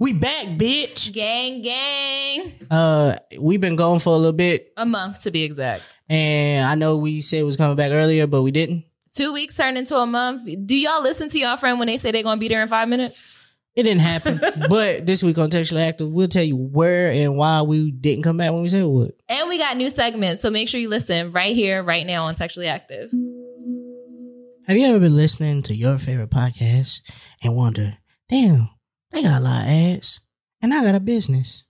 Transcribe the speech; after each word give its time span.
We 0.00 0.12
back, 0.12 0.46
bitch. 0.46 1.12
Gang, 1.12 1.60
gang. 1.62 2.52
Uh, 2.70 3.16
we've 3.38 3.60
been 3.60 3.74
going 3.76 3.98
for 3.98 4.10
a 4.10 4.16
little 4.16 4.32
bit, 4.32 4.72
A 4.76 4.86
month 4.86 5.22
to 5.22 5.30
be 5.32 5.42
exact. 5.42 5.82
and 6.08 6.66
I 6.66 6.76
know 6.76 6.96
we 6.98 7.20
said 7.20 7.40
it 7.40 7.44
was 7.44 7.56
coming 7.56 7.76
back 7.76 7.90
earlier, 7.90 8.26
but 8.28 8.42
we 8.42 8.52
didn't. 8.52 8.84
Two 9.12 9.32
weeks 9.32 9.56
turned 9.56 9.76
into 9.76 9.96
a 9.96 10.06
month. 10.06 10.48
Do 10.66 10.76
y'all 10.76 11.02
listen 11.02 11.28
to 11.30 11.38
y'all 11.38 11.56
friend 11.56 11.78
when 11.80 11.88
they 11.88 11.96
say 11.96 12.12
they're 12.12 12.22
gonna 12.22 12.40
be 12.40 12.46
there 12.48 12.62
in 12.62 12.68
five 12.68 12.88
minutes? 12.88 13.34
It 13.74 13.82
didn't 13.84 14.02
happen. 14.02 14.40
but 14.70 15.04
this 15.04 15.22
week 15.22 15.36
on 15.38 15.50
Textually 15.50 15.82
Active, 15.82 16.08
we'll 16.10 16.28
tell 16.28 16.44
you 16.44 16.56
where 16.56 17.10
and 17.10 17.36
why 17.36 17.62
we 17.62 17.90
didn't 17.90 18.22
come 18.22 18.36
back 18.36 18.52
when 18.52 18.62
we 18.62 18.68
said 18.68 18.84
we 18.84 18.90
would. 18.90 19.12
And 19.28 19.48
we 19.48 19.58
got 19.58 19.76
new 19.76 19.90
segments, 19.90 20.42
so 20.42 20.50
make 20.50 20.68
sure 20.68 20.78
you 20.80 20.88
listen 20.88 21.32
right 21.32 21.54
here, 21.56 21.82
right 21.82 22.06
now 22.06 22.24
on 22.24 22.36
Textually 22.36 22.68
Active. 22.68 23.10
Have 24.68 24.76
you 24.76 24.86
ever 24.86 25.00
been 25.00 25.16
listening 25.16 25.62
to 25.62 25.74
your 25.74 25.98
favorite 25.98 26.30
podcast 26.30 27.00
and 27.42 27.56
wonder, 27.56 27.94
damn, 28.28 28.68
they 29.10 29.22
got 29.22 29.40
a 29.40 29.44
lot 29.44 29.62
of 29.62 29.68
ads, 29.68 30.20
and 30.60 30.74
I 30.74 30.82
got 30.82 30.94
a 30.94 31.00
business? 31.00 31.64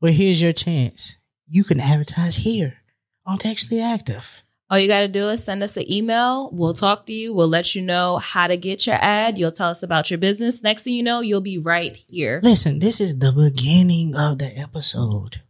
Well, 0.00 0.12
here's 0.12 0.42
your 0.42 0.52
chance. 0.52 1.16
You 1.46 1.64
can 1.64 1.80
advertise 1.80 2.36
here 2.36 2.78
on 3.26 3.38
Textually 3.38 3.80
Active. 3.80 4.42
All 4.72 4.78
you 4.78 4.88
got 4.88 5.00
to 5.00 5.08
do 5.08 5.28
is 5.28 5.44
send 5.44 5.62
us 5.62 5.76
an 5.76 5.90
email. 5.92 6.50
We'll 6.50 6.72
talk 6.72 7.04
to 7.06 7.12
you. 7.12 7.34
We'll 7.34 7.46
let 7.46 7.74
you 7.74 7.82
know 7.82 8.16
how 8.16 8.46
to 8.46 8.56
get 8.56 8.86
your 8.86 8.96
ad. 9.02 9.36
You'll 9.36 9.52
tell 9.52 9.68
us 9.68 9.82
about 9.82 10.10
your 10.10 10.16
business. 10.16 10.62
Next 10.62 10.84
thing 10.84 10.94
you 10.94 11.02
know, 11.02 11.20
you'll 11.20 11.42
be 11.42 11.58
right 11.58 11.94
here. 12.08 12.40
Listen, 12.42 12.78
this 12.78 12.98
is 12.98 13.18
the 13.18 13.32
beginning 13.32 14.16
of 14.16 14.38
the 14.38 14.46
episode. 14.58 15.42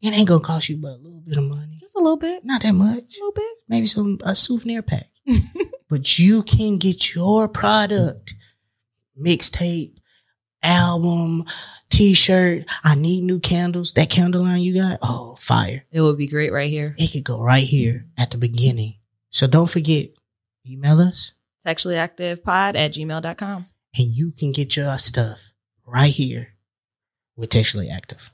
It 0.00 0.14
ain't 0.14 0.28
gonna 0.28 0.44
cost 0.44 0.68
you 0.68 0.76
but 0.76 0.92
a 0.92 0.96
little 0.96 1.20
bit 1.20 1.36
of 1.36 1.44
money. 1.44 1.78
Just 1.80 1.96
a 1.96 1.98
little 1.98 2.16
bit. 2.16 2.44
Not 2.44 2.62
that 2.62 2.74
much. 2.74 3.16
A 3.16 3.18
little 3.18 3.32
bit. 3.32 3.56
Maybe 3.68 3.88
some 3.88 4.18
a 4.22 4.36
souvenir 4.36 4.82
pack. 4.82 5.10
but 5.90 6.18
you 6.18 6.44
can 6.44 6.78
get 6.78 7.16
your 7.16 7.48
product, 7.48 8.34
mixtape, 9.20 9.97
album, 10.68 11.44
t-shirt. 11.88 12.64
I 12.84 12.94
need 12.94 13.24
new 13.24 13.40
candles. 13.40 13.92
That 13.92 14.10
candle 14.10 14.42
line 14.42 14.60
you 14.60 14.74
got, 14.74 14.98
oh, 15.02 15.36
fire. 15.40 15.84
It 15.90 16.00
would 16.02 16.18
be 16.18 16.28
great 16.28 16.52
right 16.52 16.70
here. 16.70 16.94
It 16.98 17.12
could 17.12 17.24
go 17.24 17.42
right 17.42 17.64
here 17.64 18.06
at 18.16 18.30
the 18.30 18.38
beginning. 18.38 18.96
So 19.30 19.46
don't 19.46 19.70
forget, 19.70 20.10
email 20.66 21.00
us 21.00 21.32
Textuallyactivepod 21.66 22.76
at 22.76 22.92
gmail.com. 22.92 23.66
and 23.98 24.06
you 24.06 24.32
can 24.32 24.52
get 24.52 24.76
your 24.76 24.98
stuff 24.98 25.52
right 25.86 26.12
here 26.12 26.54
with 27.36 27.50
Textually 27.50 27.88
Active. 27.88 28.30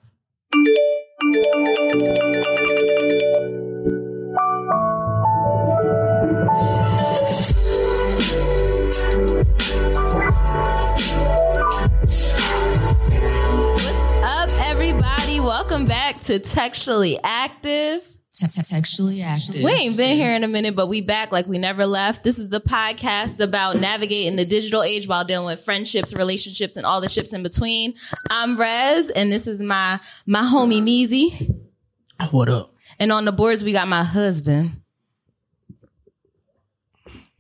Welcome 15.75 15.89
back 15.89 16.21
to 16.21 16.39
Textually 16.39 17.19
Active. 17.25 18.01
Textually 18.33 19.23
active. 19.23 19.65
We 19.65 19.73
ain't 19.73 19.97
been 19.97 20.17
here 20.17 20.31
in 20.31 20.45
a 20.45 20.49
minute, 20.49 20.77
but 20.77 20.87
we 20.87 21.01
back 21.01 21.33
like 21.33 21.49
we 21.49 21.59
never 21.59 21.85
left. 21.85 22.23
This 22.23 22.39
is 22.39 22.49
the 22.49 22.61
podcast 22.61 23.41
about 23.41 23.81
navigating 23.81 24.37
the 24.37 24.45
digital 24.45 24.85
age 24.85 25.09
while 25.09 25.25
dealing 25.25 25.47
with 25.47 25.65
friendships, 25.65 26.15
relationships, 26.15 26.77
and 26.77 26.87
all 26.87 27.01
the 27.01 27.09
ships 27.09 27.33
in 27.33 27.43
between. 27.43 27.95
I'm 28.31 28.57
Rez, 28.57 29.11
and 29.11 29.33
this 29.33 29.49
is 29.49 29.61
my 29.61 29.99
my 30.27 30.43
homie 30.43 30.81
Meezy. 30.81 31.53
What 32.31 32.49
up? 32.49 32.73
And 33.01 33.11
on 33.11 33.25
the 33.25 33.33
boards, 33.33 33.65
we 33.65 33.73
got 33.73 33.89
my 33.89 34.05
husband. 34.05 34.81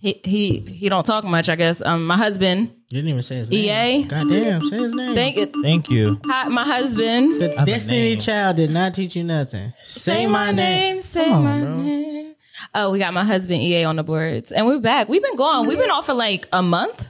He 0.04 0.20
he 0.22 0.58
he 0.58 0.88
don't 0.90 1.06
talk 1.06 1.24
much, 1.24 1.48
I 1.48 1.56
guess. 1.56 1.80
Um, 1.80 2.06
my 2.06 2.18
husband. 2.18 2.68
You 2.90 2.98
didn't 2.98 3.08
even 3.08 3.22
say 3.22 3.36
his 3.36 3.48
name. 3.48 4.02
EA? 4.02 4.04
Goddamn, 4.04 4.60
say 4.60 4.76
his 4.76 4.92
name. 4.92 5.14
Thank 5.14 5.38
it. 5.38 5.54
Thank 5.62 5.88
you. 5.88 6.20
Hi, 6.26 6.46
my 6.48 6.62
husband. 6.62 7.40
The 7.40 7.62
a 7.62 7.64
Destiny 7.64 8.10
name. 8.10 8.18
Child 8.18 8.56
did 8.58 8.70
not 8.70 8.92
teach 8.92 9.16
you 9.16 9.24
nothing. 9.24 9.72
Say, 9.80 10.26
my 10.26 10.50
name. 10.52 11.00
Say 11.00 11.30
on, 11.32 11.42
my 11.42 11.60
bro. 11.62 11.76
name. 11.78 12.34
Oh, 12.74 12.90
we 12.90 12.98
got 12.98 13.14
my 13.14 13.24
husband 13.24 13.62
EA 13.62 13.84
on 13.84 13.96
the 13.96 14.04
boards, 14.04 14.52
and 14.52 14.66
we're 14.66 14.78
back. 14.78 15.08
We've 15.08 15.22
been 15.22 15.36
gone. 15.36 15.66
We've 15.66 15.78
been 15.78 15.90
off 15.90 16.04
for 16.04 16.12
like 16.12 16.48
a 16.52 16.62
month. 16.62 17.08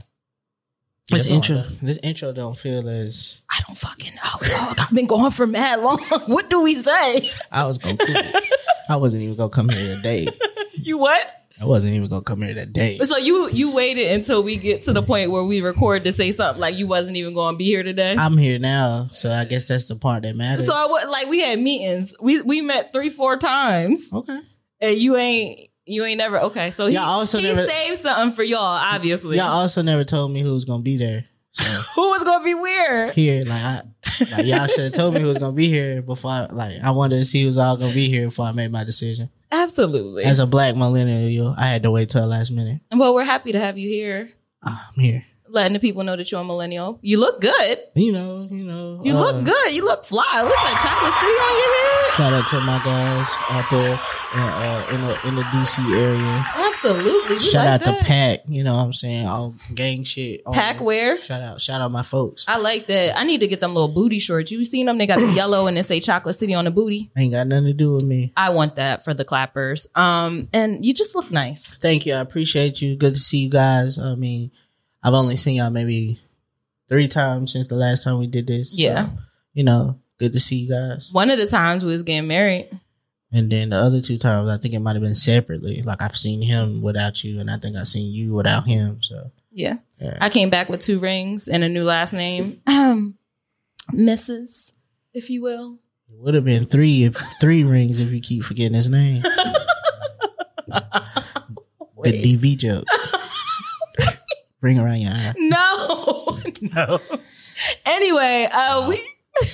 This 1.11 1.29
Yeah, 1.29 1.35
intro, 1.35 1.65
this 1.83 1.99
intro 2.05 2.33
don't 2.33 2.57
feel 2.57 2.89
as 2.89 3.39
I 3.51 3.61
don't 3.67 3.77
fucking 3.77 4.15
know. 4.15 4.49
dog. 4.49 4.77
I've 4.79 4.95
been 4.95 5.09
gone 5.09 5.33
for 5.33 5.49
mad 5.49 5.81
long. 5.81 5.99
what 6.27 6.49
do 6.49 6.61
we 6.61 6.77
say? 6.77 7.29
I 7.51 7.67
was 7.67 7.79
gonna. 7.79 7.97
Cool. 7.97 8.41
I 8.89 8.95
wasn't 8.99 9.25
even 9.25 9.35
gonna 9.35 9.51
come 9.51 9.69
here 9.69 9.97
today. 9.97 10.29
You 10.77 10.99
what? 10.99 11.44
I 11.61 11.67
wasn't 11.67 11.95
even 11.95 12.09
gonna 12.09 12.23
come 12.23 12.43
here 12.43 12.55
that 12.55 12.73
day. 12.73 12.99
So 12.99 13.17
you 13.17 13.49
you 13.51 13.73
waited 13.73 14.11
until 14.13 14.43
we 14.43 14.57
get 14.57 14.83
to 14.83 14.93
the 14.93 15.03
point 15.03 15.31
where 15.31 15.45
we 15.45 15.61
record 15.61 16.05
to 16.05 16.13
say 16.13 16.33
something 16.33 16.61
like 16.61 16.77
you 16.77 16.87
wasn't 16.87 17.17
even 17.17 17.33
going 17.33 17.55
to 17.55 17.57
be 17.57 17.65
here 17.65 17.83
today. 17.83 18.17
I'm 18.19 18.37
here 18.37 18.59
now, 18.59 19.09
so 19.13 19.31
I 19.31 19.45
guess 19.45 19.67
that's 19.67 19.85
the 19.85 19.95
part 19.97 20.25
that 20.25 20.35
matters. 20.35 20.67
so 20.67 20.75
I 20.75 20.87
was 20.87 21.07
like 21.09 21.29
we 21.29 21.41
had 21.41 21.61
meetings. 21.61 22.15
We 22.21 22.41
we 22.43 22.61
met 22.61 22.93
three 22.93 23.11
four 23.11 23.37
times, 23.37 24.09
okay, 24.13 24.41
and 24.81 24.97
you 24.97 25.17
ain't 25.17 25.69
you 25.87 26.05
ain't 26.05 26.19
never 26.19 26.41
okay. 26.41 26.71
So 26.73 26.87
he 26.87 26.95
Y'all 26.95 27.05
also 27.05 27.39
he 27.39 27.45
never- 27.45 27.67
saved 27.67 27.99
something 27.99 28.35
for 28.35 28.43
y'all. 28.43 28.61
Obviously, 28.61 29.37
y'all 29.37 29.49
also 29.49 29.81
never 29.83 30.03
told 30.03 30.33
me 30.33 30.41
who 30.41 30.55
was 30.55 30.65
gonna 30.65 30.83
be 30.83 30.97
there. 30.97 31.27
So 31.53 31.65
who 31.95 32.09
was 32.09 32.25
to 32.25 32.41
be 32.43 32.55
weird? 32.55 33.15
here, 33.15 33.45
like, 33.45 33.63
I, 33.63 33.81
like 34.33 34.47
y'all 34.47 34.67
should 34.67 34.85
have 34.87 34.93
told 34.93 35.15
me 35.15 35.21
who 35.21 35.29
was 35.29 35.39
gonna 35.39 35.53
be 35.53 35.69
here 35.69 36.03
before. 36.03 36.33
I, 36.33 36.47
like, 36.47 36.81
I 36.83 36.91
wanted 36.91 37.19
to 37.19 37.25
see 37.25 37.43
who 37.43 37.47
was 37.47 37.59
all 37.59 37.77
gonna 37.77 37.95
be 37.95 38.09
here 38.09 38.27
before 38.27 38.47
I 38.47 38.51
made 38.53 38.73
my 38.73 38.83
decision. 38.83 39.31
Absolutely. 39.63 40.25
As 40.25 40.39
a 40.41 40.47
black 40.47 40.75
millennial, 40.77 41.55
I 41.57 41.67
had 41.69 41.83
to 41.85 41.91
wait 41.91 42.09
till 42.11 42.21
the 42.23 42.27
last 42.27 42.51
minute. 42.51 42.81
well, 42.93 43.15
we're 43.15 43.25
happy 43.25 43.53
to 43.53 43.61
have 43.61 43.79
you 43.79 43.89
here, 43.89 44.31
Ah, 44.65 44.91
I'm 44.95 45.01
here. 45.03 45.25
Letting 45.55 45.73
the 45.73 45.81
people 45.81 46.03
know 46.05 46.17
that 46.17 46.31
you're 46.31 46.41
a 46.41 46.45
millennial. 46.45 46.99
You 47.03 47.19
look 47.19 47.41
good. 47.41 47.79
You 47.95 48.13
know, 48.13 48.49
you 48.51 48.65
know. 48.65 49.01
You 49.05 49.15
uh, 49.15 49.21
look 49.21 49.45
good. 49.45 49.75
You 49.75 49.85
look 49.85 50.05
fly. 50.05 50.43
Looks 50.43 50.65
like 50.65 50.81
chocolate 50.83 51.15
city 51.15 51.33
on 51.33 51.59
your 51.59 51.75
head. 51.77 52.15
Shout 52.17 52.33
out 52.33 52.49
to 52.51 52.61
my 52.61 52.79
guys 52.85 53.29
out 53.51 53.71
there 53.71 53.93
in, 54.35 54.41
uh, 54.41 54.87
in 54.93 55.01
the 55.01 55.29
in 55.29 55.35
the 55.37 55.43
DC 55.43 55.97
area. 55.97 56.47
Absolutely. 56.55 57.37
We 57.37 57.39
Shout 57.41 57.65
like 57.65 57.75
out 57.75 57.81
that. 57.85 57.99
to 58.01 58.05
Pack. 58.05 58.41
You 58.47 58.63
know 58.63 58.75
what 58.75 58.83
I'm 58.83 58.93
saying? 58.93 59.27
All 59.27 59.55
gang 59.75 60.05
shit. 60.05 60.43
all- 60.47 60.55
Pack 60.55 60.81
wear. 60.81 61.17
Shout 61.17 61.41
out, 61.43 61.61
shout 61.61 61.81
out 61.81 61.91
my 61.91 62.03
folks. 62.03 62.45
I 62.47 62.59
like 62.59 62.87
that. 62.87 63.19
I 63.19 63.25
need 63.25 63.41
to 63.41 63.47
get 63.49 63.61
them 63.61 63.75
little 63.75 63.89
booty 63.89 64.19
shorts. 64.19 64.51
You 64.51 64.65
seen 64.65 64.87
them? 64.87 64.99
They 64.99 65.07
got 65.07 65.19
the 65.21 65.33
yellow 65.35 65.67
and 65.67 65.77
they 65.77 65.83
say 65.83 65.99
chocolate 66.01 66.37
city 66.37 66.55
on 66.55 66.65
the 66.67 66.71
booty. 66.71 67.11
Ain't 67.17 67.33
got 67.33 67.47
nothing 67.47 67.65
to 67.67 67.73
do 67.73 67.93
with 67.95 68.05
me. 68.05 68.33
I 68.37 68.51
want 68.51 68.77
that 68.77 69.05
for 69.05 69.13
the 69.15 69.25
clappers. 69.25 69.89
Um, 69.97 70.49
and 70.53 70.85
you 70.85 70.95
just 70.95 71.15
look 71.15 71.31
nice. 71.31 71.75
Thank 71.75 72.07
you. 72.07 72.15
I 72.15 72.19
appreciate 72.21 72.81
you. 72.83 72.97
Good 72.97 73.15
to 73.15 73.21
see 73.21 73.39
you 73.39 73.51
guys. 73.51 73.99
I 73.99 74.15
mean, 74.15 74.51
I've 75.05 75.13
only 75.15 75.37
seen 75.37 75.57
y'all 75.57 75.71
maybe 75.71 76.19
three 76.89 77.07
times 77.09 77.53
since 77.53 77.67
the 77.67 77.75
last 77.77 78.03
time 78.03 78.19
we 78.19 78.27
did 78.27 78.47
this. 78.47 78.71
So, 78.77 78.83
Yeah. 78.83 79.11
you 79.53 79.63
know, 79.63 80.01
good 80.19 80.33
to 80.33 80.41
see 80.41 80.57
you 80.57 80.71
guys. 80.71 81.11
One 81.13 81.29
of 81.31 81.39
the 81.39 81.47
times 81.47 81.85
we 81.85 81.93
was 81.93 82.03
getting 82.03 82.27
married. 82.27 82.71
And 83.31 83.51
then 83.51 83.71
the 83.71 83.77
other 83.77 84.01
two 84.01 84.17
times, 84.17 84.49
I 84.49 84.57
think 84.59 84.75
it 84.75 84.79
might 84.79 84.95
have 84.97 85.03
been 85.03 85.15
separately. 85.15 85.83
Like 85.83 86.01
I've 86.01 86.17
seen 86.17 86.41
him 86.41 86.81
without 86.83 87.23
you, 87.25 87.41
and 87.41 87.51
I 87.51 87.59
think 87.59 87.77
I've 87.77 87.89
seen 87.89 88.13
you 88.13 88.33
without 88.33 88.65
him. 88.65 89.03
So 89.03 89.31
Yeah. 89.53 89.79
Yeah. 90.01 90.17
I 90.21 90.31
came 90.31 90.51
back 90.51 90.69
with 90.69 90.81
two 90.81 90.99
rings 90.99 91.49
and 91.49 91.63
a 91.65 91.69
new 91.69 91.85
last 91.85 92.13
name. 92.15 92.61
Um, 92.67 93.19
Mrs., 93.93 94.73
if 95.13 95.29
you 95.31 95.43
will. 95.43 95.81
it 96.09 96.17
would 96.19 96.35
have 96.35 96.45
been 96.45 96.65
three 96.65 97.05
if 97.05 97.17
three 97.41 97.65
rings 97.65 97.99
if 98.01 98.11
you 98.13 98.21
keep 98.21 98.45
forgetting 98.45 98.75
his 98.75 98.89
name. 98.89 99.23
the 100.67 100.83
DV 102.05 102.57
joke. 102.59 102.85
Ring 104.65 104.79
around 104.79 104.97
your 104.97 105.13
eye. 105.13 105.35
No. 105.37 106.39
no. 106.75 106.99
Anyway, 107.85 108.49
uh, 108.51 108.89
we 108.89 108.99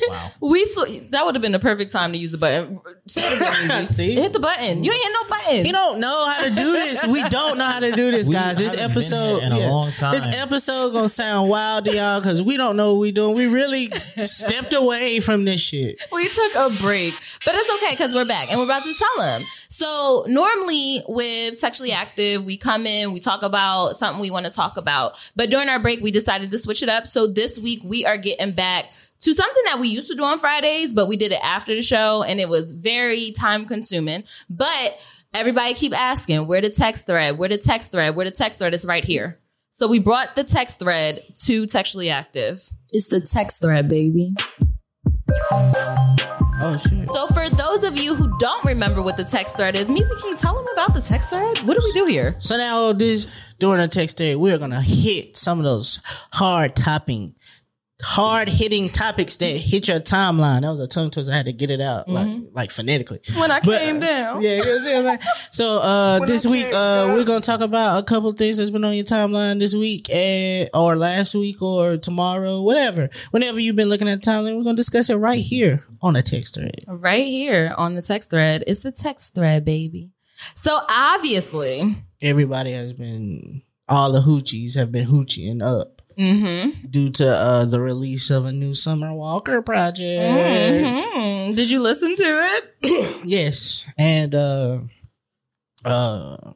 Wow. 0.09 0.33
we 0.41 0.65
saw 0.67 0.85
that 1.11 1.25
would 1.25 1.35
have 1.35 1.43
been 1.43 1.53
the 1.53 1.59
perfect 1.59 1.93
time 1.93 2.13
to 2.13 2.19
use 2.19 2.33
the 2.33 2.39
button. 2.39 2.81
See? 3.07 4.15
hit 4.15 4.33
the 4.33 4.41
button. 4.41 4.85
You 4.85 4.93
ain't 4.93 5.03
hit 5.03 5.13
no 5.13 5.29
button. 5.29 5.63
We 5.63 5.73
don't 5.73 6.01
know 6.01 6.27
how 6.27 6.45
to 6.45 6.51
do 6.51 6.73
this. 6.73 7.05
We 7.07 7.23
don't 7.29 7.59
know 7.59 7.65
how 7.65 7.81
to 7.81 7.93
do 7.93 8.11
this, 8.11 8.29
We 8.29 8.35
guys. 8.35 8.59
This 8.59 8.75
haven't 8.75 8.89
been 8.89 8.91
episode 8.91 9.39
here 9.43 9.47
in 9.47 9.53
a 9.53 9.71
long 9.71 9.91
time. 9.93 10.13
This 10.15 10.27
episode 10.27 10.93
gonna 10.93 11.09
sound 11.09 11.49
wild 11.49 11.87
to 11.87 11.95
y'all 11.95 12.21
because 12.21 12.43
we 12.43 12.57
don't 12.57 12.77
know 12.77 12.93
what 12.95 13.01
we 13.01 13.13
doing. 13.13 13.35
We 13.35 13.47
really 13.47 13.91
stepped 13.91 14.75
away 14.75 15.21
from 15.21 15.45
this 15.45 15.61
shit. 15.61 16.01
we 16.13 16.29
took 16.29 16.55
a 16.57 16.71
break, 16.81 17.15
but 17.45 17.55
it's 17.55 17.71
okay 17.83 17.93
because 17.93 18.15
we're 18.15 18.27
back 18.27 18.51
and 18.51 18.59
we're 18.59 18.67
about 18.67 18.85
to 18.85 18.95
tell 18.95 19.25
them. 19.25 19.43
So 19.69 20.27
normally 20.29 21.03
with 21.09 21.59
Textually 21.59 21.93
Active, 21.93 22.45
we 22.45 22.59
come 22.59 22.87
in, 22.87 23.13
we 23.13 23.21
talk 23.21 23.43
about 23.43 23.97
something 23.97 24.21
we 24.21 24.31
want 24.31 24.45
to 24.45 24.53
talk 24.53 24.77
about, 24.77 25.17
but 25.37 25.49
during 25.49 25.69
our 25.69 25.79
break, 25.79 26.01
we 26.03 26.11
decided 26.11 26.51
to 26.51 26.59
switch 26.59 26.83
it 26.83 26.91
up. 26.91 27.07
So 27.07 27.27
this 27.27 27.59
week 27.59 27.81
we 27.83 28.05
are 28.05 28.19
getting 28.19 28.53
back 28.53 28.93
to 29.21 29.35
something 29.35 29.63
that 29.67 29.79
we 29.79 29.89
used 29.89 30.09
to 30.09 30.15
do 30.15 30.25
on 30.25 30.39
Fridays, 30.39 30.93
but 30.93 31.07
we 31.07 31.17
did 31.17 31.33
it 31.33 31.41
after 31.43 31.75
the 31.75 31.83
show 31.83 32.23
and 32.23 32.41
it 32.41 32.49
was 32.49 32.73
very 32.73 33.33
time 33.33 33.67
consuming. 33.67 34.25
But 34.49 34.99
everybody 35.35 35.75
keep 35.75 35.99
asking, 35.99 36.47
where 36.47 36.61
the 36.61 36.71
text 36.71 37.07
thread? 37.07 37.39
Where 37.39 37.49
the 37.49 37.59
text 37.59 37.93
thread? 37.93 38.17
Where 38.17 38.25
the 38.25 38.31
text 38.31 38.59
thread 38.59 38.75
is 38.75 38.87
right 38.87 39.05
here. 39.05 39.39
So 39.73 39.87
we 39.89 39.99
brought 39.99 40.37
the 40.37 40.45
text 40.45 40.81
thread 40.81 41.23
to 41.45 41.67
Textually 41.67 42.11
Active. 42.11 42.69
It's 42.93 43.09
the 43.09 43.21
text 43.21 43.63
thread, 43.63 43.89
baby. 43.89 44.35
Oh 46.63 46.77
shit. 46.77 47.09
So 47.09 47.27
for 47.29 47.49
those 47.49 47.85
of 47.85 47.97
you 47.97 48.15
who 48.15 48.37
don't 48.39 48.63
remember 48.65 49.01
what 49.01 49.17
the 49.17 49.25
text 49.25 49.57
thread 49.57 49.77
is, 49.77 49.87
Meezy, 49.87 50.21
can 50.21 50.31
you 50.31 50.37
tell 50.37 50.55
them 50.55 50.67
about 50.75 50.93
the 50.93 51.01
text 51.01 51.31
thread? 51.31 51.59
What 51.61 51.79
do 51.79 51.83
we 51.83 51.93
do 51.93 52.05
here? 52.05 52.37
So 52.39 52.59
now 52.59 52.93
this 52.93 53.27
during 53.59 53.81
the 53.81 53.89
text 53.89 54.19
thread, 54.19 54.37
we're 54.37 54.59
gonna 54.59 54.83
hit 54.83 55.37
some 55.37 55.59
of 55.59 55.65
those 55.65 56.01
hard 56.33 56.77
topping 56.77 57.35
hard 58.01 58.49
hitting 58.49 58.89
topics 58.89 59.37
that 59.37 59.47
hit 59.57 59.89
your 59.89 60.01
timeline. 60.01 60.63
That 60.63 60.71
was 60.71 60.81
a 60.81 60.87
tongue 60.87 61.11
twister. 61.11 61.33
I 61.33 61.37
had 61.37 61.47
to 61.47 61.53
get 61.53 61.71
it 61.71 61.81
out 61.81 62.09
like 62.09 62.29
like 62.53 62.71
phonetically. 62.71 63.21
When 63.39 63.51
I 63.51 63.61
But, 63.61 63.81
came 63.81 64.01
down. 64.01 64.43
Yeah, 64.43 64.57
you 64.57 64.65
know 64.65 65.03
what 65.05 65.21
I'm 65.23 65.29
so 65.53 65.79
uh 65.79 66.19
this 66.27 66.45
week 66.47 66.67
uh 66.67 67.13
we're 67.15 67.25
gonna 67.25 67.41
talk 67.41 67.61
about 67.61 68.03
a 68.03 68.05
couple 68.05 68.33
things 68.33 68.57
that's 68.57 68.71
been 68.71 68.85
on 68.85 68.95
your 68.95 69.05
timeline 69.05 69.59
this 69.61 69.75
week 69.75 70.09
and 70.13 70.69
or 70.75 70.97
last 70.97 71.35
week 71.35 71.61
or 71.63 71.97
tomorrow, 71.97 72.63
whatever. 72.63 73.09
Whenever 73.31 73.61
you've 73.61 73.77
been 73.77 73.89
looking 73.89 74.09
at 74.09 74.23
the 74.23 74.31
timeline, 74.31 74.57
we're 74.57 74.65
gonna 74.65 74.77
discuss 74.77 75.11
it 75.11 75.17
right 75.17 75.43
here 75.43 75.85
on 76.03 76.15
the 76.15 76.23
text 76.23 76.55
thread. 76.55 76.85
Right 76.87 77.27
here 77.27 77.75
on 77.77 77.95
the 77.95 78.03
text 78.03 78.31
thread. 78.31 78.65
It's 78.67 78.83
the 78.83 78.93
text 78.93 79.35
thread, 79.35 79.65
baby. 79.65 80.13
So 80.55 80.81
obviously, 80.89 81.97
Everybody 82.23 82.73
has 82.73 82.93
been 82.93 83.63
all 83.89 84.13
the 84.13 84.21
hoochies 84.21 84.75
have 84.77 84.93
been 84.93 85.09
hoochieing 85.09 85.63
up 85.63 86.00
mm-hmm, 86.21 86.89
due 86.89 87.11
to 87.11 87.29
uh 87.29 87.65
the 87.65 87.81
release 87.81 88.31
of 88.31 88.45
a 88.45 88.53
new 88.53 88.75
Summer 88.75 89.13
Walker 89.13 89.63
project. 89.63 90.21
mm-hmm. 90.23 91.55
Did 91.55 91.71
you 91.71 91.81
listen 91.81 92.15
to 92.17 92.25
it? 92.25 93.17
Yes, 93.25 93.85
and 93.99 94.35
uh, 94.35 94.79
uh, 95.85 96.53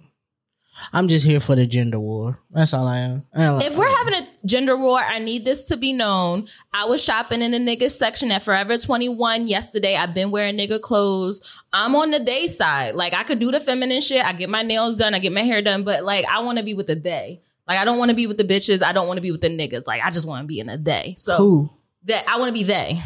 I'm 0.92 1.08
just 1.08 1.24
here 1.24 1.40
for 1.40 1.54
the 1.54 1.66
gender 1.66 2.00
war. 2.00 2.38
That's 2.50 2.74
all 2.74 2.86
I 2.86 2.98
am. 2.98 3.24
I 3.34 3.64
If 3.64 3.76
we're 3.76 3.96
having 3.96 4.14
a 4.14 4.46
gender 4.46 4.76
war, 4.76 4.98
I 4.98 5.18
need 5.18 5.44
this 5.44 5.64
to 5.64 5.76
be 5.76 5.92
known. 5.92 6.48
I 6.72 6.86
was 6.86 7.02
shopping 7.02 7.42
in 7.42 7.52
the 7.52 7.58
nigga 7.58 7.90
section 7.90 8.30
at 8.30 8.42
Forever 8.42 8.76
21 8.78 9.46
yesterday. 9.46 9.96
I've 9.96 10.14
been 10.14 10.30
wearing 10.30 10.58
nigga 10.58 10.80
clothes. 10.80 11.40
I'm 11.72 11.94
on 11.94 12.10
the 12.10 12.20
day 12.20 12.48
side. 12.48 12.94
Like 12.94 13.14
I 13.14 13.22
could 13.22 13.38
do 13.38 13.50
the 13.50 13.60
feminine 13.60 14.00
shit. 14.00 14.24
I 14.24 14.32
get 14.32 14.50
my 14.50 14.62
nails 14.62 14.96
done. 14.96 15.14
I 15.14 15.18
get 15.18 15.32
my 15.32 15.42
hair 15.42 15.62
done. 15.62 15.84
But 15.84 16.04
like 16.04 16.24
I 16.26 16.40
want 16.40 16.58
to 16.58 16.64
be 16.64 16.74
with 16.74 16.86
the 16.86 16.96
day. 16.96 17.40
Like 17.68 17.78
I 17.78 17.84
don't 17.84 17.98
want 17.98 18.10
to 18.10 18.14
be 18.14 18.26
with 18.26 18.36
the 18.38 18.44
bitches. 18.44 18.82
I 18.82 18.92
don't 18.92 19.06
want 19.06 19.16
to 19.18 19.22
be 19.22 19.30
with 19.32 19.40
the 19.40 19.48
niggas. 19.48 19.86
Like 19.86 20.02
I 20.02 20.10
just 20.10 20.26
want 20.28 20.42
to 20.44 20.46
be 20.46 20.60
in 20.60 20.68
a 20.68 20.76
day. 20.76 21.14
So 21.18 21.36
who? 21.36 21.70
that 22.04 22.24
I 22.28 22.38
want 22.38 22.48
to 22.48 22.52
be 22.54 22.62
they. 22.64 23.00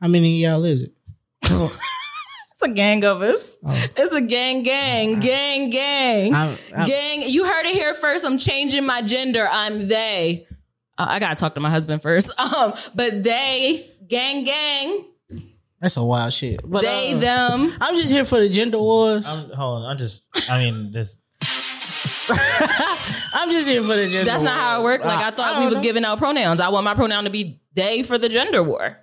How 0.00 0.08
many 0.08 0.44
of 0.44 0.50
y'all 0.52 0.64
is 0.64 0.82
it? 0.82 0.92
It's 2.62 2.68
a 2.70 2.74
gang 2.74 3.02
of 3.06 3.22
us. 3.22 3.56
Oh. 3.64 3.86
It's 3.96 4.14
a 4.14 4.20
gang, 4.20 4.62
gang, 4.62 5.18
gang, 5.18 5.70
gang, 5.70 6.34
I'm- 6.34 6.58
I'm- 6.76 6.86
gang. 6.88 7.22
You 7.22 7.46
heard 7.46 7.64
it 7.64 7.72
here 7.72 7.94
first. 7.94 8.22
I'm 8.22 8.36
changing 8.36 8.84
my 8.84 9.00
gender. 9.00 9.48
I'm 9.50 9.88
they. 9.88 10.46
Uh, 10.98 11.06
I 11.08 11.20
gotta 11.20 11.36
talk 11.36 11.54
to 11.54 11.60
my 11.60 11.70
husband 11.70 12.02
first. 12.02 12.30
Um, 12.38 12.74
but 12.94 13.22
they, 13.22 13.88
gang, 14.06 14.44
gang, 14.44 15.06
That's 15.80 15.96
a 15.96 16.04
wild 16.04 16.34
shit. 16.34 16.60
But 16.62 16.82
they, 16.82 17.14
uh, 17.14 17.18
them. 17.18 17.72
I'm 17.80 17.96
just 17.96 18.12
here 18.12 18.26
for 18.26 18.38
the 18.38 18.50
gender 18.50 18.78
wars. 18.78 19.26
I'm, 19.26 19.50
I'm, 19.52 19.56
hold 19.56 19.82
on. 19.84 19.90
I'm 19.92 19.96
just. 19.96 20.26
I 20.50 20.58
mean, 20.58 20.92
this. 20.92 21.16
just 23.50 23.68
here 23.68 23.82
for 23.82 23.94
the 23.94 24.08
gender. 24.08 24.24
That's 24.24 24.42
not 24.42 24.58
how 24.58 24.80
it 24.80 24.84
worked. 24.84 25.04
Like 25.04 25.24
I 25.24 25.30
thought 25.30 25.60
we 25.60 25.66
was 25.66 25.76
give 25.76 25.82
giving 25.90 26.04
out 26.04 26.18
pronouns. 26.18 26.60
I 26.60 26.68
want 26.68 26.84
my 26.84 26.94
pronoun 26.94 27.24
to 27.24 27.30
be 27.30 27.60
they 27.74 28.02
for 28.02 28.18
the 28.18 28.28
gender 28.28 28.62
war. 28.62 28.96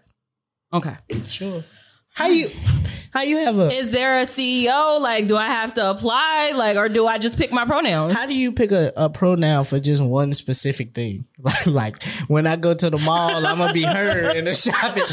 Okay. 0.74 0.96
sure. 1.28 1.64
How 2.14 2.28
you? 2.28 2.50
How 3.14 3.22
you 3.22 3.38
have 3.38 3.58
a? 3.58 3.72
Is 3.72 3.92
there 3.92 4.20
a 4.20 4.24
CEO? 4.24 5.00
Like, 5.00 5.28
do 5.28 5.38
I 5.38 5.48
have 5.48 5.74
to 5.76 5.90
apply? 5.90 6.52
Like, 6.56 6.78
or 6.78 6.90
do 6.90 7.08
I 7.08 7.18
just 7.18 7.38
pick 7.38 7.52
my 7.52 7.66
pronouns? 7.66 8.14
How 8.14 8.26
do 8.26 8.38
you 8.38 8.52
pick 8.52 8.72
a, 8.72 8.92
a 8.96 9.10
pronoun 9.10 9.64
for 9.64 9.80
just 9.80 10.04
one 10.04 10.34
specific 10.34 10.94
thing? 10.94 11.26
like 11.66 12.04
when 12.28 12.46
I 12.46 12.58
go 12.58 12.74
to 12.74 12.90
the 12.90 12.98
mall, 12.98 13.46
I'm 13.46 13.58
gonna 13.58 13.74
be 13.74 13.84
her 13.84 14.32
in 14.32 14.46
the 14.46 14.54
shopping. 14.56 15.04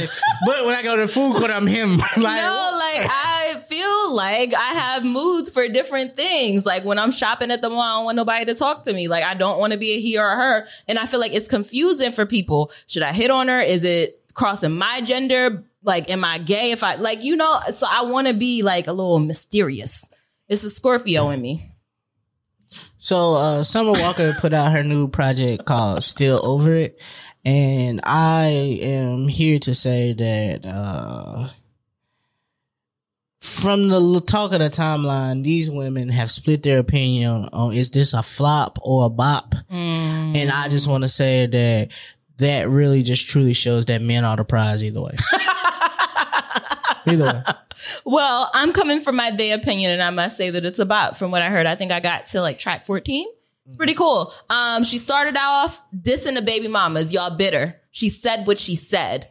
But 0.44 0.66
when 0.66 0.74
I 0.74 0.82
go 0.82 0.96
to 0.96 1.02
the 1.02 1.08
food 1.08 1.36
court, 1.36 1.50
I'm 1.50 1.66
him. 1.66 1.98
like, 1.98 2.16
no, 2.16 2.70
like 2.72 3.08
I 3.10 3.33
feel 3.68 4.14
like 4.14 4.54
I 4.54 4.74
have 4.74 5.04
moods 5.04 5.50
for 5.50 5.66
different 5.68 6.16
things. 6.16 6.64
Like 6.64 6.84
when 6.84 6.98
I'm 6.98 7.10
shopping 7.10 7.50
at 7.50 7.62
the 7.62 7.70
mall, 7.70 7.80
I 7.80 7.96
don't 7.96 8.04
want 8.04 8.16
nobody 8.16 8.44
to 8.46 8.54
talk 8.54 8.84
to 8.84 8.92
me. 8.92 9.08
Like 9.08 9.24
I 9.24 9.34
don't 9.34 9.58
want 9.58 9.72
to 9.72 9.78
be 9.78 9.92
a 9.92 10.00
he 10.00 10.18
or 10.18 10.28
a 10.28 10.36
her. 10.36 10.66
And 10.88 10.98
I 10.98 11.06
feel 11.06 11.20
like 11.20 11.32
it's 11.34 11.48
confusing 11.48 12.12
for 12.12 12.26
people. 12.26 12.70
Should 12.86 13.02
I 13.02 13.12
hit 13.12 13.30
on 13.30 13.48
her? 13.48 13.60
Is 13.60 13.84
it 13.84 14.20
crossing 14.34 14.76
my 14.76 15.00
gender? 15.00 15.64
Like, 15.82 16.08
am 16.10 16.24
I 16.24 16.38
gay? 16.38 16.70
If 16.70 16.82
I 16.82 16.94
like, 16.94 17.22
you 17.22 17.36
know, 17.36 17.60
so 17.72 17.86
I 17.90 18.02
want 18.02 18.28
to 18.28 18.34
be 18.34 18.62
like 18.62 18.86
a 18.86 18.92
little 18.92 19.18
mysterious. 19.18 20.08
It's 20.48 20.64
a 20.64 20.70
Scorpio 20.70 21.30
in 21.30 21.40
me. 21.40 21.70
So 22.96 23.34
uh 23.34 23.62
Summer 23.64 23.92
Walker 23.92 24.34
put 24.40 24.52
out 24.52 24.72
her 24.72 24.82
new 24.82 25.08
project 25.08 25.64
called 25.64 26.02
Still 26.02 26.44
Over 26.44 26.72
It. 26.74 27.02
And 27.44 28.00
I 28.04 28.78
am 28.80 29.28
here 29.28 29.58
to 29.60 29.74
say 29.74 30.14
that 30.14 30.64
uh 30.64 31.48
from 33.44 33.88
the 33.88 34.22
talk 34.26 34.52
of 34.52 34.60
the 34.60 34.70
timeline, 34.70 35.44
these 35.44 35.70
women 35.70 36.08
have 36.08 36.30
split 36.30 36.62
their 36.62 36.78
opinion 36.78 37.48
on, 37.52 37.74
is 37.74 37.90
this 37.90 38.14
a 38.14 38.22
flop 38.22 38.78
or 38.82 39.06
a 39.06 39.10
bop? 39.10 39.54
And 39.70 40.50
I 40.50 40.68
just 40.68 40.88
want 40.88 41.04
to 41.04 41.08
say 41.08 41.46
that 41.46 41.92
that 42.38 42.68
really 42.68 43.02
just 43.02 43.28
truly 43.28 43.52
shows 43.52 43.84
that 43.86 44.00
men 44.00 44.24
are 44.24 44.36
the 44.36 44.44
prize 44.44 44.82
either 44.82 45.00
way. 45.00 45.14
either 47.06 47.24
way. 47.24 47.42
Well, 48.04 48.50
I'm 48.54 48.72
coming 48.72 49.00
from 49.00 49.16
my 49.16 49.30
day 49.30 49.52
opinion, 49.52 49.92
and 49.92 50.02
I 50.02 50.10
must 50.10 50.36
say 50.36 50.50
that 50.50 50.64
it's 50.64 50.78
a 50.78 50.86
bop. 50.86 51.16
From 51.16 51.30
what 51.30 51.42
I 51.42 51.50
heard, 51.50 51.66
I 51.66 51.74
think 51.74 51.92
I 51.92 52.00
got 52.00 52.26
to 52.26 52.40
like 52.40 52.58
track 52.58 52.86
14. 52.86 53.26
It's 53.66 53.76
pretty 53.76 53.94
cool. 53.94 54.32
Um, 54.50 54.84
she 54.84 54.98
started 54.98 55.36
off 55.38 55.80
dissing 55.94 56.34
the 56.34 56.42
baby 56.42 56.68
mamas. 56.68 57.12
Y'all 57.12 57.30
bitter. 57.36 57.80
She 57.90 58.08
said 58.08 58.46
what 58.46 58.58
she 58.58 58.76
said. 58.76 59.28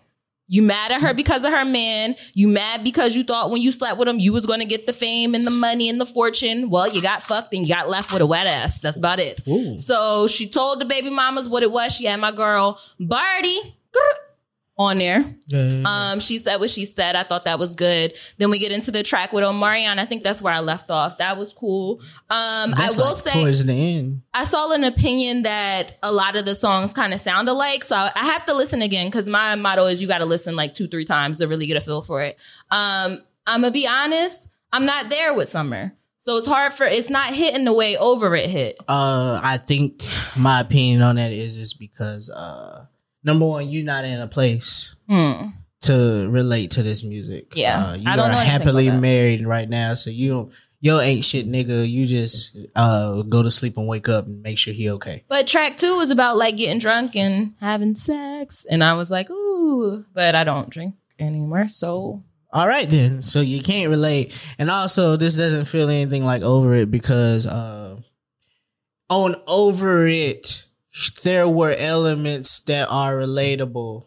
You 0.48 0.62
mad 0.62 0.92
at 0.92 1.02
her 1.02 1.14
mm. 1.14 1.16
because 1.16 1.46
of 1.46 1.52
her 1.52 1.66
man. 1.66 2.16
You 2.34 2.48
mad 2.48 2.84
because 2.84 3.16
you 3.16 3.24
thought 3.24 3.50
when 3.50 3.62
you 3.62 3.72
slept 3.72 3.98
with 3.98 4.08
him 4.08 4.20
you 4.20 4.34
was 4.34 4.46
gonna 4.46 4.66
get 4.66 4.88
the 4.88 4.94
fame 4.94 5.36
and 5.36 5.48
the 5.48 5.52
money 5.52 5.90
and 5.90 6.00
the 6.00 6.06
fortune. 6.06 6.70
Well, 6.70 6.90
you 6.90 7.02
got 7.02 7.24
fucked 7.24 7.54
and 7.54 7.68
you 7.68 7.74
got 7.74 7.90
left 7.90 8.12
with 8.12 8.22
a 8.22 8.26
wet 8.26 8.48
ass. 8.48 8.80
That's 8.80 9.00
about 9.00 9.20
it. 9.20 9.42
Ooh. 9.48 9.80
So 9.80 10.28
she 10.28 10.48
told 10.48 10.82
the 10.82 10.86
baby 10.86 11.10
mamas 11.10 11.48
what 11.48 11.64
it 11.64 11.72
was. 11.72 11.96
She 11.96 12.06
had 12.06 12.20
my 12.20 12.32
girl 12.32 12.80
Bardi 13.00 13.76
on 14.78 14.98
there. 14.98 15.24
Uh, 15.54 15.88
Um, 15.88 16.20
she 16.20 16.38
said 16.40 16.58
what 16.58 16.70
she 16.70 16.86
said. 16.86 17.16
I 17.16 17.24
thought 17.24 17.46
that 17.46 17.60
was 17.60 17.76
good. 17.76 18.14
Then 18.38 18.50
we 18.50 18.58
get 18.58 18.72
into 18.72 18.90
the 18.92 19.04
track 19.04 19.32
with 19.32 19.44
Omarion. 19.44 20.00
I 20.00 20.06
think 20.06 20.24
that's 20.24 20.42
where 20.42 20.54
I 20.54 20.62
left 20.62 20.90
off. 20.90 21.20
That 21.20 21.38
was 21.38 21.54
cool. 21.54 22.02
Um, 22.30 22.74
I 22.76 22.92
will 22.98 23.14
like 23.14 23.18
say 23.24 23.34
towards 23.42 23.64
the 23.66 23.74
end. 23.74 24.22
I 24.34 24.46
saw 24.46 24.72
an 24.74 24.84
opinion 24.84 25.44
that 25.44 25.98
a 26.02 26.12
lot 26.12 26.36
of 26.36 26.46
the 26.46 26.56
songs 26.56 26.92
kind 26.94 27.14
of 27.14 27.20
sound 27.22 27.50
alike. 27.50 27.84
So 27.84 27.96
I 27.96 28.12
have 28.16 28.46
to 28.48 28.56
listen 28.56 28.82
again 28.82 29.08
because 29.08 29.28
my 29.28 29.56
motto 29.56 29.86
is 29.86 30.02
you 30.02 30.08
got 30.08 30.20
to 30.20 30.26
listen 30.26 30.56
like 30.56 30.74
two, 30.74 30.88
three 30.88 31.06
times 31.06 31.38
to 31.38 31.48
really 31.48 31.68
get 31.68 31.78
a 31.78 31.82
feel 31.82 32.02
for 32.02 32.22
it. 32.22 32.40
Um, 32.72 33.22
I'm 33.46 33.62
gonna 33.62 33.72
be 33.72 33.88
honest. 33.88 34.50
I'm 34.72 34.86
not 34.86 35.10
there 35.10 35.34
with 35.36 35.50
Summer. 35.50 35.94
So 36.20 36.38
it's 36.38 36.48
hard 36.48 36.74
for, 36.74 36.86
it's 36.86 37.10
not 37.10 37.34
hitting 37.34 37.66
the 37.66 37.74
way 37.74 37.98
over 37.98 38.34
it 38.34 38.50
hit. 38.50 38.78
Uh, 38.88 39.40
I 39.44 39.58
think 39.58 40.04
my 40.38 40.62
opinion 40.62 41.02
on 41.02 41.18
that 41.18 41.34
is 41.34 41.58
is 41.58 41.74
because 41.74 42.30
uh, 42.30 42.86
number 43.24 43.46
one, 43.46 43.70
you're 43.70 43.86
not 43.86 44.06
in 44.06 44.20
a 44.20 44.28
place 44.28 44.96
Hmm. 45.10 45.48
to 45.82 46.28
relate 46.30 46.72
to 46.72 46.84
this 46.84 47.04
music. 47.04 47.54
Yeah, 47.56 47.86
uh, 47.88 47.94
you 47.96 48.10
I 48.10 48.16
don't 48.16 48.32
are 48.32 48.44
happily 48.44 48.90
married 48.92 49.46
right 49.46 49.70
now, 49.70 49.96
so 49.96 50.10
you 50.10 50.30
don't. 50.30 50.52
Yo 50.80 51.00
ain't 51.00 51.24
shit, 51.24 51.48
nigga. 51.50 51.90
You 51.90 52.06
just 52.06 52.58
uh 52.76 53.22
go 53.22 53.42
to 53.42 53.50
sleep 53.50 53.78
and 53.78 53.88
wake 53.88 54.10
up 54.10 54.26
and 54.26 54.42
make 54.42 54.58
sure 54.58 54.74
he 54.74 54.90
okay. 54.92 55.24
But 55.30 55.48
track 55.48 55.78
two 55.78 56.00
is 56.02 56.12
about 56.12 56.36
like 56.38 56.58
getting 56.58 56.80
drunk 56.80 57.16
and 57.16 57.54
having 57.62 57.96
sex. 57.96 58.66
And 58.70 58.84
I 58.84 58.92
was 58.94 59.10
like, 59.10 59.30
ooh, 59.30 60.04
but 60.14 60.36
I 60.36 60.44
don't 60.44 60.70
drink 60.70 60.96
anymore. 61.20 61.70
So 61.70 62.24
All 62.52 62.68
right 62.68 62.90
then. 62.90 63.22
So 63.22 63.40
you 63.40 63.62
can't 63.62 63.90
relate, 63.90 64.38
and 64.60 64.70
also 64.70 65.16
this 65.16 65.36
doesn't 65.36 65.66
feel 65.66 65.90
anything 65.90 66.26
like 66.26 66.42
over 66.42 66.74
it 66.76 66.92
because 66.92 67.48
uh 67.48 67.98
on 69.10 69.36
over 69.48 70.06
it 70.06 70.66
there 71.24 71.48
were 71.48 71.76
elements 71.78 72.60
that 72.62 72.88
are 72.90 73.16
relatable 73.16 74.06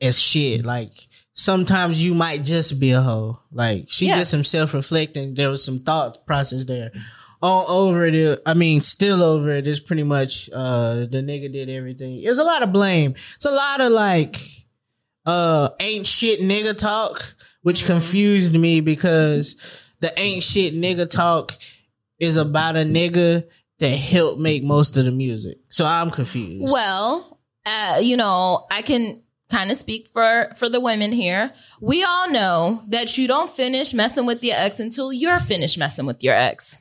as 0.00 0.20
shit. 0.20 0.64
Like 0.64 1.06
sometimes 1.32 2.02
you 2.04 2.14
might 2.14 2.44
just 2.44 2.78
be 2.78 2.90
a 2.92 3.00
hoe. 3.00 3.40
Like 3.50 3.86
she 3.88 4.06
Yeah. 4.06 4.18
did 4.18 4.26
some 4.26 4.44
self 4.44 4.74
reflecting. 4.74 5.34
There 5.34 5.48
was 5.50 5.64
some 5.64 5.80
thought 5.80 6.26
process 6.26 6.64
there. 6.64 6.92
All 7.42 7.64
over 7.70 8.04
it, 8.04 8.40
I 8.44 8.52
mean, 8.52 8.82
still 8.82 9.22
over 9.22 9.48
it 9.48 9.66
is 9.66 9.80
pretty 9.80 10.02
much 10.02 10.50
uh 10.52 11.06
the 11.10 11.22
nigga 11.24 11.50
did 11.50 11.70
everything. 11.70 12.22
There's 12.22 12.38
a 12.38 12.44
lot 12.44 12.62
of 12.62 12.72
blame. 12.72 13.14
It's 13.36 13.46
a 13.46 13.50
lot 13.50 13.80
of 13.80 13.90
like 13.92 14.36
uh 15.24 15.70
ain't 15.80 16.06
shit 16.06 16.40
nigga 16.40 16.76
talk, 16.76 17.34
which 17.62 17.86
confused 17.86 18.52
me 18.54 18.80
because 18.80 19.56
the 20.00 20.18
ain't 20.18 20.42
shit 20.42 20.74
nigga 20.74 21.10
talk 21.10 21.56
is 22.18 22.36
about 22.36 22.76
a 22.76 22.80
nigga 22.80 23.44
that 23.80 23.88
helped 23.88 24.38
make 24.38 24.62
most 24.62 24.96
of 24.96 25.04
the 25.04 25.10
music. 25.10 25.58
So 25.68 25.84
I'm 25.84 26.10
confused. 26.10 26.72
Well, 26.72 27.40
uh, 27.66 27.98
you 28.00 28.16
know, 28.16 28.66
I 28.70 28.82
can 28.82 29.22
kind 29.50 29.70
of 29.70 29.78
speak 29.78 30.08
for 30.12 30.50
for 30.56 30.68
the 30.68 30.80
women 30.80 31.12
here. 31.12 31.52
We 31.80 32.04
all 32.04 32.30
know 32.30 32.82
that 32.88 33.18
you 33.18 33.26
don't 33.26 33.50
finish 33.50 33.92
messing 33.92 34.26
with 34.26 34.44
your 34.44 34.56
ex 34.56 34.80
until 34.80 35.12
you're 35.12 35.40
finished 35.40 35.78
messing 35.78 36.06
with 36.06 36.22
your 36.22 36.34
ex. 36.34 36.80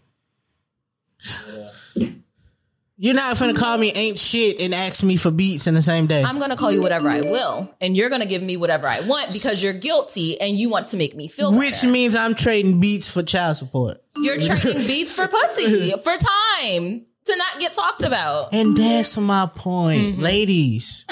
You're 3.02 3.14
not 3.14 3.40
gonna 3.40 3.54
call 3.54 3.78
me 3.78 3.94
ain't 3.94 4.20
shit 4.20 4.60
and 4.60 4.76
ask 4.76 5.04
me 5.04 5.16
for 5.16 5.32
beats 5.32 5.68
in 5.68 5.74
the 5.74 5.82
same 5.82 6.06
day. 6.06 6.22
I'm 6.22 6.38
gonna 6.38 6.58
call 6.58 6.70
you 6.70 6.82
whatever 6.82 7.08
I 7.08 7.22
will, 7.22 7.74
and 7.80 7.96
you're 7.96 8.10
gonna 8.10 8.26
give 8.26 8.44
me 8.44 8.58
whatever 8.58 8.88
I 8.88 9.00
want 9.08 9.32
because 9.32 9.64
you're 9.64 9.72
guilty 9.72 10.40
and 10.42 10.58
you 10.58 10.68
want 10.70 10.88
to 10.88 10.98
make 10.98 11.16
me 11.16 11.30
feel 11.30 11.54
which 11.58 11.76
better. 11.76 11.88
means 11.88 12.14
I'm 12.14 12.36
trading 12.36 12.82
beats 12.82 13.08
for 13.10 13.24
child 13.24 13.56
support. 13.56 14.02
you're 14.18 14.36
trading 14.38 14.86
beats 14.86 15.14
for 15.16 15.30
pussy 15.30 15.92
for 16.04 16.18
time 16.18 17.06
to 17.24 17.38
not 17.38 17.60
get 17.60 17.74
talked 17.74 18.02
about. 18.02 18.54
And 18.54 18.76
that's 18.76 19.16
my 19.18 19.46
point, 19.46 20.16
Mm-hmm. 20.16 20.22
ladies. 20.22 21.06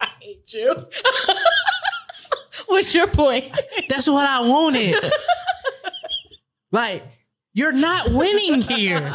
I 0.00 0.08
hate 0.20 0.52
you. 0.54 0.72
What's 2.66 2.94
your 2.94 3.06
point? 3.08 3.46
That's 3.88 4.06
what 4.08 4.24
I 4.24 4.40
wanted. 4.46 4.94
like, 6.70 7.02
you're 7.58 7.72
not 7.72 8.10
winning 8.12 8.62
here. 8.62 9.12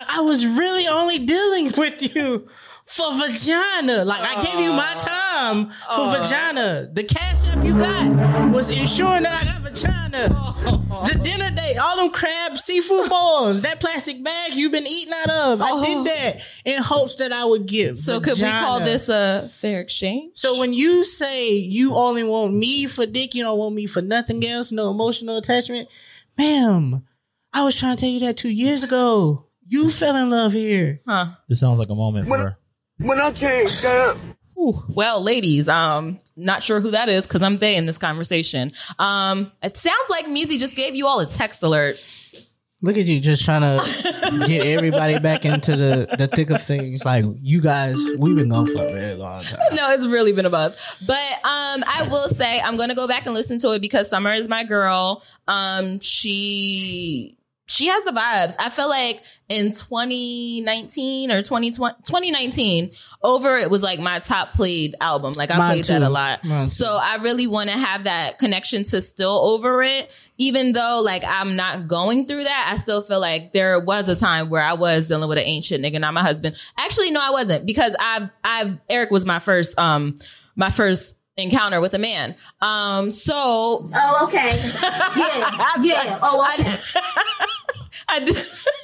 I 0.00 0.20
was 0.22 0.44
really 0.44 0.88
only 0.88 1.20
dealing 1.20 1.72
with 1.76 2.16
you 2.16 2.48
for 2.84 3.14
vagina. 3.14 4.04
Like, 4.04 4.22
I 4.22 4.40
gave 4.40 4.58
you 4.58 4.72
my 4.72 4.94
time 4.98 5.66
for 5.66 5.76
oh. 5.90 6.16
vagina. 6.20 6.90
The 6.92 7.04
cash 7.04 7.46
up 7.48 7.64
you 7.64 7.78
got 7.78 8.52
was 8.52 8.76
ensuring 8.76 9.22
that 9.22 9.40
I 9.40 9.44
got 9.44 9.60
vagina. 9.62 10.28
Oh. 10.32 11.06
The 11.06 11.16
dinner 11.20 11.50
date, 11.52 11.76
all 11.76 11.96
them 11.98 12.10
crab 12.10 12.58
seafood 12.58 13.08
balls, 13.08 13.60
that 13.60 13.78
plastic 13.78 14.24
bag 14.24 14.54
you've 14.54 14.72
been 14.72 14.88
eating 14.88 15.14
out 15.22 15.30
of. 15.30 15.62
I 15.62 15.70
Oh. 15.70 15.84
did 15.84 16.12
that 16.12 16.42
in 16.64 16.82
hopes 16.82 17.14
that 17.16 17.30
I 17.30 17.44
would 17.44 17.66
give. 17.66 17.96
So 17.96 18.20
could 18.20 18.40
we 18.40 18.50
call 18.50 18.80
this 18.80 19.08
a 19.08 19.48
fair 19.52 19.80
exchange? 19.80 20.32
So 20.34 20.58
when 20.58 20.72
you 20.72 21.04
say 21.04 21.52
you 21.52 21.94
only 21.94 22.24
want 22.24 22.52
me 22.52 22.86
for 22.86 23.06
dick, 23.06 23.32
you 23.36 23.44
don't 23.44 23.58
want 23.58 23.76
me 23.76 23.86
for 23.86 24.02
nothing 24.02 24.44
else, 24.44 24.72
no 24.72 24.90
emotional 24.90 25.36
attachment, 25.36 25.88
ma'am, 26.36 27.04
I 27.52 27.64
was 27.64 27.74
trying 27.74 27.96
to 27.96 28.00
tell 28.00 28.10
you 28.10 28.20
that 28.20 28.36
two 28.36 28.50
years 28.50 28.82
ago. 28.82 29.46
You 29.66 29.88
fell 29.90 30.16
in 30.16 30.30
love 30.30 30.52
here. 30.52 31.00
Huh. 31.06 31.26
This 31.48 31.60
sounds 31.60 31.78
like 31.78 31.90
a 31.90 31.94
moment 31.94 32.26
for 32.26 32.38
her. 32.38 32.58
When 32.98 33.20
I 33.20 33.30
came 33.32 33.66
down. 33.82 34.36
Whew. 34.56 34.74
Well, 34.88 35.22
ladies, 35.22 35.68
um, 35.68 36.18
not 36.36 36.62
sure 36.62 36.80
who 36.80 36.90
that 36.90 37.08
is 37.08 37.26
because 37.26 37.42
I'm 37.42 37.56
they 37.56 37.76
in 37.76 37.86
this 37.86 37.96
conversation. 37.98 38.72
Um, 38.98 39.52
it 39.62 39.76
sounds 39.76 40.10
like 40.10 40.26
Meezy 40.26 40.58
just 40.58 40.76
gave 40.76 40.94
you 40.96 41.06
all 41.06 41.20
a 41.20 41.26
text 41.26 41.62
alert. 41.62 41.96
Look 42.82 42.96
at 42.96 43.06
you 43.06 43.20
just 43.20 43.44
trying 43.44 43.62
to 43.80 44.44
get 44.46 44.66
everybody 44.66 45.18
back 45.18 45.44
into 45.44 45.76
the, 45.76 46.14
the 46.18 46.26
thick 46.26 46.50
of 46.50 46.62
things. 46.62 47.04
Like 47.04 47.24
you 47.40 47.60
guys, 47.60 47.96
we've 48.18 48.36
been 48.36 48.48
going 48.48 48.74
for 48.74 48.84
a 48.84 48.92
very 48.92 49.14
long 49.14 49.42
time. 49.44 49.60
no, 49.74 49.92
it's 49.92 50.06
really 50.06 50.32
been 50.32 50.46
above. 50.46 50.76
But 51.06 51.14
um, 51.16 51.84
I 51.86 52.08
will 52.10 52.28
say 52.28 52.60
I'm 52.60 52.76
gonna 52.76 52.94
go 52.94 53.06
back 53.06 53.26
and 53.26 53.34
listen 53.34 53.58
to 53.60 53.72
it 53.72 53.80
because 53.80 54.10
Summer 54.10 54.32
is 54.32 54.48
my 54.48 54.64
girl. 54.64 55.22
Um, 55.46 56.00
she 56.00 57.38
she 57.70 57.86
has 57.86 58.04
the 58.04 58.10
vibes. 58.10 58.56
I 58.58 58.68
feel 58.68 58.88
like 58.88 59.22
in 59.48 59.66
2019 59.72 61.30
or 61.30 61.42
2020, 61.42 61.94
2019, 62.04 62.90
Over 63.22 63.56
it 63.56 63.70
was 63.70 63.82
like 63.82 64.00
my 64.00 64.18
top 64.18 64.54
played 64.54 64.94
album. 65.00 65.32
Like 65.34 65.50
I 65.50 65.58
Mine 65.58 65.72
played 65.74 65.84
that 65.84 66.02
a 66.02 66.08
lot. 66.08 66.44
Mine 66.44 66.66
too. 66.66 66.74
So 66.74 66.98
I 67.00 67.16
really 67.16 67.46
want 67.46 67.70
to 67.70 67.78
have 67.78 68.04
that 68.04 68.38
connection 68.38 68.84
to 68.84 69.00
still 69.00 69.38
Over 69.40 69.82
it. 69.82 70.10
Even 70.38 70.72
though 70.72 71.02
like 71.04 71.22
I'm 71.26 71.54
not 71.54 71.86
going 71.86 72.26
through 72.26 72.44
that, 72.44 72.72
I 72.72 72.80
still 72.80 73.02
feel 73.02 73.20
like 73.20 73.52
there 73.52 73.78
was 73.78 74.08
a 74.08 74.16
time 74.16 74.48
where 74.48 74.62
I 74.62 74.72
was 74.72 75.06
dealing 75.06 75.28
with 75.28 75.38
an 75.38 75.44
ancient 75.44 75.84
nigga, 75.84 76.00
not 76.00 76.14
my 76.14 76.22
husband. 76.22 76.56
Actually, 76.78 77.10
no, 77.10 77.20
I 77.22 77.30
wasn't 77.30 77.66
because 77.66 77.94
I've, 78.00 78.30
I've, 78.42 78.78
Eric 78.88 79.10
was 79.10 79.26
my 79.26 79.38
first, 79.38 79.78
um, 79.78 80.18
my 80.56 80.70
first 80.70 81.16
encounter 81.40 81.80
with 81.80 81.94
a 81.94 81.98
man. 81.98 82.34
Um, 82.60 83.10
so 83.10 83.90
Oh, 83.94 84.24
okay. 84.24 84.52
Yeah, 85.16 85.82
yeah. 85.82 86.18
Oh, 86.22 86.46
okay. 86.54 86.72
I, 88.08 88.20
d- 88.20 88.34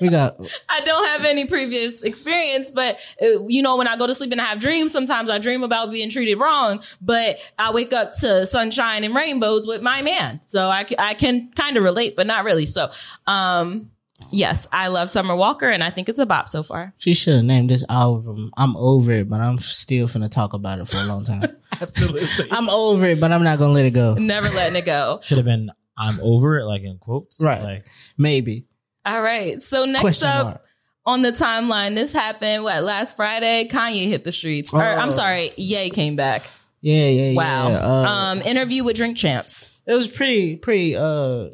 We 0.01 0.09
got 0.09 0.37
I 0.69 0.81
don't 0.81 1.07
have 1.09 1.25
any 1.25 1.47
previous 1.47 2.03
experience, 2.03 2.71
but 2.71 2.99
uh, 3.23 3.45
you 3.47 3.63
know, 3.63 3.77
when 3.77 3.89
I 3.89 3.97
go 3.97 4.07
to 4.07 4.15
sleep 4.15 4.33
and 4.33 4.41
I 4.41 4.45
have 4.45 4.59
dreams, 4.59 4.93
sometimes 4.93 5.31
I 5.31 5.39
dream 5.39 5.63
about 5.63 5.91
being 5.91 6.11
treated 6.11 6.37
wrong, 6.39 6.83
but 7.01 7.39
I 7.59 7.73
wake 7.73 7.93
up 7.93 8.13
to 8.21 8.47
sunshine 8.47 9.05
and 9.05 9.15
rainbows 9.17 9.67
with 9.67 9.83
my 9.83 10.03
man. 10.03 10.41
So 10.47 10.69
I, 10.69 10.87
I 10.99 11.15
can 11.15 11.51
kind 11.53 11.77
of 11.77 11.83
relate, 11.83 12.15
but 12.17 12.27
not 12.27 12.45
really. 12.45 12.67
So, 12.67 12.91
um, 13.27 13.91
yes, 14.31 14.67
I 14.73 14.89
love 14.89 15.11
Summer 15.11 15.35
Walker 15.37 15.69
and 15.69 15.83
I 15.83 15.91
think 15.91 16.09
it's 16.09 16.19
a 16.19 16.27
bop 16.27 16.49
so 16.49 16.63
far. 16.63 16.93
she 16.99 17.15
should 17.15 17.35
have 17.37 17.45
named 17.45 17.71
this 17.71 17.85
album. 17.89 18.51
I'm 18.57 18.77
over 18.77 19.13
it, 19.13 19.29
but 19.29 19.41
I'm 19.41 19.59
still 19.59 20.09
finna 20.09 20.31
talk 20.31 20.53
about 20.53 20.79
it 20.81 20.89
for 20.89 20.97
a 20.99 21.05
long 21.05 21.25
time. 21.25 21.43
Absolutely. 21.81 22.51
I'm 22.51 22.69
over 22.71 23.07
it, 23.07 23.21
but 23.21 23.33
I'm 23.33 23.43
not 23.43 23.59
gonna 23.59 23.73
let 23.73 23.87
it 23.87 23.91
go. 23.93 24.15
Never 24.15 24.49
letting 24.49 24.77
it 24.77 24.85
go. 24.87 25.21
Should 25.25 25.39
have 25.39 25.45
been 25.47 25.71
I'm 25.99 26.19
over 26.21 26.59
it, 26.59 26.65
like 26.65 26.83
in 26.83 26.99
quotes. 26.99 27.41
Right. 27.41 27.63
Like 27.63 27.87
Maybe. 28.19 28.67
All 29.05 29.23
right. 29.23 29.63
So 29.63 29.85
next 29.85 30.01
Question 30.01 30.29
up 30.29 30.45
mark. 30.47 30.63
on 31.07 31.23
the 31.23 31.33
timeline, 31.33 31.95
this 31.95 32.13
happened 32.13 32.65
what 32.65 32.83
last 32.83 33.17
Friday? 33.17 33.69
Kanye 33.71 34.07
hit 34.09 34.25
the 34.25 34.33
streets. 34.33 34.73
Or 34.75 34.83
I'm 34.83 35.09
Oh. 35.09 35.13
sorry, 35.13 35.53
Ye 35.57 35.91
came 35.91 36.17
back. 36.17 36.43
Yeah, 36.81 37.07
yeah, 37.09 37.31
yeah. 37.31 37.37
Wow. 37.37 37.67
Uh, 37.69 38.09
um, 38.09 38.43
interview 38.43 38.85
with 38.85 38.97
Drink 38.97 39.17
Champs. 39.17 39.67
it 39.87 39.95
was 39.95 40.09
pretty 40.09 40.57
pretty 40.57 40.95
uh 40.97 41.49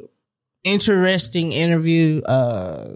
interesting 0.63 1.51
interview 1.51 2.21
uh 2.23 2.93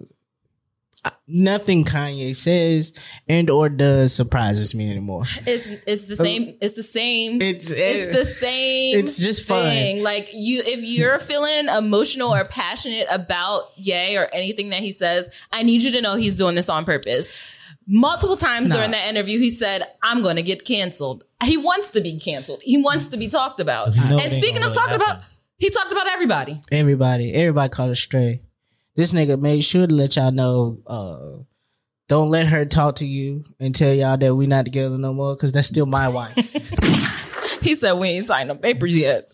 nothing 1.29 1.83
kanye 1.85 2.35
says 2.35 2.93
and 3.29 3.49
or 3.49 3.69
does 3.69 4.13
surprises 4.13 4.73
me 4.73 4.89
anymore 4.89 5.23
It's 5.45 5.67
it's 5.85 6.05
the 6.07 6.15
same. 6.15 6.55
It's 6.61 6.75
the 6.75 6.83
same. 6.83 7.41
it's 7.41 7.71
it's 7.71 8.15
the 8.17 8.25
same. 8.25 8.97
it's 8.99 9.17
just 9.17 9.45
fun. 9.45 9.63
thing. 9.63 10.03
Like 10.03 10.29
you, 10.33 10.61
if 10.65 10.81
you're 10.81 11.19
feeling 11.19 11.67
emotional 11.67 12.33
or 12.33 12.43
passionate 12.45 13.07
about 13.09 13.71
Ye 13.75 14.17
or 14.17 14.27
anything 14.33 14.69
that 14.69 14.79
he 14.79 14.91
says, 14.91 15.29
I 15.51 15.63
need 15.63 15.81
you 15.83 15.91
to 15.91 16.01
know 16.01 16.15
he's 16.15 16.35
doing 16.37 16.55
this 16.55 16.69
on 16.69 16.85
purpose. 16.85 17.31
Multiple 17.89 18.35
times 18.37 18.69
Nah. 18.69 18.75
during 18.77 18.91
that 18.91 19.07
interview, 19.07 19.39
he 19.39 19.49
said, 19.49 19.83
"I'm 20.03 20.21
going 20.21 20.35
to 20.35 20.41
get 20.41 20.65
canceled." 20.65 21.23
He 21.43 21.55
wants 21.55 21.91
to 21.91 22.01
be 22.01 22.19
canceled. 22.19 22.61
He 22.63 22.77
wants 22.81 23.07
to 23.09 23.17
be 23.17 23.29
talked 23.29 23.59
about. 23.61 23.85
'Cause 23.85 23.95
he 23.95 24.09
know 24.09 24.17
it 24.17 24.23
And 24.25 24.33
speaking 24.33 24.57
of 24.57 24.63
really 24.63 24.75
talking 24.75 24.95
about, 24.95 25.07
happen. 25.21 25.25
He 25.57 25.69
talked 25.69 25.91
about 25.91 26.07
everybody. 26.09 26.61
everybody 26.71 27.33
everybody 27.33 27.69
caught 27.69 27.89
a 27.89 27.95
stray 27.95 28.41
this 28.95 29.13
nigga 29.13 29.39
made 29.39 29.61
sure 29.63 29.87
to 29.87 29.93
let 29.93 30.15
y'all 30.15 30.31
know 30.31 30.79
uh 30.87 31.43
don't 32.09 32.29
let 32.29 32.47
her 32.47 32.65
talk 32.65 32.95
to 32.97 33.05
you 33.05 33.43
and 33.59 33.75
tell 33.75 33.93
y'all 33.93 34.17
that 34.17 34.35
we 34.35 34.47
not 34.47 34.65
together 34.65 34.97
no 34.97 35.13
more 35.13 35.35
because 35.35 35.51
that's 35.51 35.67
still 35.67 35.85
my 35.85 36.07
wife 36.07 36.35
He 37.61 37.75
said, 37.75 37.93
"We 37.93 38.09
ain't 38.09 38.27
signed 38.27 38.49
no 38.49 38.55
papers 38.55 38.97
yet. 38.97 39.31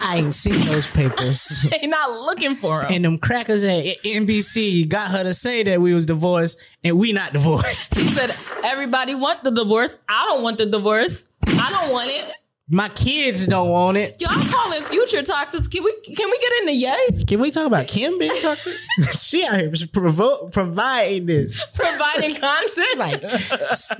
i 0.00 0.16
ain't 0.18 0.34
seen 0.34 0.60
those 0.66 0.86
papers 0.86 1.62
They 1.70 1.86
not 1.86 2.10
looking 2.20 2.54
for 2.54 2.82
him." 2.82 2.88
and 2.90 3.04
them 3.04 3.18
crackers 3.18 3.64
at 3.64 3.84
nbc 4.04 4.88
got 4.88 5.10
her 5.10 5.22
to 5.24 5.32
say 5.34 5.62
that 5.62 5.80
we 5.80 5.94
was 5.94 6.04
divorced 6.06 6.58
and 6.84 6.98
we 6.98 7.12
not 7.12 7.32
divorced 7.32 7.94
he 7.94 8.08
said, 8.08 8.34
"Everybody 8.62 9.14
want 9.14 9.42
the 9.42 9.50
divorce. 9.50 9.96
I 10.08 10.26
don't 10.28 10.42
want 10.42 10.58
the 10.58 10.66
divorce. 10.66 11.24
I 11.46 11.70
don't 11.70 11.92
want 11.92 12.10
it." 12.10 12.30
My 12.68 12.88
kids 12.88 13.46
don't 13.46 13.68
want 13.68 13.96
it 13.96 14.20
Y'all 14.20 14.30
calling 14.30 14.82
future 14.82 15.22
toxic. 15.22 15.70
Can 15.70 15.84
we 15.84 15.92
can 16.00 16.28
we 16.28 16.38
get 16.38 16.52
into 16.62 16.72
Ye? 16.72 17.24
Can 17.24 17.40
we 17.40 17.52
talk 17.52 17.64
about 17.66 17.86
Kim 17.86 18.18
being 18.18 18.32
toxic? 18.42 18.74
she 19.16 19.44
out 19.46 19.60
here 19.60 19.72
provo- 19.92 20.48
providing 20.48 21.26
this. 21.26 21.76
Providing 21.76 22.34
content? 22.40 22.98
Like, 22.98 23.22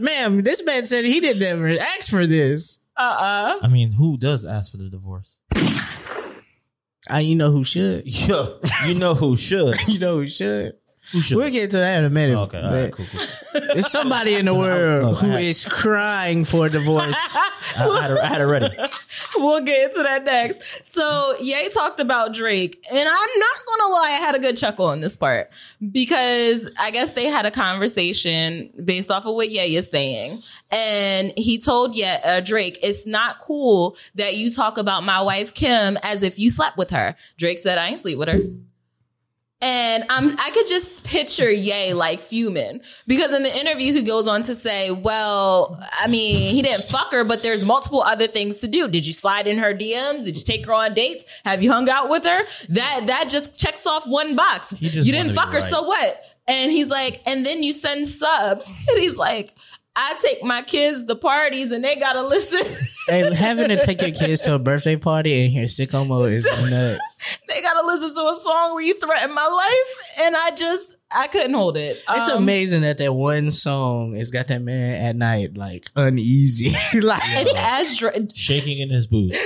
ma'am, 0.01 0.43
this 0.43 0.65
man 0.65 0.85
said 0.85 1.05
he 1.05 1.21
didn't 1.21 1.45
ever 1.45 1.69
ask 1.69 2.11
for 2.11 2.27
this. 2.27 2.81
uh-uh. 2.97 3.61
I 3.63 3.69
mean, 3.69 3.93
who 3.93 4.17
does 4.17 4.45
ask 4.45 4.73
for 4.73 4.79
the 4.79 4.89
divorce? 4.91 5.39
I, 7.09 7.21
you 7.21 7.37
know 7.37 7.53
who 7.53 7.63
should. 7.63 8.03
Yo, 8.27 8.59
you 8.85 8.95
know 8.97 9.15
who 9.15 9.37
should. 9.37 9.77
You 9.87 10.01
know 10.01 10.17
who 10.17 10.27
should. 10.27 10.75
Who? 11.13 11.37
We'll 11.37 11.51
get 11.51 11.71
to 11.73 11.77
that 11.79 11.99
in 12.01 12.05
a 12.05 12.11
minute. 12.11 12.37
okay, 12.37 12.59
all 12.61 12.71
but 12.71 12.83
right, 12.83 12.93
cool, 12.93 13.07
cool. 13.13 13.61
There's 13.75 13.91
somebody 13.91 14.35
in 14.35 14.47
the 14.47 14.55
world 14.55 15.05
Look, 15.05 15.19
who 15.21 15.31
I- 15.33 15.41
is 15.41 15.65
crying 15.65 16.45
for 16.45 16.67
a 16.67 16.71
divorce. 16.71 17.15
I, 17.17 17.51
I, 17.79 18.01
had 18.03 18.11
it, 18.11 18.19
I 18.19 18.27
had 18.27 18.41
it 18.41 18.45
ready. 18.45 18.77
We'll 19.39 19.61
get 19.61 19.91
into 19.91 20.03
that 20.03 20.25
next. 20.25 20.87
So 20.95 21.35
Ye 21.41 21.69
talked 21.69 22.01
about 22.01 22.33
Drake, 22.33 22.83
and 22.91 22.99
I'm 23.09 23.39
not 23.39 23.57
gonna 23.67 23.93
lie, 23.93 24.09
I 24.13 24.19
had 24.21 24.35
a 24.35 24.39
good 24.39 24.57
chuckle 24.57 24.87
on 24.87 25.01
this 25.03 25.15
part 25.17 25.51
because 25.93 26.71
I 26.79 26.91
guess 26.91 27.13
they 27.13 27.27
had 27.27 27.45
a 27.45 27.51
conversation 27.51 28.71
based 28.83 29.11
off 29.11 29.27
of 29.27 29.35
what 29.35 29.51
Ye 29.51 29.77
is 29.77 29.91
saying, 29.91 30.43
and 30.71 31.33
he 31.37 31.59
told 31.59 31.95
Ye 31.95 32.05
uh, 32.05 32.41
Drake, 32.41 32.79
"It's 32.83 33.07
not 33.07 33.39
cool 33.41 33.97
that 34.15 34.37
you 34.37 34.51
talk 34.53 34.79
about 34.79 35.03
my 35.05 35.21
wife 35.21 35.53
Kim 35.55 35.99
as 36.03 36.23
if 36.23 36.39
you 36.39 36.51
slept 36.51 36.77
with 36.79 36.91
her." 36.91 37.15
Drake 37.37 37.59
said, 37.59 37.77
"I 37.79 37.89
ain't 37.89 38.01
sleep 38.01 38.19
with 38.19 38.29
her." 38.29 38.39
And 39.63 40.05
I'm, 40.11 40.39
I 40.39 40.51
could 40.51 40.67
just 40.67 41.03
picture 41.05 41.51
Ye 41.51 41.95
like 41.95 42.21
fuming 42.21 42.83
because 43.07 43.33
in 43.33 43.43
the 43.43 43.59
interview 43.59 43.95
he 43.95 44.03
goes 44.03 44.29
on 44.29 44.43
to 44.43 44.55
say, 44.55 44.91
"Well, 44.91 45.83
I 45.99 46.09
mean, 46.09 46.51
he 46.51 46.61
didn't 46.61 46.85
fuck 46.91 47.11
her, 47.13 47.25
but 47.25 47.43
there's 47.43 47.65
multiple 47.65 48.03
other 48.03 48.27
things 48.27 48.61
to 48.61 48.69
do. 48.69 48.87
Did 48.87 49.07
you 49.07 49.15
slide 49.15 49.47
in 49.47 49.57
her 49.59 49.73
DMs? 49.73 50.25
Did 50.25 50.37
you 50.37 50.45
take 50.45 50.67
her 50.67 50.75
on 50.75 50.93
dates? 50.93 51.25
Have 51.45 51.63
you 51.63 51.73
hung 51.73 51.89
out 51.89 52.11
with 52.11 52.25
her? 52.25 52.41
That 52.69 53.05
that 53.07 53.31
just 53.31 53.59
checks 53.59 53.87
off 53.87 54.07
one 54.07 54.37
box. 54.37 54.75
You 54.79 54.91
didn't 55.13 55.33
fuck 55.33 55.53
her, 55.53 55.61
right. 55.61 55.71
so 55.71 55.83
what?" 55.83 56.23
And 56.49 56.71
he's 56.71 56.91
like, 56.91 57.23
and 57.27 57.45
then 57.45 57.63
you 57.63 57.73
send 57.73 58.07
subs, 58.07 58.73
and 58.89 58.99
he's 58.99 59.17
like, 59.17 59.57
"I 59.97 60.15
take 60.21 60.45
my 60.45 60.63
kids 60.63 61.05
to 61.07 61.17
parties, 61.17 61.73
and 61.73 61.83
they 61.83 61.97
gotta 61.97 62.23
listen." 62.23 62.61
hey, 63.09 63.35
having 63.35 63.69
to 63.69 63.85
take 63.85 64.01
your 64.03 64.11
kids 64.13 64.43
to 64.43 64.55
a 64.55 64.59
birthday 64.59 64.97
party 64.97 65.43
and 65.45 65.53
hear 65.53 65.65
sicko 65.65 66.07
mode 66.07 66.33
is 66.33 66.47
nuts. 66.71 67.39
they 67.49 67.61
gotta 67.63 67.85
listen 67.87 68.15
to 68.15 68.21
a 68.21 68.39
song 68.41 68.75
where 68.75 68.83
you 68.85 68.95
threaten 68.99 69.35
my 69.35 69.47
life, 69.47 70.19
and 70.21 70.37
I 70.37 70.51
just 70.53 70.97
I 71.11 71.29
couldn't 71.29 71.55
hold 71.55 71.77
it. 71.77 71.97
It's 72.09 72.29
Um, 72.29 72.43
amazing 72.43 72.83
that 72.83 72.99
that 72.99 73.13
one 73.15 73.51
song 73.51 74.15
has 74.17 74.31
got 74.31 74.49
that 74.49 74.61
man 74.63 75.05
at 75.07 75.17
night 75.17 75.57
like 75.57 75.89
uneasy. 75.97 76.75
like 77.01 77.23
And 77.31 77.49
as 77.57 77.97
Dra- 77.97 78.13
Shaking 78.35 78.79
in 78.81 78.91
his 78.91 79.07
boots. 79.07 79.39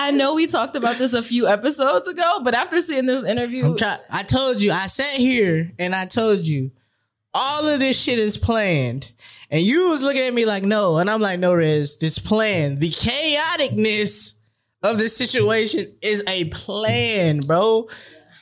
I 0.00 0.10
know 0.12 0.34
we 0.34 0.46
talked 0.46 0.76
about 0.76 0.96
this 0.98 1.12
a 1.12 1.22
few 1.22 1.48
episodes 1.48 2.06
ago, 2.06 2.40
but 2.44 2.54
after 2.54 2.80
seeing 2.80 3.06
this 3.06 3.24
interview, 3.24 3.66
I'm 3.66 3.76
try- 3.76 3.98
I 4.10 4.22
told 4.22 4.60
you, 4.60 4.70
I 4.72 4.86
sat 4.86 5.14
here 5.14 5.72
and 5.78 5.94
I 5.94 6.06
told 6.06 6.46
you, 6.46 6.70
all 7.34 7.66
of 7.66 7.80
this 7.80 8.00
shit 8.00 8.18
is 8.18 8.36
planned. 8.36 9.10
And 9.50 9.62
you 9.62 9.88
was 9.90 10.02
looking 10.02 10.22
at 10.22 10.34
me 10.34 10.44
like, 10.44 10.62
no. 10.62 10.98
And 10.98 11.08
I'm 11.10 11.20
like, 11.20 11.38
no, 11.40 11.54
Riz, 11.54 11.96
this 11.96 12.18
plan, 12.18 12.78
the 12.78 12.90
chaoticness 12.90 14.34
of 14.82 14.98
the 14.98 15.08
situation 15.08 15.94
is 16.02 16.22
a 16.28 16.44
plan, 16.46 17.40
bro. 17.40 17.88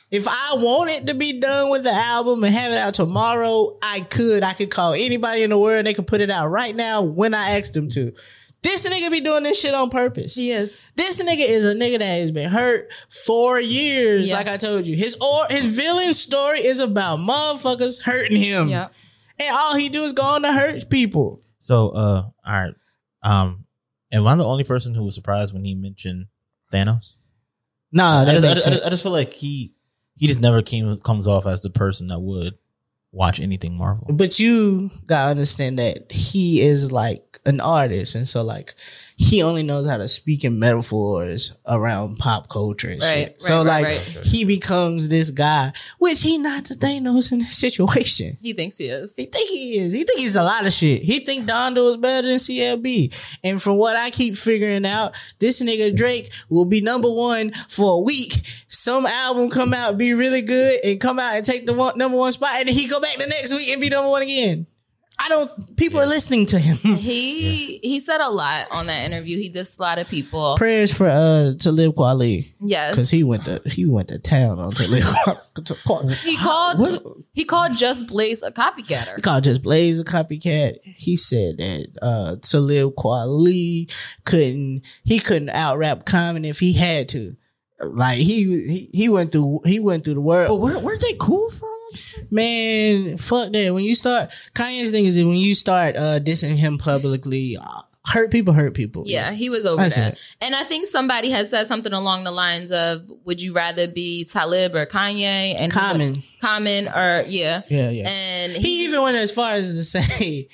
If 0.09 0.27
I 0.27 0.55
wanted 0.55 1.07
to 1.07 1.13
be 1.13 1.39
done 1.39 1.69
with 1.69 1.83
the 1.83 1.91
album 1.91 2.43
and 2.43 2.53
have 2.53 2.71
it 2.71 2.77
out 2.77 2.93
tomorrow, 2.93 3.77
I 3.81 4.01
could. 4.01 4.43
I 4.43 4.53
could 4.53 4.71
call 4.71 4.93
anybody 4.93 5.43
in 5.43 5.49
the 5.49 5.57
world 5.59 5.85
they 5.85 5.93
could 5.93 6.07
put 6.07 6.21
it 6.21 6.29
out 6.29 6.47
right 6.47 6.75
now 6.75 7.01
when 7.01 7.33
I 7.33 7.57
asked 7.57 7.73
them 7.73 7.89
to. 7.89 8.13
This 8.63 8.89
nigga 8.89 9.11
be 9.11 9.19
doing 9.21 9.43
this 9.43 9.59
shit 9.59 9.73
on 9.73 9.89
purpose. 9.89 10.37
Yes. 10.37 10.85
This 10.95 11.21
nigga 11.21 11.45
is 11.47 11.63
a 11.63 11.75
nigga 11.75 11.99
that 11.99 12.05
has 12.19 12.31
been 12.31 12.49
hurt 12.49 12.89
for 13.09 13.59
years. 13.59 14.29
Yeah. 14.29 14.37
Like 14.37 14.47
I 14.47 14.57
told 14.57 14.87
you, 14.87 14.95
his 14.95 15.15
or 15.21 15.45
his 15.49 15.65
villain 15.65 16.13
story 16.13 16.65
is 16.65 16.79
about 16.79 17.19
motherfuckers 17.19 18.01
hurting 18.01 18.37
him, 18.37 18.69
Yeah. 18.69 18.87
And 19.39 19.55
all 19.55 19.75
he 19.75 19.89
do 19.89 20.03
is 20.03 20.13
go 20.13 20.23
on 20.23 20.41
to 20.43 20.51
hurt 20.53 20.89
people. 20.89 21.41
So, 21.59 21.89
uh, 21.89 22.23
all 22.45 22.53
right. 22.53 22.73
Um, 23.23 23.65
am 24.11 24.25
I 24.27 24.35
the 24.35 24.45
only 24.45 24.63
person 24.63 24.93
who 24.93 25.03
was 25.03 25.15
surprised 25.15 25.53
when 25.53 25.65
he 25.65 25.75
mentioned 25.75 26.27
Thanos? 26.71 27.13
Nah, 27.91 28.21
I 28.21 28.25
just, 28.25 28.41
makes 28.43 28.43
I 28.43 28.47
sense. 28.63 28.75
just- 28.75 28.85
I 28.85 28.89
just 28.89 29.03
feel 29.03 29.11
like 29.11 29.33
he 29.33 29.73
he 30.15 30.27
just 30.27 30.39
never 30.41 30.61
came 30.61 30.97
comes 30.99 31.27
off 31.27 31.45
as 31.45 31.61
the 31.61 31.69
person 31.69 32.07
that 32.07 32.19
would 32.19 32.55
watch 33.11 33.39
anything 33.39 33.77
Marvel. 33.77 34.07
But 34.11 34.39
you 34.39 34.89
gotta 35.05 35.29
understand 35.31 35.79
that 35.79 36.11
he 36.11 36.61
is 36.61 36.91
like 36.91 37.39
an 37.45 37.61
artist, 37.61 38.15
and 38.15 38.27
so 38.27 38.41
like 38.43 38.75
he 39.19 39.41
only 39.41 39.63
knows 39.63 39.89
how 39.89 39.97
to 39.97 40.07
speak 40.07 40.43
in 40.43 40.59
metaphors 40.59 41.57
around 41.65 42.17
pop 42.17 42.49
culture 42.49 42.89
and 42.89 43.01
Right, 43.01 43.29
shit. 43.29 43.41
So 43.41 43.57
right, 43.57 43.83
right, 43.83 43.83
like 43.83 44.15
right. 44.15 44.25
he 44.25 44.45
becomes 44.45 45.07
this 45.07 45.31
guy, 45.31 45.73
which 45.97 46.21
he 46.21 46.37
not 46.37 46.65
the 46.65 46.75
Thanos 46.75 47.31
in 47.31 47.39
this 47.39 47.57
situation. 47.57 48.37
He 48.39 48.53
thinks 48.53 48.77
he 48.77 48.85
is. 48.85 49.15
He 49.15 49.25
think 49.25 49.49
he 49.49 49.79
is. 49.79 49.91
He 49.91 50.03
think 50.03 50.19
he's 50.19 50.35
a 50.35 50.43
lot 50.43 50.67
of 50.67 50.71
shit. 50.71 51.01
He 51.01 51.19
think 51.19 51.49
Donda 51.49 51.91
is 51.91 51.97
better 51.97 52.27
than 52.27 52.37
CLB. 52.37 53.37
And 53.43 53.59
from 53.59 53.77
what 53.77 53.97
I 53.97 54.11
keep 54.11 54.37
figuring 54.37 54.85
out, 54.85 55.15
this 55.39 55.61
nigga 55.63 55.95
Drake 55.95 56.31
will 56.49 56.65
be 56.65 56.81
number 56.81 57.11
one 57.11 57.53
for 57.69 57.93
a 57.93 57.99
week. 57.99 58.43
Some 58.67 59.07
album 59.07 59.49
come 59.49 59.73
out, 59.73 59.97
be 59.97 60.13
really 60.13 60.43
good, 60.43 60.79
and 60.83 61.01
come 61.01 61.17
out 61.17 61.35
and 61.35 61.43
take 61.43 61.65
the 61.65 61.73
one, 61.73 61.97
number 61.97 62.17
one 62.17 62.31
spot, 62.31 62.51
and 62.57 62.67
then 62.67 62.75
he 62.75 62.87
go 62.87 63.01
back 63.01 63.17
the 63.17 63.25
next 63.25 63.51
week 63.51 63.69
and 63.69 63.81
be 63.81 63.89
number 63.89 64.11
one 64.11 64.21
again. 64.21 64.67
I 65.19 65.29
don't. 65.29 65.75
People 65.77 65.99
are 65.99 66.05
listening 66.05 66.45
to 66.47 66.59
him. 66.59 66.77
He 66.77 67.77
he 67.83 67.99
said 67.99 68.21
a 68.21 68.29
lot 68.29 68.67
on 68.71 68.85
that 68.87 69.03
interview. 69.05 69.37
He 69.39 69.49
dissed 69.51 69.79
a 69.79 69.81
lot 69.81 69.97
of 69.99 70.07
people. 70.07 70.55
Prayers 70.57 70.93
for 70.93 71.07
uh 71.07 71.53
Talib 71.59 71.95
Kweli 71.95 72.53
Yes. 72.61 72.91
because 72.91 73.09
he 73.09 73.23
went 73.23 73.45
to 73.45 73.61
he 73.65 73.85
went 73.87 74.09
to 74.09 74.19
town 74.19 74.59
on 74.59 74.71
Talib 74.73 75.03
Kweli. 75.55 76.23
He 76.23 76.37
called 76.37 76.79
What? 76.79 77.03
he 77.33 77.45
called 77.45 77.75
Just 77.75 78.07
Blaze 78.07 78.43
a 78.43 78.51
copycatter. 78.51 79.15
He 79.15 79.21
called 79.21 79.43
Just 79.43 79.63
Blaze 79.63 79.99
a 79.99 80.03
copycat. 80.05 80.77
He 80.83 81.15
said 81.17 81.57
that 81.57 81.87
uh 82.01 82.35
Talib 82.41 82.93
Kweli 82.95 83.91
couldn't 84.25 84.83
he 85.03 85.19
couldn't 85.19 85.49
out 85.49 85.77
rap 85.79 86.05
Common 86.05 86.45
if 86.45 86.59
he 86.59 86.73
had 86.73 87.09
to. 87.09 87.35
Like 87.79 88.17
he 88.19 88.43
he 88.43 88.89
he 88.93 89.09
went 89.09 89.31
through 89.31 89.61
he 89.65 89.79
went 89.79 90.03
through 90.03 90.15
the 90.15 90.21
world. 90.21 90.47
But 90.49 90.55
were, 90.57 90.79
weren't 90.79 91.01
they 91.01 91.13
cool 91.19 91.49
for 91.51 91.65
a 91.65 91.67
long 91.69 91.71
time? 91.71 91.76
Man, 92.31 93.17
fuck 93.17 93.51
that. 93.51 93.73
When 93.73 93.83
you 93.83 93.95
start 93.95 94.29
Kanye's 94.55 94.91
thing 94.91 95.05
is 95.05 95.15
that 95.15 95.25
when 95.25 95.37
you 95.37 95.53
start 95.53 95.95
uh 95.95 96.19
dissing 96.19 96.55
him 96.55 96.77
publicly, 96.77 97.57
uh, 97.57 97.81
hurt 98.05 98.31
people 98.31 98.53
hurt 98.53 98.73
people. 98.73 99.03
Yeah, 99.05 99.31
he 99.31 99.49
was 99.49 99.65
over 99.65 99.87
that. 99.87 100.13
it. 100.13 100.19
And 100.41 100.55
I 100.55 100.63
think 100.63 100.87
somebody 100.87 101.29
has 101.31 101.49
said 101.49 101.67
something 101.67 101.93
along 101.93 102.23
the 102.23 102.31
lines 102.31 102.71
of, 102.71 103.03
"Would 103.25 103.41
you 103.41 103.53
rather 103.53 103.87
be 103.87 104.23
Talib 104.25 104.75
or 104.75 104.85
Kanye?" 104.85 105.55
And 105.59 105.71
Common. 105.71 106.23
Common, 106.41 106.87
or 106.87 107.25
yeah, 107.27 107.63
Yeah, 107.69 107.89
yeah. 107.89 108.07
And 108.09 108.51
he, 108.53 108.61
he 108.61 108.83
even 108.85 109.01
went 109.01 109.17
as 109.17 109.31
far 109.31 109.53
as 109.53 109.73
to 109.73 109.83
say 109.83 110.47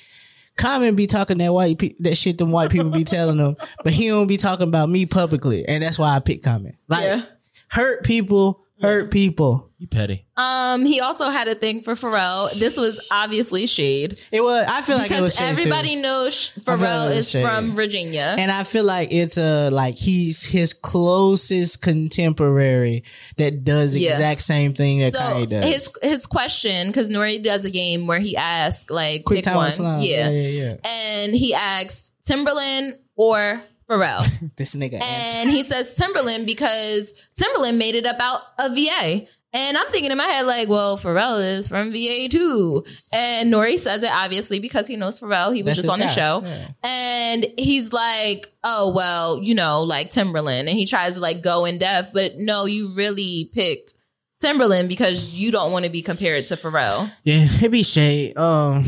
Common 0.56 0.94
be 0.94 1.06
talking 1.06 1.38
that 1.38 1.52
white 1.52 1.78
pe- 1.78 1.94
that 2.00 2.16
shit 2.16 2.38
them 2.38 2.50
white 2.52 2.70
people 2.70 2.90
be 2.90 3.04
telling 3.04 3.36
them, 3.38 3.56
but 3.82 3.92
he 3.92 4.08
don't 4.08 4.26
be 4.28 4.36
talking 4.36 4.68
about 4.68 4.88
me 4.88 5.04
publicly, 5.06 5.66
and 5.66 5.82
that's 5.82 5.98
why 5.98 6.14
I 6.14 6.20
pick 6.20 6.42
Common. 6.42 6.76
Like 6.88 7.04
Yeah. 7.04 7.22
hurt 7.68 8.04
people, 8.04 8.63
hurt 8.80 9.10
people. 9.10 9.70
You 9.78 9.86
petty. 9.88 10.24
um 10.38 10.86
he 10.86 11.00
also 11.00 11.28
had 11.28 11.46
a 11.46 11.54
thing 11.54 11.82
for 11.82 11.92
Pharrell. 11.94 12.50
This 12.58 12.76
was 12.78 12.98
obviously 13.10 13.66
shade 13.66 14.18
It 14.32 14.42
was. 14.42 14.64
I 14.66 14.80
feel 14.80 14.96
like 14.96 15.10
it 15.10 15.20
was 15.20 15.34
because 15.34 15.36
shade, 15.36 15.44
too. 15.56 15.60
everybody 15.70 15.96
knows 15.96 16.48
feel 16.50 16.62
like 16.76 16.80
Pharrell 16.80 17.14
is 17.14 17.30
shade. 17.30 17.42
from 17.44 17.74
Virginia. 17.74 18.34
and 18.38 18.50
I 18.50 18.62
feel 18.64 18.84
like 18.84 19.12
it's 19.12 19.36
a 19.36 19.68
like 19.70 19.96
he's 19.98 20.42
his 20.44 20.72
closest 20.72 21.82
contemporary 21.82 23.04
that 23.36 23.64
does 23.64 23.92
the 23.92 24.00
Yeah. 24.00 24.10
exact 24.10 24.40
same 24.42 24.72
thing 24.74 25.00
that 25.00 25.14
so 25.14 25.20
Kanye 25.20 25.48
does. 25.50 25.64
his 25.64 25.92
his 26.02 26.26
question 26.26 26.86
because 26.86 27.10
Nori 27.10 27.42
does 27.42 27.64
a 27.66 27.70
game 27.70 28.06
where 28.06 28.20
he 28.20 28.36
asks 28.36 28.90
like 28.90 29.24
quick 29.24 29.38
pick 29.38 29.44
time 29.44 29.56
one, 29.56 29.64
with 29.66 29.74
slime. 29.74 30.00
yeah. 30.00 30.30
yeah, 30.30 30.48
yeah, 30.48 30.62
yeah. 30.82 30.90
and 30.90 31.34
he 31.34 31.52
asks 31.52 32.10
Timbaland 32.26 32.92
or 33.16 33.60
Pharrell. 33.88 34.26
This 34.56 34.74
nigga. 34.76 35.00
And 35.00 35.50
he 35.50 35.62
says 35.62 35.96
Timbaland 35.98 36.46
because 36.46 37.14
Timbaland 37.38 37.76
made 37.76 37.94
it 37.94 38.06
about 38.06 38.40
a 38.58 38.68
VA. 38.72 39.26
And 39.52 39.78
I'm 39.78 39.86
thinking 39.90 40.10
in 40.10 40.18
my 40.18 40.26
head, 40.26 40.46
like, 40.46 40.68
well, 40.68 40.98
Pharrell 40.98 41.42
is 41.42 41.68
from 41.68 41.92
VA 41.92 42.28
too. 42.28 42.84
And 43.12 43.52
Nori 43.52 43.78
says 43.78 44.02
it 44.02 44.10
obviously 44.12 44.58
because 44.58 44.86
he 44.88 44.96
knows 44.96 45.20
Pharrell. 45.20 45.54
He 45.54 45.62
was 45.62 45.76
That's 45.76 45.76
just 45.76 45.84
his 45.84 45.90
on 45.90 46.00
the 46.00 46.08
show. 46.08 46.42
Yeah. 46.44 46.68
And 46.82 47.46
he's 47.56 47.92
like, 47.92 48.52
oh, 48.64 48.92
well, 48.92 49.40
you 49.40 49.54
know, 49.54 49.82
like 49.82 50.10
Timbaland. 50.10 50.60
And 50.60 50.70
he 50.70 50.86
tries 50.86 51.14
to 51.14 51.20
like 51.20 51.42
go 51.42 51.64
in 51.64 51.78
depth, 51.78 52.12
but 52.12 52.36
no, 52.36 52.64
you 52.64 52.92
really 52.94 53.50
picked 53.54 53.94
Timbaland 54.42 54.88
because 54.88 55.30
you 55.30 55.52
don't 55.52 55.70
want 55.72 55.84
to 55.84 55.90
be 55.90 56.02
compared 56.02 56.46
to 56.46 56.56
Pharrell. 56.56 57.10
Yeah, 57.22 57.46
it 57.62 57.70
be 57.70 57.82
shade. 57.84 58.36
Um, 58.36 58.84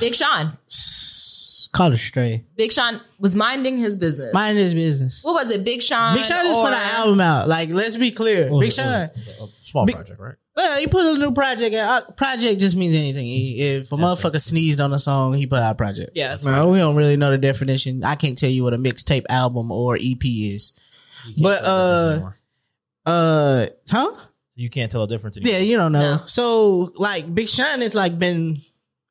Big 0.00 0.14
Sean. 0.14 0.56
call 1.72 1.92
it 1.92 1.98
straight. 1.98 2.44
Big 2.56 2.72
Sean 2.72 3.00
was 3.18 3.34
minding 3.36 3.78
his 3.78 3.96
business. 3.96 4.32
Mind 4.34 4.58
his 4.58 4.74
business. 4.74 5.20
what 5.22 5.32
was 5.34 5.50
it? 5.50 5.64
Big 5.64 5.82
Sean. 5.82 6.14
Big 6.16 6.24
Sean 6.24 6.44
just 6.44 6.56
or- 6.56 6.64
put 6.66 6.72
an 6.74 6.80
album 6.80 7.20
out. 7.20 7.48
Like, 7.48 7.68
let's 7.70 7.96
be 7.96 8.10
clear. 8.10 8.50
What 8.50 8.60
Big? 8.60 8.72
Sean. 8.72 8.86
What 8.86 9.14
was 9.16 9.28
it? 9.28 9.40
A 9.62 9.66
small 9.66 9.86
Big- 9.86 9.96
project, 9.96 10.20
right? 10.20 10.34
Yeah, 10.56 10.78
he 10.80 10.88
put 10.88 11.06
a 11.06 11.16
new 11.18 11.30
project 11.32 11.72
out. 11.76 12.02
Uh, 12.02 12.10
Project 12.12 12.60
just 12.60 12.74
means 12.74 12.92
anything. 12.92 13.24
He- 13.24 13.60
If 13.62 13.92
a 13.92 13.96
motherfucker 13.96 14.40
sneezed 14.40 14.80
on 14.80 14.92
a 14.92 14.98
song, 14.98 15.34
he 15.34 15.46
put 15.46 15.60
out 15.60 15.70
a 15.72 15.74
project. 15.76 16.10
Yeah, 16.14 16.28
that's 16.28 16.44
Man, 16.44 16.68
we 16.68 16.78
don't 16.78 16.96
really 16.96 17.16
know 17.16 17.30
the 17.30 17.38
definition. 17.38 18.02
I 18.02 18.16
can't 18.16 18.36
tell 18.36 18.50
you 18.50 18.64
what 18.64 18.74
a 18.74 18.78
mixtape 18.78 19.24
album 19.28 19.70
or 19.70 19.96
EP 19.96 20.24
is. 20.24 20.72
You 21.28 21.34
can't 21.34 21.42
But, 21.44 21.60
tell 21.60 21.76
the 21.76 22.14
difference 22.14 22.14
uh, 22.14 22.14
anymore. 22.14 22.36
Uh, 23.06 23.66
huh? 23.90 24.10
you 24.56 24.68
can't 24.70 24.90
tell 24.90 25.04
a 25.04 25.06
difference 25.08 25.36
anymore. 25.36 25.52
Yeah, 25.58 25.64
you 25.64 25.76
don't 25.76 25.92
know. 25.92 26.16
No. 26.16 26.22
So, 26.26 26.92
like, 26.96 27.32
Big 27.32 27.48
Sean 27.48 27.80
has 27.80 27.94
like 27.94 28.18
been 28.18 28.60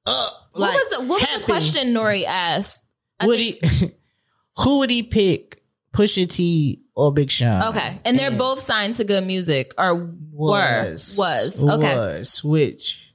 up. 0.07 0.49
What 0.53 0.61
Like, 0.61 0.73
was? 0.73 0.97
What 0.99 1.07
was 1.09 1.21
happy. 1.21 1.39
the 1.41 1.45
question 1.45 1.93
Nori 1.93 2.23
asked? 2.25 2.83
I 3.19 3.27
Would 3.27 3.37
think- 3.37 3.65
he? 3.65 3.91
who 4.57 4.79
would 4.79 4.89
he 4.89 5.03
pick? 5.03 5.61
Pusha 5.93 6.29
T 6.29 6.81
or 6.95 7.11
Big 7.11 7.31
Sean? 7.31 7.69
Okay, 7.75 7.99
and 8.05 8.17
they're 8.19 8.29
And 8.29 8.37
both 8.37 8.59
signed 8.59 8.93
to 8.95 9.03
Good 9.03 9.25
Music, 9.25 9.73
or 9.79 9.95
was 10.31 11.15
were 11.17 11.23
was 11.23 11.63
okay. 11.63 11.95
was 11.97 12.43
which 12.43 13.13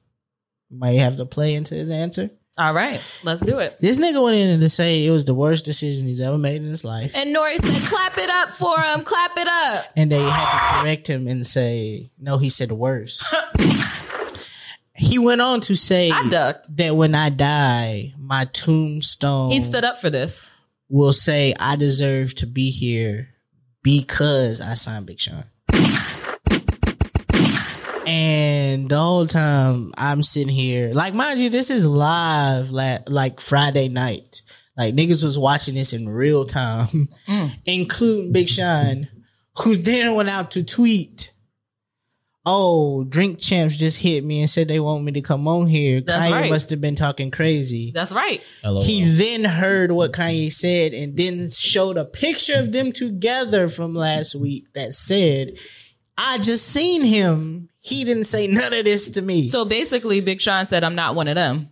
might 0.71 0.99
have 0.99 1.17
to 1.19 1.25
play 1.27 1.55
into 1.55 1.75
his 1.77 1.91
answer. 1.91 2.31
All 2.59 2.75
right, 2.75 3.01
let's 3.23 3.41
do 3.41 3.61
it. 3.61 3.79
This 3.81 3.99
nigga 3.99 4.23
went 4.23 4.37
in 4.37 4.59
to 4.61 4.69
say 4.69 5.07
it 5.07 5.11
was 5.11 5.25
the 5.25 5.33
worst 5.35 5.65
decision 5.65 6.07
he's 6.07 6.21
ever 6.21 6.37
made 6.39 6.61
in 6.61 6.69
his 6.69 6.85
life. 6.85 7.13
And 7.15 7.35
Nori 7.35 7.57
said, 7.57 7.83
"Clap 7.89 8.19
it 8.19 8.29
up 8.29 8.51
for 8.51 8.79
him. 8.81 9.05
Clap 9.05 9.39
it 9.39 9.49
up." 9.49 9.85
And 9.97 10.11
they 10.11 10.21
had 10.21 10.75
to 10.77 10.81
correct 10.83 11.07
him 11.07 11.29
and 11.29 11.47
say, 11.47 12.11
no, 12.19 12.39
he 12.39 12.51
said 12.51 12.73
worse. 12.73 13.23
he 15.03 15.19
went 15.19 15.41
on 15.41 15.61
to 15.63 15.75
say 15.75 16.11
I 16.11 16.29
ducked. 16.29 16.77
that 16.77 16.97
when 16.97 17.15
I 17.15 17.29
die, 17.29 18.15
my 18.19 18.45
tombstone 18.47 19.51
He 19.51 19.61
stood 19.63 19.85
up 19.85 19.99
for 19.99 20.11
this. 20.11 20.49
will 20.89 21.13
say 21.13 21.55
I 21.59 21.77
deserve 21.77 22.35
to 22.37 22.47
be 22.47 22.71
here 22.71 23.29
because 23.83 24.61
I 24.61 24.75
signed 24.75 25.07
Big 25.07 25.19
Sean. 25.19 25.45
And 28.05 28.89
the 28.89 28.99
whole 28.99 29.27
time 29.27 29.93
I'm 29.97 30.23
sitting 30.23 30.49
here, 30.49 30.93
like 30.93 31.15
mind 31.15 31.39
you, 31.41 31.51
this 31.51 31.71
is 31.71 31.87
live, 31.87 32.71
la- 32.71 32.99
like 33.07 33.41
Friday 33.41 33.89
night. 33.89 34.43
Like 34.77 34.95
niggas 34.95 35.23
was 35.25 35.39
watching 35.39 35.75
this 35.75 35.93
in 35.93 36.09
real 36.09 36.45
time, 36.45 37.09
mm. 37.29 37.53
including 37.65 38.33
Big 38.33 38.49
Sean, 38.49 39.09
who 39.59 39.77
then 39.77 40.15
went 40.15 40.29
out 40.29 40.51
to 40.53 40.65
tweet, 40.65 41.32
"Oh, 42.45 43.05
Drink 43.05 43.39
Champs 43.39 43.77
just 43.77 43.99
hit 43.99 44.25
me 44.25 44.41
and 44.41 44.51
said 44.51 44.69
they 44.69 44.81
want 44.81 45.05
me 45.05 45.13
to 45.13 45.21
come 45.21 45.47
on 45.47 45.67
here. 45.67 46.01
That's 46.01 46.27
Kanye 46.27 46.33
right. 46.33 46.51
must 46.51 46.71
have 46.71 46.81
been 46.81 46.97
talking 46.97 47.31
crazy." 47.31 47.91
That's 47.93 48.13
right. 48.13 48.43
LOL. 48.65 48.83
He 48.83 49.05
then 49.05 49.45
heard 49.45 49.93
what 49.93 50.13
Kanye 50.13 50.53
said 50.53 50.93
and 50.93 51.17
then 51.17 51.49
showed 51.51 51.97
a 51.97 52.05
picture 52.05 52.59
of 52.59 52.73
them 52.73 52.93
together 52.93 53.69
from 53.69 53.95
last 53.95 54.35
week 54.35 54.73
that 54.75 54.93
said, 54.93 55.53
I 56.17 56.39
just 56.39 56.69
seen 56.69 57.05
him. 57.05 57.69
He 57.79 58.05
didn't 58.05 58.25
say 58.25 58.47
none 58.47 58.73
of 58.73 58.85
this 58.85 59.09
to 59.11 59.23
me. 59.23 59.49
So 59.49 59.65
basically, 59.65 60.21
Big 60.21 60.41
Sean 60.41 60.67
said, 60.67 60.85
"I'm 60.85 60.95
not 60.95 61.15
one 61.15 61.29
of 61.29 61.35
them." 61.35 61.71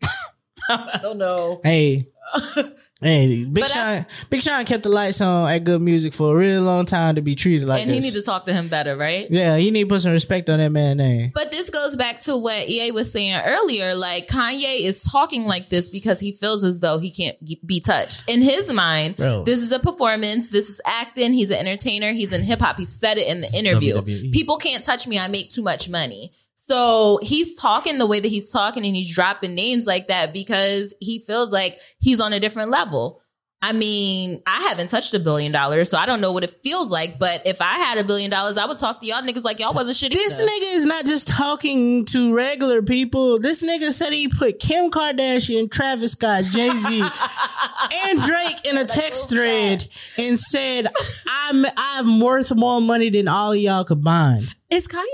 I 0.68 0.98
don't 1.02 1.18
know. 1.18 1.60
hey, 1.62 2.06
Hey, 3.04 3.44
Big 3.44 3.54
But 3.62 3.76
I- 3.76 3.96
Sean, 3.98 4.06
Big 4.30 4.42
Sean 4.42 4.64
kept 4.64 4.82
the 4.82 4.88
lights 4.88 5.20
on 5.20 5.50
at 5.50 5.62
Good 5.62 5.82
Music 5.82 6.14
for 6.14 6.34
a 6.34 6.38
real 6.38 6.62
long 6.62 6.86
time 6.86 7.16
to 7.16 7.20
be 7.20 7.34
treated 7.34 7.68
like 7.68 7.82
and 7.82 7.90
this. 7.90 7.96
he 7.96 8.00
need 8.00 8.14
to 8.14 8.22
talk 8.22 8.46
to 8.46 8.52
him 8.54 8.68
better, 8.68 8.96
right? 8.96 9.26
yeah, 9.30 9.58
he 9.58 9.70
need 9.70 9.82
to 9.82 9.88
put 9.88 10.00
some 10.00 10.12
respect 10.12 10.48
on 10.48 10.58
that 10.58 10.70
man 10.72 10.96
name. 10.96 11.30
But 11.34 11.50
this 11.52 11.68
goes 11.68 11.96
back 11.96 12.20
to 12.22 12.36
what 12.36 12.66
EA 12.66 12.92
was 12.92 13.12
saying 13.12 13.42
earlier. 13.44 13.94
Like 13.94 14.28
Kanye 14.28 14.80
is 14.80 15.02
talking 15.02 15.44
like 15.44 15.68
this 15.68 15.90
because 15.90 16.18
he 16.18 16.32
feels 16.32 16.64
as 16.64 16.80
though 16.80 16.98
he 16.98 17.10
can't 17.10 17.36
be 17.66 17.78
touched. 17.80 18.24
In 18.26 18.40
his 18.40 18.72
mind, 18.72 19.16
Bro. 19.16 19.44
this 19.44 19.60
is 19.60 19.70
a 19.70 19.78
performance. 19.78 20.48
This 20.48 20.70
is 20.70 20.80
acting. 20.86 21.34
He's 21.34 21.50
an 21.50 21.58
entertainer. 21.58 22.12
He's 22.12 22.32
in 22.32 22.42
hip 22.42 22.60
hop. 22.60 22.78
He 22.78 22.86
said 22.86 23.18
it 23.18 23.26
in 23.28 23.40
the 23.42 23.46
It's 23.48 23.54
interview. 23.54 23.96
WWE. 23.96 24.32
People 24.32 24.56
can't 24.56 24.82
touch 24.82 25.06
me. 25.06 25.18
I 25.18 25.28
make 25.28 25.50
too 25.50 25.62
much 25.62 25.90
money. 25.90 26.32
So 26.66 27.18
he's 27.22 27.56
talking 27.56 27.98
the 27.98 28.06
way 28.06 28.20
that 28.20 28.28
he's 28.28 28.48
talking 28.48 28.86
and 28.86 28.96
he's 28.96 29.14
dropping 29.14 29.54
names 29.54 29.86
like 29.86 30.08
that 30.08 30.32
because 30.32 30.94
he 30.98 31.18
feels 31.18 31.52
like 31.52 31.78
he's 31.98 32.20
on 32.20 32.32
a 32.32 32.40
different 32.40 32.70
level. 32.70 33.20
I 33.60 33.72
mean, 33.72 34.42
I 34.46 34.60
haven't 34.62 34.88
touched 34.88 35.12
a 35.12 35.18
billion 35.18 35.52
dollars, 35.52 35.90
so 35.90 35.98
I 35.98 36.06
don't 36.06 36.22
know 36.22 36.32
what 36.32 36.42
it 36.42 36.50
feels 36.50 36.90
like. 36.90 37.18
But 37.18 37.42
if 37.46 37.60
I 37.60 37.74
had 37.78 37.98
a 37.98 38.04
billion 38.04 38.30
dollars, 38.30 38.56
I 38.56 38.64
would 38.64 38.78
talk 38.78 39.00
to 39.00 39.06
y'all 39.06 39.20
niggas 39.20 39.44
like 39.44 39.58
y'all 39.58 39.74
wasn't 39.74 39.96
shitty. 39.96 40.14
This 40.14 40.40
nigga 40.40 40.74
is 40.74 40.86
not 40.86 41.04
just 41.04 41.28
talking 41.28 42.06
to 42.06 42.34
regular 42.34 42.80
people. 42.80 43.38
This 43.38 43.62
nigga 43.62 43.92
said 43.92 44.14
he 44.14 44.28
put 44.28 44.58
Kim 44.58 44.90
Kardashian, 44.90 45.70
Travis 45.70 46.12
Scott, 46.12 46.44
Jay 46.44 46.74
Z, 46.74 47.04
and 48.06 48.22
Drake 48.22 48.64
in 48.64 48.78
a 48.78 48.86
text 48.86 49.28
thread 49.28 49.86
and 50.16 50.38
said, 50.38 50.88
"I'm 51.26 51.66
I'm 51.76 52.20
worth 52.20 52.54
more 52.54 52.80
money 52.80 53.10
than 53.10 53.28
all 53.28 53.52
of 53.52 53.58
y'all 53.58 53.84
combined." 53.84 54.54
Is 54.70 54.88
Kanye 54.88 55.04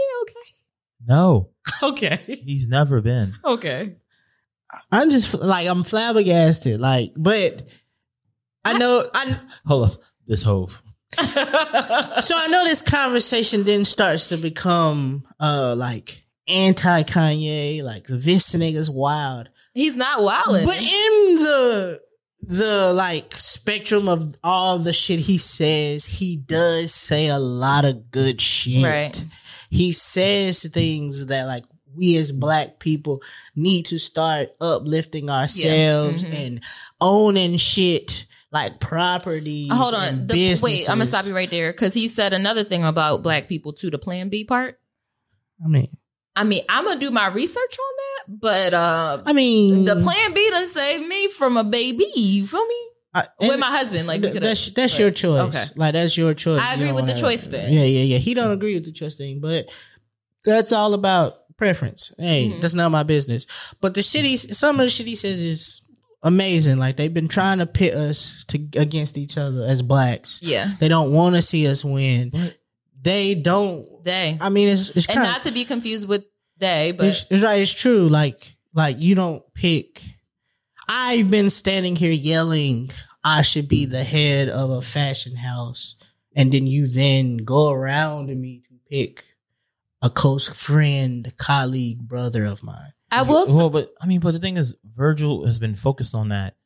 No, 1.06 1.50
okay? 1.82 2.14
Okay. 2.14 2.34
he's 2.36 2.68
never 2.68 3.00
been. 3.00 3.34
Okay. 3.44 3.96
I'm 4.92 5.10
just 5.10 5.34
like 5.34 5.68
I'm 5.68 5.82
flabbergasted. 5.82 6.80
Like, 6.80 7.12
but 7.16 7.66
I 8.64 8.78
know 8.78 9.08
I 9.12 9.36
Hold 9.66 9.90
up, 9.90 10.00
this 10.26 10.44
hove. 10.44 10.82
so 11.18 11.26
I 11.34 12.46
know 12.50 12.64
this 12.64 12.82
conversation 12.82 13.64
then 13.64 13.84
starts 13.84 14.28
to 14.28 14.36
become 14.36 15.24
uh 15.40 15.74
like 15.76 16.24
anti 16.46 17.02
Kanye, 17.02 17.82
like 17.82 18.06
this 18.06 18.54
nigga's 18.54 18.90
wild. 18.90 19.48
He's 19.74 19.96
not 19.96 20.22
wild, 20.22 20.64
But 20.64 20.78
in 20.78 21.36
the 21.36 22.00
the 22.42 22.92
like 22.92 23.34
spectrum 23.34 24.08
of 24.08 24.34
all 24.42 24.78
the 24.78 24.92
shit 24.92 25.20
he 25.20 25.38
says, 25.38 26.04
he 26.04 26.36
does 26.36 26.94
say 26.94 27.28
a 27.28 27.38
lot 27.38 27.84
of 27.84 28.10
good 28.10 28.40
shit. 28.40 28.84
Right. 28.84 29.24
He 29.70 29.92
says 29.92 30.62
things 30.66 31.26
that 31.26 31.46
like 31.46 31.64
we 31.96 32.16
as 32.18 32.30
black 32.32 32.78
people 32.78 33.22
need 33.56 33.86
to 33.86 33.98
start 33.98 34.50
uplifting 34.60 35.30
ourselves 35.30 36.24
Mhm. 36.24 36.34
and 36.34 36.64
owning 37.00 37.56
shit 37.56 38.26
like 38.52 38.80
properties. 38.80 39.70
Hold 39.72 39.94
on. 39.94 40.26
The, 40.26 40.58
wait, 40.62 40.88
I'm 40.88 40.98
gonna 40.98 41.06
stop 41.06 41.24
you 41.26 41.34
right 41.34 41.50
there 41.50 41.72
because 41.72 41.94
he 41.94 42.08
said 42.08 42.32
another 42.32 42.64
thing 42.64 42.84
about 42.84 43.22
black 43.22 43.48
people 43.48 43.72
too. 43.72 43.90
The 43.90 43.98
Plan 43.98 44.28
B 44.28 44.44
part. 44.44 44.78
I 45.64 45.68
mean, 45.68 45.96
I 46.36 46.44
mean, 46.44 46.62
I'm 46.68 46.84
gonna 46.84 46.98
do 46.98 47.10
my 47.10 47.26
research 47.28 47.76
on 47.78 47.94
that, 47.96 48.40
but 48.40 48.74
uh, 48.74 49.22
I 49.26 49.32
mean, 49.32 49.84
the 49.84 49.96
Plan 49.96 50.32
B 50.34 50.48
done 50.50 50.66
saved 50.68 51.06
me 51.06 51.28
from 51.28 51.56
a 51.56 51.64
baby. 51.64 52.06
You 52.16 52.46
feel 52.46 52.66
me? 52.66 52.76
I- 53.12 53.26
with 53.40 53.58
my 53.58 53.70
husband, 53.70 54.06
like 54.06 54.20
we 54.20 54.28
th- 54.28 54.34
could. 54.34 54.42
that's 54.42 54.70
that's 54.70 54.98
your 54.98 55.10
choice. 55.10 55.48
Okay. 55.48 55.64
Like 55.76 55.94
that's 55.94 56.16
your 56.16 56.32
choice. 56.34 56.60
I 56.60 56.74
agree 56.74 56.86
don't 56.86 56.94
with 56.96 57.06
the 57.06 57.12
wanna- 57.12 57.20
choice 57.20 57.46
thing. 57.46 57.72
Yeah, 57.72 57.84
yeah, 57.84 58.02
yeah. 58.02 58.18
He 58.18 58.34
don't 58.34 58.52
agree 58.52 58.74
with 58.74 58.84
the 58.84 58.92
choice 58.92 59.14
thing, 59.16 59.40
but 59.40 59.66
that's 60.44 60.72
all 60.72 60.94
about 60.94 61.34
preference. 61.56 62.12
Hey, 62.18 62.48
Mhm. 62.50 62.60
that's 62.60 62.74
not 62.74 62.90
my 62.90 63.02
business. 63.02 63.46
But 63.80 63.94
the 63.94 64.02
shit 64.02 64.24
he, 64.24 64.36
some 64.36 64.78
of 64.80 64.86
the 64.86 64.90
shit 64.90 65.06
he 65.06 65.14
says 65.16 65.40
is 65.40 65.82
amazing. 66.22 66.78
Like 66.78 66.96
they've 66.96 67.12
been 67.12 67.28
trying 67.28 67.58
to 67.58 67.66
pit 67.66 67.94
us 67.94 68.44
to 68.48 68.58
against 68.76 69.18
each 69.18 69.36
other 69.36 69.62
as 69.64 69.82
blacks. 69.82 70.40
Yeah, 70.42 70.70
They 70.78 70.88
don't 70.88 71.12
want 71.12 71.34
to 71.36 71.42
see 71.42 71.66
us 71.66 71.84
win. 71.84 72.32
They 73.02 73.34
don't. 73.34 73.86
they 74.04 74.38
I 74.40 74.50
mean, 74.50 74.68
it's 74.68 74.90
it's 74.90 75.06
and 75.06 75.16
kind 75.16 75.28
not 75.32 75.42
to 75.42 75.50
be 75.52 75.64
confused 75.64 76.06
with 76.08 76.24
they, 76.58 76.92
but 76.92 77.06
it's, 77.06 77.26
it's 77.30 77.42
right. 77.42 77.60
It's 77.60 77.72
true. 77.72 78.08
Like 78.08 78.52
like 78.74 79.00
you 79.00 79.14
don't 79.14 79.42
pick. 79.54 80.02
I've 80.92 81.30
been 81.30 81.50
standing 81.50 81.94
here 81.94 82.10
yelling. 82.12 82.90
I 83.22 83.42
should 83.42 83.68
be 83.68 83.84
the 83.84 84.02
head 84.02 84.48
of 84.48 84.70
a 84.70 84.82
fashion 84.82 85.36
house, 85.36 85.94
and 86.34 86.50
then 86.50 86.66
you 86.66 86.88
then 86.88 87.36
go 87.38 87.70
around 87.70 88.26
to 88.26 88.34
me 88.34 88.62
to 88.68 88.74
pick 88.90 89.24
a 90.02 90.10
close 90.10 90.48
friend, 90.48 91.32
colleague, 91.36 92.00
brother 92.00 92.44
of 92.44 92.62
mine. 92.64 92.92
I 93.10 93.22
will. 93.22 93.42
s- 93.42 93.50
Well, 93.50 93.70
but 93.70 93.92
I 94.00 94.06
mean, 94.06 94.20
but 94.20 94.32
the 94.32 94.38
thing 94.40 94.56
is, 94.56 94.76
Virgil 94.96 95.46
has 95.46 95.58
been 95.60 95.74
focused 95.76 96.14
on 96.14 96.30
that 96.30 96.56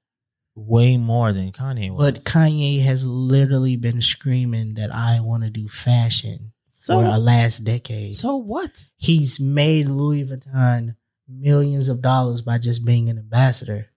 way 0.54 0.96
more 0.96 1.32
than 1.32 1.52
Kanye 1.52 1.90
was. 1.94 2.12
But 2.12 2.24
Kanye 2.24 2.82
has 2.84 3.04
literally 3.04 3.76
been 3.76 4.00
screaming 4.00 4.74
that 4.74 4.94
I 4.94 5.20
want 5.20 5.42
to 5.42 5.50
do 5.50 5.68
fashion 5.68 6.52
So- 6.76 7.00
for 7.00 7.04
a 7.04 7.18
last 7.18 7.64
decade. 7.64 8.14
so 8.14 8.36
what? 8.36 8.88
He's 8.96 9.38
made 9.40 9.88
Louis 9.88 10.24
Vuitton 10.24 10.94
millions 11.28 11.88
of 11.88 12.00
dollars 12.00 12.40
by 12.42 12.56
just 12.58 12.84
being 12.86 13.10
an 13.10 13.18
ambassador. 13.18 13.88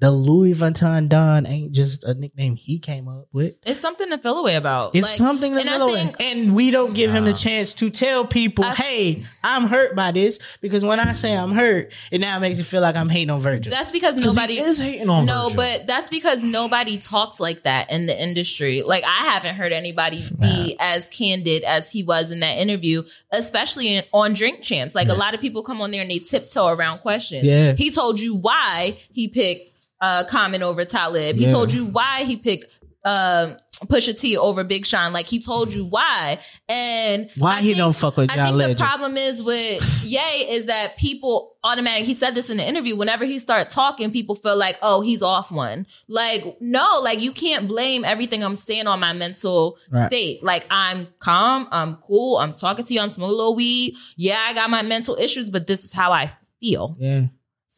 The 0.00 0.10
Louis 0.10 0.54
Vuitton 0.54 1.10
Don 1.10 1.46
ain't 1.46 1.72
just 1.72 2.04
a 2.04 2.14
nickname 2.14 2.56
he 2.56 2.78
came 2.78 3.06
up 3.06 3.26
with. 3.32 3.54
It's 3.66 3.78
something 3.78 4.08
to 4.08 4.16
feel 4.16 4.38
away 4.38 4.54
about. 4.56 4.94
It's 4.94 5.06
Like, 5.06 5.16
something 5.16 5.52
to 5.52 5.60
and 5.60 5.68
feel 5.68 5.82
away. 5.82 5.94
think- 5.94 6.16
And 6.22 6.54
we 6.54 6.70
don't 6.70 6.94
give 6.94 7.10
him 7.12 7.26
the 7.26 7.34
chance 7.34 7.74
to 7.74 7.90
tell 7.90 8.24
people, 8.24 8.64
I- 8.64 8.74
hey, 8.74 9.24
I'm 9.44 9.66
hurt 9.68 9.94
by 9.94 10.10
this. 10.12 10.38
Because 10.62 10.84
when 10.86 11.00
I 11.00 11.12
say 11.12 11.36
I'm 11.36 11.52
hurt, 11.52 11.92
it 12.10 12.18
now 12.22 12.38
makes 12.38 12.58
it 12.58 12.62
feel 12.64 12.80
like 12.80 12.96
I'm 12.96 13.10
hating 13.10 13.28
on 13.28 13.40
Virgil. 13.42 13.70
That's 13.70 13.90
because 13.90 14.16
nobody 14.16 14.54
he 14.54 14.60
is 14.60 14.80
hating 14.80 15.10
on 15.10 15.26
Virgin. 15.26 15.36
No, 15.38 15.48
Virgil. 15.48 15.56
but 15.56 15.86
that's 15.86 16.08
because 16.08 16.42
nobody 16.42 16.96
talks 16.96 17.38
like 17.38 17.64
that 17.64 17.90
in 17.92 18.06
the 18.06 18.18
industry. 18.22 18.82
Like 18.82 19.04
I 19.04 19.26
haven't 19.30 19.56
heard 19.56 19.72
anybody 19.74 20.24
be 20.40 20.76
as 20.80 21.10
candid 21.10 21.62
as 21.64 21.90
he 21.90 22.02
was 22.02 22.30
in 22.30 22.40
that 22.40 22.56
interview, 22.56 23.02
especially 23.32 23.96
in, 23.96 24.04
on 24.14 24.32
Drink 24.32 24.62
Champs. 24.62 24.94
Like 24.94 25.08
a 25.08 25.14
lot 25.14 25.34
of 25.34 25.42
people 25.42 25.62
come 25.62 25.82
on 25.82 25.90
there 25.90 26.00
and 26.00 26.10
they 26.10 26.20
tiptoe 26.20 26.68
around 26.68 27.00
questions. 27.00 27.44
Yeah. 27.44 27.74
He 27.74 27.90
told 27.90 28.18
you 28.18 28.34
why 28.34 28.96
he 29.12 29.28
picked 29.28 29.72
uh 30.00 30.24
Common 30.24 30.62
over 30.62 30.84
Talib. 30.84 31.36
He 31.36 31.44
Yeah. 31.44 31.52
told 31.52 31.72
you 31.72 31.86
why 31.86 32.24
he 32.24 32.36
picked 32.36 32.66
um 33.04 33.56
Pusha 33.86 34.18
T 34.18 34.36
over 34.36 34.62
Big 34.62 34.84
Sean. 34.84 35.14
Like 35.14 35.26
he 35.26 35.40
told 35.42 35.72
you 35.72 35.86
why. 35.86 36.38
And 36.68 37.30
Why 37.38 37.56
I 37.56 37.60
he 37.60 37.68
think- 37.68 37.78
don't 37.78 37.96
fuck 37.96 38.18
with 38.18 38.30
I 38.30 38.34
John 38.36 38.46
think 38.48 38.56
Legend? 38.58 38.78
the 38.78 38.84
problem 38.84 39.16
is 39.16 39.42
with 39.42 40.02
Ye 40.04 40.18
is 40.50 40.66
that 40.66 40.98
people 40.98 41.56
automatically. 41.64 42.04
He 42.06 42.12
said 42.12 42.34
this 42.34 42.50
in 42.50 42.58
the 42.58 42.68
interview. 42.68 42.94
Whenever 42.96 43.24
he 43.24 43.38
starts 43.38 43.74
talking, 43.74 44.10
people 44.12 44.34
feel 44.34 44.56
like, 44.58 44.76
oh, 44.82 45.00
he's 45.00 45.22
off 45.22 45.50
one. 45.50 45.86
Like, 46.08 46.44
no, 46.60 47.00
like 47.02 47.20
you 47.20 47.32
can't 47.32 47.66
blame 47.68 48.04
everything 48.04 48.44
I'm 48.44 48.54
saying 48.56 48.86
on 48.86 49.00
my 49.00 49.14
mental 49.14 49.78
Right. 49.90 50.06
state. 50.08 50.44
Like, 50.44 50.66
I'm 50.70 51.08
calm, 51.20 51.66
I'm 51.70 51.96
cool, 52.06 52.36
I'm 52.36 52.52
talking 52.52 52.84
to 52.84 52.92
you, 52.94 53.00
I'm 53.00 53.08
smoking 53.08 53.32
a 53.32 53.36
little 53.36 53.54
weed. 53.56 53.94
Yeah, 54.18 54.40
I 54.46 54.52
got 54.52 54.68
my 54.68 54.82
mental 54.82 55.16
issues, 55.16 55.48
but 55.48 55.66
this 55.66 55.84
is 55.86 55.92
how 55.94 56.12
I 56.12 56.30
feel. 56.60 56.96
yeah. 57.00 57.24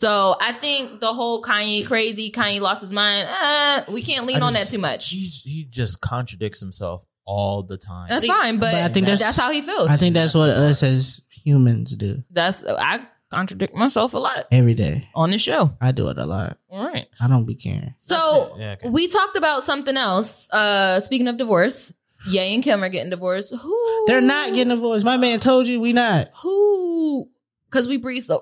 So 0.02 0.34
I 0.40 0.50
think 0.50 1.00
the 1.00 1.12
whole 1.12 1.42
Kanye 1.42 1.86
crazy, 1.86 2.32
Kanye 2.32 2.60
lost 2.60 2.80
his 2.80 2.92
mind. 2.92 3.28
Uh, 3.30 3.84
we 3.88 4.02
can't 4.02 4.26
lean 4.26 4.42
I 4.42 4.46
on 4.46 4.52
just- 4.52 4.64
that 4.64 4.70
too 4.76 4.80
much. 4.80 5.10
He, 5.10 5.26
he 5.26 5.64
just 5.70 6.00
contradicts 6.00 6.58
himself 6.58 7.04
all 7.24 7.62
the 7.62 7.76
time. 7.76 8.08
That's 8.08 8.26
fine, 8.26 8.58
but, 8.58 8.72
But 8.72 8.82
I 8.82 8.88
think 8.88 9.06
that's, 9.06 9.20
that's- 9.20 9.36
how 9.36 9.52
he 9.52 9.62
feels. 9.62 9.88
I 9.88 9.96
think 9.96 10.14
that's 10.14 10.34
what 10.34 10.50
us 10.50 10.82
as 10.82 11.20
humans 11.30 11.94
do 11.94 12.22
that's 12.30 12.64
I 12.66 13.06
contradict 13.30 13.74
myself 13.76 14.14
a 14.14 14.18
lot 14.18 14.46
every 14.50 14.74
day. 14.74 15.08
on 15.14 15.30
the 15.30 15.38
show. 15.38 15.72
I 15.80 15.92
do 15.92 16.08
it 16.08 16.18
a 16.18 16.26
lot. 16.26 16.58
All 16.68 16.84
right. 16.84 17.06
I 17.20 17.28
don't 17.28 17.44
be 17.44 17.54
caring. 17.54 17.94
So 17.98 18.56
Yeah, 18.58 18.72
okay. 18.72 18.88
we 18.88 19.06
talked 19.06 19.36
about 19.36 19.62
something 19.62 19.96
else. 19.96 20.48
Uh 20.50 20.98
speaking 21.00 21.28
of 21.28 21.36
divorce, 21.36 21.92
Ye 22.26 22.54
and 22.54 22.62
Kim 22.62 22.82
are 22.82 22.88
getting 22.88 23.10
divorced. 23.10 23.54
Who 23.54 24.04
They're 24.08 24.20
not 24.20 24.52
getting 24.52 24.68
divorced. 24.74 25.04
My 25.04 25.16
man 25.16 25.38
told 25.40 25.66
you 25.68 25.80
we 25.80 25.92
not. 25.92 26.30
who 26.42 27.28
because 27.70 27.86
we 27.88 27.96
breathe 27.98 28.22
so 28.24 28.40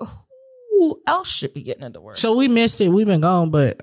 who 0.71 1.01
else 1.05 1.29
should 1.31 1.53
be 1.53 1.61
getting 1.61 1.83
into 1.83 2.01
work? 2.01 2.17
So 2.17 2.35
we 2.35 2.47
missed 2.47 2.81
it. 2.81 2.89
We've 2.89 3.05
been 3.05 3.21
gone, 3.21 3.51
but 3.51 3.79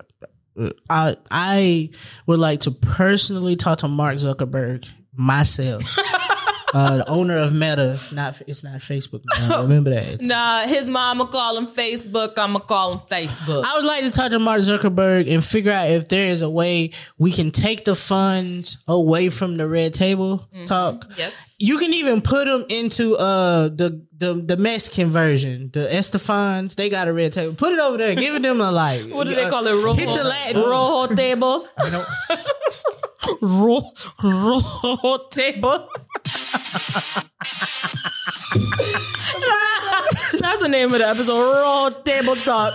I 0.90 1.16
I 1.30 1.90
would 2.26 2.40
like 2.40 2.60
to 2.62 2.70
personally 2.72 3.54
talk 3.56 3.78
to 3.78 3.88
Mark 3.88 4.16
Zuckerberg 4.16 4.86
myself, 5.16 5.96
uh, 6.74 6.96
the 6.98 7.08
owner 7.08 7.38
of 7.38 7.52
Meta. 7.52 8.00
Not 8.12 8.40
it's 8.48 8.64
not 8.64 8.80
Facebook. 8.80 9.22
Now. 9.48 9.62
Remember 9.62 9.90
that. 9.90 10.06
It's- 10.14 10.28
nah, 10.28 10.62
his 10.62 10.90
mama 10.90 11.26
call 11.26 11.56
him 11.58 11.66
Facebook. 11.68 12.36
I'ma 12.38 12.58
call 12.60 12.94
him 12.94 12.98
Facebook. 13.08 13.64
I 13.64 13.76
would 13.76 13.84
like 13.84 14.02
to 14.04 14.10
talk 14.10 14.30
to 14.32 14.38
Mark 14.40 14.60
Zuckerberg 14.62 15.32
and 15.32 15.44
figure 15.44 15.70
out 15.72 15.88
if 15.88 16.08
there 16.08 16.28
is 16.28 16.42
a 16.42 16.50
way 16.50 16.90
we 17.18 17.30
can 17.30 17.50
take 17.52 17.84
the 17.84 17.94
funds 17.94 18.78
away 18.88 19.28
from 19.28 19.56
the 19.58 19.68
red 19.68 19.94
table 19.94 20.48
talk. 20.66 21.06
yes. 21.16 21.47
You 21.60 21.78
can 21.78 21.92
even 21.92 22.22
put 22.22 22.44
them 22.44 22.64
into 22.68 23.16
uh 23.16 23.68
the 23.68 24.06
the 24.16 24.34
the 24.34 24.56
Mexican 24.56 25.10
version, 25.10 25.70
the 25.72 25.88
Estefans. 25.90 26.76
They 26.76 26.88
got 26.88 27.08
a 27.08 27.12
red 27.12 27.32
table. 27.32 27.54
Put 27.54 27.72
it 27.72 27.80
over 27.80 27.96
there. 27.98 28.14
Give 28.14 28.40
them 28.40 28.60
a 28.60 28.70
like. 28.70 29.06
What 29.10 29.26
do 29.26 29.34
they 29.34 29.44
Uh, 29.44 29.50
call 29.50 29.66
it? 29.66 29.72
Rojo, 29.72 29.94
Hit 29.94 30.06
the 30.06 30.22
Latin. 30.24 30.60
Rojo 30.62 31.14
table. 31.16 31.68
Ro- 33.42 33.90
Rojo 34.22 35.18
table. 35.30 35.88
That's 40.38 40.60
the 40.62 40.68
name 40.68 40.92
of 40.92 40.98
the 41.00 41.08
episode. 41.08 41.40
Rojo 41.40 42.02
table 42.02 42.36
talk. 42.36 42.72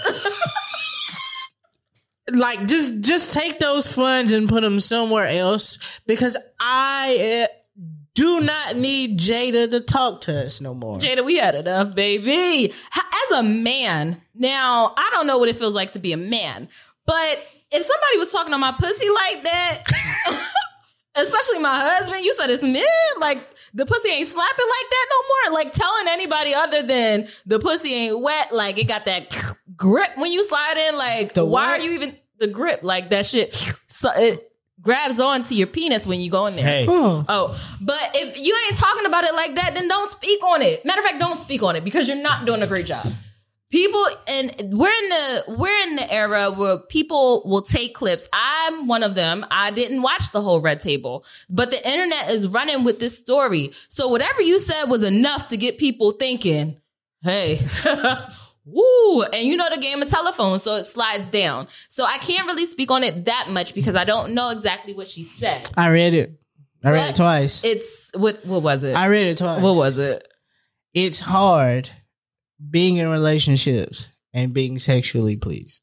like 2.34 2.66
just 2.68 3.02
just 3.02 3.32
take 3.32 3.60
those 3.60 3.92
funds 3.92 4.34
and 4.34 4.48
put 4.50 4.62
them 4.62 4.80
somewhere 4.80 5.28
else 5.28 5.78
because 6.08 6.38
I 6.60 7.46
uh, 7.50 7.54
do 8.16 8.42
not 8.42 8.76
need 8.76 9.20
Jada 9.20 9.70
to 9.72 9.80
talk 9.80 10.22
to 10.22 10.46
us 10.46 10.62
no 10.62 10.74
more. 10.76 10.98
Jada, 11.00 11.26
we 11.26 11.38
had 11.38 11.56
enough, 11.56 11.96
baby. 11.96 12.72
As 12.96 13.38
a 13.38 13.44
man, 13.44 14.22
now 14.36 14.94
I 14.98 15.10
don't 15.12 15.26
know 15.28 15.38
what 15.38 15.50
it 15.50 15.56
feels 15.56 15.74
like 15.74 15.94
to 15.94 16.00
be 16.00 16.14
a 16.14 16.18
man, 16.18 16.70
but 17.06 17.40
if 17.72 17.84
somebody 17.84 18.18
was 18.20 18.32
talking 18.32 18.54
on 18.54 18.60
my 18.60 18.72
pussy 18.72 19.10
like 19.10 19.44
that, 19.44 19.84
especially 21.16 21.60
my 21.60 21.80
husband, 21.80 22.24
you 22.24 22.34
said 22.36 22.50
it's 22.50 22.64
mid, 22.64 22.86
like 23.20 23.40
the 23.74 23.86
pussy 23.86 24.10
ain't 24.10 24.28
slapping 24.28 24.66
like 24.66 24.90
that 24.90 25.06
no 25.10 25.52
more. 25.52 25.60
Like 25.60 25.72
telling 25.74 26.08
anybody 26.10 26.54
other 26.54 26.84
than 26.84 27.28
the 27.46 27.60
pussy 27.60 27.94
ain't 27.94 28.20
wet, 28.22 28.54
like 28.54 28.78
it 28.78 28.88
got 28.88 29.06
that 29.06 29.36
grip 29.76 30.12
when 30.18 30.32
you 30.32 30.44
slide 30.44 30.76
in. 30.90 30.98
Like, 30.98 31.34
The 31.34 31.46
why 31.46 31.72
what? 31.72 31.80
are 31.80 31.84
you 31.84 31.92
even 31.94 32.16
the 32.38 32.48
grip? 32.48 32.82
Like 32.84 33.10
that 33.10 33.26
shit, 33.26 33.56
so 33.88 34.12
it 34.16 34.52
grabs 34.84 35.20
onto 35.20 35.56
your 35.56 35.66
penis 35.68 36.06
when 36.06 36.22
you 36.22 36.30
go 36.30 36.46
in 36.46 36.56
there. 36.56 36.66
Hey, 36.66 36.86
Oh. 36.88 37.26
Oh, 37.28 37.78
but 37.82 38.12
if 38.14 38.38
you 38.38 38.56
ain't 38.68 38.78
talking 38.78 39.06
about 39.08 39.24
it 39.24 39.34
like 39.34 39.56
that, 39.56 39.72
then 39.74 39.88
don't 39.88 40.12
speak 40.12 40.44
on 40.44 40.62
it. 40.62 40.86
Matter 40.86 41.00
of 41.00 41.06
fact, 41.06 41.20
don't 41.20 41.40
speak 41.40 41.64
on 41.64 41.76
it 41.76 41.84
because 41.84 42.08
you're 42.08 42.22
not 42.22 42.46
doing 42.46 42.62
a 42.62 42.68
great 42.68 42.86
job. 42.86 43.08
People 43.72 44.06
and 44.28 44.52
we're 44.78 44.92
in 44.92 45.10
the 45.10 45.44
we're 45.58 45.80
in 45.88 45.96
the 45.96 46.14
era 46.14 46.52
where 46.52 46.78
people 46.90 47.42
will 47.44 47.64
take 47.64 47.96
clips. 47.96 48.30
I'm 48.32 48.86
one 48.86 49.02
of 49.02 49.16
them. 49.16 49.44
I 49.50 49.72
didn't 49.72 50.04
watch 50.04 50.32
the 50.32 50.42
whole 50.42 50.62
red 50.62 50.80
table, 50.80 51.26
but 51.50 51.72
the 51.72 51.84
internet 51.90 52.30
is 52.30 52.48
running 52.48 52.84
with 52.84 53.00
this 53.00 53.18
story. 53.18 53.72
So 53.90 54.08
whatever 54.10 54.44
you 54.44 54.60
said 54.60 54.86
was 54.92 55.04
enough 55.04 55.48
to 55.48 55.58
get 55.58 55.80
people 55.80 56.12
thinking, 56.12 56.78
hey, 57.24 57.62
woo, 58.66 59.24
and 59.24 59.48
you 59.48 59.58
know 59.58 59.70
the 59.70 59.78
game 59.82 60.02
of 60.02 60.08
telephone, 60.10 60.60
so 60.60 60.76
it 60.76 60.86
slides 60.86 61.30
down. 61.30 61.68
So 61.90 62.06
I 62.06 62.18
can't 62.20 62.46
really 62.48 62.66
speak 62.66 62.92
on 62.92 63.04
it 63.04 63.26
that 63.26 63.48
much 63.50 63.74
because 63.76 63.96
I 63.96 64.04
don't 64.06 64.34
know 64.34 64.50
exactly 64.52 64.94
what 64.94 65.08
she 65.08 65.24
said. 65.24 65.70
I 65.78 65.90
read 65.90 66.14
it. 66.14 66.40
I 66.84 66.92
read 66.92 67.00
What? 67.02 67.10
it 67.12 67.16
twice. 67.16 67.64
It's 67.64 68.12
what 68.16 68.46
what 68.46 68.62
was 68.62 68.84
it? 68.84 68.94
I 68.96 69.08
read 69.08 69.28
it 69.28 69.38
twice. 69.38 69.62
what 69.62 69.76
was 69.76 70.00
it? 70.00 70.28
It's 70.94 71.20
hard 71.20 71.90
being 72.70 72.98
in 72.98 73.08
relationships 73.10 74.08
and 74.34 74.54
being 74.54 74.78
sexually 74.80 75.36
pleased. 75.38 75.82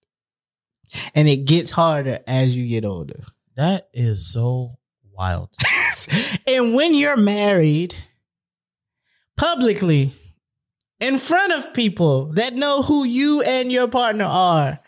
And 1.15 1.29
it 1.29 1.45
gets 1.47 1.71
harder 1.71 2.19
as 2.27 2.57
you 2.57 2.67
get 2.67 2.85
older. 2.85 3.23
that 3.57 3.89
is 3.93 4.33
so 4.33 4.79
wild. 5.13 5.51
and 6.47 6.75
when 6.75 6.95
you're 6.95 7.17
married 7.17 7.95
publicly 9.37 10.13
in 11.01 11.19
front 11.19 11.53
of 11.53 11.73
people 11.75 12.27
that 12.35 12.55
know 12.55 12.83
who 12.83 13.05
you 13.05 13.43
and 13.43 13.73
your 13.73 13.89
partner 13.89 14.27
are, 14.27 14.81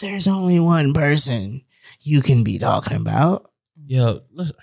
there's 0.00 0.26
only 0.28 0.60
one 0.60 0.92
person 0.92 1.62
you 2.00 2.20
can 2.20 2.44
be 2.44 2.58
talking 2.58 2.96
about. 2.96 3.50
Yo, 3.86 4.20
listen. 4.32 4.56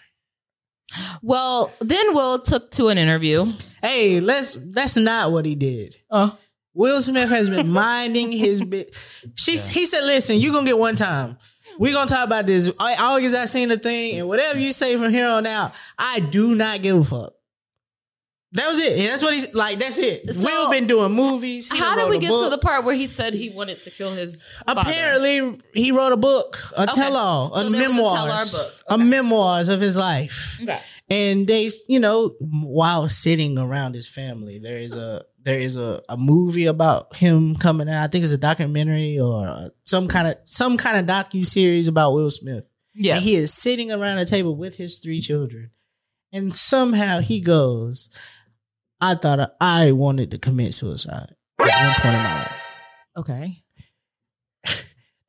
Well, 1.21 1.71
then 1.79 2.13
Will 2.13 2.39
took 2.39 2.71
to 2.71 2.89
an 2.89 2.97
interview. 2.97 3.45
Hey, 3.81 4.19
let's 4.19 4.57
that's 4.59 4.97
not 4.97 5.31
what 5.31 5.45
he 5.45 5.55
did. 5.55 5.95
Oh. 6.09 6.37
Will 6.73 7.01
Smith 7.01 7.29
has 7.29 7.49
been 7.49 7.69
minding 7.71 8.31
his 8.31 8.61
bit. 8.61 8.95
She's 9.35 9.67
he 9.67 9.85
said, 9.85 10.03
listen, 10.03 10.37
you 10.37 10.51
gonna 10.51 10.65
get 10.65 10.77
one 10.77 10.95
time. 10.95 11.37
we 11.79 11.91
gonna 11.91 12.07
talk 12.07 12.25
about 12.25 12.45
this. 12.45 12.69
I 12.79 12.95
always 12.95 13.33
I 13.33 13.45
seen 13.45 13.69
the 13.69 13.77
thing, 13.77 14.19
and 14.19 14.27
whatever 14.27 14.59
you 14.59 14.73
say 14.73 14.97
from 14.97 15.11
here 15.11 15.27
on 15.27 15.47
out, 15.47 15.73
I 15.97 16.19
do 16.19 16.55
not 16.55 16.81
give 16.81 16.97
a 16.97 17.03
fuck. 17.03 17.33
That 18.53 18.67
was 18.67 18.79
it. 18.81 18.99
And 18.99 19.07
that's 19.09 19.23
what 19.23 19.33
he's 19.33 19.53
like. 19.53 19.77
That's 19.77 19.97
it. 19.97 20.29
So- 20.33 20.41
Will 20.43 20.69
been 20.69 20.85
doing 20.85 21.13
movies. 21.13 21.71
He 21.71 21.77
How 21.77 21.95
did 21.95 22.09
we 22.09 22.17
get 22.17 22.27
to 22.29 22.49
the 22.49 22.57
part 22.57 22.83
where 22.83 22.95
he 22.95 23.07
said 23.07 23.33
he 23.33 23.49
wanted 23.49 23.79
to 23.81 23.91
kill 23.91 24.11
his 24.11 24.41
father? 24.67 24.81
Apparently, 24.81 25.59
he 25.73 25.91
wrote 25.93 26.11
a 26.11 26.17
book, 26.17 26.59
a 26.75 26.83
Okay. 26.83 26.93
tell-all, 26.93 27.55
So 27.55 27.67
a 27.67 27.69
there 27.69 27.85
a 27.85 27.89
memoirs, 27.93 28.55
a 28.87 28.97
memoirs 28.97 29.69
of 29.69 29.79
his 29.79 29.95
life. 29.95 30.59
Okay. 30.61 30.79
And 31.09 31.47
they, 31.47 31.71
you 31.87 31.99
know, 31.99 32.35
while 32.39 33.07
sitting 33.09 33.57
around 33.57 33.95
his 33.95 34.07
family, 34.07 34.59
there 34.59 34.77
is 34.77 34.95
a 34.95 35.23
there 35.43 35.57
is 35.59 35.75
a, 35.75 36.01
a 36.07 36.17
movie 36.17 36.67
about 36.67 37.15
him 37.17 37.55
coming 37.55 37.89
out. 37.89 38.03
I 38.03 38.07
think 38.07 38.23
it's 38.23 38.31
a 38.33 38.37
documentary 38.37 39.19
or 39.19 39.71
some 39.85 40.07
kind 40.07 40.27
of 40.27 40.35
some 40.45 40.77
kind 40.77 40.97
of 40.97 41.05
docu 41.07 41.45
series 41.45 41.87
about 41.87 42.13
Will 42.13 42.29
Smith. 42.29 42.65
Yeah. 42.93 43.15
And 43.15 43.23
he 43.23 43.35
is 43.35 43.53
sitting 43.53 43.91
around 43.91 44.19
a 44.19 44.25
table 44.25 44.55
with 44.55 44.75
his 44.75 44.97
three 44.99 45.19
children, 45.21 45.71
and 46.31 46.53
somehow 46.53 47.19
he 47.19 47.39
goes, 47.41 48.09
"I 49.01 49.15
thought 49.15 49.55
I 49.59 49.91
wanted 49.91 50.31
to 50.31 50.37
commit 50.37 50.73
suicide 50.73 51.33
at 51.59 51.65
one 51.67 51.93
point 51.95 52.15
in 52.15 52.23
my 52.23 52.35
life." 52.39 52.53
okay. 53.17 53.63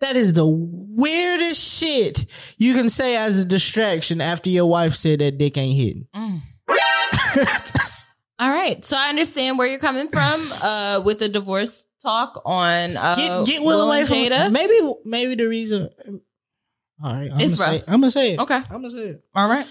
That 0.00 0.16
is 0.16 0.32
the 0.32 0.44
weirdest 0.44 1.62
shit 1.78 2.26
you 2.58 2.74
can 2.74 2.88
say 2.88 3.16
as 3.16 3.38
a 3.38 3.44
distraction 3.44 4.20
after 4.20 4.50
your 4.50 4.66
wife 4.66 4.94
said 4.94 5.20
that 5.20 5.38
dick 5.38 5.56
ain't 5.56 5.76
hitting. 5.76 6.08
Mm. 6.12 6.40
All 8.40 8.50
right. 8.50 8.84
So 8.84 8.96
I 8.98 9.10
understand 9.10 9.58
where 9.58 9.68
you're 9.68 9.78
coming 9.78 10.08
from 10.08 10.44
uh, 10.60 11.00
with 11.04 11.20
the 11.20 11.28
divorce 11.28 11.84
talk 12.02 12.42
on 12.44 12.96
uh, 12.96 13.14
get 13.14 13.46
get 13.46 13.62
Will 13.62 13.82
away 13.86 14.00
and 14.00 14.08
from 14.08 14.16
Jada. 14.16 14.50
maybe 14.50 14.74
maybe 15.04 15.34
the 15.36 15.46
reason. 15.48 15.88
All 17.04 17.14
right, 17.14 17.30
I'm 17.32 17.40
It's 17.40 17.56
gonna 17.58 17.70
say 17.70 17.76
rough. 17.78 17.84
I'm 17.88 18.00
gonna 18.00 18.10
say 18.10 18.32
it. 18.34 18.40
Okay. 18.40 18.56
I'm 18.56 18.64
gonna 18.70 18.90
say 18.90 19.06
it. 19.06 19.24
All 19.36 19.48
right. 19.48 19.66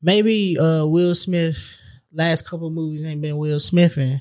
Maybe 0.00 0.56
uh, 0.58 0.86
Will 0.86 1.14
Smith 1.14 1.76
last 2.12 2.46
couple 2.46 2.70
movies 2.70 3.04
ain't 3.04 3.22
been 3.22 3.36
Will 3.36 3.60
Smith 3.60 3.98
in 3.98 4.20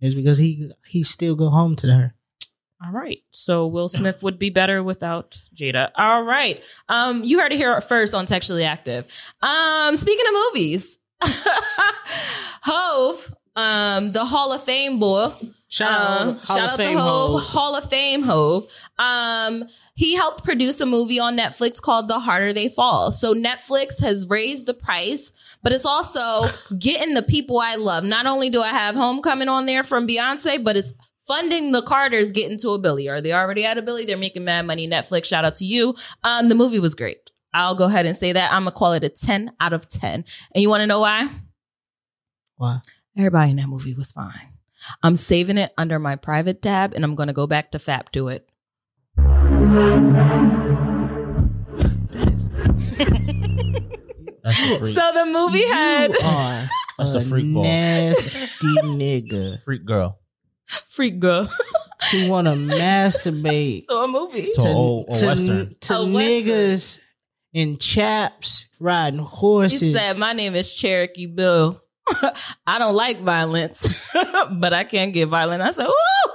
is 0.00 0.14
because 0.14 0.38
he 0.38 0.70
he 0.86 1.02
still 1.02 1.34
go 1.34 1.48
home 1.50 1.76
to 1.76 1.92
her. 1.92 2.14
All 2.84 2.92
right. 2.92 3.22
So 3.30 3.66
Will 3.66 3.88
Smith 3.88 4.22
would 4.22 4.38
be 4.38 4.50
better 4.50 4.82
without 4.82 5.40
Jada. 5.54 5.90
All 5.96 6.22
right. 6.22 6.62
Um, 6.88 7.24
you 7.24 7.40
heard 7.40 7.52
it 7.52 7.56
here 7.56 7.80
first 7.80 8.14
on 8.14 8.26
Textually 8.26 8.64
Active. 8.64 9.06
Um, 9.40 9.96
speaking 9.96 10.26
of 10.26 10.34
movies, 10.34 10.98
Hove, 12.62 13.34
um, 13.56 14.08
the 14.08 14.24
Hall 14.24 14.52
of 14.52 14.62
Fame 14.62 14.98
boy. 14.98 15.32
Shout 15.74 15.90
out, 15.90 16.20
Um, 16.20 16.36
Hall 16.36 16.56
shout 16.56 16.58
of 16.66 16.70
out 16.70 16.76
Fame 16.76 16.96
to 16.96 17.02
Hove, 17.02 17.42
Hall 17.42 17.76
of 17.76 17.90
Fame 17.90 18.22
Hove. 18.22 18.68
Um, 18.96 19.64
he 19.96 20.14
helped 20.14 20.44
produce 20.44 20.80
a 20.80 20.86
movie 20.86 21.18
on 21.18 21.36
Netflix 21.36 21.82
called 21.82 22.06
The 22.06 22.20
Harder 22.20 22.52
They 22.52 22.68
Fall. 22.68 23.10
So 23.10 23.34
Netflix 23.34 24.00
has 24.00 24.28
raised 24.28 24.66
the 24.66 24.74
price, 24.74 25.32
but 25.64 25.72
it's 25.72 25.84
also 25.84 26.46
getting 26.78 27.14
the 27.14 27.24
people 27.24 27.58
I 27.58 27.74
love. 27.74 28.04
Not 28.04 28.26
only 28.26 28.50
do 28.50 28.62
I 28.62 28.68
have 28.68 28.94
Homecoming 28.94 29.48
on 29.48 29.66
there 29.66 29.82
from 29.82 30.06
Beyonce, 30.06 30.62
but 30.62 30.76
it's 30.76 30.94
funding 31.26 31.72
the 31.72 31.82
Carters 31.82 32.30
getting 32.30 32.56
to 32.58 32.70
a 32.70 32.78
Billy. 32.78 33.08
Are 33.08 33.20
they 33.20 33.32
already 33.32 33.64
at 33.64 33.76
a 33.76 33.82
Billy? 33.82 34.04
They're 34.04 34.16
making 34.16 34.44
mad 34.44 34.66
money. 34.66 34.86
Netflix, 34.86 35.24
shout 35.24 35.44
out 35.44 35.56
to 35.56 35.64
you. 35.64 35.96
Um, 36.22 36.48
the 36.50 36.54
movie 36.54 36.78
was 36.78 36.94
great. 36.94 37.32
I'll 37.52 37.74
go 37.74 37.86
ahead 37.86 38.06
and 38.06 38.16
say 38.16 38.30
that. 38.30 38.52
I'm 38.52 38.62
gonna 38.62 38.76
call 38.76 38.92
it 38.92 39.02
a 39.02 39.08
10 39.08 39.54
out 39.58 39.72
of 39.72 39.88
10. 39.88 40.24
And 40.54 40.62
you 40.62 40.70
want 40.70 40.82
to 40.82 40.86
know 40.86 41.00
why? 41.00 41.30
Why? 42.58 42.78
Everybody 43.18 43.50
in 43.50 43.56
that 43.56 43.66
movie 43.68 43.94
was 43.94 44.12
fine. 44.12 44.53
I'm 45.02 45.16
saving 45.16 45.58
it 45.58 45.72
under 45.78 45.98
my 45.98 46.16
private 46.16 46.62
tab 46.62 46.94
and 46.94 47.04
I'm 47.04 47.14
going 47.14 47.26
to 47.28 47.32
go 47.32 47.46
back 47.46 47.70
to 47.72 47.78
FAP 47.78 48.12
to 48.12 48.28
it. 48.28 48.48
That's 54.42 54.68
the 54.68 54.76
freak. 54.78 54.94
So 54.94 55.10
the 55.14 55.26
movie 55.26 55.66
had 55.66 56.10
are 56.22 56.68
That's 56.98 57.14
a 57.14 57.18
the 57.20 57.24
freak 57.24 57.52
ball. 57.54 57.62
nasty 57.64 58.74
nigga 58.84 59.62
freak 59.62 59.84
girl. 59.84 60.20
Freak 60.86 61.20
Girl. 61.20 61.46
to 62.10 62.28
want 62.30 62.46
to 62.46 62.54
masturbate 62.54 63.84
So 63.88 64.04
a 64.04 64.08
movie. 64.08 64.48
To 64.54 64.62
old, 64.62 65.06
old 65.08 65.18
to, 65.18 65.26
western. 65.26 65.76
to 65.80 65.94
A 65.96 66.04
western. 66.06 66.12
niggas 66.14 66.98
in 67.52 67.76
chaps 67.78 68.66
riding 68.80 69.18
horses. 69.20 69.80
He 69.80 69.92
horses. 69.92 70.14
said, 70.16 70.18
My 70.20 70.32
name 70.32 70.54
is 70.54 70.72
Cherokee 70.74 71.26
Bill. 71.26 71.82
I 72.66 72.78
don't 72.78 72.94
like 72.94 73.20
violence, 73.20 74.10
but 74.52 74.72
I 74.72 74.84
can't 74.84 75.12
get 75.12 75.28
violent. 75.28 75.62
I 75.62 75.70
said, 75.70 75.86
Woo! 75.86 76.32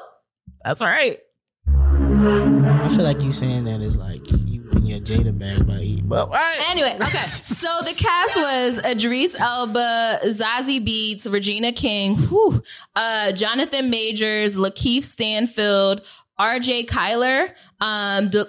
That's 0.64 0.82
right. 0.82 1.20
I 1.68 2.92
feel 2.96 3.04
like 3.06 3.22
you 3.22 3.32
saying 3.32 3.66
that 3.66 3.82
is 3.82 3.98
like 3.98 4.30
you 4.30 4.70
in 4.72 4.86
your 4.86 5.00
Jada 5.00 5.38
bag 5.38 5.66
by 5.66 5.80
eat. 5.80 6.08
But 6.08 6.30
right. 6.30 6.66
Anyway, 6.70 6.94
okay. 6.96 7.18
So 7.20 7.68
the 7.82 7.96
cast 7.98 8.36
was 8.36 8.86
Idris 8.86 9.40
Elba, 9.40 10.20
Zazie 10.26 10.86
Beetz, 10.86 11.32
Regina 11.32 11.72
King, 11.72 12.18
whew, 12.18 12.62
uh, 12.96 13.32
Jonathan 13.32 13.90
Majors, 13.90 14.58
Lakeith 14.58 15.04
Stanfield, 15.04 16.02
R.J. 16.38 16.88
Cyler, 16.88 17.54
um, 17.80 18.30
De- 18.30 18.48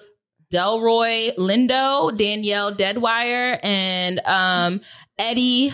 Delroy 0.52 1.34
Lindo, 1.36 2.16
Danielle 2.16 2.72
Deadwyler, 2.72 3.58
and 3.62 4.20
um, 4.26 4.80
Eddie 5.18 5.72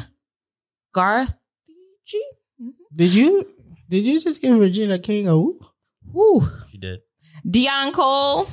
Garth. 0.96 1.34
Did 2.94 3.14
you 3.14 3.46
did 3.90 4.06
you 4.06 4.18
just 4.18 4.40
give 4.40 4.58
Regina 4.58 4.98
King 4.98 5.28
a 5.28 5.38
whoop? 5.38 5.62
Whew. 6.10 6.48
She 6.70 6.78
did. 6.78 7.00
Deon 7.46 7.92
Cole, 7.92 8.48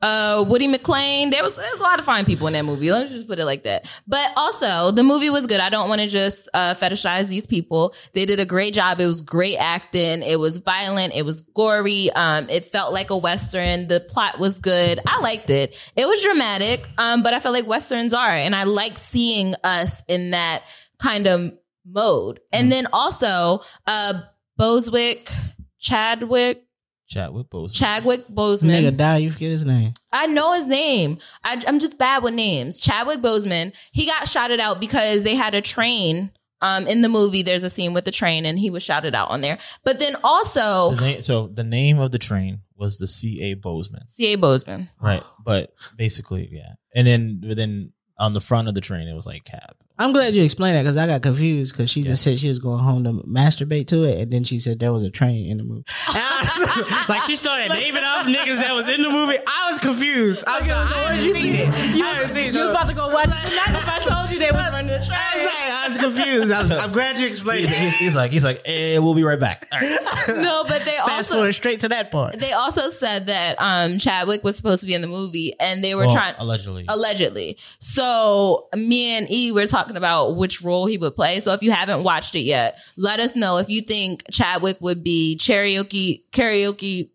uh, 0.00 0.44
Woody 0.46 0.68
McClain. 0.68 1.32
There 1.32 1.42
was, 1.42 1.56
there 1.56 1.64
was 1.64 1.80
a 1.80 1.82
lot 1.82 1.98
of 1.98 2.04
fine 2.04 2.24
people 2.24 2.46
in 2.46 2.52
that 2.52 2.64
movie. 2.64 2.92
Let's 2.92 3.10
just 3.10 3.26
put 3.26 3.40
it 3.40 3.44
like 3.44 3.64
that. 3.64 3.90
But 4.06 4.30
also, 4.36 4.92
the 4.92 5.02
movie 5.02 5.30
was 5.30 5.48
good. 5.48 5.58
I 5.58 5.68
don't 5.68 5.88
want 5.88 6.00
to 6.00 6.06
just 6.06 6.48
uh, 6.54 6.74
fetishize 6.74 7.28
these 7.28 7.48
people. 7.48 7.92
They 8.12 8.24
did 8.24 8.38
a 8.38 8.46
great 8.46 8.72
job. 8.72 9.00
It 9.00 9.06
was 9.08 9.20
great 9.20 9.56
acting. 9.56 10.22
It 10.22 10.38
was 10.38 10.58
violent. 10.58 11.14
It 11.14 11.24
was 11.24 11.40
gory. 11.54 12.12
Um, 12.12 12.48
it 12.48 12.66
felt 12.66 12.92
like 12.92 13.10
a 13.10 13.18
western. 13.18 13.88
The 13.88 13.98
plot 13.98 14.38
was 14.38 14.60
good. 14.60 15.00
I 15.08 15.20
liked 15.20 15.50
it. 15.50 15.76
It 15.96 16.06
was 16.06 16.22
dramatic, 16.22 16.86
um, 16.96 17.24
but 17.24 17.34
I 17.34 17.40
felt 17.40 17.54
like 17.54 17.66
westerns 17.66 18.14
are, 18.14 18.30
and 18.30 18.54
I 18.54 18.62
like 18.64 18.96
seeing 18.96 19.56
us 19.64 20.02
in 20.06 20.30
that 20.30 20.62
kind 20.98 21.26
of 21.26 21.52
mode. 21.86 22.40
And 22.52 22.70
then 22.72 22.86
also, 22.92 23.60
uh, 23.86 24.14
Boswick, 24.58 25.30
Chadwick, 25.78 26.62
Chadwick 27.06 27.48
Boseman. 27.50 27.74
Chadwick 27.76 28.28
Boseman. 28.28 28.70
Nigga 28.82 28.96
die, 28.96 29.18
you 29.18 29.30
forget 29.30 29.50
his 29.50 29.64
name. 29.64 29.92
I 30.10 30.26
know 30.26 30.54
his 30.54 30.66
name. 30.66 31.18
I, 31.44 31.62
I'm 31.68 31.78
just 31.78 31.98
bad 31.98 32.22
with 32.22 32.32
names. 32.34 32.80
Chadwick 32.80 33.20
Boseman. 33.20 33.72
He 33.92 34.06
got 34.06 34.26
shouted 34.26 34.58
out 34.58 34.80
because 34.80 35.22
they 35.22 35.34
had 35.34 35.54
a 35.54 35.60
train. 35.60 36.32
Um, 36.62 36.86
in 36.86 37.02
the 37.02 37.10
movie, 37.10 37.42
there's 37.42 37.62
a 37.62 37.68
scene 37.68 37.92
with 37.92 38.06
the 38.06 38.10
train, 38.10 38.46
and 38.46 38.58
he 38.58 38.70
was 38.70 38.82
shouted 38.82 39.14
out 39.14 39.28
on 39.28 39.42
there. 39.42 39.58
But 39.84 39.98
then 39.98 40.16
also, 40.24 40.92
The 40.94 41.00
name, 41.02 41.20
so 41.22 41.48
the 41.48 41.64
name 41.64 41.98
of 41.98 42.10
the 42.10 42.18
train 42.18 42.60
was 42.74 42.96
the 42.96 43.06
C.A. 43.06 43.54
Boseman. 43.54 44.10
C.A. 44.10 44.38
Boseman. 44.38 44.88
Right. 44.98 45.22
But 45.44 45.74
basically, 45.96 46.48
yeah. 46.50 46.70
And 46.94 47.06
then 47.06 47.40
but 47.46 47.58
then 47.58 47.92
on 48.18 48.32
the 48.32 48.40
front 48.40 48.68
of 48.68 48.74
the 48.74 48.80
train 48.80 49.08
it 49.08 49.14
was 49.14 49.26
like 49.26 49.44
cab. 49.44 49.76
I'm 49.96 50.12
glad 50.12 50.34
you 50.34 50.42
explained 50.42 50.76
that 50.76 50.82
because 50.82 50.96
I 50.96 51.06
got 51.06 51.22
confused 51.22 51.72
because 51.72 51.88
she 51.88 52.02
just 52.02 52.22
said 52.24 52.40
she 52.40 52.48
was 52.48 52.58
going 52.58 52.80
home 52.82 53.04
to 53.04 53.12
masturbate 53.28 53.86
to 53.88 54.02
it, 54.02 54.22
and 54.22 54.32
then 54.32 54.42
she 54.42 54.58
said 54.58 54.80
there 54.80 54.92
was 54.92 55.04
a 55.04 55.10
train 55.10 55.46
in 55.46 55.58
the 55.58 55.62
movie. 55.64 55.84
Was- 56.08 57.08
like 57.08 57.22
she 57.22 57.36
started 57.36 57.68
naming 57.68 58.02
off 58.02 58.26
niggas 58.26 58.56
that 58.58 58.72
was 58.74 58.88
in 58.88 59.02
the 59.02 59.08
movie. 59.10 59.36
I 59.46 59.70
was 59.70 59.78
confused. 59.78 60.44
I 60.48 60.58
was 60.58 60.68
like, 60.68 60.76
I 60.76 60.84
haven't 61.14 61.32
seen 61.34 61.54
it. 61.54 61.68
I 61.68 61.72
haven't 62.14 62.30
seen 62.30 62.48
it. 62.48 62.54
You 62.54 62.60
was 62.62 62.70
about 62.72 62.88
to 62.88 62.94
go 62.94 63.08
watch 63.08 63.28
it 63.28 63.48
tonight 63.48 63.78
if 63.78 63.88
I 63.88 63.98
told 64.00 64.30
you 64.32 64.38
they 64.40 64.50
was 64.50 64.72
running 64.72 64.88
the 64.88 64.94
I 64.94 64.98
was 64.98 65.06
train. 65.06 65.63
Like, 65.92 66.00
I 66.00 66.06
was 66.06 66.14
confused. 66.16 66.52
I'm, 66.52 66.72
I'm 66.72 66.92
glad 66.92 67.18
you 67.18 67.26
explained 67.26 67.66
He's, 67.66 67.70
it. 67.70 67.78
he's- 67.80 67.94
he's 67.98 68.14
like 68.16 68.30
he's 68.30 68.44
like, 68.44 68.60
eh, 68.64 68.98
we'll 68.98 69.14
be 69.14 69.22
right 69.24 69.38
back. 69.40 69.66
All 69.72 69.78
right. 69.80 70.42
No, 70.42 70.64
but 70.64 70.82
they 70.84 70.92
Fast 70.92 71.10
also 71.10 71.34
forward 71.34 71.52
straight 71.52 71.80
to 71.80 71.88
that 71.90 72.10
part. 72.10 72.38
they 72.40 72.52
also 72.52 72.90
said 72.90 73.26
that 73.26 73.56
um 73.60 73.98
Chadwick 73.98 74.42
was 74.44 74.56
supposed 74.56 74.80
to 74.82 74.86
be 74.86 74.94
in 74.94 75.00
the 75.02 75.08
movie, 75.08 75.54
and 75.60 75.82
they 75.84 75.94
were 75.94 76.06
Well, 76.06 76.14
trying 76.14 76.34
allegedly. 76.38 76.84
allegedly. 76.88 77.58
So 77.78 78.68
me 78.74 79.16
and 79.16 79.30
E 79.30 79.52
were 79.52 79.66
talking 79.66 79.96
about 79.96 80.36
which 80.36 80.62
role 80.62 80.86
he 80.86 80.98
would 80.98 81.14
play. 81.14 81.40
So 81.40 81.52
if 81.52 81.62
you 81.62 81.70
haven't 81.70 82.02
watched 82.02 82.34
it 82.34 82.40
yet, 82.44 82.78
let 82.96 83.20
us 83.20 83.36
know 83.36 83.58
if 83.58 83.68
you 83.68 83.80
think 83.82 84.24
Chadwick 84.30 84.80
would 84.80 85.04
be 85.04 85.38
karaoke 85.40 86.24
karaoke 86.32 87.10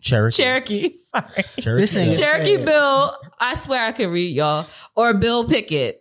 Cherokee. 0.00 0.36
Cherokee. 0.42 0.94
Sorry. 0.94 1.24
Cherokee. 1.60 1.80
This 1.80 1.94
nigga- 1.94 2.18
Cherokee. 2.18 2.56
Bill. 2.64 3.16
I 3.38 3.54
swear 3.54 3.84
I 3.86 3.92
could 3.92 4.08
read 4.10 4.34
y'all. 4.34 4.66
Or 4.96 5.14
Bill 5.14 5.44
Pickett. 5.48 6.00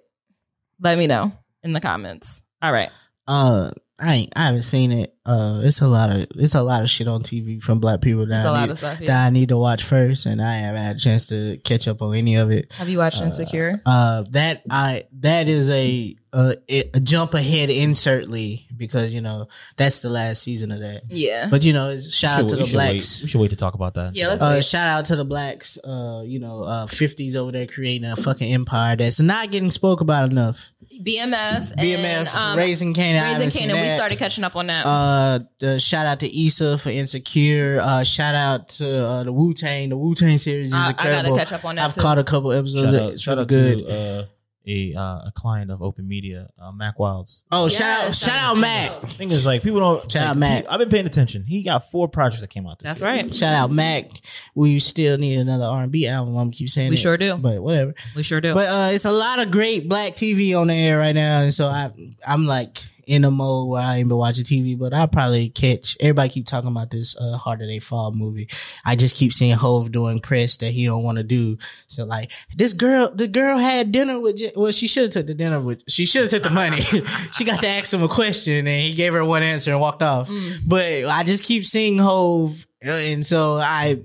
Let 0.80 0.98
me 0.98 1.06
know 1.06 1.32
in 1.64 1.74
the 1.74 1.82
comments. 1.82 2.42
All 2.62 2.72
right. 2.72 2.90
Uh, 3.28 3.72
I 4.00 4.14
ain't, 4.14 4.34
I 4.36 4.46
haven't 4.48 4.64
seen 4.64 4.92
it. 4.92 5.16
Uh, 5.24 5.62
it's 5.64 5.82
a 5.82 5.88
lot 5.88 6.10
of 6.10 6.26
it's 6.36 6.56
a 6.56 6.64
lot 6.64 6.82
of 6.82 6.90
shit 6.90 7.08
on 7.08 7.22
TV 7.22 7.62
from 7.62 7.80
black 7.80 8.02
people 8.02 8.26
that 8.26 8.38
It's 8.38 8.46
I 8.46 8.50
a 8.50 8.52
lot 8.52 8.62
need, 8.64 8.72
of 8.72 8.78
stuff. 8.80 9.00
that 9.00 9.28
I 9.28 9.30
need 9.30 9.50
to 9.50 9.58
watch 9.58 9.84
first, 9.84 10.26
and 10.26 10.42
I 10.42 10.56
haven't 10.58 10.82
had 10.82 10.96
a 10.96 11.00
chance 11.00 11.28
to 11.28 11.58
catch 11.58 11.88
up 11.88 12.02
on 12.02 12.16
any 12.16 12.36
of 12.38 12.50
it. 12.50 12.72
Have 12.74 12.90
you 12.90 12.98
watched 12.98 13.22
Insecure? 13.22 13.82
Uh, 13.86 14.24
that 14.32 14.64
I 14.70 15.04
that 15.20 15.48
is 15.48 15.70
a 15.70 16.16
a, 16.34 16.56
a 16.70 17.00
jump 17.02 17.34
ahead 17.36 17.70
insertly 17.70 18.66
because 18.76 19.14
you 19.14 19.22
know 19.22 19.48
that's 19.78 20.00
the 20.00 20.10
last 20.10 20.42
season 20.42 20.72
of 20.72 20.80
that. 20.80 21.04
Yeah. 21.10 21.48
But 21.52 21.66
you 21.66 21.74
know, 21.74 21.90
it's 21.90 22.12
shout 22.16 22.40
out 22.44 22.50
to 22.50 22.56
the 22.56 22.66
should 22.66 22.78
wait- 22.78 22.92
blacks. 22.94 23.22
We 23.22 23.28
should 23.28 23.42
wait 23.42 23.50
to 23.52 23.56
talk 23.58 23.76
about 23.76 23.94
that. 23.96 24.16
Yeah, 24.16 24.30
let's- 24.30 24.42
Uh, 24.42 24.62
shout 24.62 24.88
out 24.88 25.06
to 25.06 25.16
the 25.18 25.26
blacks. 25.26 25.78
Uh, 25.84 26.24
you 26.26 26.40
know, 26.40 26.64
uh, 26.64 26.88
fifties 26.88 27.36
over 27.36 27.52
there 27.52 27.68
creating 27.68 28.10
a 28.10 28.16
fucking 28.16 28.52
empire 28.52 28.96
that's 28.96 29.20
not 29.20 29.52
getting 29.52 29.70
spoke 29.70 30.02
about 30.02 30.32
enough. 30.32 30.72
BMF. 31.02 31.74
BMF, 31.78 32.04
and, 32.04 32.28
um, 32.30 32.58
Raising 32.58 32.94
Kanan. 32.94 33.36
Raising 33.36 33.50
seen 33.50 33.70
Kanan. 33.70 33.82
We 33.90 33.96
started 33.96 34.18
catching 34.20 34.44
up 34.44 34.56
on 34.58 34.68
that. 34.68 34.86
Uh, 34.86 35.11
the 35.60 35.80
shout 35.80 36.06
out 36.06 36.20
to 36.22 36.46
Issa 36.46 36.78
for 36.78 36.90
Insecure. 36.90 37.80
Uh, 37.82 38.04
shout 38.04 38.36
out 38.36 38.70
to 38.70 39.06
uh, 39.06 39.24
the 39.24 39.32
Wu 39.34 39.54
Tang. 39.54 39.90
The 39.90 39.98
Wu 39.98 40.16
Tang 40.16 40.38
series 40.38 40.68
is 40.70 40.74
I, 40.74 40.88
I 40.88 40.90
incredible. 40.90 41.36
gotta 41.36 41.40
catch 41.40 41.54
up 41.54 41.66
on 41.66 41.76
that 41.76 41.86
I've 41.86 41.96
too. 41.96 42.02
caught 42.02 42.18
a 42.18 42.24
couple 42.24 42.52
episodes. 42.52 42.92
Shout 42.92 43.02
out, 43.04 43.10
it's 43.12 43.22
shout 43.22 43.32
really 43.38 43.42
out 43.44 43.48
good. 43.48 43.78
to 43.80 43.92
uh, 43.92 44.26
a 44.68 44.94
uh, 44.94 45.02
a 45.28 45.32
client 45.36 45.72
of 45.72 45.82
Open 45.82 46.08
Media, 46.08 46.48
uh, 46.62 46.72
Mack 46.72 47.00
Wilds. 47.00 47.44
oh, 47.52 47.64
Yes, 47.64 47.74
shout 47.78 47.90
out, 47.90 48.04
shout 48.06 48.16
shout 48.16 48.38
out 48.38 48.50
out 48.52 48.58
Mack. 48.60 48.92
Thing 49.18 49.32
is, 49.32 49.44
like 49.44 49.64
people 49.64 49.80
don't. 49.80 50.02
Shout 50.12 50.22
like, 50.22 50.30
out 50.30 50.38
Mack. 50.38 50.64
he- 50.64 50.70
I've 50.70 50.78
been 50.78 50.90
paying 50.90 51.08
attention. 51.08 51.46
He 51.48 51.64
got 51.64 51.90
four 51.90 52.08
projects 52.08 52.42
that 52.42 52.52
came 52.52 52.68
out 52.68 52.78
this 52.78 52.86
That's 52.88 53.02
year. 53.02 53.10
right. 53.10 53.36
Shout 53.36 53.56
out 53.56 53.72
Mack. 53.72 54.06
We 54.54 54.80
still 54.80 55.18
need 55.18 55.40
another 55.40 55.66
R 55.66 55.82
and 55.82 55.92
B 55.92 56.08
album. 56.08 56.36
I'm 56.36 56.42
gonna 56.46 56.52
keep 56.52 56.70
saying 56.70 56.90
We 56.90 56.96
it. 56.96 57.00
sure 57.00 57.18
do. 57.18 57.38
But 57.38 57.60
whatever. 57.64 57.96
We 58.16 58.22
sure 58.22 58.40
do. 58.40 58.54
But 58.54 58.68
uh, 58.70 58.90
it's 58.94 59.06
a 59.06 59.12
lot 59.12 59.40
of 59.40 59.50
great 59.50 59.90
black 59.90 60.14
TV 60.14 60.56
on 60.56 60.68
the 60.68 60.76
air 60.76 61.00
right 61.00 61.16
now, 61.16 61.42
and 61.42 61.52
so 61.54 61.68
I 61.68 61.92
I'm 62.26 62.46
like 62.46 62.84
in 63.08 63.26
a 63.26 63.32
mode 63.32 63.70
where 63.70 63.82
I 63.82 63.98
ain't 63.98 64.08
been 64.08 64.18
watching 64.18 64.46
TV, 64.46 64.78
but 64.78 64.94
I'll 64.94 65.08
probably 65.08 65.50
catch. 65.50 65.96
Everybody 66.00 66.30
keep 66.30 66.48
talking 66.48 66.70
about 66.70 66.92
this 66.92 67.16
uh, 67.18 67.38
Harder 67.38 67.66
They 67.68 67.80
Fall 67.80 68.12
movie. 68.12 68.48
I 68.86 68.96
just 68.96 69.16
keep 69.16 69.34
seeing 69.34 69.56
Hov 69.56 69.92
doing 69.92 70.20
press 70.20 70.58
that 70.58 70.72
he 70.72 70.86
don't 70.86 71.04
want 71.04 71.18
to 71.18 71.24
do. 71.24 71.58
So 71.88 72.06
like 72.06 72.32
this 72.56 72.74
girl, 72.74 73.12
the 73.14 73.28
girl 73.28 73.58
had 73.58 73.92
dinner 73.92 74.20
with. 74.20 74.38
J- 74.38 74.52
Well, 74.56 74.72
she 74.72 74.88
should 74.88 75.04
have 75.04 75.12
took 75.14 75.28
the 75.28 75.34
dinner 75.34 75.60
with. 75.60 75.82
She 75.90 76.06
should 76.06 76.24
have 76.24 76.32
took 76.32 76.44
the 76.44 76.50
money. 76.50 76.82
she 77.34 77.44
got 77.44 77.62
to 77.62 77.68
ask 77.68 77.94
him 77.94 78.04
a 78.04 78.08
question, 78.08 78.68
and 78.68 78.82
he 78.88 78.94
gave 78.94 79.14
her 79.14 79.24
one 79.26 79.44
answer 79.44 79.72
and 79.72 79.80
walked 79.80 80.02
off. 80.04 80.30
But 80.68 81.06
I 81.06 81.24
just 81.24 81.44
keep 81.44 81.66
seeing 81.66 81.98
Hov, 81.98 82.66
uh, 82.86 82.90
and 82.90 83.26
so 83.26 83.56
I. 83.58 84.00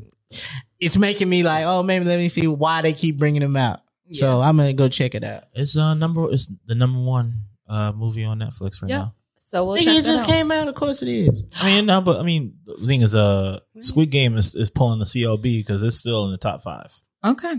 It's 0.79 0.97
making 0.99 1.29
me 1.31 1.43
like, 1.43 1.65
oh, 1.67 1.83
maybe 1.83 2.05
let 2.05 2.19
me 2.19 2.29
see 2.29 2.47
why 2.47 2.83
they 2.83 2.93
keep 2.93 3.19
bringing 3.19 3.41
him 3.41 3.57
out. 3.57 3.81
So 4.11 4.41
I'm 4.43 4.57
gonna 4.59 4.73
go 4.75 4.89
check 4.89 5.15
it 5.15 5.25
out. 5.25 5.45
It's 5.55 5.77
uh 5.77 5.95
number. 5.95 6.31
It's 6.31 6.51
the 6.67 6.75
number 6.75 7.01
one 7.01 7.43
uh 7.69 7.93
movie 7.93 8.25
on 8.25 8.39
Netflix 8.39 8.83
right 8.83 8.89
Yeah. 8.91 8.99
now. 8.99 9.15
so 9.39 9.65
we'll 9.65 9.77
Nigga, 9.77 9.85
check 9.85 9.95
it 9.99 10.05
that 10.05 10.11
just 10.11 10.23
out. 10.25 10.29
came 10.29 10.51
out. 10.51 10.69
Of 10.69 10.75
course 10.75 11.03
it 11.03 11.09
is. 11.09 11.45
I 11.61 11.67
mean, 11.75 11.87
no, 11.87 12.01
but 12.01 12.19
I 12.21 12.23
mean, 12.23 12.55
the 12.65 12.87
thing 12.87 13.03
is, 13.03 13.15
uh, 13.15 13.61
Squid 13.81 14.11
Game 14.11 14.37
is, 14.37 14.55
is 14.55 14.71
pulling 14.71 14.99
the 14.99 15.05
CLB 15.05 15.59
because 15.61 15.83
it's 15.83 15.97
still 15.99 16.25
in 16.27 16.33
the 16.33 16.39
top 16.39 16.63
five. 16.63 17.01
Okay. 17.25 17.55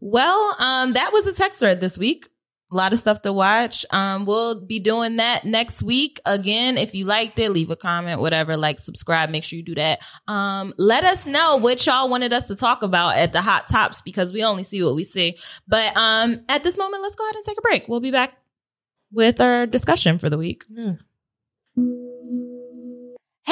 Well, 0.00 0.56
um, 0.58 0.92
that 0.94 1.12
was 1.12 1.26
a 1.26 1.32
text 1.32 1.58
thread 1.58 1.80
this 1.80 1.98
week. 1.98 2.26
A 2.72 2.76
lot 2.76 2.92
of 2.92 3.00
stuff 3.00 3.22
to 3.22 3.32
watch. 3.32 3.84
Um, 3.90 4.24
we'll 4.26 4.64
be 4.64 4.78
doing 4.78 5.16
that 5.16 5.44
next 5.44 5.82
week. 5.82 6.20
Again, 6.24 6.78
if 6.78 6.94
you 6.94 7.04
liked 7.04 7.36
it, 7.40 7.50
leave 7.50 7.70
a 7.70 7.76
comment, 7.76 8.20
whatever, 8.20 8.56
like, 8.56 8.78
subscribe, 8.78 9.28
make 9.30 9.42
sure 9.42 9.56
you 9.56 9.64
do 9.64 9.74
that. 9.74 9.98
Um, 10.28 10.72
let 10.78 11.02
us 11.02 11.26
know 11.26 11.56
what 11.56 11.84
y'all 11.84 12.08
wanted 12.08 12.32
us 12.32 12.46
to 12.46 12.54
talk 12.54 12.84
about 12.84 13.16
at 13.16 13.32
the 13.32 13.40
hot 13.40 13.66
tops 13.66 14.02
because 14.02 14.32
we 14.32 14.44
only 14.44 14.62
see 14.62 14.84
what 14.84 14.94
we 14.94 15.04
see. 15.04 15.36
But 15.66 15.96
um, 15.96 16.42
at 16.48 16.62
this 16.62 16.78
moment, 16.78 17.02
let's 17.02 17.16
go 17.16 17.24
ahead 17.24 17.34
and 17.34 17.44
take 17.44 17.58
a 17.58 17.62
break. 17.62 17.88
We'll 17.88 17.98
be 18.00 18.12
back 18.12 18.34
with 19.12 19.40
our 19.40 19.66
discussion 19.66 20.18
for 20.18 20.30
the 20.30 20.38
week. 20.38 20.64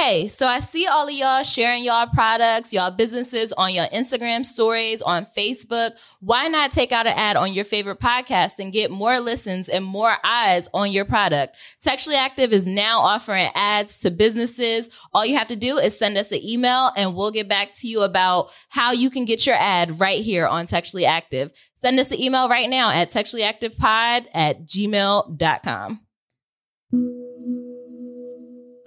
Hey, 0.01 0.29
so 0.29 0.47
I 0.47 0.61
see 0.61 0.87
all 0.87 1.09
of 1.09 1.13
y'all 1.13 1.43
sharing 1.43 1.83
y'all 1.83 2.07
products, 2.07 2.73
y'all 2.73 2.93
businesses 2.93 3.53
on 3.55 3.75
your 3.75 3.87
Instagram 3.87 4.47
stories, 4.47 5.03
on 5.03 5.27
Facebook. 5.37 5.91
Why 6.21 6.47
not 6.47 6.71
take 6.71 6.93
out 6.93 7.09
an 7.09 7.19
ad 7.19 7.37
on 7.37 7.53
your 7.53 7.65
favorite 7.65 7.99
podcast 7.99 8.61
and 8.61 8.73
get 8.73 8.93
more 8.93 9.19
listens 9.19 9.69
and 9.69 9.85
more 9.85 10.15
eyes 10.23 10.69
on 10.73 10.93
your 10.93 11.05
product? 11.05 11.57
Textually 11.81 12.17
Active 12.17 12.53
is 12.53 12.65
now 12.65 13.01
offering 13.01 13.49
ads 13.57 13.99
to 13.99 14.13
businesses. 14.13 14.89
All 15.13 15.27
you 15.27 15.37
have 15.37 15.49
to 15.49 15.57
do 15.57 15.79
is 15.79 15.99
send 15.99 16.17
us 16.17 16.31
an 16.31 16.45
email 16.45 16.93
and 16.97 17.17
we'll 17.17 17.33
get 17.33 17.49
back 17.49 17.75
to 17.79 17.89
you 17.89 18.03
about 18.03 18.53
how 18.69 18.93
you 18.93 19.11
can 19.11 19.25
get 19.25 19.49
your 19.49 19.57
ad 19.57 19.99
right 19.99 20.23
here 20.23 20.47
on 20.47 20.67
Textually 20.67 21.07
Active. 21.07 21.53
Send 21.75 21.99
us 21.99 22.13
an 22.13 22.21
email 22.21 22.49
right 22.49 22.71
now 22.71 22.93
at 22.93 23.11
sexuallyactivepod 23.11 24.27
at 24.33 24.65
gmail.com. 24.65 26.03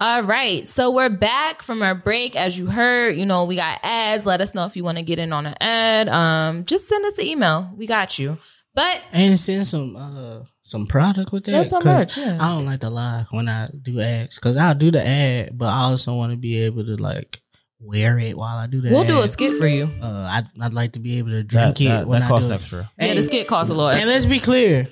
All 0.02 0.24
right. 0.24 0.68
So 0.68 0.90
we're 0.90 1.10
back 1.10 1.62
from 1.62 1.84
our 1.84 1.94
break. 1.94 2.36
As 2.36 2.58
you 2.58 2.66
heard, 2.66 3.16
you 3.18 3.26
know, 3.28 3.44
we 3.46 3.56
got 3.56 3.80
ads. 3.84 4.26
Let 4.26 4.42
us 4.42 4.56
know 4.56 4.66
if 4.66 4.76
you 4.76 4.84
want 4.84 4.98
to 4.98 5.04
get 5.04 5.20
in 5.20 5.32
on 5.32 5.46
an 5.46 5.54
ad. 5.62 6.10
Um, 6.10 6.66
just 6.66 6.88
send 6.88 7.06
us 7.06 7.20
an 7.20 7.26
email. 7.28 7.72
We 7.78 7.86
got 7.86 8.18
you. 8.18 8.40
But 8.74 9.00
And 9.14 9.38
send 9.38 9.68
some 9.68 9.96
uh 9.96 10.40
some 10.64 10.88
product 10.88 11.32
with 11.32 11.46
that. 11.46 11.70
some 11.70 11.84
'cause 11.84 12.18
merch, 12.18 12.18
yeah. 12.18 12.38
I 12.42 12.56
don't 12.56 12.66
like 12.66 12.80
to 12.80 12.90
lie 12.90 13.26
when 13.30 13.48
I 13.48 13.70
do 13.80 14.00
ads 14.00 14.38
because 14.40 14.58
I'll 14.58 14.74
do 14.74 14.90
the 14.90 15.06
ad, 15.06 15.56
but 15.56 15.68
I 15.68 15.82
also 15.82 16.16
want 16.16 16.32
to 16.32 16.38
be 16.38 16.58
able 16.64 16.84
to 16.86 16.96
like 16.96 17.40
wear 17.80 18.18
it 18.18 18.36
while 18.38 18.58
I 18.58 18.66
do 18.68 18.82
that. 18.82 18.92
we'll 18.92 19.02
ad. 19.02 19.08
do 19.08 19.22
a 19.22 19.28
skit 19.28 19.60
for 19.60 19.68
you. 19.68 19.88
Uh, 20.02 20.28
I'd, 20.32 20.48
I'd 20.62 20.74
like 20.74 20.94
to 20.94 21.00
be 21.00 21.20
able 21.20 21.30
to 21.32 21.44
That, 21.44 21.48
drink 21.48 21.82
it 21.82 21.86
that, 21.90 22.08
when 22.08 22.22
that 22.22 22.26
I 22.26 22.30
costs 22.30 22.48
do 22.48 22.54
it. 22.54 22.58
extra. 22.58 22.92
Yeah, 22.98 23.14
the 23.14 23.24
skit 23.24 23.48
costs 23.48 23.70
a 23.70 23.76
lot. 23.76 23.96
And 23.96 24.08
let's 24.10 24.26
be 24.26 24.40
clear, 24.40 24.88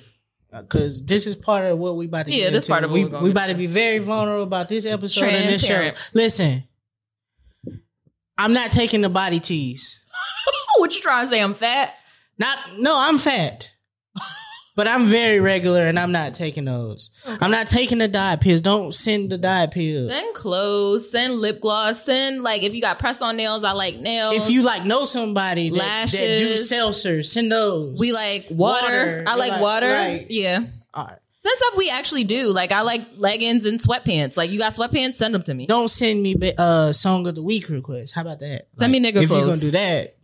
Uh, 0.52 0.62
because 0.62 1.04
this 1.04 1.26
is 1.26 1.36
part 1.36 1.64
of 1.64 1.78
what 1.78 1.96
we 1.96 2.06
about 2.06 2.26
to. 2.26 2.32
Yeah, 2.32 2.50
this 2.50 2.64
into. 2.64 2.72
part 2.72 2.84
of 2.84 2.90
what 2.90 2.96
we 2.96 3.04
we 3.04 3.30
about 3.30 3.48
to 3.48 3.54
be 3.54 3.66
very 3.66 3.98
vulnerable 3.98 4.42
about 4.42 4.68
this 4.68 4.84
episode 4.84 5.28
and 5.28 5.48
this 5.48 5.64
show. 5.64 5.92
Listen, 6.12 6.64
I'm 8.36 8.52
not 8.52 8.70
taking 8.70 9.00
the 9.00 9.08
body 9.08 9.38
tease. 9.38 10.00
what 10.78 10.94
you 10.94 11.00
trying 11.02 11.24
to 11.24 11.28
say? 11.28 11.40
I'm 11.40 11.54
fat. 11.54 11.94
Not 12.38 12.58
no, 12.78 12.94
I'm 12.96 13.18
fat. 13.18 13.70
But 14.76 14.86
I'm 14.86 15.06
very 15.06 15.40
regular 15.40 15.86
and 15.86 15.98
I'm 15.98 16.12
not 16.12 16.34
taking 16.34 16.64
those. 16.64 17.10
I'm 17.26 17.50
not 17.50 17.66
taking 17.66 17.98
the 17.98 18.08
diet 18.08 18.40
pills. 18.40 18.60
Don't 18.60 18.94
send 18.94 19.30
the 19.30 19.36
diet 19.36 19.72
pills. 19.72 20.08
Send 20.08 20.34
clothes, 20.34 21.10
send 21.10 21.34
lip 21.34 21.60
gloss, 21.60 22.04
send 22.04 22.42
like 22.42 22.62
if 22.62 22.72
you 22.72 22.80
got 22.80 22.98
press 22.98 23.20
on 23.20 23.36
nails, 23.36 23.64
I 23.64 23.72
like 23.72 23.98
nails. 23.98 24.36
If 24.36 24.50
you 24.50 24.62
like 24.62 24.84
know 24.84 25.04
somebody 25.04 25.70
that, 25.70 25.76
that 25.76 26.10
do 26.12 26.16
Lashes. 26.50 26.70
seltzers, 26.70 27.24
send 27.26 27.50
those. 27.52 27.98
we 27.98 28.12
like 28.12 28.46
water. 28.50 28.86
Water. 28.86 29.24
I 29.26 29.34
like, 29.34 29.50
Like- 29.52 29.60
water. 29.60 29.88
like- 29.92 30.26
yeah. 30.30 30.60
All 30.94 31.04
right. 31.06 31.18
Send 31.42 31.56
stuff 31.56 31.74
we 31.76 31.88
actually 31.90 32.24
do. 32.24 32.52
Like 32.52 32.70
I 32.70 32.82
like 32.82 33.02
leggings 33.16 33.64
and 33.66 33.80
sweatpants. 33.80 34.36
Like 34.36 34.50
you 34.50 34.58
got 34.58 34.72
sweatpants, 34.72 35.14
send 35.14 35.34
them 35.34 35.42
to 35.44 35.54
me. 35.54 35.66
Don't 35.66 35.88
send 35.88 36.22
me 36.22 36.36
uh 36.58 36.92
song 36.92 37.26
of 37.26 37.34
the 37.34 37.42
week 37.42 37.68
request. 37.70 38.14
How 38.14 38.20
about 38.20 38.40
that? 38.40 38.68
Send 38.74 38.92
me 38.92 39.00
nigga 39.00 39.22
If 39.22 39.30
you're 39.30 39.46
gonna 39.46 39.56
do 39.56 39.70
that, 39.72 40.16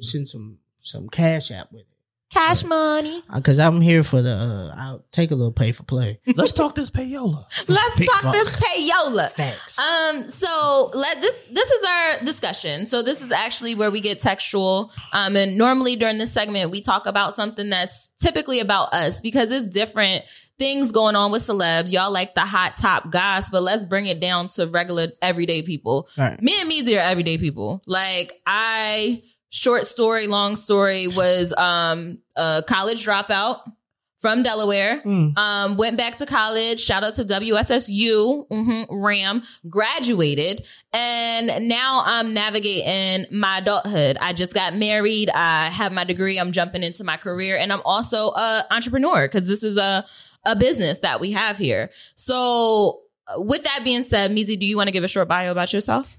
send 0.00 0.26
some 0.28 0.58
some 0.80 1.08
cash 1.08 1.50
app 1.52 1.70
with 1.72 1.82
it. 1.82 1.86
Cash 2.30 2.64
money. 2.64 3.22
Because 3.34 3.58
I'm 3.58 3.80
here 3.80 4.04
for 4.04 4.22
the. 4.22 4.30
Uh, 4.30 4.74
I'll 4.80 5.04
take 5.10 5.32
a 5.32 5.34
little 5.34 5.52
pay 5.52 5.72
for 5.72 5.82
play. 5.82 6.20
Let's 6.36 6.52
talk 6.52 6.76
this 6.76 6.90
payola. 6.90 7.44
Let's 7.68 7.98
Big 7.98 8.08
talk 8.08 8.22
fuck. 8.22 8.32
this 8.32 8.52
payola. 8.52 9.30
Facts. 9.32 9.78
Um, 9.80 10.28
so 10.28 10.90
let 10.94 11.20
this 11.20 11.44
this 11.52 11.68
is 11.70 11.84
our 11.84 12.24
discussion. 12.24 12.86
So 12.86 13.02
this 13.02 13.20
is 13.20 13.32
actually 13.32 13.74
where 13.74 13.90
we 13.90 14.00
get 14.00 14.20
textual. 14.20 14.92
Um, 15.12 15.34
and 15.36 15.58
normally 15.58 15.96
during 15.96 16.18
this 16.18 16.32
segment 16.32 16.70
we 16.70 16.80
talk 16.80 17.06
about 17.06 17.34
something 17.34 17.68
that's 17.68 18.10
typically 18.20 18.60
about 18.60 18.94
us 18.94 19.20
because 19.20 19.50
it's 19.50 19.68
different 19.70 20.22
things 20.56 20.92
going 20.92 21.16
on 21.16 21.32
with 21.32 21.42
celebs. 21.42 21.90
Y'all 21.90 22.12
like 22.12 22.34
the 22.34 22.42
hot 22.42 22.76
top 22.76 23.10
goss, 23.10 23.50
but 23.50 23.62
let's 23.62 23.84
bring 23.84 24.06
it 24.06 24.20
down 24.20 24.46
to 24.48 24.66
regular 24.68 25.08
everyday 25.20 25.62
people. 25.62 26.08
All 26.16 26.24
right. 26.24 26.40
Me 26.40 26.60
and 26.60 26.70
Meezy 26.70 26.96
are 26.96 27.00
everyday 27.00 27.38
people. 27.38 27.82
Like 27.86 28.34
I 28.46 29.22
short 29.50 29.86
story, 29.86 30.26
long 30.26 30.56
story 30.56 31.06
was 31.08 31.52
um 31.56 32.18
a 32.36 32.62
college 32.66 33.04
dropout 33.04 33.60
from 34.20 34.42
Delaware. 34.42 35.00
Mm. 35.00 35.36
Um, 35.38 35.76
went 35.78 35.96
back 35.96 36.16
to 36.16 36.26
college. 36.26 36.78
Shout 36.78 37.02
out 37.02 37.14
to 37.14 37.24
WSSU, 37.24 38.46
mhm, 38.48 38.86
Ram. 38.90 39.42
Graduated, 39.68 40.64
and 40.92 41.68
now 41.68 42.02
I'm 42.04 42.34
navigating 42.34 43.26
my 43.30 43.58
adulthood. 43.58 44.18
I 44.20 44.32
just 44.32 44.54
got 44.54 44.74
married. 44.74 45.30
I 45.30 45.66
have 45.66 45.92
my 45.92 46.04
degree. 46.04 46.38
I'm 46.38 46.52
jumping 46.52 46.82
into 46.82 47.02
my 47.02 47.16
career, 47.16 47.56
and 47.56 47.72
I'm 47.72 47.82
also 47.84 48.28
a 48.32 48.64
entrepreneur 48.70 49.26
because 49.26 49.48
this 49.48 49.62
is 49.62 49.76
a 49.76 50.04
a 50.44 50.56
business 50.56 51.00
that 51.00 51.20
we 51.20 51.32
have 51.32 51.58
here. 51.58 51.90
So, 52.16 53.00
uh, 53.26 53.40
with 53.40 53.62
that 53.64 53.80
being 53.84 54.02
said, 54.02 54.30
Meezy, 54.30 54.58
do 54.58 54.64
you 54.66 54.76
want 54.76 54.88
to 54.88 54.92
give 54.92 55.04
a 55.04 55.08
short 55.08 55.28
bio 55.28 55.50
about 55.50 55.72
yourself? 55.72 56.16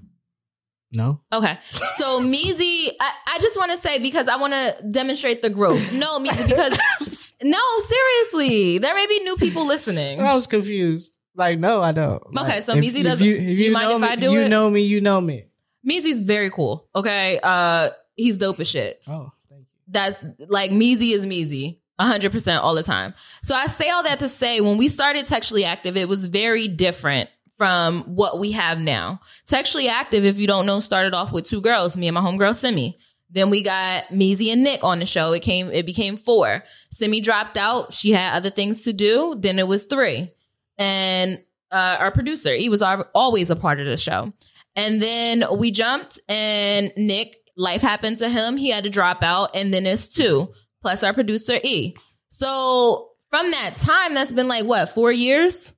No. 0.94 1.22
Okay. 1.32 1.58
So 1.98 2.20
Meezy, 2.22 2.90
I, 3.00 3.12
I 3.28 3.40
just 3.40 3.58
want 3.58 3.72
to 3.72 3.78
say 3.78 4.00
because 4.00 4.28
I 4.28 4.36
want 4.36 4.54
to 4.54 4.76
demonstrate 4.92 5.42
the 5.42 5.50
growth. 5.50 5.94
No, 5.94 6.20
Meezy, 6.20 6.48
because 6.48 7.34
no, 7.44 7.60
seriously, 7.80 8.78
there 8.78 8.94
may 8.96 9.08
be 9.08 9.20
new 9.24 9.36
people 9.38 9.66
listening. 9.66 10.20
I 10.20 10.34
was 10.34 10.48
confused. 10.48 11.18
Like, 11.36 11.60
no, 11.60 11.82
I 11.82 11.94
don't. 11.94 12.22
Okay, 12.38 12.56
Like, 12.56 12.64
so 12.64 12.74
if- 12.74 12.84
Meezy 12.84 12.98
if 13.00 13.04
doesn't- 13.06 13.26
You, 13.26 13.36
if 13.36 13.42
you 13.42 13.66
you, 13.68 13.72
mind 13.72 13.88
know 13.90 13.96
if 13.96 14.02
me, 14.02 14.08
I 14.10 14.16
do 14.18 14.30
it. 14.32 14.34
you 14.34 14.40
it? 14.42 14.50
know 14.50 14.70
me. 14.70 14.82
You 14.82 15.00
know 15.02 15.22
me. 15.22 15.46
Meezy's 15.90 16.20
very 16.20 16.50
cool. 16.52 16.88
Okay. 16.96 17.40
Uh, 17.42 17.90
he's 18.16 18.38
dope 18.38 18.60
as 18.60 18.68
shit. 18.70 19.02
Oh, 19.08 19.32
thank 19.50 19.62
you. 19.62 19.68
That's 19.88 20.26
like 20.50 20.72
Meezy 20.72 21.14
is 21.14 21.26
Meezy. 21.26 21.78
100% 22.00 22.60
all 22.62 22.74
the 22.76 22.82
time. 22.84 23.14
So 23.44 23.54
I 23.56 23.68
say 23.68 23.90
all 23.90 24.02
that 24.04 24.20
to 24.20 24.28
say 24.28 24.60
when 24.60 24.78
we 24.78 24.88
started 24.88 25.26
Textually 25.28 25.64
Active, 25.66 25.96
it 25.96 26.10
was 26.10 26.26
very 26.26 26.68
different 26.68 27.30
from 27.62 28.02
what 28.16 28.40
we 28.40 28.54
have 28.54 28.80
now. 28.80 29.20
Textually 29.46 29.88
Active, 29.88 30.26
if 30.26 30.40
you 30.40 30.48
don't 30.48 30.66
know, 30.66 30.80
started 30.80 31.14
off 31.14 31.32
with 31.32 31.46
two 31.46 31.62
girls, 31.62 31.96
me 31.96 32.08
and 32.08 32.16
my 32.16 32.22
homegirl 32.22 32.56
Simi. 32.56 32.98
Then 33.30 33.52
we 33.52 33.62
got 33.62 34.06
Meezy 34.06 34.52
and 34.52 34.64
Nick 34.64 34.84
on 34.84 34.98
the 34.98 35.06
show. 35.06 35.32
It 35.32 35.44
came, 35.44 35.70
it 35.70 35.86
became 35.86 36.18
four. 36.18 36.64
Simi 36.90 37.22
dropped 37.22 37.58
out. 37.58 37.94
She 37.94 38.14
had 38.14 38.36
other 38.36 38.50
things 38.50 38.82
to 38.82 38.94
do. 38.94 39.36
Then 39.38 39.60
it 39.60 39.68
was 39.68 39.86
three. 39.86 40.32
And 40.80 41.38
uh, 41.70 41.98
our 42.00 42.12
producer, 42.12 42.52
he 42.56 42.68
was 42.68 42.82
al- 42.82 43.08
always 43.14 43.52
a 43.52 43.56
part 43.56 43.80
of 43.80 43.86
the 43.86 43.96
show. 43.96 44.34
And 44.76 45.00
then 45.00 45.44
we 45.56 45.70
jumped 45.70 46.20
and 46.28 46.92
Nick, 46.98 47.36
life 47.56 47.84
happened 47.84 48.18
to 48.18 48.30
him. 48.30 48.58
He 48.58 48.72
had 48.72 48.86
to 48.86 48.90
drop 48.90 49.22
out. 49.22 49.56
And 49.56 49.72
then 49.72 49.86
it's 49.86 50.08
two 50.08 50.52
plus 50.82 51.04
our 51.04 51.14
producer 51.14 51.60
E. 51.64 51.96
So 52.30 53.12
from 53.30 53.52
that 53.52 53.76
time, 53.76 54.16
that's 54.16 54.34
been 54.34 54.48
like 54.48 54.66
what, 54.66 54.90
four 54.90 55.12
years? 55.12 55.74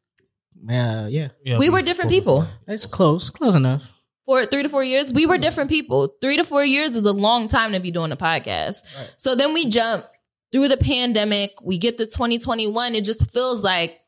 Uh, 0.69 1.07
yeah, 1.09 1.29
Yeah, 1.43 1.57
we 1.57 1.69
were 1.69 1.81
different 1.81 2.09
people. 2.11 2.47
that's 2.65 2.85
close. 2.85 3.29
Close 3.29 3.55
enough. 3.55 3.83
For 4.25 4.45
three 4.45 4.63
to 4.63 4.69
four 4.69 4.83
years, 4.85 5.11
we 5.11 5.25
were 5.25 5.37
different 5.37 5.69
people. 5.69 6.15
Three 6.21 6.37
to 6.37 6.45
four 6.45 6.63
years 6.63 6.95
is 6.95 7.05
a 7.05 7.11
long 7.11 7.49
time 7.49 7.73
to 7.73 7.79
be 7.81 7.91
doing 7.91 8.11
a 8.13 8.17
podcast. 8.17 8.77
Right. 8.97 9.13
So 9.17 9.35
then 9.35 9.53
we 9.53 9.69
jump 9.69 10.05
through 10.53 10.69
the 10.69 10.77
pandemic. 10.77 11.51
We 11.61 11.77
get 11.77 11.97
to 11.97 12.05
2021. 12.05 12.95
It 12.95 13.03
just 13.03 13.31
feels 13.31 13.63
like 13.63 13.99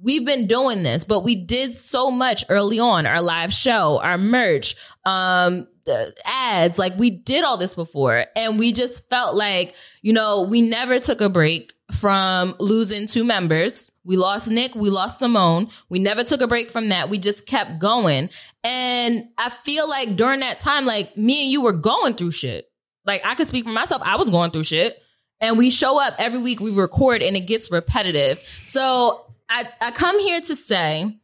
we've 0.00 0.24
been 0.24 0.46
doing 0.46 0.84
this, 0.84 1.04
but 1.04 1.22
we 1.22 1.34
did 1.34 1.74
so 1.74 2.10
much 2.10 2.44
early 2.48 2.80
on. 2.80 3.04
Our 3.04 3.20
live 3.20 3.52
show, 3.52 4.00
our 4.02 4.16
merch, 4.16 4.74
um, 5.04 5.66
the 5.77 5.77
ads, 6.24 6.78
like 6.78 6.96
we 6.96 7.10
did 7.10 7.44
all 7.44 7.56
this 7.56 7.74
before. 7.74 8.24
And 8.36 8.58
we 8.58 8.72
just 8.72 9.08
felt 9.08 9.34
like, 9.34 9.74
you 10.02 10.12
know, 10.12 10.42
we 10.42 10.62
never 10.62 10.98
took 10.98 11.20
a 11.20 11.28
break 11.28 11.72
from 11.92 12.54
losing 12.58 13.06
two 13.06 13.24
members. 13.24 13.90
We 14.04 14.16
lost 14.16 14.50
Nick, 14.50 14.74
we 14.74 14.90
lost 14.90 15.18
Simone. 15.18 15.68
We 15.88 15.98
never 15.98 16.24
took 16.24 16.40
a 16.40 16.46
break 16.46 16.70
from 16.70 16.88
that. 16.88 17.08
We 17.08 17.18
just 17.18 17.46
kept 17.46 17.78
going. 17.78 18.30
And 18.64 19.28
I 19.38 19.50
feel 19.50 19.88
like 19.88 20.16
during 20.16 20.40
that 20.40 20.58
time, 20.58 20.86
like 20.86 21.16
me 21.16 21.44
and 21.44 21.52
you 21.52 21.62
were 21.62 21.72
going 21.72 22.14
through 22.14 22.32
shit. 22.32 22.70
Like 23.04 23.22
I 23.24 23.34
could 23.34 23.48
speak 23.48 23.64
for 23.64 23.70
myself. 23.72 24.02
I 24.04 24.16
was 24.16 24.30
going 24.30 24.50
through 24.50 24.64
shit. 24.64 25.02
And 25.40 25.56
we 25.56 25.70
show 25.70 26.00
up 26.00 26.14
every 26.18 26.40
week, 26.40 26.58
we 26.58 26.72
record 26.72 27.22
and 27.22 27.36
it 27.36 27.46
gets 27.46 27.70
repetitive. 27.70 28.40
So 28.66 29.24
I, 29.48 29.64
I 29.80 29.92
come 29.92 30.18
here 30.18 30.40
to 30.40 30.56
say, 30.56 31.16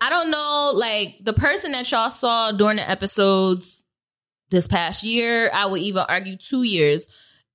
I 0.00 0.10
don't 0.10 0.30
know, 0.30 0.72
like 0.74 1.16
the 1.22 1.32
person 1.32 1.72
that 1.72 1.90
y'all 1.90 2.10
saw 2.10 2.52
during 2.52 2.76
the 2.76 2.88
episodes 2.88 3.82
this 4.50 4.66
past 4.66 5.02
year, 5.02 5.50
I 5.52 5.66
would 5.66 5.80
even 5.80 6.04
argue 6.08 6.36
two 6.36 6.62
years, 6.62 7.08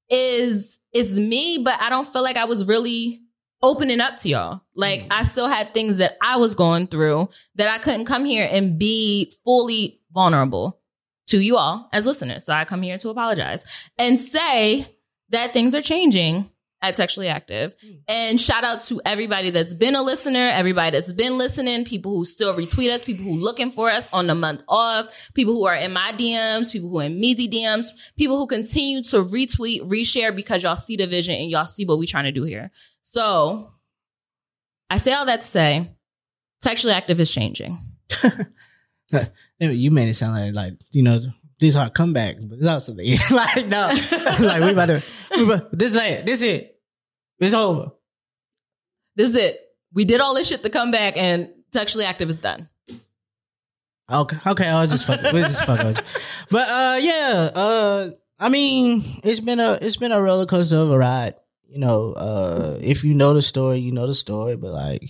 is 0.09 0.79
is 0.93 1.19
me, 1.19 1.61
but 1.63 1.81
I 1.81 1.89
don't 1.89 2.07
feel 2.07 2.23
like 2.23 2.37
I 2.37 2.45
was 2.45 2.65
really 2.65 3.21
opening 3.63 4.01
up 4.01 4.17
to 4.17 4.29
y'all. 4.29 4.61
Like 4.75 5.01
mm. 5.01 5.07
I 5.11 5.23
still 5.23 5.47
had 5.47 5.73
things 5.73 5.97
that 5.97 6.17
I 6.21 6.37
was 6.37 6.55
going 6.55 6.87
through 6.87 7.29
that 7.55 7.69
I 7.73 7.77
couldn't 7.77 8.05
come 8.05 8.25
here 8.25 8.47
and 8.51 8.77
be 8.77 9.33
fully 9.45 10.01
vulnerable 10.11 10.81
to 11.27 11.39
you 11.39 11.57
all 11.57 11.89
as 11.93 12.05
listeners. 12.05 12.45
So 12.45 12.53
I 12.53 12.65
come 12.65 12.81
here 12.81 12.97
to 12.97 13.09
apologize 13.09 13.65
and 13.97 14.19
say 14.19 14.87
that 15.29 15.51
things 15.51 15.73
are 15.73 15.81
changing 15.81 16.50
at 16.81 16.95
Textually 16.95 17.27
Active. 17.27 17.75
Hmm. 17.81 17.91
And 18.07 18.39
shout 18.39 18.63
out 18.63 18.83
to 18.85 19.01
everybody 19.05 19.49
that's 19.49 19.73
been 19.73 19.95
a 19.95 20.01
listener, 20.01 20.49
everybody 20.53 20.91
that's 20.91 21.11
been 21.11 21.37
listening, 21.37 21.85
people 21.85 22.15
who 22.15 22.25
still 22.25 22.55
retweet 22.55 22.91
us, 22.91 23.05
people 23.05 23.25
who 23.25 23.35
looking 23.35 23.71
for 23.71 23.89
us 23.89 24.09
on 24.11 24.27
the 24.27 24.35
month 24.35 24.63
off, 24.67 25.13
people 25.33 25.53
who 25.53 25.65
are 25.65 25.75
in 25.75 25.93
my 25.93 26.11
DMs, 26.13 26.71
people 26.71 26.89
who 26.89 26.99
are 26.99 27.05
in 27.05 27.21
Meezy 27.21 27.49
DMs, 27.49 27.87
people 28.17 28.37
who 28.37 28.47
continue 28.47 29.03
to 29.03 29.23
retweet, 29.23 29.81
reshare 29.87 30.35
because 30.35 30.63
y'all 30.63 30.75
see 30.75 30.95
the 30.95 31.07
vision 31.07 31.35
and 31.35 31.49
y'all 31.49 31.65
see 31.65 31.85
what 31.85 31.99
we 31.99 32.07
trying 32.07 32.25
to 32.25 32.31
do 32.31 32.43
here. 32.43 32.71
So 33.03 33.69
I 34.89 34.97
say 34.97 35.13
all 35.13 35.25
that 35.25 35.41
to 35.41 35.47
say, 35.47 35.91
Textually 36.61 36.93
Active 36.93 37.19
is 37.19 37.33
changing. 37.33 37.77
You 39.59 39.91
made 39.91 40.09
it 40.09 40.15
sound 40.15 40.33
like 40.33 40.53
like 40.53 40.73
you 40.91 41.03
know 41.03 41.19
this 41.59 41.75
our 41.75 41.89
comeback, 41.89 42.37
but 42.41 42.57
it's 42.57 42.67
also 42.67 42.93
the 42.93 43.03
end. 43.03 43.19
like 43.31 43.67
no, 43.67 43.91
like 44.45 44.63
we 44.63 44.71
about 44.71 44.87
to. 44.87 45.03
This 45.31 45.91
is 45.91 45.95
it. 45.95 46.25
This 46.25 46.41
is 46.41 46.43
it. 46.43 46.79
It's 47.39 47.53
over. 47.53 47.91
This 49.15 49.29
is 49.29 49.35
it. 49.35 49.59
We 49.93 50.05
did 50.05 50.21
all 50.21 50.35
this 50.35 50.47
shit 50.47 50.63
to 50.63 50.69
come 50.69 50.91
back 50.91 51.17
and 51.17 51.49
Textually 51.71 52.05
Active 52.05 52.29
is 52.29 52.37
done. 52.37 52.69
Okay, 54.11 54.37
okay, 54.45 54.67
I'll 54.67 54.87
just 54.87 55.07
fuck. 55.07 55.21
We'll 55.23 55.43
just 55.43 55.65
fuck 55.65 55.83
with. 55.83 56.45
But 56.49 56.67
uh, 56.69 56.97
yeah, 56.99 57.49
uh, 57.55 58.09
I 58.37 58.49
mean, 58.49 59.21
it's 59.23 59.39
been 59.39 59.59
a 59.61 59.77
it's 59.81 59.95
been 59.95 60.11
a 60.11 60.21
roller 60.21 60.45
coaster 60.45 60.75
of 60.75 60.91
a 60.91 60.97
ride. 60.97 61.35
You 61.65 61.79
know, 61.79 62.11
uh, 62.13 62.77
if 62.81 63.05
you 63.05 63.13
know 63.13 63.33
the 63.33 63.41
story, 63.41 63.79
you 63.79 63.93
know 63.93 64.07
the 64.07 64.13
story. 64.13 64.57
But 64.57 64.71
like, 64.73 65.09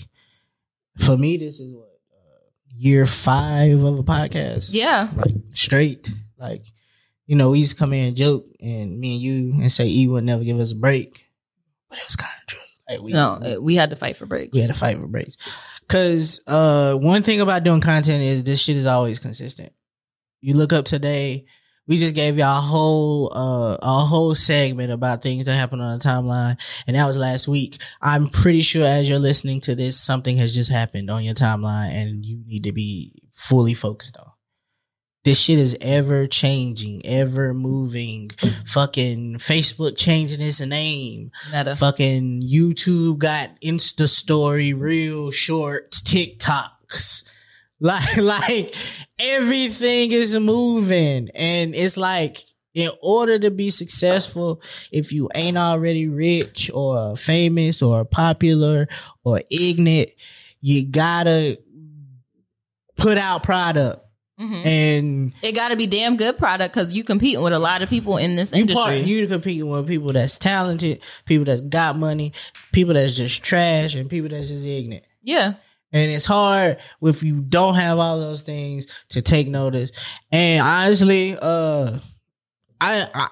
for 1.00 1.18
me, 1.18 1.38
this 1.38 1.60
is 1.60 1.74
what 1.74 1.90
uh, 2.14 2.46
year 2.78 3.08
five 3.08 3.82
of 3.82 3.98
a 3.98 4.04
podcast. 4.04 4.70
Yeah. 4.72 5.10
like 5.16 5.34
straight. 5.56 6.12
Like, 6.38 6.66
you 7.32 7.38
know, 7.38 7.52
we 7.52 7.60
used 7.60 7.72
to 7.72 7.78
come 7.78 7.94
in 7.94 8.10
and 8.10 8.18
joke, 8.18 8.46
and 8.60 9.00
me 9.00 9.14
and 9.14 9.22
you, 9.22 9.54
and 9.62 9.72
say 9.72 9.88
E 9.88 10.06
would 10.06 10.26
never 10.26 10.44
give 10.44 10.60
us 10.60 10.74
a 10.74 10.76
break, 10.76 11.30
but 11.90 11.98
it 11.98 12.04
was 12.06 12.18
kind 12.18 12.34
of 12.42 12.46
true. 12.46 12.60
Like 12.90 13.02
we, 13.02 13.14
No, 13.14 13.40
uh, 13.56 13.62
we 13.62 13.78
had 13.78 13.92
to 13.92 13.96
fight 13.96 14.18
for 14.18 14.26
breaks. 14.26 14.54
we 14.54 14.60
had 14.60 14.68
to 14.68 14.74
fight 14.78 14.98
for 14.98 15.08
breaks. 15.08 15.38
Cause 15.88 16.42
uh 16.46 16.96
one 16.96 17.24
thing 17.24 17.40
about 17.40 17.64
doing 17.64 17.80
content 17.80 18.22
is 18.22 18.44
this 18.44 18.62
shit 18.62 18.76
is 18.76 18.86
always 18.86 19.20
consistent. 19.20 19.72
You 20.42 20.56
look 20.56 20.74
up 20.74 20.84
today, 20.84 21.46
we 21.88 21.98
just 21.98 22.16
gave 22.16 22.38
y'all 22.38 22.58
a 22.58 22.62
whole 22.62 23.32
uh 23.34 23.78
a 23.82 24.06
whole 24.06 24.36
segment 24.36 24.92
about 24.92 25.24
things 25.24 25.46
that 25.46 25.54
happened 25.56 25.82
on 25.82 26.00
the 26.00 26.04
timeline, 26.04 26.58
and 26.86 26.98
that 26.98 27.06
was 27.08 27.18
last 27.18 27.48
week. 27.48 27.78
I'm 28.02 28.28
pretty 28.28 28.62
sure 28.62 28.86
as 28.86 29.08
you're 29.08 29.20
listening 29.20 29.62
to 29.62 29.74
this, 29.76 29.98
something 29.98 30.36
has 30.36 30.54
just 30.54 30.70
happened 30.70 31.10
on 31.10 31.24
your 31.24 31.34
timeline 31.36 31.94
and 31.94 32.26
you 32.26 32.44
need 32.46 32.66
to 32.66 32.74
be 32.74 33.22
fully 33.32 33.74
focused 33.74 34.18
on. 34.18 34.31
This 35.24 35.40
shit 35.40 35.60
is 35.60 35.78
ever 35.82 36.26
changing, 36.28 37.02
ever 37.06 37.54
moving. 37.54 38.32
Fucking 38.66 39.36
Facebook 39.36 39.98
changing 39.98 40.42
its 40.42 40.62
name. 40.62 41.32
Meta. 41.54 41.76
Fucking 41.76 42.42
YouTube 42.42 43.20
got 43.20 43.50
Insta 43.62 44.08
story, 44.08 44.74
real 44.74 45.32
shorts, 45.32 46.02
TikToks. 46.02 47.24
Like, 47.84 48.18
like 48.18 48.76
everything 49.18 50.12
is 50.12 50.40
moving. 50.40 51.30
And 51.34 51.74
it's 51.74 51.98
like, 51.98 52.38
in 52.76 52.92
order 53.02 53.40
to 53.40 53.50
be 53.50 53.72
successful, 53.72 54.62
if 54.92 55.12
you 55.12 55.30
ain't 55.36 55.58
already 55.58 56.08
rich 56.08 56.70
or 56.72 57.18
famous 57.18 57.82
or 57.82 58.06
popular 58.06 58.88
or 59.24 59.42
ignorant, 59.50 60.12
you 60.62 60.86
gotta 60.86 61.58
put 62.98 63.18
out 63.18 63.42
product. 63.42 64.06
Mhm. 64.40 64.66
And 64.66 65.34
It 65.44 65.52
got 65.52 65.70
to 65.70 65.76
be 65.76 65.86
damn 65.88 66.18
good 66.18 66.38
product 66.38 66.74
because 66.74 66.94
you 66.94 67.04
competing 67.04 67.42
with 67.42 67.54
a 67.54 67.60
lot 67.60 67.82
of 67.82 67.90
people 67.90 68.18
in 68.18 68.36
this 68.36 68.54
you 68.54 68.62
industry. 68.62 68.84
part 68.84 68.98
you 69.08 69.28
competing 69.28 69.70
with 69.70 69.88
people 69.88 70.14
that's 70.14 70.38
talented, 70.38 71.04
people 71.26 71.46
that's 71.46 71.62
got 71.62 71.98
money, 71.98 72.34
people 72.72 72.94
that's 72.96 73.16
just 73.16 73.44
trash, 73.44 73.94
and 73.96 74.10
people 74.10 74.30
that's 74.30 74.50
just 74.50 74.66
ignorant. 74.66 75.04
yeah. 75.24 75.54
And 75.94 76.10
it's 76.10 76.24
hard 76.26 76.78
if 77.02 77.22
you 77.22 77.42
don't 77.42 77.76
have 77.76 78.00
all 78.00 78.18
those 78.18 78.44
things 78.44 78.88
to 79.10 79.22
take 79.22 79.50
notice. 79.50 79.92
And 80.32 80.66
honestly, 80.66 81.38
uh 81.40 82.00
I 82.80 83.08
I, 83.14 83.28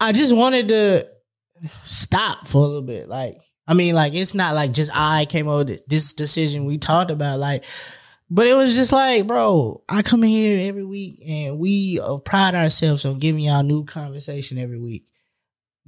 I 0.00 0.12
just 0.12 0.34
wanted 0.34 0.68
to 0.68 1.06
stop 1.84 2.48
for 2.48 2.58
a 2.58 2.66
little 2.66 2.82
bit. 2.82 3.08
Like, 3.08 3.36
I 3.68 3.74
mean, 3.74 3.94
like 3.94 4.14
it's 4.14 4.34
not 4.34 4.54
like 4.54 4.72
just 4.72 4.90
I 4.94 5.26
came 5.26 5.46
over 5.46 5.64
this 5.86 6.12
decision 6.14 6.64
we 6.64 6.78
talked 6.78 7.10
about, 7.10 7.38
like 7.38 7.64
but 8.34 8.46
it 8.46 8.54
was 8.54 8.76
just 8.76 8.92
like, 8.92 9.26
bro, 9.26 9.82
I 9.90 10.00
come 10.00 10.24
in 10.24 10.30
here 10.30 10.66
every 10.68 10.84
week 10.84 11.22
and 11.26 11.58
we 11.58 12.00
pride 12.24 12.54
ourselves 12.54 13.04
on 13.04 13.18
giving 13.18 13.44
y'all 13.44 13.62
new 13.62 13.84
conversation 13.84 14.56
every 14.56 14.78
week. 14.78 15.11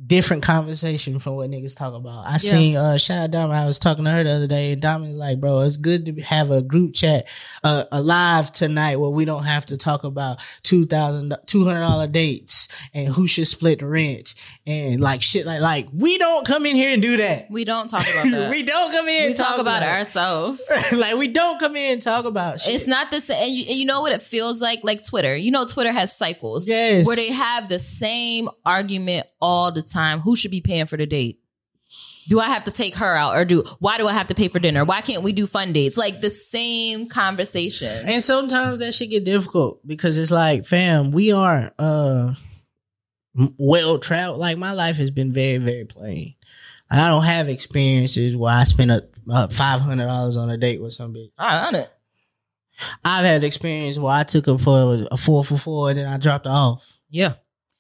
Different 0.05 0.43
conversation 0.43 1.21
from 1.21 1.37
what 1.37 1.49
niggas 1.49 1.77
talk 1.77 1.95
about. 1.95 2.27
I 2.27 2.39
seen 2.39 2.75
uh 2.77 2.99
shout 2.99 3.19
out 3.19 3.31
Diamond. 3.31 3.53
I 3.55 3.65
was 3.65 3.79
talking 3.79 4.05
to 4.05 4.11
her 4.11 4.25
the 4.25 4.31
other 4.31 4.49
day, 4.49 4.73
and 4.73 4.83
Diamond 4.83 5.13
was 5.13 5.19
like, 5.21 5.39
bro, 5.39 5.61
it's 5.61 5.77
good 5.77 6.05
to 6.07 6.21
have 6.23 6.51
a 6.51 6.63
group 6.63 6.95
chat 6.95 7.29
uh 7.63 7.85
alive 7.93 8.51
tonight 8.51 8.97
where 8.97 9.11
we 9.11 9.25
don't 9.25 9.45
have 9.45 9.67
to 9.67 9.77
talk 9.77 10.03
about 10.03 10.39
two 10.65 10.85
thousand 10.85 11.37
two 11.47 11.65
hundred 11.65 11.83
dollar 11.83 12.09
dates 12.09 12.67
and 12.93 13.07
who 13.15 13.29
should 13.29 13.47
split 13.47 13.79
the 13.79 13.87
rent 13.87 14.35
and 14.67 15.01
like 15.01 15.23
shit 15.23 15.47
like 15.47 15.61
like 15.61 15.87
we 15.93 16.19
don't 16.19 16.45
come 16.45 16.67
in 16.67 16.75
here 16.75 16.93
and 16.93 17.01
do 17.01 17.17
that. 17.19 17.49
We 17.49 17.65
don't 17.65 17.87
talk 17.89 18.03
about 18.13 18.29
that. 18.33 18.51
we 18.51 18.65
don't 18.65 18.91
come 18.91 19.07
in 19.07 19.23
We 19.23 19.27
and 19.29 19.37
talk 19.37 19.61
about 19.61 19.85
it. 19.85 19.89
ourselves. 19.89 20.61
like 20.93 21.15
we 21.17 21.29
don't 21.29 21.61
come 21.61 21.77
in 21.77 21.93
and 21.93 22.03
talk 22.03 22.25
about 22.25 22.59
shit. 22.59 22.75
It's 22.75 22.89
not 22.89 23.13
the 23.13 23.21
same. 23.21 23.41
And 23.41 23.53
you, 23.53 23.65
and 23.69 23.79
you 23.79 23.87
know 23.87 24.01
what 24.01 24.11
it 24.11 24.23
feels 24.23 24.61
like? 24.61 24.81
Like 24.83 25.07
Twitter. 25.07 25.37
You 25.37 25.53
know, 25.53 25.67
Twitter 25.67 25.93
has 25.93 26.17
cycles 26.17 26.67
yes. 26.67 27.07
where 27.07 27.15
they 27.15 27.31
have 27.31 27.69
the 27.69 27.79
same 27.79 28.49
argument 28.67 29.29
all 29.41 29.71
the 29.71 29.84
time. 29.93 30.21
Who 30.21 30.37
should 30.37 30.51
be 30.51 30.61
paying 30.61 30.87
for 30.87 30.97
the 30.97 31.07
date? 31.07 31.41
Do 32.29 32.41
I 32.41 32.49
have 32.49 32.65
to 32.65 32.71
take 32.71 32.97
her 32.97 33.15
out 33.15 33.37
or 33.37 33.45
do 33.45 33.65
why 33.81 33.99
do 33.99 34.09
I 34.09 34.15
have 34.15 34.29
to 34.29 34.35
pay 34.35 34.49
for 34.49 34.59
dinner? 34.59 34.85
Why 34.85 35.03
can't 35.03 35.23
we 35.23 35.33
do 35.33 35.47
fun 35.47 35.73
dates? 35.73 35.99
Like 35.99 36.23
the 36.23 36.31
same 36.31 37.09
conversation. 37.09 38.07
And 38.07 38.23
sometimes 38.23 38.79
that 38.79 38.95
should 38.95 39.11
get 39.11 39.25
difficult 39.25 39.87
because 39.87 40.17
it's 40.17 40.31
like, 40.31 40.65
fam, 40.65 41.13
we 41.13 41.33
aren't 41.33 41.75
uh 41.79 42.33
well 43.59 43.99
traveled. 43.99 44.39
Like 44.41 44.57
my 44.57 44.73
life 44.73 44.97
has 44.97 45.11
been 45.11 45.33
very, 45.33 45.59
very 45.59 45.85
plain. 45.85 46.35
I 46.91 47.09
don't 47.09 47.25
have 47.25 47.49
experiences 47.49 48.37
where 48.37 48.55
I 48.55 48.65
spend 48.65 48.91
a, 48.91 49.03
five 49.51 49.81
hundred 49.81 50.07
dollars 50.07 50.37
on 50.37 50.51
a 50.51 50.57
date 50.57 50.81
with 50.81 50.93
some 50.93 51.13
bitch. 51.13 51.31
I 51.39 51.67
on 51.67 51.75
it. 51.75 51.91
I've 53.05 53.25
had 53.25 53.45
experience 53.45 53.99
where 53.99 54.13
I 54.13 54.25
took 54.25 54.47
her 54.47 54.59
for 54.59 55.07
a 55.11 55.17
four 55.17 55.45
for 55.45 55.59
four 55.59 55.91
and 55.91 55.99
then 55.99 56.07
I 56.07 56.19
dropped 56.19 56.47
her 56.47 56.53
off. 56.53 56.85
Yeah. 57.11 57.35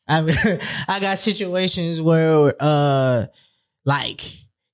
I 0.07 0.21
mean, 0.23 0.37
I 0.89 1.01
got 1.01 1.19
situations 1.19 2.01
where 2.01 2.55
uh 2.61 3.27
like 3.85 4.23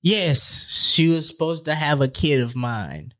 yes, 0.01 0.69
she 0.69 1.09
was 1.09 1.27
supposed 1.27 1.65
to 1.65 1.75
have 1.75 2.01
a 2.01 2.07
kid 2.07 2.41
of 2.41 2.55
mine, 2.55 3.13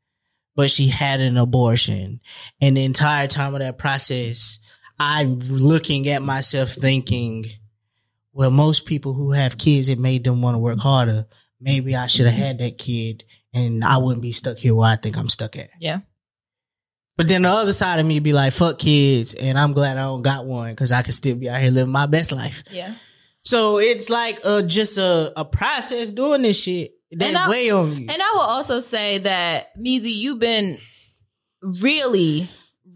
but 0.54 0.70
she 0.70 0.88
had 0.88 1.20
an 1.20 1.36
abortion. 1.36 2.20
And 2.60 2.76
the 2.76 2.84
entire 2.84 3.28
time 3.28 3.54
of 3.54 3.60
that 3.60 3.78
process, 3.78 4.58
I'm 4.98 5.38
looking 5.38 6.08
at 6.08 6.22
myself 6.22 6.70
thinking, 6.70 7.46
well, 8.32 8.50
most 8.50 8.86
people 8.86 9.14
who 9.14 9.32
have 9.32 9.58
kids, 9.58 9.88
it 9.88 9.98
made 9.98 10.24
them 10.24 10.42
want 10.42 10.54
to 10.54 10.58
work 10.58 10.78
harder. 10.78 11.26
Maybe 11.60 11.94
I 11.94 12.06
should 12.08 12.26
have 12.26 12.34
had 12.34 12.58
that 12.58 12.78
kid 12.78 13.24
and 13.54 13.84
I 13.84 13.98
wouldn't 13.98 14.22
be 14.22 14.32
stuck 14.32 14.58
here 14.58 14.74
where 14.74 14.90
I 14.90 14.96
think 14.96 15.16
I'm 15.16 15.28
stuck 15.28 15.56
at. 15.56 15.70
Yeah. 15.78 16.00
But 17.16 17.28
then 17.28 17.42
the 17.42 17.48
other 17.50 17.72
side 17.72 18.00
of 18.00 18.06
me 18.06 18.18
be 18.20 18.32
like, 18.32 18.52
fuck 18.52 18.78
kids, 18.78 19.34
and 19.34 19.58
I'm 19.58 19.72
glad 19.74 19.98
I 19.98 20.02
don't 20.02 20.22
got 20.22 20.46
one 20.46 20.70
because 20.70 20.92
I 20.92 21.02
can 21.02 21.12
still 21.12 21.36
be 21.36 21.48
out 21.48 21.60
here 21.60 21.70
living 21.70 21.92
my 21.92 22.06
best 22.06 22.32
life. 22.32 22.64
Yeah. 22.70 22.94
So 23.44 23.78
it's 23.78 24.08
like 24.08 24.40
uh, 24.44 24.62
just 24.62 24.96
a, 24.98 25.32
a 25.36 25.44
process 25.44 26.08
doing 26.10 26.42
this 26.42 26.62
shit 26.62 26.92
that 27.12 27.28
And 27.28 27.36
I- 27.36 27.48
weigh 27.50 27.70
on 27.70 27.96
you. 27.96 28.06
And 28.08 28.22
I 28.22 28.30
will 28.34 28.40
also 28.40 28.80
say 28.80 29.18
that 29.18 29.76
Meezy, 29.78 30.14
you've 30.14 30.38
been 30.38 30.78
really, 31.80 32.48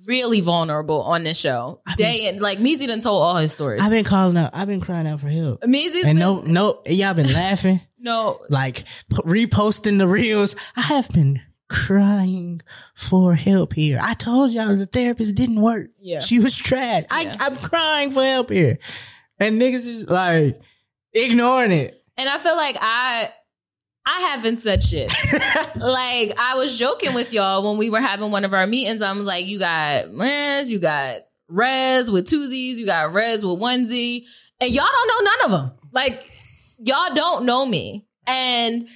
really 0.06 0.40
vulnerable 0.40 1.02
on 1.02 1.24
this 1.24 1.38
show. 1.38 1.80
Day 1.96 2.28
and 2.28 2.40
like 2.40 2.58
Meezy 2.58 2.86
done 2.86 3.00
told 3.00 3.22
all 3.22 3.36
his 3.36 3.52
stories. 3.52 3.82
I've 3.82 3.90
been 3.90 4.04
calling 4.04 4.36
out. 4.36 4.50
I've 4.54 4.68
been 4.68 4.80
crying 4.80 5.06
out 5.06 5.20
for 5.20 5.28
help. 5.28 5.62
Meezy's 5.62 6.04
And 6.06 6.18
been, 6.18 6.18
no, 6.18 6.40
no, 6.42 6.82
y'all 6.86 7.14
been 7.14 7.32
laughing, 7.32 7.80
no, 7.98 8.40
like 8.48 8.84
p- 9.10 9.16
reposting 9.24 9.98
the 9.98 10.08
reels. 10.08 10.56
I 10.76 10.82
have 10.82 11.08
been 11.10 11.40
crying 11.68 12.62
for 12.94 13.34
help 13.34 13.72
here. 13.72 13.98
I 14.02 14.14
told 14.14 14.52
y'all 14.52 14.76
the 14.76 14.86
therapist 14.86 15.34
didn't 15.34 15.60
work. 15.60 15.88
Yeah. 15.98 16.20
She 16.20 16.38
was 16.38 16.56
trash. 16.56 17.02
Yeah. 17.02 17.08
I, 17.10 17.32
I'm 17.40 17.56
crying 17.56 18.10
for 18.10 18.24
help 18.24 18.50
here. 18.50 18.78
And 19.38 19.60
niggas 19.60 19.86
is 19.86 20.08
like 20.08 20.60
ignoring 21.12 21.72
it. 21.72 22.02
And 22.16 22.28
I 22.28 22.38
feel 22.38 22.56
like 22.56 22.76
I 22.80 23.30
I 24.06 24.20
haven't 24.30 24.58
said 24.58 24.84
shit. 24.84 25.12
like 25.76 26.38
I 26.38 26.54
was 26.56 26.78
joking 26.78 27.12
with 27.12 27.32
y'all 27.32 27.68
when 27.68 27.76
we 27.76 27.90
were 27.90 28.00
having 28.00 28.30
one 28.30 28.44
of 28.44 28.54
our 28.54 28.66
meetings. 28.66 29.02
I'm 29.02 29.24
like, 29.24 29.46
you 29.46 29.58
got 29.58 30.10
Lens, 30.10 30.70
you 30.70 30.78
got 30.78 31.22
Rez 31.48 32.10
with 32.10 32.26
two 32.26 32.46
Z's, 32.46 32.78
you 32.78 32.86
got 32.86 33.12
Rez 33.12 33.44
with 33.44 33.58
one 33.58 33.86
Z, 33.86 34.26
and 34.60 34.70
y'all 34.70 34.86
don't 34.90 35.08
know 35.08 35.30
none 35.30 35.44
of 35.44 35.50
them. 35.50 35.78
Like 35.92 36.30
y'all 36.78 37.14
don't 37.14 37.44
know 37.44 37.66
me, 37.66 38.06
and 38.26 38.88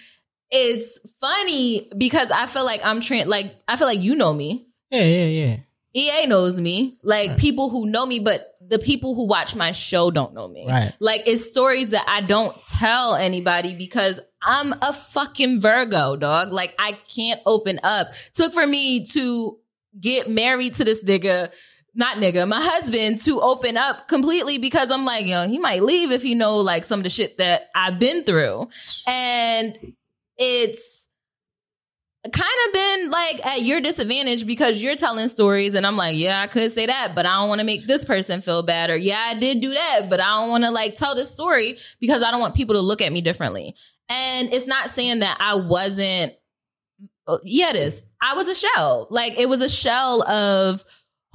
it's 0.50 0.98
funny 1.20 1.88
because 1.96 2.30
I 2.30 2.46
feel 2.46 2.64
like 2.64 2.84
I'm 2.84 3.00
tra- 3.00 3.24
like 3.24 3.54
I 3.68 3.76
feel 3.76 3.86
like 3.86 4.00
you 4.00 4.14
know 4.14 4.32
me. 4.32 4.66
Yeah, 4.90 5.02
yeah, 5.02 5.24
yeah. 5.24 5.56
EA 5.92 6.26
knows 6.26 6.60
me, 6.60 6.98
like 7.02 7.36
people 7.36 7.68
who 7.68 7.86
know 7.86 8.06
me, 8.06 8.20
but 8.20 8.56
the 8.60 8.78
people 8.78 9.16
who 9.16 9.26
watch 9.26 9.56
my 9.56 9.72
show 9.72 10.10
don't 10.12 10.34
know 10.34 10.46
me. 10.46 10.64
Right. 10.68 10.92
Like 11.00 11.22
it's 11.26 11.44
stories 11.44 11.90
that 11.90 12.04
I 12.06 12.20
don't 12.20 12.56
tell 12.60 13.16
anybody 13.16 13.74
because 13.74 14.20
I'm 14.40 14.72
a 14.80 14.92
fucking 14.92 15.60
Virgo, 15.60 16.14
dog. 16.16 16.52
Like 16.52 16.74
I 16.78 16.92
can't 16.92 17.40
open 17.44 17.80
up. 17.82 18.12
Took 18.34 18.52
for 18.52 18.66
me 18.66 19.04
to 19.06 19.58
get 20.00 20.30
married 20.30 20.74
to 20.74 20.84
this 20.84 21.02
nigga, 21.02 21.52
not 21.94 22.18
nigga, 22.18 22.46
my 22.46 22.60
husband 22.60 23.18
to 23.22 23.40
open 23.40 23.76
up 23.76 24.06
completely 24.06 24.58
because 24.58 24.92
I'm 24.92 25.04
like, 25.04 25.26
yo, 25.26 25.48
he 25.48 25.58
might 25.58 25.82
leave 25.82 26.12
if 26.12 26.22
he 26.22 26.36
know 26.36 26.58
like 26.58 26.84
some 26.84 27.00
of 27.00 27.04
the 27.04 27.10
shit 27.10 27.38
that 27.38 27.70
I've 27.74 27.98
been 27.98 28.22
through. 28.22 28.68
And 29.08 29.94
it's 30.40 31.08
kind 32.24 32.52
of 32.66 32.72
been 32.72 33.10
like 33.10 33.46
at 33.46 33.62
your 33.62 33.80
disadvantage 33.80 34.46
because 34.46 34.82
you're 34.82 34.96
telling 34.96 35.28
stories 35.28 35.74
and 35.74 35.86
I'm 35.86 35.96
like, 35.96 36.16
yeah, 36.16 36.40
I 36.40 36.48
could 36.48 36.70
say 36.72 36.86
that, 36.86 37.12
but 37.14 37.24
I 37.24 37.36
don't 37.36 37.48
want 37.48 37.60
to 37.60 37.64
make 37.64 37.86
this 37.86 38.04
person 38.04 38.42
feel 38.42 38.62
bad 38.62 38.90
or 38.90 38.96
yeah, 38.96 39.22
I 39.28 39.34
did 39.38 39.60
do 39.60 39.72
that, 39.72 40.06
but 40.10 40.20
I 40.20 40.40
don't 40.40 40.50
want 40.50 40.64
to 40.64 40.70
like 40.70 40.96
tell 40.96 41.14
this 41.14 41.30
story 41.30 41.78
because 42.00 42.22
I 42.22 42.30
don't 42.30 42.40
want 42.40 42.54
people 42.54 42.74
to 42.74 42.80
look 42.80 43.00
at 43.00 43.12
me 43.12 43.20
differently. 43.20 43.74
And 44.08 44.52
it's 44.52 44.66
not 44.66 44.90
saying 44.90 45.20
that 45.20 45.36
I 45.40 45.54
wasn't 45.54 46.32
uh, 47.26 47.38
yeah, 47.44 47.70
it 47.70 47.76
is. 47.76 48.02
I 48.20 48.34
was 48.34 48.48
a 48.48 48.54
shell. 48.54 49.06
Like 49.10 49.38
it 49.38 49.48
was 49.48 49.60
a 49.60 49.68
shell 49.68 50.28
of 50.28 50.84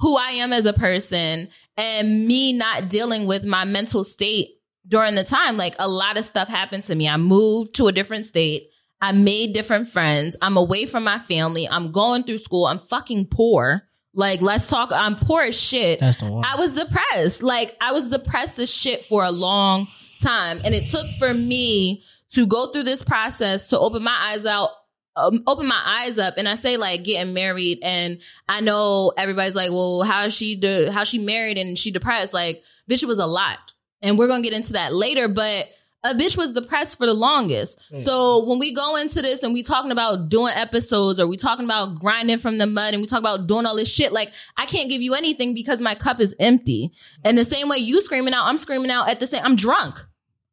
who 0.00 0.16
I 0.16 0.32
am 0.32 0.52
as 0.52 0.66
a 0.66 0.72
person 0.72 1.48
and 1.76 2.26
me 2.26 2.52
not 2.52 2.88
dealing 2.88 3.26
with 3.26 3.44
my 3.46 3.64
mental 3.64 4.04
state 4.04 4.50
during 4.86 5.14
the 5.14 5.24
time. 5.24 5.56
Like 5.56 5.74
a 5.78 5.88
lot 5.88 6.18
of 6.18 6.24
stuff 6.24 6.48
happened 6.48 6.84
to 6.84 6.94
me. 6.94 7.08
I 7.08 7.16
moved 7.16 7.74
to 7.76 7.86
a 7.86 7.92
different 7.92 8.26
state. 8.26 8.70
I 9.00 9.12
made 9.12 9.52
different 9.52 9.88
friends. 9.88 10.36
I'm 10.40 10.56
away 10.56 10.86
from 10.86 11.04
my 11.04 11.18
family. 11.18 11.68
I'm 11.68 11.92
going 11.92 12.24
through 12.24 12.38
school. 12.38 12.66
I'm 12.66 12.78
fucking 12.78 13.26
poor. 13.26 13.82
Like, 14.14 14.40
let's 14.40 14.68
talk. 14.68 14.90
I'm 14.94 15.14
poor 15.14 15.42
as 15.42 15.60
shit. 15.60 16.00
That's 16.00 16.16
the 16.16 16.30
one. 16.30 16.44
I 16.44 16.56
was 16.56 16.72
depressed. 16.72 17.42
Like, 17.42 17.76
I 17.80 17.92
was 17.92 18.10
depressed 18.10 18.58
as 18.58 18.72
shit 18.74 19.04
for 19.04 19.22
a 19.22 19.30
long 19.30 19.88
time. 20.22 20.60
And 20.64 20.74
it 20.74 20.86
took 20.86 21.06
for 21.18 21.34
me 21.34 22.02
to 22.30 22.46
go 22.46 22.72
through 22.72 22.84
this 22.84 23.04
process 23.04 23.68
to 23.68 23.78
open 23.78 24.02
my 24.02 24.16
eyes 24.18 24.46
out, 24.46 24.70
um, 25.16 25.42
open 25.46 25.66
my 25.66 25.82
eyes 25.84 26.18
up. 26.18 26.38
And 26.38 26.48
I 26.48 26.54
say, 26.54 26.78
like, 26.78 27.04
getting 27.04 27.34
married. 27.34 27.80
And 27.82 28.20
I 28.48 28.62
know 28.62 29.12
everybody's 29.18 29.54
like, 29.54 29.70
well, 29.70 30.02
how 30.02 30.24
is 30.24 30.34
she, 30.34 30.56
de- 30.56 30.90
how 30.90 31.04
she 31.04 31.18
married 31.18 31.58
and 31.58 31.76
she 31.76 31.90
depressed? 31.90 32.32
Like, 32.32 32.62
bitch, 32.90 33.02
it 33.02 33.06
was 33.06 33.18
a 33.18 33.26
lot. 33.26 33.58
And 34.00 34.18
we're 34.18 34.28
going 34.28 34.42
to 34.42 34.48
get 34.48 34.56
into 34.56 34.72
that 34.74 34.94
later. 34.94 35.28
But 35.28 35.68
a 36.04 36.14
bitch 36.14 36.36
was 36.36 36.52
depressed 36.52 36.98
for 36.98 37.06
the 37.06 37.14
longest. 37.14 37.80
Hmm. 37.90 37.98
So 37.98 38.44
when 38.44 38.58
we 38.58 38.72
go 38.72 38.96
into 38.96 39.22
this 39.22 39.42
and 39.42 39.52
we 39.52 39.62
talking 39.62 39.90
about 39.90 40.28
doing 40.28 40.52
episodes 40.54 41.18
or 41.18 41.26
we 41.26 41.36
talking 41.36 41.64
about 41.64 41.98
grinding 41.98 42.38
from 42.38 42.58
the 42.58 42.66
mud 42.66 42.94
and 42.94 43.02
we 43.02 43.08
talk 43.08 43.18
about 43.18 43.46
doing 43.46 43.66
all 43.66 43.76
this 43.76 43.92
shit, 43.92 44.12
like 44.12 44.32
I 44.56 44.66
can't 44.66 44.88
give 44.88 45.02
you 45.02 45.14
anything 45.14 45.54
because 45.54 45.80
my 45.80 45.94
cup 45.94 46.20
is 46.20 46.34
empty. 46.38 46.92
And 47.24 47.36
the 47.36 47.44
same 47.44 47.68
way 47.68 47.78
you 47.78 48.00
screaming 48.00 48.34
out, 48.34 48.46
I'm 48.46 48.58
screaming 48.58 48.90
out 48.90 49.08
at 49.08 49.20
the 49.20 49.26
same. 49.26 49.42
I'm 49.44 49.56
drunk. 49.56 50.04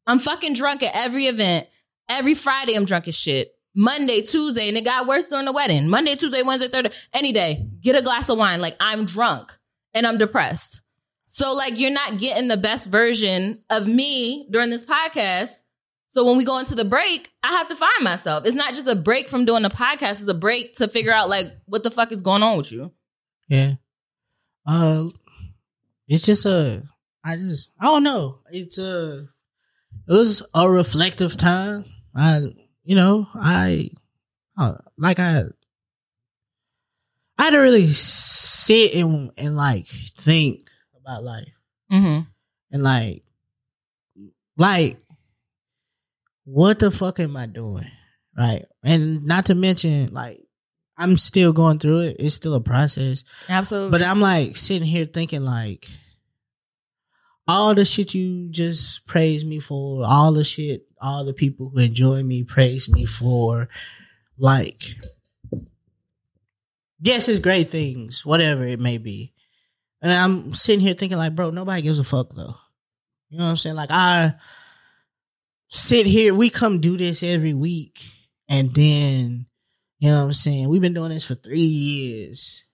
I'm 0.08 0.20
fucking 0.20 0.54
drunk 0.54 0.84
at 0.84 0.96
every 0.96 1.28
event. 1.28 1.68
Every 2.10 2.34
Friday, 2.34 2.76
I'm 2.76 2.86
drunk 2.86 3.08
as 3.08 3.18
shit. 3.18 3.54
Monday, 3.76 4.22
Tuesday, 4.22 4.68
and 4.68 4.78
it 4.78 4.84
got 4.84 5.08
worse 5.08 5.28
during 5.28 5.46
the 5.46 5.52
wedding. 5.52 5.88
Monday, 5.88 6.16
Tuesday, 6.16 6.44
Wednesday, 6.44 6.68
Thursday, 6.68 6.96
any 7.14 7.32
day. 7.32 7.68
Get 7.82 7.96
a 7.96 8.02
glass 8.02 8.30
of 8.30 8.38
wine. 8.38 8.62
Like 8.62 8.76
I'm 8.80 9.06
drunk 9.06 9.58
and 9.94 10.06
I'm 10.06 10.18
depressed. 10.18 10.83
So 11.34 11.52
like 11.56 11.80
you're 11.80 11.90
not 11.90 12.20
getting 12.20 12.48
the 12.48 12.58
best 12.58 12.92
version 12.92 13.64
of 13.72 13.88
me 13.88 14.48
during 14.52 14.70
this 14.70 14.86
podcast. 14.86 15.50
So 16.10 16.24
when 16.24 16.38
we 16.38 16.46
go 16.46 16.60
into 16.60 16.76
the 16.76 16.86
break, 16.86 17.32
I 17.42 17.48
have 17.54 17.68
to 17.70 17.76
find 17.76 18.04
myself. 18.04 18.46
It's 18.46 18.56
not 18.56 18.76
just 18.76 18.88
a 18.88 18.94
break 18.94 19.30
from 19.30 19.44
doing 19.44 19.64
the 19.64 19.72
podcast, 19.72 20.12
it's 20.22 20.28
a 20.28 20.36
break 20.36 20.74
to 20.76 20.88
figure 20.88 21.12
out 21.12 21.30
like 21.30 21.48
what 21.66 21.82
the 21.82 21.90
fuck 21.90 22.12
is 22.12 22.22
going 22.22 22.44
on 22.44 22.56
with 22.56 22.72
you. 22.72 22.92
Yeah. 23.48 23.72
Uh 24.68 25.08
it's 26.08 26.24
just 26.24 26.46
a 26.46 26.84
I 27.26 27.36
just 27.38 27.72
I 27.82 27.86
don't 27.86 28.04
know. 28.04 28.42
It's 28.52 28.78
a 28.78 29.28
it 30.08 30.14
was 30.14 30.46
a 30.54 30.70
reflective 30.70 31.36
time. 31.36 31.84
I 32.16 32.42
you 32.84 32.96
know, 32.96 33.28
I 33.34 33.90
uh, 34.56 34.76
like 35.00 35.18
I 35.18 35.46
I 37.40 37.44
had 37.46 37.52
to 37.52 37.58
really 37.58 37.88
sit 37.88 38.94
and 38.94 39.32
and 39.36 39.58
like 39.58 39.88
think 39.88 40.63
about 41.04 41.24
life 41.24 41.48
Mm-hmm. 41.92 42.22
and 42.72 42.84
like 42.84 43.24
like 44.58 44.98
what 46.46 46.80
the 46.80 46.90
fuck 46.92 47.20
am 47.20 47.38
I 47.38 47.46
doing? 47.46 47.88
Right. 48.38 48.66
And 48.84 49.24
not 49.26 49.46
to 49.48 49.56
mention 49.56 50.14
like 50.14 50.40
I'm 50.98 51.18
still 51.18 51.54
going 51.54 51.80
through 51.80 52.00
it. 52.00 52.18
It's 52.20 52.36
still 52.36 52.54
a 52.54 52.62
process. 52.62 53.24
Absolutely. 53.50 53.92
But 53.92 54.02
I'm 54.04 54.20
like 54.22 54.56
sitting 54.58 54.88
here 54.88 55.06
thinking 55.06 55.42
like 55.44 55.88
all 57.48 57.76
the 57.76 57.84
shit 57.86 58.14
you 58.14 58.50
just 58.50 59.06
praise 59.08 59.44
me 59.44 59.60
for, 59.60 60.06
all 60.06 60.32
the 60.34 60.44
shit, 60.44 60.86
all 61.02 61.26
the 61.26 61.34
people 61.34 61.70
who 61.70 61.80
enjoy 61.80 62.24
me 62.24 62.44
praise 62.44 62.90
me 62.90 63.06
for, 63.06 63.68
like 64.38 64.84
yes, 67.00 67.28
it's 67.28 67.40
great 67.40 67.68
things, 67.70 68.26
whatever 68.26 68.64
it 68.64 68.80
may 68.80 68.98
be. 68.98 69.33
And 70.04 70.12
I'm 70.12 70.54
sitting 70.54 70.82
here 70.82 70.94
thinking 70.94 71.18
like, 71.18 71.34
bro, 71.34 71.50
nobody 71.50 71.82
gives 71.82 71.98
a 71.98 72.04
fuck 72.04 72.36
though. 72.36 72.56
You 73.30 73.38
know 73.40 73.46
what 73.46 73.52
I'm 73.52 73.58
saying? 73.58 73.78
Like 73.78 73.90
I 73.90 74.36
sit 75.70 76.06
here, 76.06 76.36
we 76.36 76.50
come 76.50 76.82
do 76.82 76.98
this 76.98 77.24
every 77.24 77.54
week, 77.54 78.06
and 78.50 78.72
then 78.76 79.46
you 80.00 80.10
know 80.10 80.18
what 80.18 80.26
I'm 80.26 80.34
saying? 80.34 80.68
We've 80.68 80.82
been 80.82 80.94
doing 80.94 81.12
this 81.12 81.26
for 81.26 81.36
three 81.36 81.62
years. 81.62 82.66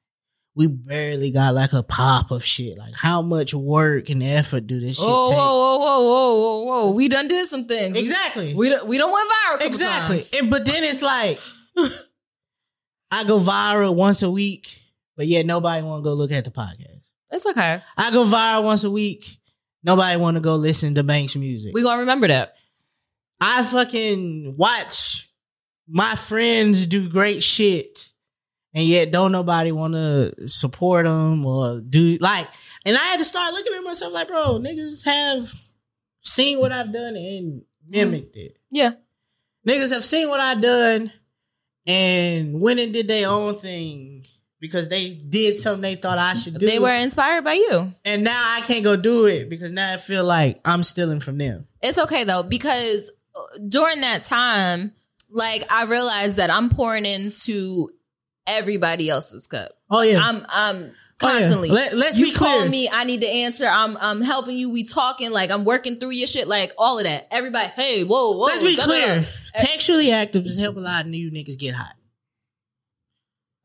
We 0.55 0.65
barely 0.65 1.29
got 1.29 1.53
like 1.53 1.71
a 1.71 1.83
pop 1.83 2.31
of 2.31 2.43
shit. 2.43 2.79
Like 2.79 2.95
how 2.95 3.21
much 3.21 3.53
work 3.53 4.09
and 4.09 4.23
effort 4.23 4.65
do 4.65 4.79
this 4.79 4.97
shit 4.97 5.07
Whoa, 5.07 5.29
take? 5.29 5.37
whoa, 5.37 5.55
whoa, 5.55 5.77
whoa, 5.77 6.01
whoa, 6.01 6.33
whoa, 6.33 6.63
whoa! 6.63 6.91
We 6.91 7.09
done 7.09 7.27
did 7.27 7.47
some 7.47 7.65
things. 7.65 7.95
Exactly. 7.95 8.55
We 8.55 8.69
don't, 8.69 8.87
we 8.87 8.97
don't 8.97 9.13
went 9.13 9.29
viral. 9.29 9.67
exactly. 9.67 10.17
times. 10.17 10.33
And 10.33 10.49
but 10.49 10.65
then 10.65 10.83
it's 10.83 11.03
like 11.03 11.39
I 13.11 13.23
go 13.23 13.39
viral 13.39 13.93
once 13.93 14.23
a 14.23 14.31
week, 14.31 14.81
but 15.15 15.27
yet 15.27 15.45
nobody 15.45 15.83
want 15.83 16.03
to 16.03 16.09
go 16.09 16.15
look 16.15 16.31
at 16.31 16.43
the 16.43 16.51
podcast. 16.51 16.98
It's 17.31 17.45
okay. 17.45 17.81
I 17.97 18.11
go 18.11 18.25
viral 18.25 18.63
once 18.63 18.83
a 18.83 18.91
week. 18.91 19.37
Nobody 19.83 20.17
want 20.17 20.35
to 20.35 20.41
go 20.41 20.55
listen 20.55 20.95
to 20.95 21.03
Banks 21.03 21.35
music. 21.35 21.73
We 21.73 21.83
gonna 21.83 22.01
remember 22.01 22.27
that. 22.27 22.55
I 23.39 23.63
fucking 23.63 24.55
watch 24.57 25.29
my 25.87 26.15
friends 26.15 26.85
do 26.85 27.09
great 27.09 27.41
shit, 27.41 28.09
and 28.73 28.83
yet 28.83 29.11
don't 29.11 29.31
nobody 29.31 29.71
want 29.71 29.93
to 29.93 30.47
support 30.47 31.05
them 31.05 31.45
or 31.45 31.81
do 31.81 32.17
like. 32.19 32.47
And 32.85 32.97
I 32.97 33.01
had 33.01 33.17
to 33.17 33.25
start 33.25 33.53
looking 33.53 33.73
at 33.73 33.83
myself 33.83 34.13
like, 34.13 34.27
bro, 34.27 34.59
niggas 34.59 35.05
have 35.05 35.51
seen 36.21 36.59
what 36.59 36.71
I've 36.71 36.93
done 36.93 37.15
and 37.15 37.61
mimicked 37.87 38.35
it. 38.35 38.57
Yeah. 38.71 38.91
Niggas 39.67 39.93
have 39.93 40.05
seen 40.05 40.29
what 40.29 40.39
I've 40.39 40.61
done 40.61 41.11
and 41.85 42.61
went 42.61 42.79
and 42.79 42.93
did 42.93 43.07
their 43.07 43.29
own 43.29 43.55
thing 43.55 44.25
because 44.59 44.89
they 44.89 45.11
did 45.15 45.57
something 45.57 45.81
they 45.81 45.95
thought 45.95 46.17
I 46.17 46.33
should 46.33 46.57
do. 46.59 46.65
They 46.65 46.79
were 46.79 46.93
inspired 46.93 47.43
by 47.43 47.53
you. 47.53 47.93
and 48.05 48.23
now 48.23 48.41
I 48.57 48.61
can't 48.61 48.83
go 48.83 48.95
do 48.95 49.25
it 49.25 49.49
because 49.49 49.71
now 49.71 49.93
I 49.93 49.97
feel 49.97 50.23
like 50.23 50.59
I'm 50.65 50.83
stealing 50.83 51.19
from 51.19 51.37
them. 51.37 51.67
It's 51.81 51.97
okay 51.99 52.23
though 52.25 52.43
because 52.43 53.11
uh, 53.35 53.41
during 53.67 54.01
that 54.01 54.23
time, 54.23 54.93
like 55.29 55.71
I 55.71 55.83
realized 55.85 56.37
that 56.37 56.49
I'm 56.49 56.69
pouring 56.69 57.05
into 57.05 57.89
everybody 58.47 59.09
else's 59.09 59.47
cup. 59.47 59.71
Oh 59.89 60.01
yeah, 60.01 60.19
I'm 60.21 60.45
I'm 60.49 60.91
Oh, 61.21 61.27
yeah. 61.27 61.39
constantly. 61.39 61.69
Let- 61.69 61.97
let's 61.97 62.17
you 62.17 62.25
be 62.27 62.31
call 62.31 62.59
clear. 62.59 62.69
me, 62.69 62.87
I 62.89 63.03
need 63.03 63.19
to 63.21 63.27
answer. 63.27 63.65
I'm 63.67 63.97
I'm 63.97 64.21
helping 64.21 64.57
you. 64.57 64.69
We 64.69 64.85
talking 64.85 65.31
like 65.31 65.51
I'm 65.51 65.65
working 65.65 65.99
through 65.99 66.11
your 66.11 66.27
shit. 66.27 66.47
Like 66.47 66.71
all 66.77 66.97
of 66.97 67.03
that. 67.03 67.27
Everybody, 67.29 67.67
hey, 67.75 68.03
whoa, 68.05 68.31
whoa. 68.31 68.45
Let's 68.45 68.63
be 68.63 68.77
clear. 68.77 69.25
Textually 69.57 70.11
active 70.11 70.45
is 70.45 70.57
helped 70.57 70.77
a 70.77 70.81
lot 70.81 71.03
of 71.05 71.11
new 71.11 71.29
niggas 71.29 71.59
get 71.59 71.75
hot. 71.75 71.93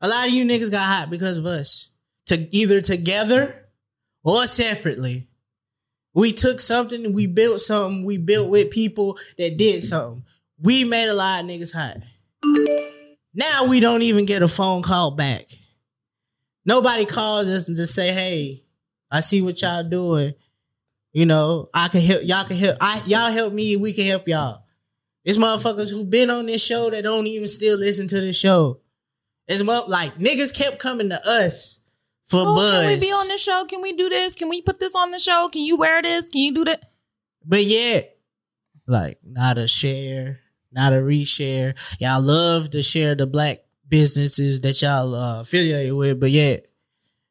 A 0.05 0.07
lot 0.07 0.27
of 0.27 0.33
you 0.35 0.45
niggas 0.45 0.69
got 0.69 0.85
hot 0.85 1.09
because 1.09 1.37
of 1.37 1.47
us. 1.47 1.89
To 2.27 2.55
either 2.55 2.79
together 2.79 3.55
or 4.23 4.45
separately. 4.45 5.27
We 6.13 6.31
took 6.31 6.61
something, 6.61 7.11
we 7.11 7.25
built 7.25 7.59
something, 7.59 8.05
we 8.05 8.19
built 8.19 8.51
with 8.51 8.69
people 8.69 9.17
that 9.39 9.57
did 9.57 9.83
something. 9.83 10.23
We 10.61 10.83
made 10.83 11.09
a 11.09 11.13
lot 11.15 11.43
of 11.43 11.49
niggas 11.49 11.73
hot. 11.73 11.97
Now 13.33 13.65
we 13.65 13.79
don't 13.79 14.03
even 14.03 14.25
get 14.25 14.43
a 14.43 14.47
phone 14.47 14.83
call 14.83 15.09
back. 15.09 15.47
Nobody 16.65 17.05
calls 17.05 17.47
us 17.47 17.67
and 17.67 17.75
just 17.75 17.95
say, 17.95 18.13
hey, 18.13 18.63
I 19.09 19.21
see 19.21 19.41
what 19.41 19.59
y'all 19.59 19.83
doing. 19.83 20.35
You 21.13 21.25
know, 21.25 21.67
I 21.73 21.87
can 21.87 22.01
help 22.01 22.21
y'all 22.23 22.45
can 22.45 22.57
help 22.57 22.77
I 22.79 23.01
y'all 23.07 23.31
help 23.31 23.53
me, 23.53 23.75
we 23.75 23.91
can 23.91 24.05
help 24.05 24.27
y'all. 24.27 24.65
It's 25.23 25.39
motherfuckers 25.39 25.89
who 25.89 26.05
been 26.05 26.29
on 26.29 26.45
this 26.45 26.63
show 26.63 26.91
that 26.91 27.03
don't 27.03 27.25
even 27.25 27.47
still 27.47 27.79
listen 27.79 28.07
to 28.09 28.21
the 28.21 28.33
show. 28.33 28.81
It's 29.47 29.63
well, 29.63 29.85
like 29.87 30.15
niggas 30.17 30.53
kept 30.53 30.79
coming 30.79 31.09
to 31.09 31.27
us 31.27 31.79
for 32.25 32.41
Oh, 32.41 32.55
buzz. 32.55 32.83
can 32.85 32.93
we 32.93 32.99
be 32.99 33.11
on 33.11 33.27
the 33.27 33.37
show? 33.37 33.65
Can 33.65 33.81
we 33.81 33.93
do 33.93 34.09
this? 34.09 34.35
Can 34.35 34.49
we 34.49 34.61
put 34.61 34.79
this 34.79 34.95
on 34.95 35.11
the 35.11 35.19
show? 35.19 35.49
Can 35.51 35.61
you 35.61 35.77
wear 35.77 36.01
this? 36.01 36.29
Can 36.29 36.41
you 36.41 36.53
do 36.53 36.65
that? 36.65 36.91
But 37.45 37.63
yet, 37.63 38.17
like, 38.87 39.19
not 39.23 39.57
a 39.57 39.67
share, 39.67 40.39
not 40.71 40.93
a 40.93 40.97
reshare. 40.97 41.75
Y'all 41.99 42.21
love 42.21 42.71
to 42.71 42.81
share 42.81 43.13
the 43.13 43.27
black 43.27 43.59
businesses 43.87 44.61
that 44.61 44.81
y'all 44.81 45.13
uh, 45.13 45.41
affiliated 45.41 45.93
with, 45.93 46.19
but 46.19 46.31
yet, 46.31 46.65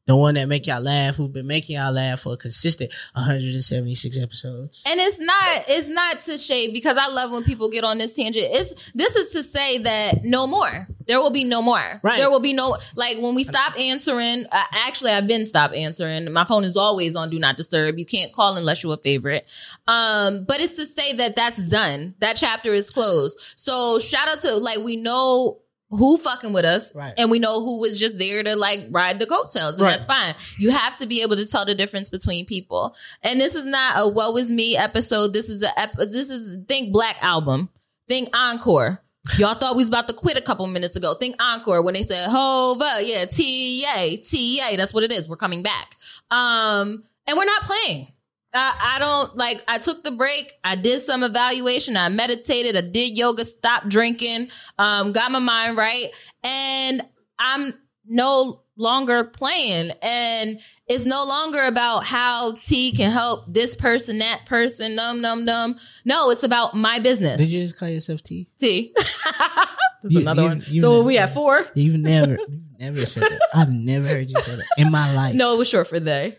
the 0.06 0.16
one 0.16 0.34
that 0.34 0.48
make 0.48 0.66
y'all 0.66 0.82
laugh, 0.82 1.14
who've 1.14 1.32
been 1.32 1.46
making 1.46 1.76
y'all 1.76 1.92
laugh 1.92 2.20
for 2.20 2.34
a 2.34 2.36
consistent 2.36 2.92
176 3.14 4.18
episodes. 4.18 4.82
And 4.86 5.00
it's 5.00 5.18
not 5.18 5.64
it's 5.68 5.88
not 5.88 6.20
to 6.22 6.36
shade 6.36 6.72
because 6.74 6.96
I 6.98 7.08
love 7.08 7.30
when 7.30 7.42
people 7.42 7.70
get 7.70 7.84
on 7.84 7.98
this 7.98 8.12
tangent. 8.12 8.46
It's 8.50 8.92
this 8.92 9.16
is 9.16 9.32
to 9.32 9.42
say 9.42 9.78
that 9.78 10.24
no 10.24 10.46
more. 10.46 10.88
There 11.06 11.20
will 11.20 11.30
be 11.30 11.44
no 11.44 11.62
more. 11.62 12.00
Right. 12.02 12.18
There 12.18 12.30
will 12.30 12.40
be 12.40 12.52
no 12.52 12.76
like 12.96 13.18
when 13.18 13.34
we 13.34 13.44
stop 13.44 13.78
answering. 13.78 14.46
Uh, 14.52 14.62
actually, 14.72 15.12
I've 15.12 15.26
been 15.26 15.46
stopped 15.46 15.74
answering. 15.74 16.30
My 16.32 16.44
phone 16.44 16.64
is 16.64 16.76
always 16.76 17.16
on 17.16 17.30
do 17.30 17.38
not 17.38 17.56
disturb. 17.56 17.98
You 17.98 18.06
can't 18.06 18.32
call 18.32 18.56
unless 18.56 18.82
you're 18.82 18.94
a 18.94 18.98
favorite. 18.98 19.46
Um, 19.88 20.44
but 20.44 20.60
it's 20.60 20.76
to 20.76 20.84
say 20.84 21.14
that 21.14 21.34
that's 21.34 21.68
done. 21.70 22.14
That 22.18 22.36
chapter 22.36 22.72
is 22.72 22.90
closed. 22.90 23.38
So 23.56 23.98
shout 23.98 24.28
out 24.28 24.40
to 24.40 24.56
like 24.56 24.78
we 24.78 24.96
know 24.96 25.60
who 25.96 26.16
fucking 26.16 26.52
with 26.52 26.64
us 26.64 26.94
Right. 26.94 27.14
and 27.16 27.30
we 27.30 27.38
know 27.38 27.60
who 27.60 27.80
was 27.80 27.98
just 27.98 28.18
there 28.18 28.42
to 28.42 28.56
like 28.56 28.86
ride 28.90 29.18
the 29.18 29.26
coattails 29.26 29.78
and 29.78 29.84
Right. 29.86 29.92
that's 29.92 30.06
fine 30.06 30.34
you 30.58 30.70
have 30.70 30.96
to 30.98 31.06
be 31.06 31.22
able 31.22 31.36
to 31.36 31.46
tell 31.46 31.64
the 31.64 31.74
difference 31.74 32.10
between 32.10 32.46
people 32.46 32.94
and 33.22 33.40
this 33.40 33.54
is 33.54 33.64
not 33.64 33.94
a 33.98 34.08
woe 34.08 34.36
is 34.36 34.50
me 34.52 34.76
episode 34.76 35.32
this 35.32 35.48
is 35.48 35.62
a 35.62 35.78
ep- 35.80 35.96
this 35.96 36.30
is 36.30 36.58
think 36.68 36.92
black 36.92 37.16
album 37.22 37.68
think 38.08 38.28
encore 38.36 39.00
Y'all 39.38 39.54
thought 39.54 39.74
we 39.74 39.80
was 39.80 39.88
about 39.88 40.06
to 40.08 40.12
quit 40.12 40.36
a 40.36 40.40
couple 40.42 40.66
minutes 40.66 40.96
ago. 40.96 41.14
Think 41.14 41.42
encore 41.42 41.80
when 41.80 41.94
they 41.94 42.02
said 42.02 42.28
Hova, 42.28 42.98
yeah, 43.00 43.24
T 43.24 43.82
A 43.96 44.18
T 44.18 44.60
A. 44.60 44.76
That's 44.76 44.92
what 44.92 45.02
it 45.02 45.10
is. 45.10 45.26
We're 45.30 45.36
coming 45.38 45.62
back. 45.62 45.96
Um, 46.30 47.04
and 47.26 47.34
we're 47.34 47.46
not 47.46 47.62
playing. 47.62 48.08
I, 48.54 48.94
I 48.96 48.98
don't 48.98 49.36
like. 49.36 49.62
I 49.68 49.78
took 49.78 50.04
the 50.04 50.12
break. 50.12 50.52
I 50.62 50.76
did 50.76 51.02
some 51.02 51.22
evaluation. 51.22 51.96
I 51.96 52.08
meditated. 52.08 52.76
I 52.76 52.82
did 52.82 53.16
yoga. 53.18 53.44
Stopped 53.44 53.88
drinking. 53.88 54.50
Um, 54.78 55.12
got 55.12 55.32
my 55.32 55.38
mind 55.40 55.76
right, 55.76 56.06
and 56.42 57.02
I'm 57.38 57.74
no 58.06 58.62
longer 58.76 59.24
playing. 59.24 59.90
And 60.02 60.60
it's 60.88 61.04
no 61.06 61.24
longer 61.24 61.62
about 61.64 62.04
how 62.04 62.52
T 62.56 62.92
can 62.92 63.10
help 63.10 63.44
this 63.48 63.74
person, 63.76 64.18
that 64.18 64.42
person. 64.46 64.94
Num 64.94 65.20
num 65.20 65.44
num. 65.44 65.76
No, 66.04 66.30
it's 66.30 66.42
about 66.42 66.74
my 66.74 66.98
business. 66.98 67.38
Did 67.40 67.48
you 67.48 67.62
just 67.64 67.76
call 67.78 67.88
yourself 67.88 68.22
T? 68.22 68.48
T. 68.58 68.92
That's 68.96 70.12
You- 70.14 70.20
another 70.20 70.42
you- 70.42 70.48
one. 70.48 70.64
you 70.68 70.80
so 70.80 70.92
never- 70.92 71.02
we 71.04 71.18
at 71.18 71.32
four. 71.34 71.64
You've 71.74 71.98
never, 71.98 72.36
you've 72.48 72.60
never 72.78 73.06
said 73.06 73.22
that. 73.22 73.40
I've 73.54 73.72
never 73.72 74.06
heard 74.06 74.28
you 74.28 74.38
say 74.40 74.56
that 74.56 74.66
in 74.76 74.90
my 74.90 75.12
life. 75.16 75.34
No, 75.34 75.54
it 75.54 75.58
was 75.58 75.68
short 75.68 75.88
for 75.88 75.98
they. 75.98 76.36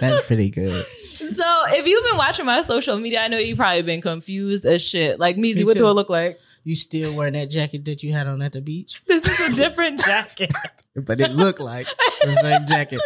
That's 0.00 0.26
pretty 0.26 0.50
good. 0.50 0.70
So 0.70 1.44
if 1.68 1.86
you've 1.86 2.04
been 2.04 2.16
watching 2.16 2.46
my 2.46 2.62
social 2.62 2.98
media, 2.98 3.20
I 3.22 3.28
know 3.28 3.38
you've 3.38 3.58
probably 3.58 3.82
been 3.82 4.00
confused 4.00 4.64
as 4.66 4.82
shit. 4.86 5.18
Like 5.18 5.36
Meezy, 5.36 5.58
Me 5.58 5.64
what 5.64 5.74
do 5.74 5.80
too. 5.80 5.88
it 5.88 5.92
look 5.92 6.10
like? 6.10 6.38
You 6.64 6.74
still 6.74 7.14
wearing 7.16 7.34
that 7.34 7.50
jacket 7.50 7.84
that 7.84 8.02
you 8.02 8.12
had 8.12 8.26
on 8.26 8.40
at 8.42 8.52
the 8.52 8.60
beach? 8.62 9.02
This 9.06 9.26
is 9.28 9.52
a 9.58 9.62
different 9.62 10.00
jacket. 10.00 10.52
But 10.96 11.18
it 11.20 11.32
looked 11.32 11.58
like 11.58 11.88
the 12.22 12.30
same 12.30 12.66
jacket. 12.68 13.00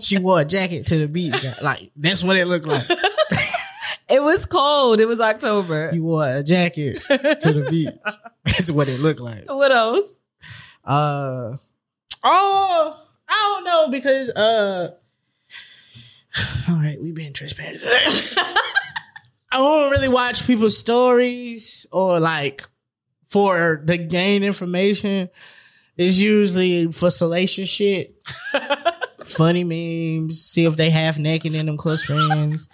She 0.00 0.18
wore 0.18 0.40
a 0.40 0.44
jacket 0.44 0.86
to 0.86 0.98
the 0.98 1.06
beach. 1.06 1.32
Like 1.62 1.92
that's 1.96 2.24
what 2.24 2.36
it 2.36 2.46
looked 2.46 2.66
like. 2.66 2.84
It 4.08 4.22
was 4.22 4.44
cold. 4.44 5.00
It 5.00 5.06
was 5.06 5.20
October. 5.20 5.88
You 5.92 6.02
wore 6.02 6.26
a 6.26 6.42
jacket 6.42 7.00
to 7.00 7.52
the 7.52 7.66
beach. 7.70 7.94
That's 8.44 8.70
what 8.70 8.88
it 8.88 9.00
looked 9.00 9.20
like. 9.20 9.44
what 9.50 9.70
else? 9.72 10.04
Uh 10.84 11.56
oh, 12.24 13.06
I 13.28 13.54
don't 13.54 13.64
know 13.64 13.88
because 13.90 14.30
uh. 14.30 14.90
All 16.68 16.76
right, 16.76 17.00
we've 17.00 17.14
been 17.14 17.32
transparent. 17.32 17.82
I 19.54 19.58
don't 19.58 19.90
really 19.90 20.08
watch 20.08 20.46
people's 20.46 20.78
stories 20.78 21.86
or 21.92 22.18
like 22.20 22.64
for 23.24 23.82
the 23.84 23.98
gain 23.98 24.42
information. 24.42 25.28
It's 25.96 26.18
usually 26.18 26.90
for 26.90 27.10
salacious 27.10 27.68
shit, 27.68 28.16
funny 29.24 29.62
memes. 29.64 30.40
See 30.42 30.64
if 30.64 30.76
they 30.76 30.88
half 30.88 31.18
naked 31.18 31.54
in 31.54 31.66
them 31.66 31.76
close 31.76 32.02
friends, 32.04 32.66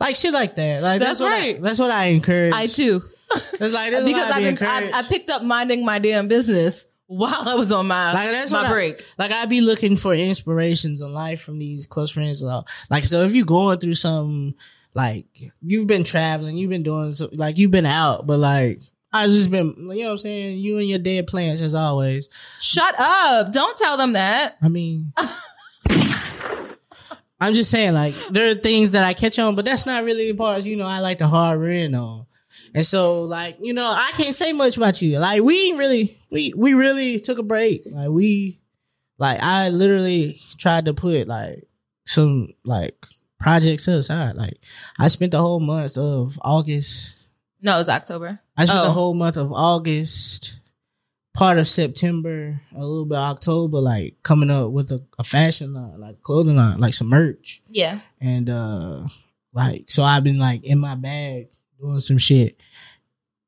like 0.00 0.16
shit 0.16 0.34
like 0.34 0.56
that. 0.56 0.82
Like 0.82 1.00
That's 1.00 1.20
what 1.20 1.32
I- 1.32 1.38
right. 1.38 1.62
that's 1.62 1.78
what 1.78 1.92
I 1.92 2.06
encourage. 2.06 2.52
I 2.52 2.66
too. 2.66 3.02
It's 3.34 3.60
like 3.72 3.90
because 4.04 4.30
I 4.30 4.36
I've 4.38 4.58
been, 4.58 4.66
I. 4.66 4.90
I 4.98 5.02
picked 5.02 5.30
up 5.30 5.42
minding 5.42 5.84
my 5.84 5.98
damn 6.00 6.26
business 6.28 6.86
while 7.06 7.48
I 7.48 7.54
was 7.54 7.72
on 7.72 7.86
my, 7.86 8.12
Like 8.12 8.30
that's 8.30 8.52
my 8.52 8.62
what 8.62 8.70
I- 8.70 8.72
break. 8.72 9.04
like 9.18 9.30
I'd 9.32 9.48
be 9.48 9.60
looking 9.60 9.96
for 9.96 10.12
inspirations 10.14 11.00
in 11.00 11.12
life 11.12 11.40
from 11.42 11.58
these 11.58 11.86
close 11.86 12.10
friends. 12.10 12.42
Like 12.90 13.04
so, 13.04 13.22
if 13.22 13.34
you're 13.34 13.46
going 13.46 13.78
through 13.78 13.94
something, 13.94 14.54
like 14.94 15.26
you've 15.62 15.86
been 15.86 16.04
traveling, 16.04 16.56
you've 16.56 16.70
been 16.70 16.82
doing 16.82 17.12
so, 17.12 17.28
like 17.32 17.58
you've 17.58 17.70
been 17.70 17.86
out, 17.86 18.26
but 18.26 18.38
like 18.38 18.80
I 19.12 19.26
just 19.28 19.50
been, 19.50 19.74
you 19.78 19.84
know 19.84 19.94
what 20.06 20.10
I'm 20.12 20.18
saying. 20.18 20.58
You 20.58 20.78
and 20.78 20.88
your 20.88 20.98
dead 20.98 21.26
plants 21.26 21.62
as 21.62 21.74
always. 21.74 22.28
Shut 22.60 22.94
up. 22.98 23.52
Don't 23.52 23.76
tell 23.78 23.96
them 23.96 24.12
that. 24.14 24.56
I 24.62 24.68
mean. 24.68 25.12
I'm 27.38 27.52
just 27.52 27.70
saying, 27.70 27.92
like, 27.92 28.14
there 28.30 28.48
are 28.50 28.54
things 28.54 28.92
that 28.92 29.04
I 29.04 29.12
catch 29.12 29.38
on, 29.38 29.54
but 29.56 29.66
that's 29.66 29.84
not 29.84 30.04
really 30.04 30.30
the 30.32 30.36
parts, 30.38 30.64
you 30.64 30.74
know, 30.76 30.86
I 30.86 31.00
like 31.00 31.18
to 31.18 31.26
hard 31.26 31.62
in 31.64 31.94
on. 31.94 32.26
And 32.76 32.84
so, 32.86 33.22
like, 33.22 33.56
you 33.60 33.72
know, 33.74 33.86
I 33.86 34.12
can't 34.14 34.34
say 34.34 34.52
much 34.52 34.76
about 34.76 35.00
you. 35.02 35.18
Like, 35.18 35.42
we 35.42 35.72
really, 35.72 36.18
we, 36.30 36.52
we 36.56 36.74
really 36.74 37.18
took 37.18 37.38
a 37.38 37.42
break. 37.42 37.82
Like, 37.86 38.10
we, 38.10 38.60
like, 39.18 39.42
I 39.42 39.70
literally 39.70 40.38
tried 40.58 40.84
to 40.84 40.94
put, 40.94 41.26
like, 41.26 41.64
some, 42.04 42.48
like, 42.64 42.94
projects 43.40 43.86
to 43.86 43.92
the 43.92 44.02
side. 44.02 44.36
Like, 44.36 44.58
I 44.98 45.08
spent 45.08 45.32
the 45.32 45.40
whole 45.40 45.58
month 45.58 45.96
of 45.96 46.38
August. 46.42 47.14
No, 47.62 47.76
it 47.76 47.78
was 47.78 47.88
October. 47.88 48.40
I 48.58 48.66
spent 48.66 48.82
the 48.82 48.88
Oh. 48.90 48.92
whole 48.92 49.14
month 49.14 49.38
of 49.38 49.52
August, 49.52 50.60
part 51.34 51.56
of 51.58 51.66
September, 51.68 52.60
a 52.74 52.80
little 52.80 53.06
bit 53.06 53.16
of 53.18 53.36
October, 53.36 53.78
like 53.78 54.16
coming 54.22 54.50
up 54.50 54.70
with 54.70 54.90
a, 54.90 55.02
a 55.18 55.24
fashion 55.24 55.72
line, 55.74 55.98
like 56.00 56.22
clothing 56.22 56.56
line, 56.56 56.78
like 56.78 56.94
some 56.94 57.08
merch. 57.08 57.60
Yeah. 57.68 58.00
And 58.20 58.48
uh 58.48 59.06
like 59.52 59.90
so 59.90 60.02
I've 60.02 60.24
been 60.24 60.38
like 60.38 60.64
in 60.64 60.78
my 60.78 60.94
bag 60.94 61.48
doing 61.78 62.00
some 62.00 62.16
shit. 62.18 62.58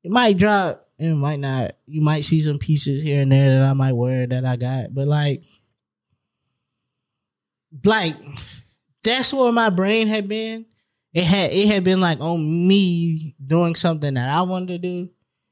It 0.03 0.11
might 0.11 0.37
drop 0.37 0.85
and 0.97 1.13
it 1.13 1.15
might 1.15 1.39
not. 1.39 1.71
You 1.85 2.01
might 2.01 2.25
see 2.25 2.41
some 2.41 2.59
pieces 2.59 3.03
here 3.03 3.21
and 3.21 3.31
there 3.31 3.59
that 3.59 3.69
I 3.69 3.73
might 3.73 3.93
wear 3.93 4.27
that 4.27 4.45
I 4.45 4.55
got. 4.55 4.93
But 4.93 5.07
like 5.07 5.43
like 7.83 8.15
that's 9.03 9.33
where 9.33 9.51
my 9.51 9.69
brain 9.69 10.07
had 10.07 10.27
been. 10.27 10.65
It 11.13 11.23
had 11.23 11.51
it 11.51 11.67
had 11.67 11.83
been 11.83 12.01
like 12.01 12.19
on 12.19 12.67
me 12.67 13.35
doing 13.45 13.75
something 13.75 14.13
that 14.13 14.29
I 14.29 14.41
wanted 14.43 14.67
to 14.67 14.77
do. 14.77 15.09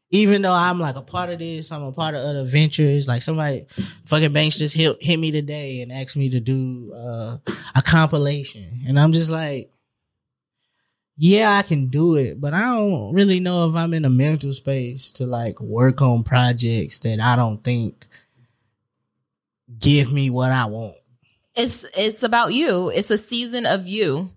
Even 0.10 0.42
though 0.42 0.54
I'm 0.54 0.80
like 0.80 0.96
a 0.96 1.02
part 1.02 1.32
of 1.32 1.40
this, 1.40 1.70
I'm 1.72 1.84
a 1.84 1.92
part 1.92 2.16
of 2.16 2.22
other 2.22 2.46
ventures. 2.46 3.10
Like 3.10 3.22
somebody, 3.22 3.66
fucking 4.06 4.32
Banks 4.32 4.58
just 4.58 4.74
hit 4.74 4.96
hit 5.02 5.18
me 5.18 5.32
today 5.32 5.82
and 5.82 5.92
asked 5.92 6.16
me 6.16 6.30
to 6.30 6.40
do 6.40 6.94
uh, 6.96 7.38
a 7.76 7.82
compilation, 7.82 8.84
and 8.88 8.98
I'm 8.98 9.12
just 9.12 9.30
like, 9.30 9.70
yeah, 11.18 11.58
I 11.58 11.64
can 11.64 11.88
do 11.88 12.16
it, 12.16 12.40
but 12.40 12.54
I 12.54 12.62
don't 12.62 13.12
really 13.12 13.40
know 13.40 13.68
if 13.68 13.76
I'm 13.76 13.94
in 13.96 14.06
a 14.06 14.10
mental 14.10 14.54
space 14.54 15.10
to 15.12 15.26
like 15.26 15.60
work 15.60 16.02
on 16.02 16.24
projects 16.24 17.00
that 17.00 17.20
I 17.20 17.36
don't 17.36 17.64
think 17.64 18.06
give 19.80 20.14
me 20.14 20.30
what 20.30 20.52
I 20.52 20.66
want. 20.66 20.96
it's 21.56 21.84
it's 21.98 22.22
about 22.22 22.54
you. 22.54 22.90
It's 22.90 23.10
a 23.10 23.18
season 23.18 23.66
of 23.66 23.88
you. 23.88 24.32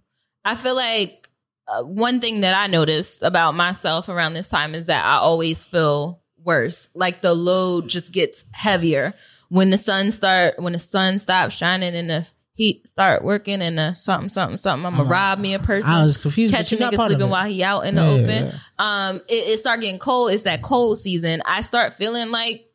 I 0.45 0.55
feel 0.55 0.74
like 0.74 1.28
uh, 1.68 1.83
one 1.83 2.18
thing 2.20 2.41
that 2.41 2.55
I 2.55 2.66
noticed 2.66 3.22
about 3.22 3.55
myself 3.55 4.09
around 4.09 4.33
this 4.33 4.49
time 4.49 4.74
is 4.74 4.87
that 4.87 5.05
I 5.05 5.16
always 5.16 5.66
feel 5.66 6.22
worse. 6.43 6.89
Like 6.95 7.20
the 7.20 7.35
load 7.35 7.89
just 7.89 8.11
gets 8.11 8.47
heavier 8.53 9.14
when 9.51 9.68
the 9.68 9.76
sun 9.76 10.11
start 10.12 10.59
when 10.59 10.72
the 10.72 10.78
sun 10.78 11.18
stops 11.18 11.55
shining 11.55 11.95
and 11.95 12.09
the 12.09 12.26
heat 12.61 12.87
start 12.87 13.25
working 13.25 13.63
and 13.63 13.97
something 13.97 14.29
something 14.29 14.59
something. 14.59 14.85
I'm 14.85 14.97
gonna 14.97 15.09
rob 15.09 15.39
me 15.39 15.55
a 15.55 15.59
person. 15.59 15.91
I 15.91 16.05
was 16.05 16.17
confused. 16.19 16.53
Catch 16.55 16.73
a 16.73 16.77
but 16.77 16.81
you're 16.81 16.91
not 16.91 16.93
nigga 16.95 17.07
sleeping 17.09 17.31
while 17.31 17.49
he 17.49 17.63
out 17.65 17.87
in 17.87 17.95
the 17.95 18.03
Yeah, 18.03 18.09
open. 18.11 18.47
yeah. 18.47 18.53
Um, 18.79 19.17
it, 19.29 19.33
it 19.55 19.59
start 19.61 19.81
getting 19.81 19.99
cold. 19.99 20.33
It's 20.33 20.43
that 20.43 20.61
cold 20.63 20.99
season. 20.99 21.43
I 21.47 21.63
start 21.63 21.95
feeling 21.95 22.31
like 22.31 22.67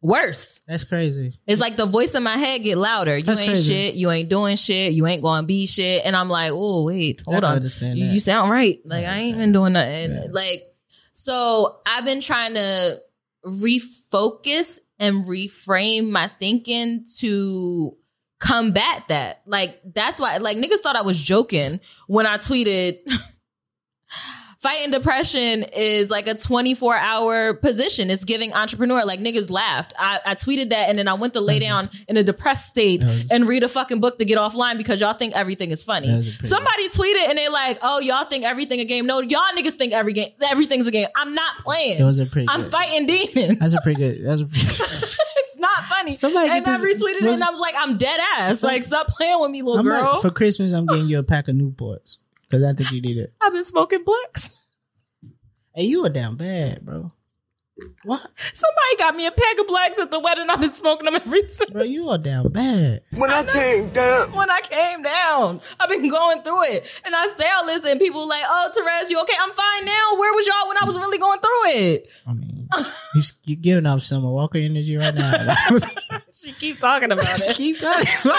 worse. 0.00 0.60
That's 0.66 0.84
crazy. 0.84 1.38
It's 1.46 1.60
like 1.60 1.76
the 1.76 1.84
voice 1.84 2.14
in 2.14 2.22
my 2.22 2.38
head 2.38 2.62
get 2.62 2.78
louder. 2.78 3.18
You 3.18 3.22
That's 3.24 3.40
ain't 3.40 3.50
crazy. 3.50 3.72
shit. 3.74 3.94
You 3.96 4.10
ain't 4.10 4.30
doing 4.30 4.56
shit. 4.56 4.94
You 4.94 5.06
ain't 5.06 5.20
going 5.20 5.42
to 5.42 5.46
be 5.46 5.66
shit. 5.66 6.06
And 6.06 6.16
I'm 6.16 6.30
like, 6.30 6.52
oh 6.54 6.84
wait, 6.84 7.20
hold 7.26 7.44
on. 7.44 7.62
You, 7.62 8.04
you 8.06 8.20
sound 8.20 8.50
right. 8.50 8.78
Like 8.86 9.04
I 9.04 9.18
ain't 9.18 9.36
been 9.36 9.52
doing 9.52 9.74
nothing. 9.74 10.12
Yeah. 10.12 10.26
Like 10.30 10.62
so, 11.12 11.80
I've 11.84 12.06
been 12.06 12.22
trying 12.22 12.54
to 12.54 12.98
refocus 13.46 14.78
and 14.98 15.24
reframe 15.24 16.10
my 16.10 16.28
thinking 16.38 17.04
to 17.18 17.96
combat 18.40 19.04
that. 19.08 19.42
Like 19.46 19.80
that's 19.94 20.18
why. 20.18 20.38
Like 20.38 20.56
niggas 20.56 20.80
thought 20.80 20.96
I 20.96 21.02
was 21.02 21.18
joking 21.18 21.78
when 22.08 22.26
I 22.26 22.38
tweeted. 22.38 22.98
Fighting 24.58 24.90
depression 24.90 25.62
is 25.74 26.10
like 26.10 26.28
a 26.28 26.34
24 26.34 26.94
hour 26.94 27.54
position. 27.54 28.10
It's 28.10 28.24
giving 28.24 28.52
entrepreneur. 28.52 29.06
Like 29.06 29.18
niggas 29.18 29.50
laughed. 29.50 29.94
I, 29.98 30.20
I 30.26 30.34
tweeted 30.34 30.68
that 30.68 30.90
and 30.90 30.98
then 30.98 31.08
I 31.08 31.14
went 31.14 31.32
to 31.32 31.40
lay 31.40 31.60
down 31.60 31.88
in 32.08 32.18
a 32.18 32.22
depressed 32.22 32.68
state 32.68 33.02
and 33.30 33.48
read 33.48 33.62
a 33.62 33.68
fucking 33.68 34.00
book 34.00 34.18
to 34.18 34.26
get 34.26 34.36
offline 34.36 34.76
because 34.76 35.00
y'all 35.00 35.14
think 35.14 35.34
everything 35.34 35.70
is 35.70 35.82
funny. 35.82 36.22
Somebody 36.42 36.90
tweeted 36.90 37.30
and 37.30 37.38
they 37.38 37.48
like, 37.48 37.78
oh, 37.80 38.00
y'all 38.00 38.26
think 38.26 38.44
everything 38.44 38.80
a 38.80 38.84
game. 38.84 39.06
No, 39.06 39.22
y'all 39.22 39.40
niggas 39.56 39.76
think 39.76 39.94
every 39.94 40.12
game 40.12 40.32
everything's 40.46 40.86
a 40.86 40.90
game. 40.90 41.08
I'm 41.16 41.34
not 41.34 41.56
playing. 41.60 41.98
It 41.98 42.04
was 42.04 42.18
a 42.18 42.26
pretty. 42.26 42.46
I'm 42.50 42.64
good. 42.64 42.72
fighting 42.72 43.06
demons. 43.06 43.60
That's 43.60 43.72
a 43.72 43.80
pretty 43.80 43.98
good. 43.98 44.26
That's 44.26 44.42
a. 44.42 44.44
it's 44.44 45.18
not 45.60 45.84
funny. 45.84 46.12
Somebody 46.12 46.50
and 46.50 46.66
I 46.66 46.70
this- 46.78 46.84
retweeted 46.84 47.22
it 47.22 47.32
and 47.34 47.42
I 47.42 47.50
was 47.50 47.60
like, 47.60 47.74
I'm 47.78 47.96
dead 47.98 48.18
ass. 48.38 48.60
Some- 48.60 48.68
like, 48.68 48.82
stop 48.82 49.08
playing 49.08 49.40
with 49.40 49.50
me, 49.50 49.62
little 49.62 49.78
I'm 49.78 49.84
girl. 49.84 50.20
for 50.20 50.30
Christmas, 50.30 50.72
I'm 50.72 50.86
getting 50.86 51.06
you 51.06 51.18
a 51.18 51.22
pack 51.22 51.48
of 51.48 51.54
Newports 51.56 52.18
because 52.48 52.64
I 52.64 52.72
think 52.72 52.90
you 52.92 53.00
need 53.00 53.16
it. 53.18 53.32
I've 53.42 53.52
been 53.52 53.64
smoking 53.64 54.02
blacks. 54.04 54.66
Hey, 55.74 55.84
you 55.84 56.02
were 56.02 56.08
down 56.08 56.36
bad, 56.36 56.84
bro. 56.84 57.12
What, 58.04 58.20
Somebody 58.54 58.96
got 58.98 59.14
me 59.16 59.26
a 59.26 59.30
pack 59.30 59.58
of 59.58 59.66
blacks 59.66 59.98
at 59.98 60.10
the 60.10 60.18
wedding. 60.18 60.48
I've 60.50 60.60
been 60.60 60.70
smoking 60.70 61.04
them 61.06 61.14
every 61.16 61.46
since. 61.48 61.70
bro? 61.70 61.82
You 61.82 62.08
are 62.10 62.18
down 62.18 62.48
bad. 62.48 63.02
When 63.10 63.30
I 63.30 63.44
came 63.44 63.90
down, 63.90 64.32
when 64.32 64.50
I 64.50 64.60
came 64.60 65.02
down. 65.02 65.60
I've 65.78 65.88
been 65.88 66.08
going 66.08 66.42
through 66.42 66.64
it. 66.64 67.00
And 67.04 67.14
I 67.14 67.26
say 67.28 67.44
all 67.56 67.66
this 67.66 67.84
and 67.84 68.00
people 68.00 68.26
like, 68.28 68.42
oh, 68.46 68.70
Therese, 68.74 69.10
you 69.10 69.20
okay? 69.20 69.34
I'm 69.40 69.50
fine 69.50 69.84
now. 69.84 70.16
Where 70.16 70.32
was 70.32 70.46
y'all 70.46 70.68
when 70.68 70.76
I 70.80 70.84
was 70.84 70.96
really 70.98 71.18
going 71.18 71.40
through 71.40 71.66
it? 71.66 72.08
I 72.26 72.32
mean, 72.32 72.68
you 73.14 73.22
you 73.44 73.56
giving 73.56 73.86
off 73.86 74.02
Summer 74.02 74.30
Walker 74.30 74.58
energy 74.58 74.96
right 74.96 75.14
now. 75.14 75.54
She 76.32 76.52
keep 76.52 76.78
talking 76.78 77.12
about 77.12 77.26
it. 77.28 77.54
Keep 77.56 77.80
talking. 77.80 78.30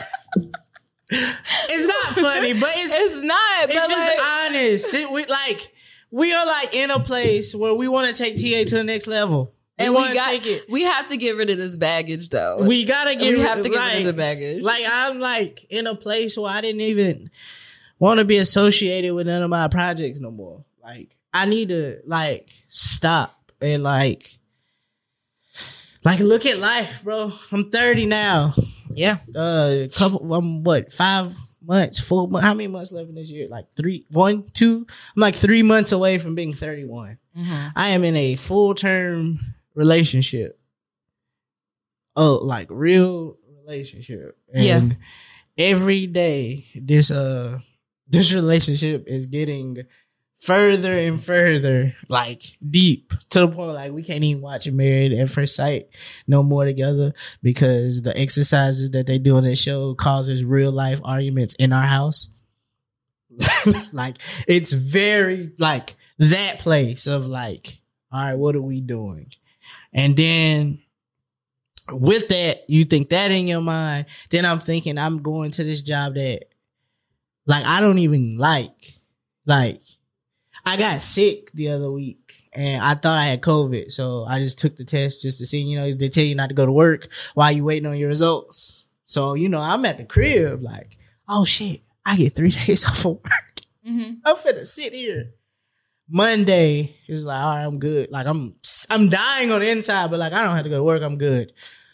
it's 1.10 1.86
not 1.86 2.14
funny, 2.14 2.52
but 2.54 2.70
it's 2.74 2.92
It's 2.94 3.22
not. 3.24 3.64
it's 3.64 3.74
but 3.74 3.88
just 3.88 4.08
like, 4.08 4.26
honest. 4.26 4.94
It- 4.94 5.10
we 5.10 5.24
like 5.26 5.72
we 6.10 6.32
are 6.32 6.46
like 6.46 6.74
in 6.74 6.90
a 6.90 7.00
place 7.00 7.54
where 7.54 7.74
we 7.74 7.88
want 7.88 8.14
to 8.14 8.22
take 8.22 8.36
TA 8.36 8.68
to 8.68 8.76
the 8.76 8.84
next 8.84 9.06
level. 9.06 9.52
We 9.78 9.86
and 9.86 9.94
we 9.94 10.12
got 10.14 10.28
take 10.30 10.46
it. 10.46 10.64
we 10.68 10.82
have 10.82 11.06
to 11.08 11.16
get 11.16 11.36
rid 11.36 11.48
of 11.50 11.56
this 11.56 11.76
baggage 11.76 12.28
though. 12.28 12.58
We 12.62 12.84
gotta 12.84 13.14
get. 13.14 13.30
we 13.30 13.36
rid- 13.40 13.40
have 13.46 13.62
to 13.62 13.68
get 13.68 13.76
like, 13.78 13.92
rid 13.94 14.06
of 14.08 14.14
the 14.16 14.20
baggage. 14.20 14.62
Like 14.62 14.84
I'm 14.90 15.18
like 15.20 15.64
in 15.70 15.86
a 15.86 15.94
place 15.94 16.36
where 16.36 16.52
I 16.52 16.60
didn't 16.60 16.82
even 16.82 17.30
want 17.98 18.18
to 18.18 18.24
be 18.24 18.36
associated 18.36 19.14
with 19.14 19.26
none 19.26 19.42
of 19.42 19.48
my 19.50 19.68
projects 19.68 20.20
no 20.20 20.30
more. 20.30 20.64
Like 20.82 21.16
I 21.32 21.46
need 21.46 21.68
to 21.70 22.00
like 22.04 22.50
stop 22.68 23.52
and 23.62 23.82
like 23.82 24.38
like 26.04 26.18
look 26.20 26.46
at 26.46 26.58
life, 26.58 27.02
bro. 27.02 27.32
I'm 27.52 27.70
30 27.70 28.06
now. 28.06 28.54
Yeah. 28.94 29.18
Uh, 29.34 29.86
couple. 29.96 30.32
I'm 30.34 30.62
what 30.64 30.92
five 30.92 31.34
months, 31.62 32.00
four 32.00 32.28
months. 32.28 32.46
How 32.46 32.54
many 32.54 32.66
months 32.68 32.92
left 32.92 33.08
in 33.08 33.14
this 33.14 33.30
year? 33.30 33.48
Like 33.48 33.66
three, 33.76 34.04
one, 34.10 34.44
two. 34.52 34.86
I'm 35.16 35.20
like 35.20 35.34
three 35.34 35.62
months 35.62 35.92
away 35.92 36.18
from 36.18 36.34
being 36.34 36.52
31. 36.54 37.18
I 37.76 37.90
am 37.90 38.04
in 38.04 38.16
a 38.16 38.34
full 38.36 38.74
term 38.74 39.38
relationship. 39.74 40.58
Oh, 42.16 42.40
like 42.42 42.66
real 42.70 43.36
relationship, 43.64 44.36
Yeah. 44.52 44.88
every 45.56 46.06
day 46.06 46.66
this 46.74 47.10
uh 47.10 47.58
this 48.08 48.32
relationship 48.34 49.04
is 49.06 49.26
getting 49.26 49.78
further 50.40 50.94
and 50.94 51.22
further 51.22 51.94
like 52.08 52.56
deep 52.68 53.12
to 53.28 53.40
the 53.40 53.48
point 53.48 53.74
like 53.74 53.92
we 53.92 54.02
can't 54.02 54.24
even 54.24 54.42
watch 54.42 54.66
Married 54.68 55.12
at 55.12 55.28
First 55.28 55.54
Sight 55.54 55.88
no 56.26 56.42
more 56.42 56.64
together 56.64 57.12
because 57.42 58.02
the 58.02 58.18
exercises 58.18 58.90
that 58.92 59.06
they 59.06 59.18
do 59.18 59.36
on 59.36 59.44
that 59.44 59.56
show 59.56 59.94
causes 59.94 60.42
real 60.42 60.72
life 60.72 61.00
arguments 61.04 61.54
in 61.56 61.72
our 61.72 61.86
house. 61.86 62.30
like 63.92 64.16
it's 64.48 64.72
very 64.72 65.52
like 65.58 65.94
that 66.18 66.58
place 66.58 67.06
of 67.06 67.26
like, 67.26 67.80
all 68.10 68.22
right, 68.22 68.34
what 68.34 68.56
are 68.56 68.62
we 68.62 68.80
doing? 68.80 69.30
And 69.92 70.16
then 70.16 70.80
with 71.90 72.28
that, 72.28 72.68
you 72.68 72.84
think 72.84 73.10
that 73.10 73.30
in 73.30 73.46
your 73.46 73.60
mind. 73.60 74.06
Then 74.30 74.46
I'm 74.46 74.60
thinking 74.60 74.96
I'm 74.96 75.22
going 75.22 75.50
to 75.52 75.64
this 75.64 75.82
job 75.82 76.14
that 76.14 76.44
like 77.46 77.64
I 77.66 77.80
don't 77.80 77.98
even 77.98 78.38
like. 78.38 78.94
Like 79.46 79.80
I 80.64 80.76
got 80.76 81.00
sick 81.00 81.50
the 81.52 81.70
other 81.70 81.90
week 81.90 82.44
and 82.52 82.82
I 82.82 82.94
thought 82.94 83.18
I 83.18 83.26
had 83.26 83.40
COVID. 83.40 83.90
So 83.90 84.24
I 84.24 84.38
just 84.40 84.58
took 84.58 84.76
the 84.76 84.84
test 84.84 85.22
just 85.22 85.38
to 85.38 85.46
see, 85.46 85.60
you 85.60 85.78
know, 85.78 85.92
they 85.94 86.08
tell 86.08 86.24
you 86.24 86.34
not 86.34 86.48
to 86.48 86.54
go 86.54 86.66
to 86.66 86.72
work 86.72 87.08
while 87.34 87.50
you 87.52 87.64
waiting 87.64 87.88
on 87.88 87.96
your 87.96 88.08
results. 88.08 88.86
So, 89.04 89.34
you 89.34 89.48
know, 89.48 89.60
I'm 89.60 89.84
at 89.84 89.98
the 89.98 90.04
crib 90.04 90.62
like, 90.62 90.98
oh 91.28 91.44
shit, 91.44 91.82
I 92.04 92.16
get 92.16 92.34
three 92.34 92.50
days 92.66 92.84
off 92.86 93.04
of 93.04 93.22
work. 93.24 93.60
hmm 93.84 94.12
I'm 94.24 94.36
finna 94.36 94.66
sit 94.66 94.92
here. 94.92 95.32
Monday 96.08 96.96
is 97.08 97.24
like, 97.24 97.40
all 97.40 97.54
right, 97.54 97.64
I'm 97.64 97.78
good. 97.78 98.10
Like 98.10 98.26
I'm 98.26 98.56
I'm 98.90 99.08
dying 99.08 99.52
on 99.52 99.60
the 99.60 99.70
inside, 99.70 100.10
but 100.10 100.18
like 100.18 100.32
I 100.32 100.42
don't 100.42 100.54
have 100.56 100.64
to 100.64 100.70
go 100.70 100.78
to 100.78 100.82
work. 100.82 101.02
I'm 101.02 101.18
good. 101.18 101.52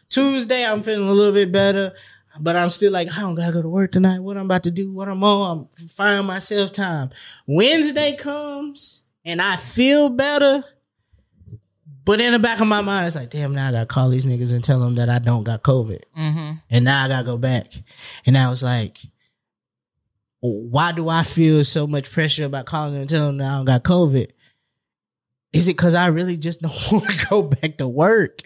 Tuesday, 0.08 0.64
I'm 0.64 0.82
feeling 0.82 1.08
a 1.08 1.12
little 1.12 1.34
bit 1.34 1.52
better, 1.52 1.92
but 2.40 2.56
I'm 2.56 2.70
still 2.70 2.92
like, 2.92 3.08
I 3.16 3.20
don't 3.20 3.34
gotta 3.34 3.52
go 3.52 3.62
to 3.62 3.68
work 3.68 3.92
tonight. 3.92 4.20
What 4.20 4.36
I'm 4.36 4.44
about 4.46 4.62
to 4.64 4.70
do, 4.70 4.92
what 4.92 5.08
I'm 5.08 5.22
on, 5.24 5.68
I'm 5.80 5.88
finding 5.88 6.26
myself 6.26 6.72
time. 6.72 7.10
Wednesday 7.46 8.16
comes 8.16 9.02
and 9.24 9.40
I 9.42 9.56
feel 9.56 10.08
better. 10.08 10.64
But 12.04 12.20
in 12.20 12.32
the 12.32 12.38
back 12.38 12.60
of 12.60 12.68
my 12.68 12.82
mind, 12.82 13.08
it's 13.08 13.16
like, 13.16 13.30
damn, 13.30 13.52
now 13.52 13.68
I 13.68 13.72
gotta 13.72 13.86
call 13.86 14.10
these 14.10 14.24
niggas 14.26 14.54
and 14.54 14.62
tell 14.62 14.78
them 14.78 14.94
that 14.94 15.08
I 15.08 15.18
don't 15.18 15.42
got 15.42 15.62
COVID. 15.62 16.02
hmm 16.14 16.52
And 16.70 16.84
now 16.84 17.04
I 17.04 17.08
gotta 17.08 17.26
go 17.26 17.36
back. 17.36 17.66
And 18.26 18.38
I 18.38 18.48
was 18.48 18.62
like, 18.62 18.98
why 20.40 20.92
do 20.92 21.08
I 21.08 21.24
feel 21.24 21.64
so 21.64 21.86
much 21.86 22.10
pressure 22.10 22.44
about 22.44 22.66
calling 22.66 22.92
them 22.92 23.00
and 23.02 23.10
telling 23.10 23.38
them 23.38 23.52
I 23.52 23.56
don't 23.56 23.64
got 23.64 23.82
COVID? 23.82 24.30
Is 25.56 25.68
it 25.68 25.76
because 25.76 25.94
I 25.94 26.06
really 26.08 26.36
just 26.36 26.60
don't 26.60 26.72
want 26.92 27.08
to 27.10 27.26
go 27.28 27.42
back 27.42 27.78
to 27.78 27.88
work? 27.88 28.42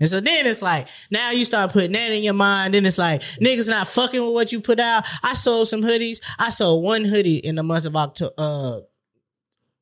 And 0.00 0.08
so 0.08 0.20
then 0.20 0.46
it's 0.46 0.62
like, 0.62 0.88
now 1.10 1.30
you 1.30 1.44
start 1.44 1.72
putting 1.72 1.92
that 1.92 2.10
in 2.10 2.22
your 2.22 2.34
mind. 2.34 2.74
Then 2.74 2.86
it's 2.86 2.98
like, 2.98 3.20
niggas 3.40 3.68
not 3.68 3.86
fucking 3.88 4.20
with 4.20 4.32
what 4.32 4.52
you 4.52 4.60
put 4.60 4.80
out. 4.80 5.04
I 5.22 5.34
sold 5.34 5.68
some 5.68 5.82
hoodies. 5.82 6.20
I 6.38 6.48
sold 6.50 6.82
one 6.82 7.04
hoodie 7.04 7.36
in 7.36 7.54
the 7.54 7.62
month 7.62 7.84
of 7.84 7.94
October, 7.94 8.34
uh, 8.38 8.80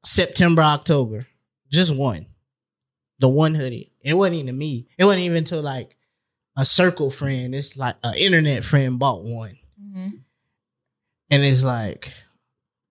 September, 0.04 0.62
October. 0.62 1.26
Just 1.70 1.96
one. 1.96 2.26
The 3.18 3.28
one 3.28 3.54
hoodie. 3.54 3.92
It 4.02 4.14
wasn't 4.14 4.36
even 4.36 4.58
me. 4.58 4.88
It 4.98 5.04
wasn't 5.04 5.24
even 5.24 5.44
to 5.44 5.60
like 5.60 5.96
a 6.56 6.64
circle 6.64 7.10
friend. 7.10 7.54
It's 7.54 7.76
like 7.76 7.96
an 8.02 8.14
internet 8.16 8.64
friend 8.64 8.98
bought 8.98 9.22
one. 9.22 9.58
hmm 9.78 10.08
And 11.30 11.44
it's 11.44 11.64
like 11.64 12.12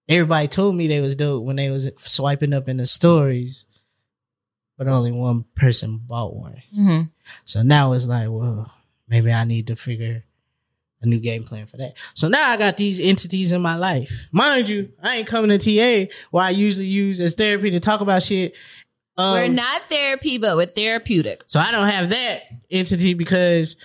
everybody 0.07 0.47
told 0.47 0.75
me 0.75 0.87
they 0.87 1.01
was 1.01 1.15
dope 1.15 1.43
when 1.43 1.57
they 1.57 1.69
was 1.69 1.91
swiping 1.99 2.53
up 2.53 2.67
in 2.69 2.77
the 2.77 2.85
stories, 2.85 3.65
but 4.79 4.87
only 4.87 5.11
one 5.11 5.43
person 5.55 5.99
bought 6.07 6.35
one. 6.35 6.63
hmm 6.73 7.01
So 7.45 7.61
now 7.61 7.91
it's 7.91 8.05
like, 8.05 8.29
well, 8.31 8.73
maybe 9.07 9.31
I 9.31 9.43
need 9.43 9.67
to 9.67 9.75
figure 9.75 10.23
a 11.01 11.05
new 11.05 11.19
game 11.19 11.43
plan 11.43 11.65
for 11.65 11.77
that. 11.77 11.93
So 12.13 12.27
now 12.29 12.49
I 12.49 12.57
got 12.57 12.77
these 12.77 12.99
entities 12.99 13.51
in 13.51 13.61
my 13.61 13.75
life. 13.75 14.27
Mind 14.31 14.67
you, 14.69 14.91
I 15.03 15.17
ain't 15.17 15.27
coming 15.27 15.57
to 15.57 15.57
TA 16.07 16.11
where 16.31 16.43
I 16.43 16.49
usually 16.49 16.87
use 16.87 17.19
as 17.21 17.35
therapy 17.35 17.71
to 17.71 17.79
talk 17.79 18.01
about 18.01 18.23
shit. 18.23 18.55
Um, 19.17 19.33
we're 19.33 19.47
not 19.49 19.81
therapy, 19.89 20.37
but 20.37 20.55
we're 20.55 20.65
therapeutic. 20.65 21.43
so 21.47 21.59
I 21.59 21.71
don't 21.71 21.87
have 21.89 22.09
that 22.11 22.43
entity 22.71 23.13
because 23.13 23.75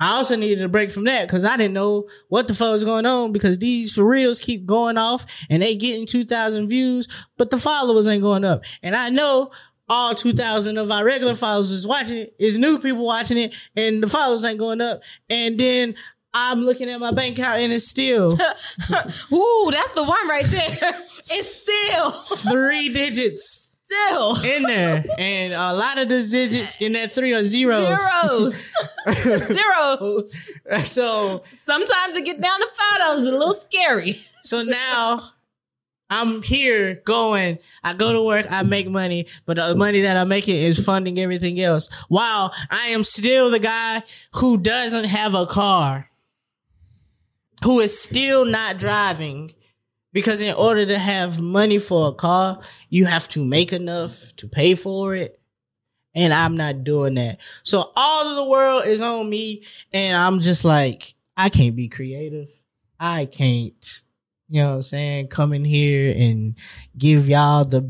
I 0.00 0.12
also 0.12 0.36
needed 0.36 0.62
a 0.62 0.68
break 0.68 0.90
from 0.90 1.04
that 1.04 1.26
because 1.26 1.44
I 1.44 1.56
didn't 1.56 1.74
know 1.74 2.08
what 2.28 2.48
the 2.48 2.54
fuck 2.54 2.72
was 2.72 2.84
going 2.84 3.04
on 3.04 3.32
because 3.32 3.58
these 3.58 3.92
for 3.92 4.04
reals 4.04 4.38
keep 4.40 4.64
going 4.64 4.96
off 4.96 5.26
and 5.50 5.62
they 5.62 5.74
getting 5.76 6.06
2,000 6.06 6.68
views, 6.68 7.08
but 7.36 7.50
the 7.50 7.58
followers 7.58 8.06
ain't 8.06 8.22
going 8.22 8.44
up. 8.44 8.62
And 8.82 8.94
I 8.94 9.08
know 9.10 9.50
all 9.88 10.14
2,000 10.14 10.76
of 10.78 10.90
our 10.90 11.04
regular 11.04 11.34
followers 11.34 11.70
is 11.70 11.86
watching 11.86 12.18
it, 12.18 12.34
is 12.38 12.58
new 12.58 12.78
people 12.78 13.04
watching 13.04 13.38
it, 13.38 13.54
and 13.76 14.02
the 14.02 14.08
followers 14.08 14.44
ain't 14.44 14.58
going 14.58 14.80
up. 14.80 15.00
And 15.30 15.58
then 15.58 15.94
I'm 16.34 16.60
looking 16.60 16.90
at 16.90 17.00
my 17.00 17.10
bank 17.10 17.38
account 17.38 17.60
and 17.60 17.72
it's 17.72 17.88
still 17.88 18.32
Ooh, 19.32 19.70
that's 19.72 19.94
the 19.94 20.04
one 20.04 20.28
right 20.28 20.44
there. 20.44 20.78
It's 21.30 21.62
still, 21.62 22.10
three 22.10 22.88
digits 22.90 23.68
still 23.84 24.40
in 24.44 24.62
there. 24.62 25.04
And 25.18 25.52
a 25.52 25.72
lot 25.74 25.98
of 25.98 26.08
the 26.08 26.22
digits 26.22 26.80
in 26.80 26.92
that 26.92 27.12
three 27.12 27.34
are 27.34 27.44
zeros. 27.44 27.98
zeros, 29.10 29.46
zeros. 29.46 30.88
so 30.88 31.42
Sometimes 31.64 32.16
it 32.16 32.24
get 32.24 32.40
down 32.40 32.60
to 32.60 32.66
five 32.66 32.98
dollars. 33.00 33.22
A 33.22 33.32
little 33.32 33.52
scary. 33.52 34.24
So 34.42 34.62
now 34.62 35.22
I'm 36.10 36.42
here 36.42 37.02
going. 37.04 37.58
I 37.84 37.94
go 37.94 38.12
to 38.12 38.22
work, 38.22 38.46
I 38.50 38.62
make 38.62 38.88
money, 38.88 39.26
but 39.46 39.56
the 39.56 39.74
money 39.74 40.00
that 40.02 40.16
I'm 40.16 40.28
making 40.28 40.56
is 40.56 40.84
funding 40.84 41.18
everything 41.18 41.60
else. 41.60 41.88
While 42.08 42.54
I 42.70 42.88
am 42.88 43.04
still 43.04 43.50
the 43.50 43.58
guy 43.58 44.02
who 44.34 44.58
doesn't 44.58 45.04
have 45.04 45.34
a 45.34 45.46
car, 45.46 46.08
who 47.64 47.80
is 47.80 47.98
still 47.98 48.44
not 48.44 48.78
driving. 48.78 49.52
Because 50.12 50.40
in 50.40 50.54
order 50.54 50.86
to 50.86 50.98
have 50.98 51.40
money 51.40 51.78
for 51.78 52.08
a 52.08 52.12
car, 52.12 52.60
you 52.88 53.04
have 53.04 53.28
to 53.28 53.44
make 53.44 53.72
enough 53.72 54.34
to 54.36 54.48
pay 54.48 54.74
for 54.74 55.14
it. 55.14 55.38
And 56.14 56.32
I'm 56.32 56.56
not 56.56 56.82
doing 56.82 57.14
that. 57.14 57.38
So 57.62 57.92
all 57.94 58.26
of 58.26 58.36
the 58.36 58.50
world 58.50 58.86
is 58.86 59.02
on 59.02 59.28
me. 59.28 59.64
And 59.92 60.16
I'm 60.16 60.40
just 60.40 60.64
like, 60.64 61.14
I 61.36 61.50
can't 61.50 61.76
be 61.76 61.88
creative. 61.88 62.50
I 62.98 63.26
can't 63.26 64.02
you 64.48 64.62
know 64.62 64.70
what 64.70 64.74
I'm 64.76 64.82
saying, 64.82 65.28
come 65.28 65.52
in 65.52 65.64
here 65.64 66.14
and 66.16 66.56
give 66.96 67.28
y'all 67.28 67.64
the 67.64 67.82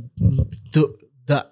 the 0.72 0.94
the 1.26 1.46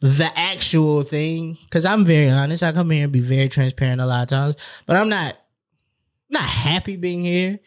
the 0.00 0.30
actual 0.34 1.02
thing. 1.02 1.58
Cause 1.70 1.84
I'm 1.84 2.04
very 2.04 2.30
honest. 2.30 2.62
I 2.62 2.72
come 2.72 2.90
here 2.90 3.04
and 3.04 3.12
be 3.12 3.20
very 3.20 3.48
transparent 3.48 4.00
a 4.00 4.06
lot 4.06 4.22
of 4.22 4.28
times, 4.28 4.56
but 4.86 4.96
I'm 4.96 5.08
not 5.08 5.36
not 6.30 6.44
happy 6.44 6.96
being 6.96 7.24
here. 7.24 7.58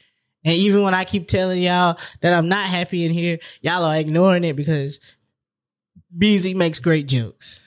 And 0.46 0.56
even 0.56 0.84
when 0.84 0.94
I 0.94 1.04
keep 1.04 1.28
telling 1.28 1.62
y'all 1.62 1.98
that 2.22 2.34
I'm 2.34 2.48
not 2.48 2.66
happy 2.66 3.06
in 3.06 3.12
here, 3.12 3.40
y'all 3.62 3.84
are 3.84 3.98
ignoring 3.98 4.44
it 4.44 4.56
because 4.56 5.00
BZ 6.18 6.56
makes 6.56 6.80
great 6.80 7.08
jokes. 7.08 7.60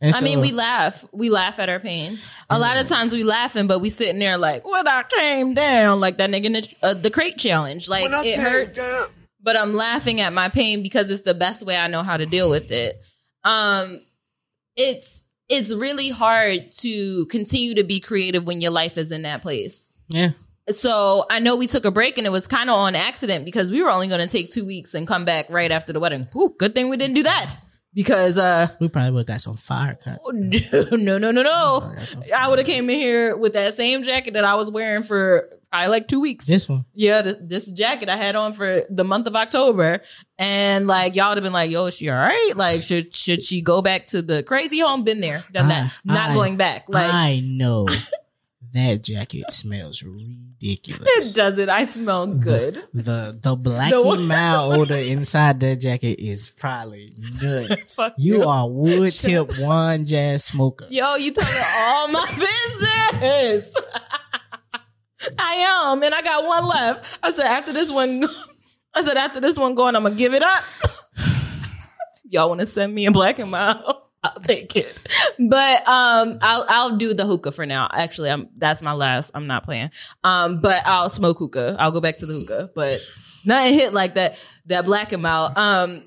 And 0.00 0.14
I 0.14 0.20
mean, 0.20 0.40
we 0.40 0.52
laugh. 0.52 1.04
We 1.12 1.28
laugh 1.28 1.58
at 1.58 1.68
our 1.68 1.80
pain. 1.80 2.18
A 2.50 2.58
lot 2.58 2.76
of 2.76 2.86
times 2.86 3.12
we 3.12 3.24
laughing, 3.24 3.66
but 3.66 3.80
we 3.80 3.90
sitting 3.90 4.20
there 4.20 4.38
like, 4.38 4.64
"When 4.64 4.86
I 4.86 5.02
came 5.02 5.54
down," 5.54 5.98
like 5.98 6.18
that 6.18 6.30
nigga 6.30 6.44
in 6.44 6.52
the, 6.52 6.74
uh, 6.82 6.94
the 6.94 7.10
crate 7.10 7.36
challenge. 7.36 7.88
Like 7.88 8.08
it 8.24 8.38
hurts, 8.38 8.78
down. 8.78 9.08
but 9.42 9.56
I'm 9.56 9.74
laughing 9.74 10.20
at 10.20 10.32
my 10.32 10.50
pain 10.50 10.84
because 10.84 11.10
it's 11.10 11.22
the 11.22 11.34
best 11.34 11.64
way 11.64 11.76
I 11.76 11.88
know 11.88 12.04
how 12.04 12.16
to 12.16 12.26
deal 12.26 12.48
with 12.48 12.70
it. 12.70 12.96
Um, 13.42 14.00
it's 14.76 15.26
it's 15.48 15.74
really 15.74 16.10
hard 16.10 16.70
to 16.78 17.26
continue 17.26 17.74
to 17.74 17.82
be 17.82 17.98
creative 17.98 18.46
when 18.46 18.60
your 18.60 18.70
life 18.70 18.98
is 18.98 19.10
in 19.10 19.22
that 19.22 19.42
place. 19.42 19.88
yeah. 20.08 20.30
So 20.70 21.24
I 21.30 21.38
know 21.38 21.56
we 21.56 21.66
took 21.66 21.86
a 21.86 21.90
break 21.90 22.18
and 22.18 22.26
it 22.26 22.30
was 22.30 22.46
kind 22.46 22.68
of 22.68 22.76
on 22.76 22.94
accident 22.94 23.46
because 23.46 23.72
we 23.72 23.82
were 23.82 23.90
only 23.90 24.06
going 24.06 24.20
to 24.20 24.26
take 24.26 24.50
two 24.50 24.66
weeks 24.66 24.92
and 24.92 25.06
come 25.06 25.24
back 25.24 25.48
right 25.48 25.70
after 25.70 25.94
the 25.94 25.98
wedding. 25.98 26.28
Ooh, 26.36 26.54
good 26.58 26.74
thing 26.74 26.90
we 26.90 26.98
didn't 26.98 27.14
do 27.14 27.22
that 27.22 27.56
because 27.98 28.38
uh 28.38 28.68
We 28.78 28.88
probably 28.88 29.10
would 29.10 29.18
have 29.22 29.26
got 29.26 29.40
some 29.40 29.56
fire 29.56 29.96
cuts. 29.96 30.30
no 30.32 31.18
no 31.18 31.32
no 31.32 31.42
no 31.42 31.92
so 32.04 32.22
I 32.36 32.48
would 32.48 32.60
have 32.60 32.66
came 32.66 32.88
in 32.88 32.96
here 32.96 33.36
with 33.36 33.54
that 33.54 33.74
same 33.74 34.04
jacket 34.04 34.34
that 34.34 34.44
I 34.44 34.54
was 34.54 34.70
wearing 34.70 35.02
for 35.02 35.48
probably 35.72 35.88
like 35.88 36.06
two 36.06 36.20
weeks. 36.20 36.46
This 36.46 36.68
one. 36.68 36.84
yeah, 36.94 37.22
this, 37.22 37.36
this 37.40 37.70
jacket 37.72 38.08
I 38.08 38.14
had 38.16 38.36
on 38.36 38.52
for 38.52 38.82
the 38.88 39.02
month 39.02 39.26
of 39.26 39.34
October, 39.34 40.00
and 40.38 40.86
like 40.86 41.16
y'all 41.16 41.30
would 41.30 41.38
have 41.38 41.42
been 41.44 41.52
like, 41.52 41.70
"Yo, 41.70 41.86
is 41.86 41.96
she 41.96 42.08
all 42.08 42.16
right? 42.16 42.52
Like, 42.54 42.82
should 42.82 43.16
should 43.16 43.42
she 43.42 43.62
go 43.62 43.82
back 43.82 44.06
to 44.08 44.22
the 44.22 44.44
crazy 44.44 44.78
home? 44.78 45.02
Been 45.02 45.20
there, 45.20 45.44
done 45.52 45.68
that. 45.68 45.92
Not 46.04 46.30
I- 46.30 46.34
going 46.34 46.56
back. 46.56 46.84
Like, 46.88 47.12
I 47.12 47.40
know 47.44 47.88
that 48.74 49.02
jacket 49.02 49.50
smells 49.50 50.02
ridiculous. 50.02 51.32
it 51.32 51.34
doesn't. 51.34 51.68
I 51.70 51.86
smell 51.86 52.26
good. 52.26 52.74
The 52.92 53.38
the 53.40 53.56
The 53.56 53.56
blacky 53.56 54.26
mild 54.28 54.74
odor 54.78 54.96
inside 54.96 55.60
that 55.60 55.76
jacket 55.76 56.20
is 56.20 56.48
probably 56.50 57.12
nuts. 57.42 57.98
You 58.18 58.38
you. 58.38 58.44
are 58.44 58.68
wood 58.68 59.10
tip 59.18 59.58
one 59.58 60.04
jazz 60.04 60.44
smoker. 60.44 60.86
Yo, 60.90 61.14
you 61.16 61.32
telling 61.32 61.64
all 61.76 62.08
my 62.08 62.26
business. 63.20 63.74
I 65.38 65.54
am, 65.54 66.02
and 66.02 66.14
I 66.14 66.22
got 66.22 66.44
one 66.44 66.66
left. 66.66 67.18
I 67.22 67.30
said 67.32 67.46
after 67.46 67.72
this 67.72 67.90
one, 67.90 68.24
I 68.94 69.02
said 69.02 69.16
after 69.16 69.40
this 69.40 69.58
one 69.58 69.74
going, 69.74 69.96
I'm 69.96 70.02
gonna 70.04 70.14
give 70.14 70.34
it 70.34 70.42
up. 70.42 70.64
Y'all 72.30 72.48
want 72.48 72.60
to 72.60 72.66
send 72.66 72.94
me 72.94 73.06
a 73.06 73.10
black 73.10 73.38
and 73.38 73.50
mild? 73.50 73.97
I'll 74.22 74.40
take 74.40 74.74
it. 74.76 74.98
but 75.38 75.86
um, 75.88 76.38
I'll 76.42 76.64
I'll 76.68 76.96
do 76.96 77.14
the 77.14 77.24
hookah 77.24 77.52
for 77.52 77.66
now. 77.66 77.88
Actually, 77.92 78.30
I'm 78.30 78.48
that's 78.56 78.82
my 78.82 78.92
last. 78.92 79.30
I'm 79.34 79.46
not 79.46 79.64
playing. 79.64 79.90
Um, 80.24 80.60
but 80.60 80.82
I'll 80.86 81.10
smoke 81.10 81.38
hookah. 81.38 81.76
I'll 81.78 81.92
go 81.92 82.00
back 82.00 82.18
to 82.18 82.26
the 82.26 82.34
hookah, 82.34 82.70
but 82.74 82.96
nothing 83.44 83.74
hit 83.74 83.92
like 83.94 84.14
that. 84.14 84.42
That 84.66 84.84
black 84.84 85.12
and 85.12 85.22
mild. 85.22 85.56
Um, 85.56 86.02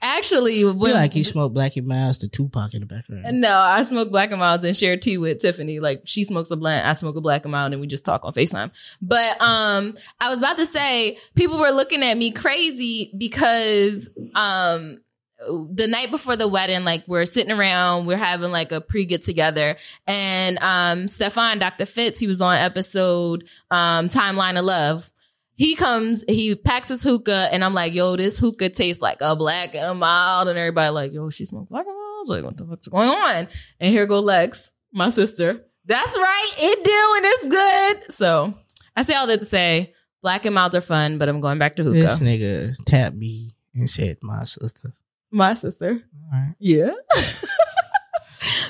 actually, 0.00 0.64
when 0.64 0.78
feel 0.78 0.94
like 0.94 1.16
you 1.16 1.24
smoke 1.24 1.52
Blackie 1.52 1.84
Miles 1.84 2.18
to 2.18 2.28
Tupac 2.28 2.74
in 2.74 2.80
the 2.80 2.86
background. 2.86 3.40
no, 3.40 3.58
I 3.58 3.82
smoke 3.82 4.10
black 4.10 4.30
and 4.30 4.38
milds 4.38 4.64
and 4.64 4.76
share 4.76 4.96
tea 4.96 5.18
with 5.18 5.40
Tiffany. 5.40 5.80
Like 5.80 6.02
she 6.04 6.24
smokes 6.24 6.50
a 6.50 6.56
blunt, 6.56 6.86
I 6.86 6.92
smoke 6.92 7.16
a 7.16 7.20
black 7.20 7.44
and 7.44 7.52
mild, 7.52 7.72
and 7.72 7.80
we 7.80 7.86
just 7.86 8.04
talk 8.04 8.24
on 8.24 8.32
Facetime. 8.32 8.70
But 9.02 9.40
um, 9.40 9.96
I 10.20 10.30
was 10.30 10.38
about 10.38 10.58
to 10.58 10.66
say 10.66 11.18
people 11.34 11.58
were 11.58 11.70
looking 11.70 12.02
at 12.02 12.16
me 12.16 12.30
crazy 12.30 13.12
because 13.18 14.08
um, 14.34 14.98
the 15.38 15.86
night 15.86 16.10
before 16.10 16.36
the 16.36 16.48
wedding, 16.48 16.84
like 16.84 17.04
we're 17.06 17.26
sitting 17.26 17.52
around, 17.52 18.06
we're 18.06 18.16
having 18.16 18.50
like 18.52 18.72
a 18.72 18.80
pre 18.80 19.04
get 19.04 19.22
together, 19.22 19.76
and 20.06 20.58
um, 20.60 21.08
Stefan, 21.08 21.58
Dr. 21.58 21.86
Fitz, 21.86 22.18
he 22.18 22.26
was 22.26 22.40
on 22.40 22.56
episode 22.56 23.48
um, 23.70 24.08
Timeline 24.08 24.58
of 24.58 24.64
Love. 24.64 25.10
He 25.54 25.74
comes, 25.74 26.22
he 26.28 26.54
packs 26.54 26.88
his 26.88 27.02
hookah, 27.02 27.48
and 27.50 27.64
I'm 27.64 27.72
like, 27.72 27.94
yo, 27.94 28.16
this 28.16 28.38
hookah 28.38 28.70
tastes 28.70 29.00
like 29.00 29.18
a 29.22 29.34
black 29.34 29.74
and 29.74 29.98
mild. 29.98 30.48
And 30.48 30.58
everybody 30.58 30.90
like, 30.90 31.12
yo, 31.12 31.30
she 31.30 31.46
smoked 31.46 31.70
black 31.70 31.86
and 31.86 31.96
mild. 31.96 32.28
Like, 32.28 32.44
what 32.44 32.56
the 32.56 32.66
fuck's 32.66 32.88
going 32.88 33.08
on? 33.08 33.48
And 33.80 33.90
here 33.90 34.06
go 34.06 34.20
Lex, 34.20 34.70
my 34.92 35.08
sister. 35.08 35.64
That's 35.86 36.16
right, 36.18 36.54
it 36.58 36.84
do, 36.84 37.14
and 37.16 37.24
it's 37.26 37.48
good. 37.48 38.12
So 38.12 38.54
I 38.96 39.02
say 39.02 39.14
all 39.14 39.26
that 39.28 39.38
to 39.38 39.46
say, 39.46 39.94
black 40.20 40.44
and 40.44 40.54
mild 40.54 40.74
are 40.74 40.80
fun, 40.80 41.18
but 41.18 41.28
I'm 41.28 41.40
going 41.40 41.58
back 41.58 41.76
to 41.76 41.84
hookah. 41.84 41.98
This 41.98 42.20
nigga 42.20 42.74
tapped 42.84 43.16
me 43.16 43.52
and 43.74 43.88
said, 43.88 44.18
"My 44.22 44.44
sister." 44.44 44.92
My 45.30 45.54
sister. 45.54 45.90
All 46.32 46.38
right. 46.40 46.54
Yeah. 46.58 46.90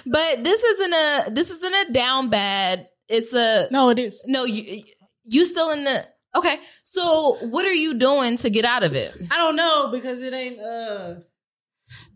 but 0.06 0.44
this 0.44 0.62
isn't 0.62 0.92
a 0.92 1.24
this 1.30 1.50
isn't 1.50 1.74
a 1.74 1.92
down 1.92 2.30
bad. 2.30 2.88
It's 3.08 3.32
a 3.32 3.68
No, 3.70 3.90
it 3.90 3.98
is. 3.98 4.22
no, 4.26 4.44
you 4.44 4.82
you 5.24 5.44
still 5.44 5.70
in 5.70 5.84
the 5.84 6.04
Okay. 6.34 6.58
So 6.84 7.36
what 7.48 7.64
are 7.64 7.72
you 7.72 7.98
doing 7.98 8.36
to 8.38 8.50
get 8.50 8.64
out 8.64 8.82
of 8.82 8.94
it? 8.94 9.16
I 9.30 9.36
don't 9.38 9.56
know 9.56 9.88
because 9.92 10.22
it 10.22 10.32
ain't 10.34 10.60
uh 10.60 11.14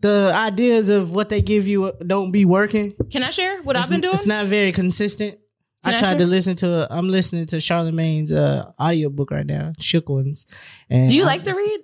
the 0.01 0.31
ideas 0.35 0.89
of 0.89 1.11
what 1.13 1.29
they 1.29 1.41
give 1.41 1.67
you 1.67 1.93
don't 2.05 2.31
be 2.31 2.45
working. 2.45 2.93
Can 3.11 3.23
I 3.23 3.29
share 3.29 3.61
what 3.63 3.75
it's, 3.75 3.85
I've 3.85 3.91
been 3.91 4.01
doing? 4.01 4.13
It's 4.15 4.25
not 4.25 4.45
very 4.47 4.71
consistent. 4.71 5.37
I 5.83 5.95
I 5.95 5.99
tried 5.99 6.09
share? 6.11 6.19
to 6.19 6.25
listen 6.27 6.55
to. 6.57 6.87
I'm 6.91 7.07
listening 7.09 7.45
to 7.47 7.55
Charlamagne's 7.57 8.31
uh, 8.31 8.71
audiobook 8.79 9.31
right 9.31 9.45
now, 9.45 9.71
Shook 9.79 10.09
Ones. 10.09 10.45
And 10.89 11.09
Do 11.09 11.15
you 11.15 11.23
I- 11.23 11.27
like 11.27 11.43
to 11.43 11.53
read? 11.55 11.79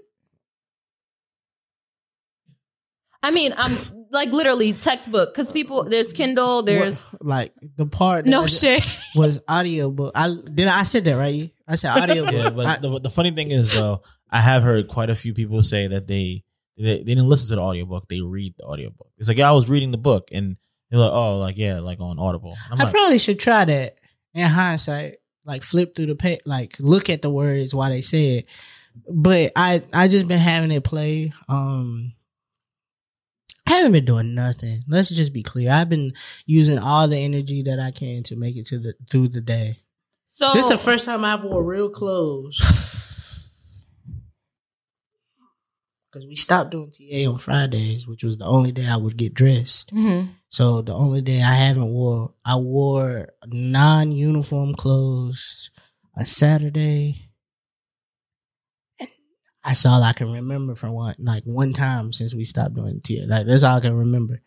I 3.27 3.31
mean, 3.31 3.53
I'm 3.57 3.71
like 4.11 4.29
literally 4.31 4.71
textbook 4.73 5.33
because 5.33 5.51
people 5.51 5.83
there's 5.83 6.13
Kindle, 6.13 6.63
there's 6.63 7.01
what- 7.03 7.25
like 7.25 7.53
the 7.75 7.85
part 7.85 8.25
no 8.25 8.43
I- 8.43 8.47
shit. 8.47 8.83
was 9.15 9.39
audiobook. 9.49 10.13
I 10.15 10.33
did. 10.53 10.67
I 10.67 10.83
said 10.83 11.03
that 11.05 11.13
right? 11.17 11.51
I 11.67 11.75
said 11.75 11.91
audiobook. 11.97 12.33
Yeah, 12.33 12.49
but 12.51 12.65
I- 12.65 12.77
the, 12.79 12.99
the 12.99 13.09
funny 13.09 13.31
thing 13.31 13.51
is 13.51 13.73
though, 13.73 14.01
I 14.29 14.39
have 14.41 14.63
heard 14.63 14.87
quite 14.87 15.09
a 15.09 15.15
few 15.15 15.33
people 15.33 15.61
say 15.63 15.87
that 15.87 16.07
they 16.07 16.43
they, 16.77 16.83
they 16.99 17.03
didn't 17.03 17.27
listen 17.27 17.49
to 17.49 17.55
the 17.55 17.61
audiobook, 17.61 18.07
they 18.07 18.21
read 18.21 18.53
the 18.57 18.63
audiobook. 18.65 19.09
It's 19.17 19.27
like 19.27 19.37
yeah, 19.37 19.49
I 19.49 19.53
was 19.53 19.69
reading 19.69 19.91
the 19.91 19.97
book 19.97 20.29
and 20.31 20.55
they're 20.89 20.99
like, 21.01 21.11
oh, 21.11 21.37
like 21.39 21.57
yeah, 21.57 21.79
like 21.79 21.99
on 21.99 22.17
Audible. 22.19 22.55
I'm 22.71 22.79
I 22.79 22.85
like, 22.85 22.93
probably 22.93 23.19
should 23.19 23.39
try 23.39 23.65
that 23.65 23.97
in 24.33 24.47
hindsight. 24.47 25.17
Like 25.43 25.63
flip 25.63 25.95
through 25.95 26.07
the 26.07 26.15
page, 26.15 26.39
like 26.45 26.75
look 26.79 27.09
at 27.09 27.21
the 27.21 27.29
words 27.29 27.73
while 27.75 27.89
they 27.89 28.01
say 28.01 28.37
it. 28.39 28.45
But 29.09 29.51
I 29.55 29.81
I 29.93 30.07
just 30.07 30.27
been 30.27 30.39
having 30.39 30.71
it 30.71 30.83
play. 30.83 31.31
Um 31.49 32.13
I 33.67 33.71
haven't 33.71 33.91
been 33.91 34.05
doing 34.05 34.33
nothing. 34.33 34.83
Let's 34.87 35.09
just 35.09 35.33
be 35.33 35.43
clear. 35.43 35.71
I've 35.71 35.89
been 35.89 36.13
using 36.45 36.79
all 36.79 37.07
the 37.07 37.17
energy 37.17 37.63
that 37.63 37.79
I 37.79 37.91
can 37.91 38.23
to 38.23 38.35
make 38.35 38.55
it 38.55 38.65
to 38.67 38.79
the 38.79 38.93
through 39.11 39.27
the 39.29 39.41
day. 39.41 39.77
So 40.29 40.53
This 40.53 40.65
is 40.65 40.71
the 40.71 40.77
first 40.77 41.03
time 41.05 41.25
I've 41.25 41.43
wore 41.43 41.63
real 41.63 41.89
clothes. 41.89 42.57
Because 46.09 46.25
we 46.25 46.35
stopped 46.35 46.71
doing 46.71 46.89
TA 46.89 47.29
on 47.29 47.37
Fridays, 47.37 48.07
which 48.07 48.23
was 48.23 48.37
the 48.37 48.45
only 48.45 48.71
day 48.71 48.87
I 48.87 48.95
would 48.95 49.17
get 49.17 49.33
dressed. 49.33 49.93
Mhm. 49.93 50.29
So 50.49 50.81
the 50.81 50.93
only 50.93 51.21
day 51.21 51.41
I 51.41 51.53
haven't 51.53 51.89
wore, 51.89 52.33
I 52.45 52.55
wore 52.55 53.33
non-uniform 53.45 54.75
clothes 54.75 55.69
a 56.15 56.23
Saturday. 56.23 57.26
That's 59.67 59.85
all 59.85 60.01
I 60.01 60.13
can 60.13 60.31
remember 60.31 60.75
from 60.75 60.93
one, 60.93 61.15
like 61.19 61.43
one 61.43 61.73
time 61.73 62.13
since 62.13 62.33
we 62.33 62.43
stopped 62.45 62.73
doing 62.73 63.01
TA. 63.01 63.25
Like 63.27 63.45
that's 63.45 63.63
all 63.63 63.75
I 63.77 63.81
can 63.81 63.97
remember 63.97 64.41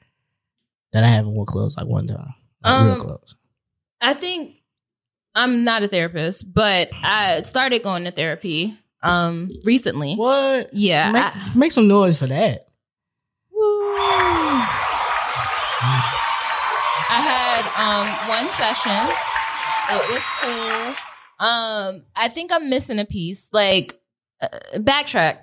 that 0.93 1.05
I 1.05 1.09
haven't 1.09 1.33
worn 1.35 1.47
clothes 1.47 1.77
like 1.77 1.87
one 1.87 2.07
time, 2.07 2.35
like 2.64 2.85
real 2.85 2.95
Um, 2.95 3.01
clothes. 3.01 3.37
I 4.01 4.14
think 4.14 4.57
I'm 5.35 5.62
not 5.64 5.83
a 5.83 5.89
therapist, 5.89 6.53
but 6.55 6.89
I 7.03 7.43
started 7.43 7.83
going 7.83 8.05
to 8.05 8.11
therapy 8.11 8.77
um 9.03 9.51
recently. 9.64 10.14
What? 10.14 10.71
Yeah. 10.73 11.11
Make, 11.12 11.23
I- 11.37 11.53
make 11.55 11.73
some 11.73 11.87
noise 11.87 12.16
for 12.18 12.27
that. 12.27 12.66
Woo. 13.53 13.93
I 17.12 17.21
had 17.21 17.62
um 17.77 18.07
one 18.29 18.49
session. 18.57 19.01
It 19.93 20.03
was 20.11 20.23
cool. 20.41 20.95
Um, 21.47 22.05
I 22.16 22.29
think 22.29 22.53
I'm 22.53 22.68
missing 22.71 22.99
a 22.99 23.05
piece. 23.05 23.49
Like, 23.53 23.99
uh, 24.41 24.49
backtrack. 24.74 25.38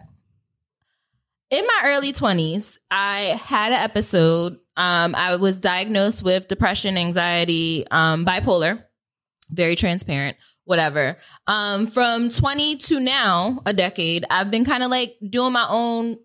In 1.49 1.65
my 1.65 1.81
early 1.85 2.11
20s, 2.11 2.77
I 2.91 3.39
had 3.41 3.71
an 3.71 3.79
episode. 3.79 4.57
Um, 4.75 5.15
I 5.15 5.37
was 5.37 5.61
diagnosed 5.61 6.21
with 6.23 6.47
depression, 6.47 6.97
anxiety, 6.97 7.85
um, 7.89 8.25
bipolar. 8.25 8.83
Very 9.49 9.77
transparent, 9.77 10.35
whatever. 10.65 11.17
Um, 11.47 11.87
from 11.87 12.29
20 12.29 12.75
to 12.75 12.99
now, 12.99 13.61
a 13.65 13.71
decade, 13.71 14.25
I've 14.29 14.51
been 14.51 14.65
kind 14.65 14.83
of 14.83 14.91
like 14.91 15.15
doing 15.29 15.53
my 15.53 15.65
own 15.69 16.17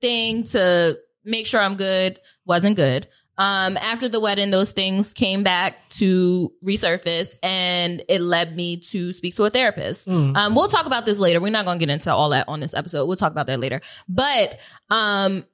thing 0.00 0.44
to 0.44 0.96
make 1.24 1.46
sure 1.46 1.60
I'm 1.60 1.74
good. 1.74 2.20
Wasn't 2.46 2.76
good. 2.76 3.08
Um, 3.38 3.76
after 3.76 4.08
the 4.08 4.18
wedding, 4.18 4.50
those 4.50 4.72
things 4.72 5.14
came 5.14 5.44
back 5.44 5.88
to 5.90 6.52
resurface 6.64 7.36
and 7.42 8.02
it 8.08 8.20
led 8.20 8.56
me 8.56 8.78
to 8.90 9.12
speak 9.12 9.36
to 9.36 9.44
a 9.44 9.50
therapist. 9.50 10.08
Mm. 10.08 10.36
Um, 10.36 10.54
we'll 10.56 10.66
talk 10.68 10.86
about 10.86 11.06
this 11.06 11.20
later. 11.20 11.40
We're 11.40 11.52
not 11.52 11.64
going 11.64 11.78
to 11.78 11.86
get 11.86 11.92
into 11.92 12.12
all 12.12 12.30
that 12.30 12.48
on 12.48 12.58
this 12.58 12.74
episode. 12.74 13.06
We'll 13.06 13.16
talk 13.16 13.30
about 13.30 13.46
that 13.46 13.60
later. 13.60 13.80
But, 14.08 14.58
um, 14.90 15.44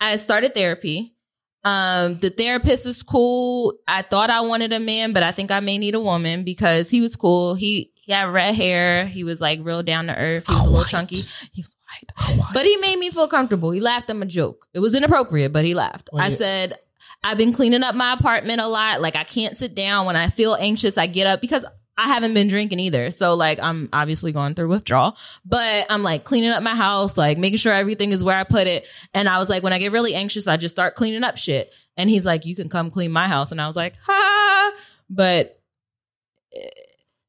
I 0.00 0.16
started 0.16 0.54
therapy. 0.54 1.16
Um, 1.64 2.18
the 2.18 2.30
therapist 2.30 2.86
is 2.86 3.02
cool. 3.02 3.74
I 3.86 4.02
thought 4.02 4.30
I 4.30 4.40
wanted 4.40 4.72
a 4.72 4.80
man, 4.80 5.12
but 5.12 5.22
I 5.22 5.30
think 5.30 5.50
I 5.50 5.60
may 5.60 5.78
need 5.78 5.94
a 5.94 6.00
woman 6.00 6.42
because 6.44 6.90
he 6.90 7.00
was 7.00 7.14
cool. 7.14 7.54
He, 7.54 7.92
he 7.94 8.12
had 8.12 8.28
red 8.32 8.54
hair. 8.56 9.06
He 9.06 9.22
was 9.22 9.40
like 9.40 9.60
real 9.62 9.82
down 9.82 10.06
to 10.08 10.16
earth. 10.16 10.46
He 10.48 10.52
was 10.54 10.66
a 10.66 10.70
little 10.70 10.84
chunky. 10.84 11.18
He 11.52 11.60
was 11.62 11.74
white. 12.28 12.40
But 12.52 12.66
he 12.66 12.76
made 12.78 12.98
me 12.98 13.10
feel 13.10 13.28
comfortable. 13.28 13.70
He 13.70 13.78
laughed 13.80 14.10
at 14.10 14.16
my 14.16 14.26
joke. 14.26 14.66
It 14.74 14.80
was 14.80 14.94
inappropriate, 14.94 15.52
but 15.52 15.64
he 15.64 15.74
laughed. 15.74 16.08
What 16.10 16.22
I 16.24 16.30
did- 16.30 16.38
said, 16.38 16.74
I've 17.24 17.38
been 17.38 17.52
cleaning 17.52 17.82
up 17.82 17.94
my 17.94 18.12
apartment 18.14 18.60
a 18.60 18.66
lot. 18.66 19.00
Like 19.00 19.16
I 19.16 19.24
can't 19.24 19.56
sit 19.56 19.74
down 19.74 20.06
when 20.06 20.16
I 20.16 20.28
feel 20.28 20.56
anxious. 20.58 20.98
I 20.98 21.06
get 21.06 21.26
up 21.26 21.40
because 21.40 21.64
I 21.96 22.08
haven't 22.08 22.34
been 22.34 22.48
drinking 22.48 22.80
either. 22.80 23.10
So 23.10 23.34
like 23.34 23.60
I'm 23.62 23.88
obviously 23.92 24.32
going 24.32 24.54
through 24.54 24.68
withdrawal, 24.68 25.16
but 25.44 25.86
I'm 25.90 26.02
like 26.02 26.24
cleaning 26.24 26.50
up 26.50 26.62
my 26.62 26.74
house, 26.74 27.16
like 27.16 27.38
making 27.38 27.58
sure 27.58 27.72
everything 27.72 28.12
is 28.12 28.24
where 28.24 28.36
I 28.36 28.44
put 28.44 28.66
it. 28.66 28.86
And 29.14 29.28
I 29.28 29.38
was 29.38 29.48
like, 29.50 29.62
when 29.62 29.72
I 29.72 29.78
get 29.78 29.92
really 29.92 30.14
anxious, 30.14 30.46
I 30.46 30.56
just 30.56 30.74
start 30.74 30.94
cleaning 30.94 31.22
up 31.22 31.36
shit. 31.36 31.72
And 31.96 32.08
he's 32.08 32.24
like, 32.26 32.46
you 32.46 32.56
can 32.56 32.68
come 32.68 32.90
clean 32.90 33.12
my 33.12 33.28
house. 33.28 33.52
And 33.52 33.60
I 33.60 33.66
was 33.66 33.76
like, 33.76 33.94
ha. 34.04 34.72
But 35.10 35.60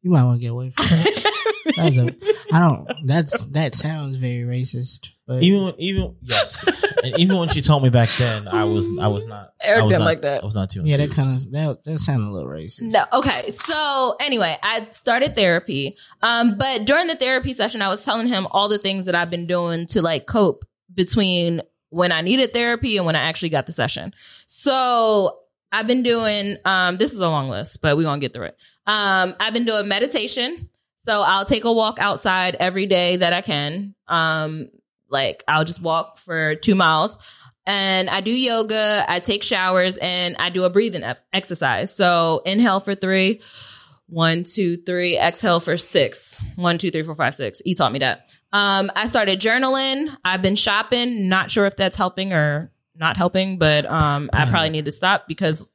You 0.02 0.12
might 0.12 0.24
want 0.24 0.38
to 0.38 0.42
get 0.42 0.52
away 0.52 0.72
from 0.72 0.86
that. 0.86 1.32
That's 1.76 1.98
a, 1.98 2.16
I 2.52 2.60
don't. 2.60 2.90
That's 3.06 3.46
that 3.48 3.74
sounds 3.76 4.16
very 4.16 4.44
racist. 4.44 5.10
But 5.26 5.42
even 5.42 5.64
when, 5.64 5.74
even 5.78 6.16
yes, 6.22 6.68
and 7.02 7.18
even 7.18 7.38
when 7.38 7.48
she 7.48 7.62
told 7.62 7.82
me 7.82 7.90
back 7.90 8.10
then, 8.18 8.48
I 8.50 8.66
was 8.66 8.90
I 9.00 9.08
was 9.08 9.26
not 9.26 9.54
I 9.66 9.68
was 9.68 9.78
Arrogant 9.80 10.00
not, 10.00 10.06
like 10.06 10.22
that. 10.22 10.42
I 10.42 10.46
was 10.46 10.54
not 10.54 10.70
too 10.70 10.82
yeah, 10.84 10.98
that 10.98 11.12
kind 11.12 11.38
of 11.38 11.52
that 11.52 11.84
that 11.86 11.98
sounded 12.00 12.28
a 12.28 12.32
little 12.32 12.50
racist. 12.50 12.82
No. 12.82 13.06
Okay. 13.14 13.52
So 13.52 14.18
anyway, 14.20 14.58
I 14.62 14.88
started 14.92 15.34
therapy. 15.34 15.96
Um, 16.22 16.58
but 16.58 16.86
during 16.86 17.08
the 17.08 17.16
therapy 17.16 17.54
session, 17.54 17.82
I 17.82 17.88
was 17.88 18.04
telling 18.04 18.28
him 18.28 18.48
all 18.52 18.68
the 18.68 18.78
things 18.78 19.06
that 19.06 19.16
I've 19.16 19.30
been 19.30 19.48
doing 19.48 19.88
to 19.88 20.02
like 20.02 20.26
cope 20.26 20.66
between 20.94 21.62
when 21.90 22.12
I 22.12 22.20
needed 22.22 22.54
therapy 22.54 22.98
and 22.98 23.06
when 23.06 23.16
I 23.16 23.22
actually 23.22 23.50
got 23.50 23.66
the 23.66 23.72
session. 23.72 24.14
So 24.48 25.40
I've 25.72 25.88
been 25.88 26.04
doing 26.04 26.58
um 26.66 26.98
this 26.98 27.14
is 27.14 27.20
a 27.20 27.30
long 27.30 27.48
list, 27.50 27.82
but 27.82 27.96
we're 27.96 28.04
gonna 28.04 28.20
get 28.20 28.34
through 28.34 28.48
it. 28.48 28.58
Um, 28.88 29.36
I've 29.40 29.54
been 29.54 29.66
doing 29.66 29.88
meditation. 29.88 30.70
So 31.06 31.22
I'll 31.22 31.46
take 31.46 31.66
a 31.66 31.72
walk 31.72 32.00
outside 32.00 32.56
every 32.60 32.86
day 32.86 33.18
that 33.18 33.34
I 33.34 33.42
can. 33.42 33.94
Um, 34.08 34.70
like 35.14 35.44
I'll 35.48 35.64
just 35.64 35.82
walk 35.82 36.18
for 36.18 36.56
two 36.56 36.76
miles 36.76 37.18
and 37.66 38.10
I 38.10 38.22
do 38.22 38.32
yoga, 38.32 39.06
I 39.08 39.20
take 39.20 39.44
showers, 39.44 39.98
and 39.98 40.36
I 40.38 40.50
do 40.50 40.66
a 40.66 40.70
breathing 40.70 41.04
exercise. 41.32 41.96
So 41.96 42.42
inhale 42.46 42.80
for 42.80 42.94
three, 42.94 43.42
one, 44.08 44.44
two, 44.44 44.78
three, 44.78 45.18
exhale 45.18 45.60
for 45.60 45.78
six, 45.78 46.40
one, 46.56 46.78
two, 46.78 46.92
three, 46.92 47.04
four, 47.04 47.16
five, 47.16 47.36
six. 47.36 47.62
He 47.64 47.74
taught 47.74 47.94
me 47.94 48.00
that. 48.00 48.28
Um, 48.52 48.92
I 48.96 49.08
started 49.08 49.40
journaling. 49.40 50.16
I've 50.26 50.42
been 50.42 50.56
shopping. 50.56 51.30
Not 51.30 51.50
sure 51.50 51.66
if 51.66 51.76
that's 51.78 51.96
helping 51.96 52.34
or 52.34 52.72
not 52.96 53.18
helping, 53.18 53.58
but 53.58 53.86
um, 53.86 54.30
I 54.34 54.48
probably 54.50 54.70
need 54.70 54.86
to 54.86 54.92
stop 54.92 55.28
because 55.28 55.74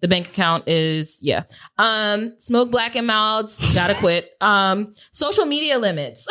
The 0.00 0.08
bank 0.08 0.28
account 0.28 0.66
is 0.66 1.18
yeah. 1.20 1.42
Um, 1.76 2.34
smoke 2.38 2.70
black 2.70 2.96
and 2.96 3.06
milds. 3.06 3.74
Gotta 3.74 3.94
quit. 3.94 4.30
Um, 4.40 4.94
social 5.12 5.44
media 5.44 5.78
limits. 5.78 6.26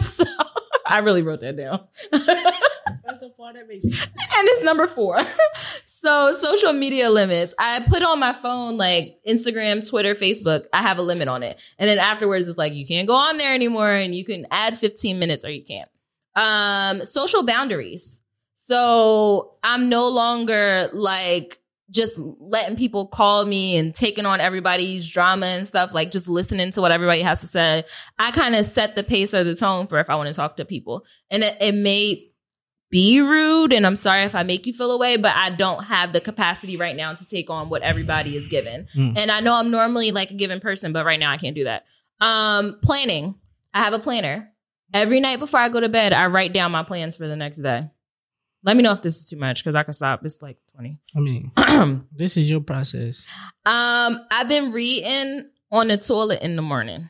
so, 0.00 0.24
I 0.86 0.98
really 0.98 1.22
wrote 1.22 1.40
that 1.40 1.56
down. 1.56 1.84
That's 2.10 3.18
the 3.20 3.30
part 3.36 3.56
that 3.56 3.68
makes 3.68 3.84
you. 3.84 3.90
and 3.92 4.48
it's 4.48 4.62
number 4.62 4.86
four. 4.86 5.20
so 5.84 6.34
social 6.34 6.72
media 6.72 7.10
limits. 7.10 7.54
I 7.58 7.80
put 7.88 8.02
on 8.02 8.20
my 8.20 8.32
phone 8.32 8.76
like 8.76 9.18
Instagram, 9.26 9.88
Twitter, 9.88 10.14
Facebook. 10.14 10.66
I 10.72 10.82
have 10.82 10.98
a 10.98 11.02
limit 11.02 11.28
on 11.28 11.42
it, 11.42 11.60
and 11.78 11.88
then 11.88 11.98
afterwards 11.98 12.48
it's 12.48 12.58
like 12.58 12.74
you 12.74 12.86
can't 12.86 13.08
go 13.08 13.14
on 13.14 13.38
there 13.38 13.54
anymore, 13.54 13.90
and 13.90 14.14
you 14.14 14.24
can 14.24 14.46
add 14.50 14.78
15 14.78 15.18
minutes 15.18 15.44
or 15.44 15.50
you 15.50 15.64
can't. 15.64 15.88
Um, 16.34 17.04
social 17.04 17.42
boundaries. 17.42 18.20
So 18.58 19.54
I'm 19.62 19.88
no 19.88 20.08
longer 20.08 20.88
like 20.92 21.60
just 21.90 22.18
letting 22.18 22.76
people 22.76 23.06
call 23.06 23.44
me 23.44 23.76
and 23.76 23.94
taking 23.94 24.26
on 24.26 24.40
everybody's 24.40 25.08
drama 25.08 25.46
and 25.46 25.66
stuff, 25.66 25.94
like 25.94 26.10
just 26.10 26.28
listening 26.28 26.70
to 26.72 26.80
what 26.80 26.90
everybody 26.90 27.20
has 27.22 27.40
to 27.40 27.46
say. 27.46 27.84
I 28.18 28.32
kind 28.32 28.56
of 28.56 28.66
set 28.66 28.96
the 28.96 29.04
pace 29.04 29.32
or 29.32 29.44
the 29.44 29.54
tone 29.54 29.86
for 29.86 29.98
if 29.98 30.10
I 30.10 30.16
want 30.16 30.28
to 30.28 30.34
talk 30.34 30.56
to 30.56 30.64
people. 30.64 31.04
And 31.30 31.44
it, 31.44 31.56
it 31.60 31.74
may 31.74 32.28
be 32.90 33.20
rude 33.20 33.72
and 33.72 33.86
I'm 33.86 33.96
sorry 33.96 34.22
if 34.22 34.34
I 34.34 34.42
make 34.42 34.66
you 34.66 34.72
feel 34.72 34.90
away, 34.90 35.16
but 35.16 35.34
I 35.34 35.50
don't 35.50 35.84
have 35.84 36.12
the 36.12 36.20
capacity 36.20 36.76
right 36.76 36.96
now 36.96 37.14
to 37.14 37.28
take 37.28 37.50
on 37.50 37.68
what 37.68 37.82
everybody 37.82 38.36
is 38.36 38.48
given. 38.48 38.88
Mm. 38.94 39.16
And 39.16 39.30
I 39.30 39.40
know 39.40 39.54
I'm 39.54 39.70
normally 39.70 40.10
like 40.10 40.30
a 40.30 40.34
given 40.34 40.60
person, 40.60 40.92
but 40.92 41.04
right 41.04 41.20
now 41.20 41.30
I 41.30 41.36
can't 41.36 41.56
do 41.56 41.64
that. 41.64 41.84
Um, 42.20 42.78
planning. 42.82 43.36
I 43.74 43.80
have 43.80 43.92
a 43.92 43.98
planner. 43.98 44.52
Every 44.94 45.20
night 45.20 45.38
before 45.40 45.60
I 45.60 45.68
go 45.68 45.80
to 45.80 45.88
bed, 45.88 46.12
I 46.12 46.26
write 46.26 46.52
down 46.52 46.72
my 46.72 46.82
plans 46.82 47.16
for 47.16 47.26
the 47.26 47.36
next 47.36 47.58
day. 47.58 47.90
Let 48.66 48.76
me 48.76 48.82
know 48.82 48.90
if 48.90 49.00
this 49.00 49.18
is 49.18 49.24
too 49.24 49.36
much 49.36 49.62
because 49.62 49.76
I 49.76 49.84
can 49.84 49.94
stop. 49.94 50.24
It's 50.24 50.42
like 50.42 50.58
20. 50.74 50.98
I 51.14 51.20
mean, 51.20 51.52
this 52.12 52.36
is 52.36 52.50
your 52.50 52.60
process. 52.60 53.24
Um, 53.64 54.26
I've 54.32 54.48
been 54.48 54.72
reading 54.72 55.48
on 55.70 55.86
the 55.86 55.96
toilet 55.96 56.42
in 56.42 56.56
the 56.56 56.62
morning. 56.62 57.08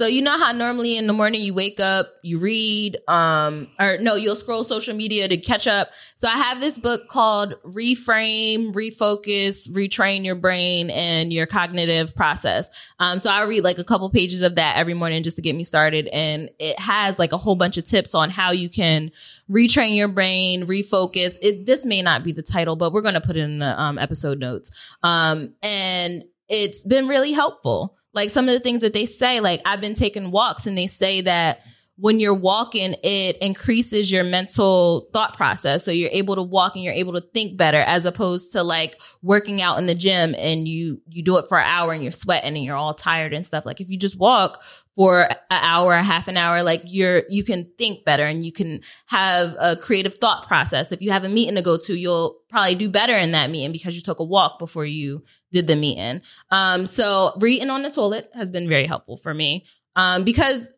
So 0.00 0.06
you 0.06 0.22
know 0.22 0.38
how 0.38 0.52
normally 0.52 0.96
in 0.96 1.06
the 1.06 1.12
morning 1.12 1.42
you 1.42 1.52
wake 1.52 1.78
up, 1.78 2.06
you 2.22 2.38
read, 2.38 2.96
um, 3.06 3.68
or 3.78 3.98
no, 3.98 4.14
you'll 4.14 4.34
scroll 4.34 4.64
social 4.64 4.96
media 4.96 5.28
to 5.28 5.36
catch 5.36 5.66
up. 5.66 5.90
So 6.16 6.26
I 6.26 6.38
have 6.38 6.58
this 6.58 6.78
book 6.78 7.10
called 7.10 7.52
Reframe, 7.64 8.72
Refocus, 8.72 9.68
Retrain 9.68 10.24
Your 10.24 10.36
Brain 10.36 10.88
and 10.88 11.34
Your 11.34 11.44
Cognitive 11.44 12.16
Process. 12.16 12.70
Um, 12.98 13.18
so 13.18 13.30
I 13.30 13.42
read 13.42 13.62
like 13.62 13.76
a 13.76 13.84
couple 13.84 14.08
pages 14.08 14.40
of 14.40 14.54
that 14.54 14.78
every 14.78 14.94
morning 14.94 15.22
just 15.22 15.36
to 15.36 15.42
get 15.42 15.54
me 15.54 15.64
started. 15.64 16.08
And 16.14 16.48
it 16.58 16.78
has 16.80 17.18
like 17.18 17.32
a 17.32 17.36
whole 17.36 17.54
bunch 17.54 17.76
of 17.76 17.84
tips 17.84 18.14
on 18.14 18.30
how 18.30 18.52
you 18.52 18.70
can 18.70 19.10
retrain 19.50 19.94
your 19.94 20.08
brain, 20.08 20.66
refocus. 20.66 21.36
It, 21.42 21.66
this 21.66 21.84
may 21.84 22.00
not 22.00 22.24
be 22.24 22.32
the 22.32 22.40
title, 22.40 22.74
but 22.74 22.94
we're 22.94 23.02
going 23.02 23.16
to 23.16 23.20
put 23.20 23.36
it 23.36 23.40
in 23.40 23.58
the 23.58 23.78
um, 23.78 23.98
episode 23.98 24.38
notes. 24.38 24.70
Um, 25.02 25.52
and 25.62 26.24
it's 26.48 26.84
been 26.84 27.06
really 27.06 27.32
helpful. 27.32 27.98
Like 28.12 28.30
some 28.30 28.48
of 28.48 28.54
the 28.54 28.60
things 28.60 28.82
that 28.82 28.92
they 28.92 29.06
say, 29.06 29.40
like 29.40 29.62
I've 29.64 29.80
been 29.80 29.94
taking 29.94 30.30
walks 30.30 30.66
and 30.66 30.76
they 30.76 30.86
say 30.86 31.20
that 31.22 31.60
when 32.00 32.18
you're 32.18 32.34
walking, 32.34 32.94
it 33.04 33.36
increases 33.42 34.10
your 34.10 34.24
mental 34.24 35.10
thought 35.12 35.36
process. 35.36 35.84
So 35.84 35.90
you're 35.90 36.08
able 36.12 36.34
to 36.34 36.42
walk 36.42 36.74
and 36.74 36.82
you're 36.82 36.94
able 36.94 37.12
to 37.12 37.20
think 37.20 37.58
better 37.58 37.76
as 37.76 38.06
opposed 38.06 38.52
to 38.52 38.62
like 38.62 38.98
working 39.20 39.60
out 39.60 39.78
in 39.78 39.84
the 39.84 39.94
gym 39.94 40.34
and 40.38 40.66
you, 40.66 41.02
you 41.10 41.22
do 41.22 41.36
it 41.36 41.44
for 41.46 41.58
an 41.58 41.66
hour 41.66 41.92
and 41.92 42.02
you're 42.02 42.10
sweating 42.10 42.56
and 42.56 42.64
you're 42.64 42.76
all 42.76 42.94
tired 42.94 43.34
and 43.34 43.44
stuff. 43.44 43.66
Like 43.66 43.82
if 43.82 43.90
you 43.90 43.98
just 43.98 44.18
walk 44.18 44.62
for 44.96 45.24
an 45.24 45.36
hour, 45.50 45.92
a 45.92 46.02
half 46.02 46.26
an 46.26 46.38
hour, 46.38 46.62
like 46.62 46.80
you're, 46.86 47.24
you 47.28 47.44
can 47.44 47.70
think 47.76 48.06
better 48.06 48.24
and 48.24 48.46
you 48.46 48.52
can 48.52 48.80
have 49.06 49.54
a 49.60 49.76
creative 49.76 50.14
thought 50.14 50.48
process. 50.48 50.92
If 50.92 51.02
you 51.02 51.10
have 51.10 51.24
a 51.24 51.28
meeting 51.28 51.56
to 51.56 51.62
go 51.62 51.76
to, 51.76 51.94
you'll 51.94 52.38
probably 52.48 52.76
do 52.76 52.88
better 52.88 53.14
in 53.14 53.32
that 53.32 53.50
meeting 53.50 53.72
because 53.72 53.94
you 53.94 54.00
took 54.00 54.20
a 54.20 54.24
walk 54.24 54.58
before 54.58 54.86
you 54.86 55.22
did 55.52 55.66
the 55.66 55.76
meeting. 55.76 56.22
Um, 56.50 56.86
so 56.86 57.32
reading 57.38 57.70
on 57.70 57.82
the 57.82 57.90
toilet 57.90 58.30
has 58.34 58.50
been 58.50 58.68
very 58.68 58.86
helpful 58.86 59.16
for 59.16 59.34
me. 59.34 59.64
Um, 59.96 60.24
because 60.24 60.70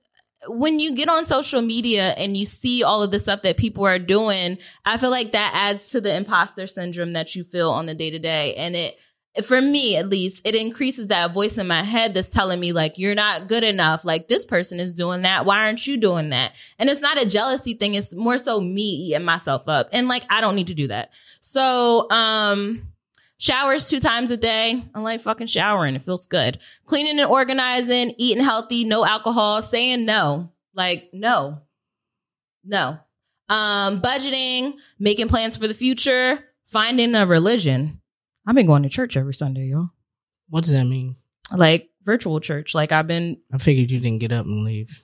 when 0.49 0.81
you 0.81 0.95
get 0.95 1.09
on 1.09 1.25
social 1.25 1.62
media 1.62 2.14
and 2.18 2.37
you 2.37 2.47
see 2.47 2.83
all 2.83 3.03
of 3.03 3.11
the 3.11 3.18
stuff 3.18 3.43
that 3.43 3.57
people 3.57 3.87
are 3.87 3.99
doing, 3.99 4.59
I 4.85 4.97
feel 4.97 5.11
like 5.11 5.33
that 5.33 5.53
adds 5.55 5.91
to 5.91 6.01
the 6.01 6.14
imposter 6.16 6.66
syndrome 6.66 7.12
that 7.12 7.35
you 7.35 7.45
feel 7.45 7.70
on 7.70 7.87
the 7.87 7.95
day 7.95 8.11
to 8.11 8.18
day. 8.18 8.55
And 8.55 8.75
it, 8.75 8.97
for 9.45 9.62
me 9.62 9.97
at 9.97 10.09
least, 10.09 10.47
it 10.47 10.55
increases 10.55 11.09
that 11.09 11.33
voice 11.33 11.59
in 11.59 11.66
my 11.66 11.83
head 11.83 12.12
that's 12.12 12.29
telling 12.29 12.61
me 12.61 12.73
like, 12.73 12.99
you're 12.99 13.14
not 13.14 13.47
good 13.47 13.64
enough. 13.64 14.05
Like 14.05 14.29
this 14.29 14.45
person 14.45 14.81
is 14.81 14.93
doing 14.93 15.23
that. 15.23 15.47
Why 15.47 15.64
aren't 15.64 15.87
you 15.87 15.97
doing 15.97 16.31
that? 16.31 16.53
And 16.79 16.91
it's 16.91 17.01
not 17.01 17.23
a 17.23 17.29
jealousy 17.29 17.75
thing. 17.75 17.95
It's 17.95 18.14
more 18.14 18.37
so 18.37 18.61
me 18.61 18.83
eating 18.83 19.25
myself 19.25 19.68
up. 19.68 19.89
And 19.93 20.09
like, 20.09 20.25
I 20.29 20.41
don't 20.41 20.57
need 20.57 20.66
to 20.66 20.75
do 20.75 20.89
that. 20.89 21.12
So, 21.41 22.11
um, 22.11 22.91
Showers 23.43 23.88
two 23.88 23.99
times 23.99 24.30
a 24.30 24.36
day. 24.36 24.84
I 24.95 25.01
like 25.01 25.20
fucking 25.20 25.49
showering. 25.49 25.97
It 25.97 26.03
feels 26.03 26.28
good. 26.28 26.61
Cleaning 26.86 27.18
and 27.18 27.28
organizing, 27.28 28.14
eating 28.16 28.45
healthy, 28.45 28.84
no 28.84 29.05
alcohol, 29.05 29.62
saying 29.62 30.07
no. 30.07 30.53
Like, 30.74 31.11
no. 31.12 31.59
No. 32.64 33.01
Um, 33.49 34.01
budgeting, 34.01 34.74
making 35.01 35.26
plans 35.26 35.57
for 35.57 35.66
the 35.66 35.74
future, 35.74 36.38
finding 36.66 37.16
a 37.16 37.26
religion. 37.26 38.01
I've 38.47 38.55
been 38.55 38.66
going 38.66 38.84
to 38.84 38.88
church 38.88 39.16
every 39.16 39.34
Sunday, 39.34 39.64
y'all. 39.64 39.90
What 40.49 40.62
does 40.62 40.72
that 40.74 40.84
mean? 40.84 41.16
Like 41.53 41.90
virtual 42.05 42.38
church. 42.38 42.76
Like 42.76 42.93
I've 42.93 43.09
been 43.09 43.38
I 43.53 43.59
figured 43.59 43.90
you 43.90 43.99
didn't 43.99 44.20
get 44.20 44.30
up 44.30 44.47
and 44.47 44.64
leave. 44.64 45.03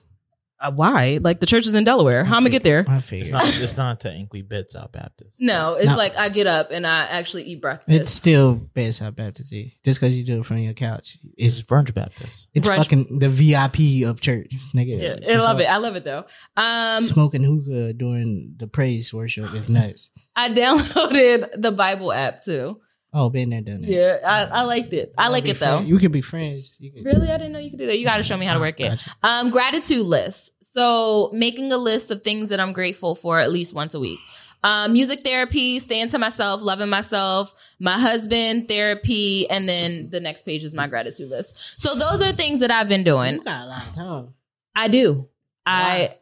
Uh, 0.61 0.71
why? 0.71 1.19
Like 1.21 1.39
the 1.39 1.45
church 1.45 1.65
is 1.67 1.73
in 1.73 1.85
Delaware. 1.85 2.25
How 2.25 2.35
am 2.35 2.45
I 2.45 2.49
get 2.49 2.63
there? 2.63 2.83
I 2.87 2.97
It's 2.97 3.07
figured. 3.09 3.31
not. 3.31 3.47
It's 3.47 3.77
not 3.77 3.99
technically 4.01 4.41
Bedside 4.41 4.91
Baptist. 4.91 5.37
No, 5.39 5.75
it's 5.75 5.87
No. 5.87 5.95
like 5.95 6.17
I 6.17 6.27
get 6.27 6.47
up 6.47 6.67
and 6.71 6.85
I 6.85 7.05
actually 7.05 7.43
eat 7.43 7.61
breakfast. 7.61 7.89
It's 7.97 8.11
still 8.11 8.55
Bedside 8.55 9.15
Baptist. 9.15 9.53
Just 9.85 10.01
because 10.01 10.17
you 10.17 10.25
do 10.25 10.41
it 10.41 10.45
from 10.45 10.57
your 10.57 10.73
couch, 10.73 11.17
It's 11.37 11.59
it's 11.59 11.61
brunch 11.67 11.93
Baptist. 11.93 12.49
it's 12.53 12.67
Brunch. 12.67 12.75
fucking 12.77 13.19
the 13.19 13.29
VIP 13.29 14.03
of 14.05 14.19
church, 14.19 14.53
nigga. 14.75 15.21
yeah, 15.21 15.33
I 15.33 15.37
love 15.37 15.61
it. 15.61 15.65
I 15.69 15.77
love 15.77 15.95
it 15.95 16.03
though. 16.03 16.25
Um, 16.57 17.03
Smoking 17.03 17.43
hookah 17.43 17.93
during 17.93 18.55
the 18.57 18.67
praise 18.67 19.13
worship 19.13 19.53
is 19.53 19.69
nuts. 19.69 20.09
I 20.35 20.49
downloaded 20.59 21.49
the 21.61 21.71
Bible 21.71 22.11
app 22.11 22.41
too. 22.43 22.81
Oh, 23.11 23.29
been 23.29 23.49
there, 23.49 23.61
done 23.61 23.81
that. 23.81 23.89
Yeah, 23.89 24.17
I, 24.25 24.59
I 24.59 24.61
liked 24.63 24.93
it. 24.93 25.13
I 25.17 25.29
like 25.29 25.47
it 25.47 25.59
though. 25.59 25.77
friend- 25.77 25.87
You 25.87 25.97
could 25.97 26.11
be 26.11 26.21
friends. 26.21 26.77
You 26.79 26.91
could, 26.91 27.05
Really, 27.05 27.31
I 27.31 27.37
didn't 27.37 27.53
know 27.53 27.59
you 27.59 27.71
could 27.71 27.79
do 27.79 27.87
that. 27.87 27.97
You 27.97 28.05
got 28.05 28.17
to 28.17 28.23
show 28.23 28.37
me 28.37 28.45
how 28.45 28.53
to 28.53 28.59
work 28.59 28.79
it. 28.79 28.89
Gotcha. 28.89 29.11
Um, 29.23 29.49
gratitude 29.49 30.05
list. 30.05 30.51
So 30.75 31.31
making 31.33 31.71
a 31.71 31.77
list 31.77 32.11
of 32.11 32.21
things 32.23 32.49
that 32.49 32.59
I'm 32.59 32.71
grateful 32.73 33.15
for 33.15 33.39
at 33.39 33.51
least 33.51 33.73
once 33.73 33.93
a 33.95 33.99
week. 33.99 34.19
Um, 34.61 34.93
music 34.93 35.21
therapy, 35.23 35.79
staying 35.79 36.09
to 36.09 36.19
myself, 36.19 36.61
loving 36.61 36.89
myself, 36.89 37.53
my 37.79 37.97
husband, 37.97 38.67
therapy, 38.67 39.49
and 39.49 39.67
then 39.69 40.09
the 40.11 40.19
next 40.19 40.43
page 40.43 40.63
is 40.65 40.73
my 40.73 40.85
gratitude 40.85 41.29
list. 41.29 41.79
So 41.79 41.95
those 41.95 42.21
are 42.21 42.31
things 42.33 42.59
that 42.59 42.69
I've 42.69 42.89
been 42.89 43.03
doing. 43.03 43.35
You 43.35 43.43
got 43.43 43.65
a 43.65 43.67
lot 43.67 43.87
of 43.87 43.93
time. 43.95 44.33
I 44.75 44.87
do. 44.89 45.27
I 45.65 46.15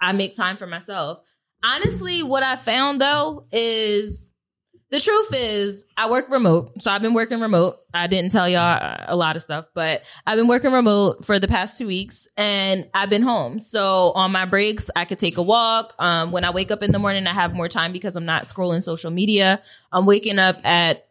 I 0.00 0.12
make 0.12 0.36
time 0.36 0.56
for 0.56 0.66
myself. 0.66 1.20
Honestly, 1.64 2.22
what 2.22 2.42
I 2.42 2.56
found 2.56 3.00
though 3.00 3.46
is 3.50 4.31
the 4.92 5.00
truth 5.00 5.30
is 5.34 5.86
I 5.96 6.10
work 6.10 6.28
remote. 6.28 6.82
So 6.82 6.92
I've 6.92 7.00
been 7.00 7.14
working 7.14 7.40
remote. 7.40 7.76
I 7.94 8.06
didn't 8.06 8.30
tell 8.30 8.46
y'all 8.46 8.96
a 9.06 9.16
lot 9.16 9.36
of 9.36 9.42
stuff, 9.42 9.64
but 9.74 10.02
I've 10.26 10.36
been 10.36 10.48
working 10.48 10.70
remote 10.70 11.24
for 11.24 11.38
the 11.38 11.48
past 11.48 11.78
two 11.78 11.86
weeks 11.86 12.28
and 12.36 12.86
I've 12.92 13.08
been 13.08 13.22
home. 13.22 13.58
So 13.58 14.12
on 14.12 14.32
my 14.32 14.44
breaks, 14.44 14.90
I 14.94 15.06
could 15.06 15.18
take 15.18 15.38
a 15.38 15.42
walk. 15.42 15.94
Um, 15.98 16.30
when 16.30 16.44
I 16.44 16.50
wake 16.50 16.70
up 16.70 16.82
in 16.82 16.92
the 16.92 16.98
morning, 16.98 17.26
I 17.26 17.32
have 17.32 17.54
more 17.54 17.68
time 17.68 17.90
because 17.90 18.16
I'm 18.16 18.26
not 18.26 18.48
scrolling 18.48 18.82
social 18.82 19.10
media. 19.10 19.62
I'm 19.90 20.04
waking 20.04 20.38
up 20.38 20.58
at 20.62 21.08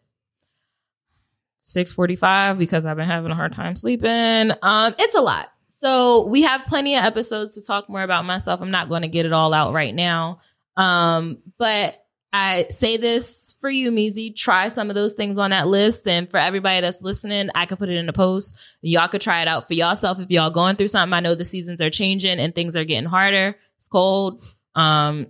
6:45 1.64 2.60
because 2.60 2.86
I've 2.86 2.98
been 2.98 3.08
having 3.10 3.32
a 3.32 3.36
hard 3.36 3.54
time 3.54 3.76
sleeping. 3.76 4.52
Um, 4.62 4.94
it's 5.00 5.16
a 5.16 5.22
lot. 5.22 5.52
So 5.74 6.28
we 6.28 6.44
have 6.44 6.68
plenty 6.68 6.96
of 6.96 7.04
episodes 7.04 7.56
to 7.56 7.66
talk 7.66 7.90
more 7.90 8.04
about 8.04 8.26
myself. 8.26 8.62
I'm 8.62 8.70
not 8.70 8.90
going 8.90 9.02
to 9.02 9.08
get 9.08 9.26
it 9.26 9.34
all 9.34 9.56
out 9.56 9.74
right 9.74 9.96
now. 9.96 10.40
Um, 10.78 11.40
but 11.58 11.98
I 12.34 12.68
say 12.70 12.96
this 12.96 13.58
for 13.60 13.70
you, 13.70 13.92
Meezy. 13.92 14.34
Try 14.34 14.70
some 14.70 14.90
of 14.90 14.96
those 14.96 15.14
things 15.14 15.38
on 15.38 15.50
that 15.50 15.68
list. 15.68 16.08
And 16.08 16.32
for 16.32 16.38
everybody 16.38 16.80
that's 16.80 17.02
listening, 17.02 17.50
I 17.54 17.66
could 17.66 17.78
put 17.78 17.90
it 17.90 17.98
in 17.98 18.08
a 18.08 18.14
post. 18.14 18.58
Y'all 18.82 19.10
could 19.10 19.22
try 19.22 19.42
it 19.42 19.48
out 19.50 19.68
for 19.68 19.74
yourself 19.74 20.20
if 20.20 20.30
y'all 20.30 20.50
going 20.50 20.78
through 20.78 20.88
something. 20.88 21.14
I 21.14 21.20
know 21.20 21.36
the 21.36 21.44
seasons 21.44 21.82
are 21.82 21.90
changing 21.90 22.40
and 22.40 22.56
things 22.56 22.76
are 22.76 22.86
getting 22.86 23.10
harder. 23.10 23.58
It's 23.76 23.90
cold. 23.90 24.44
Um, 24.76 25.28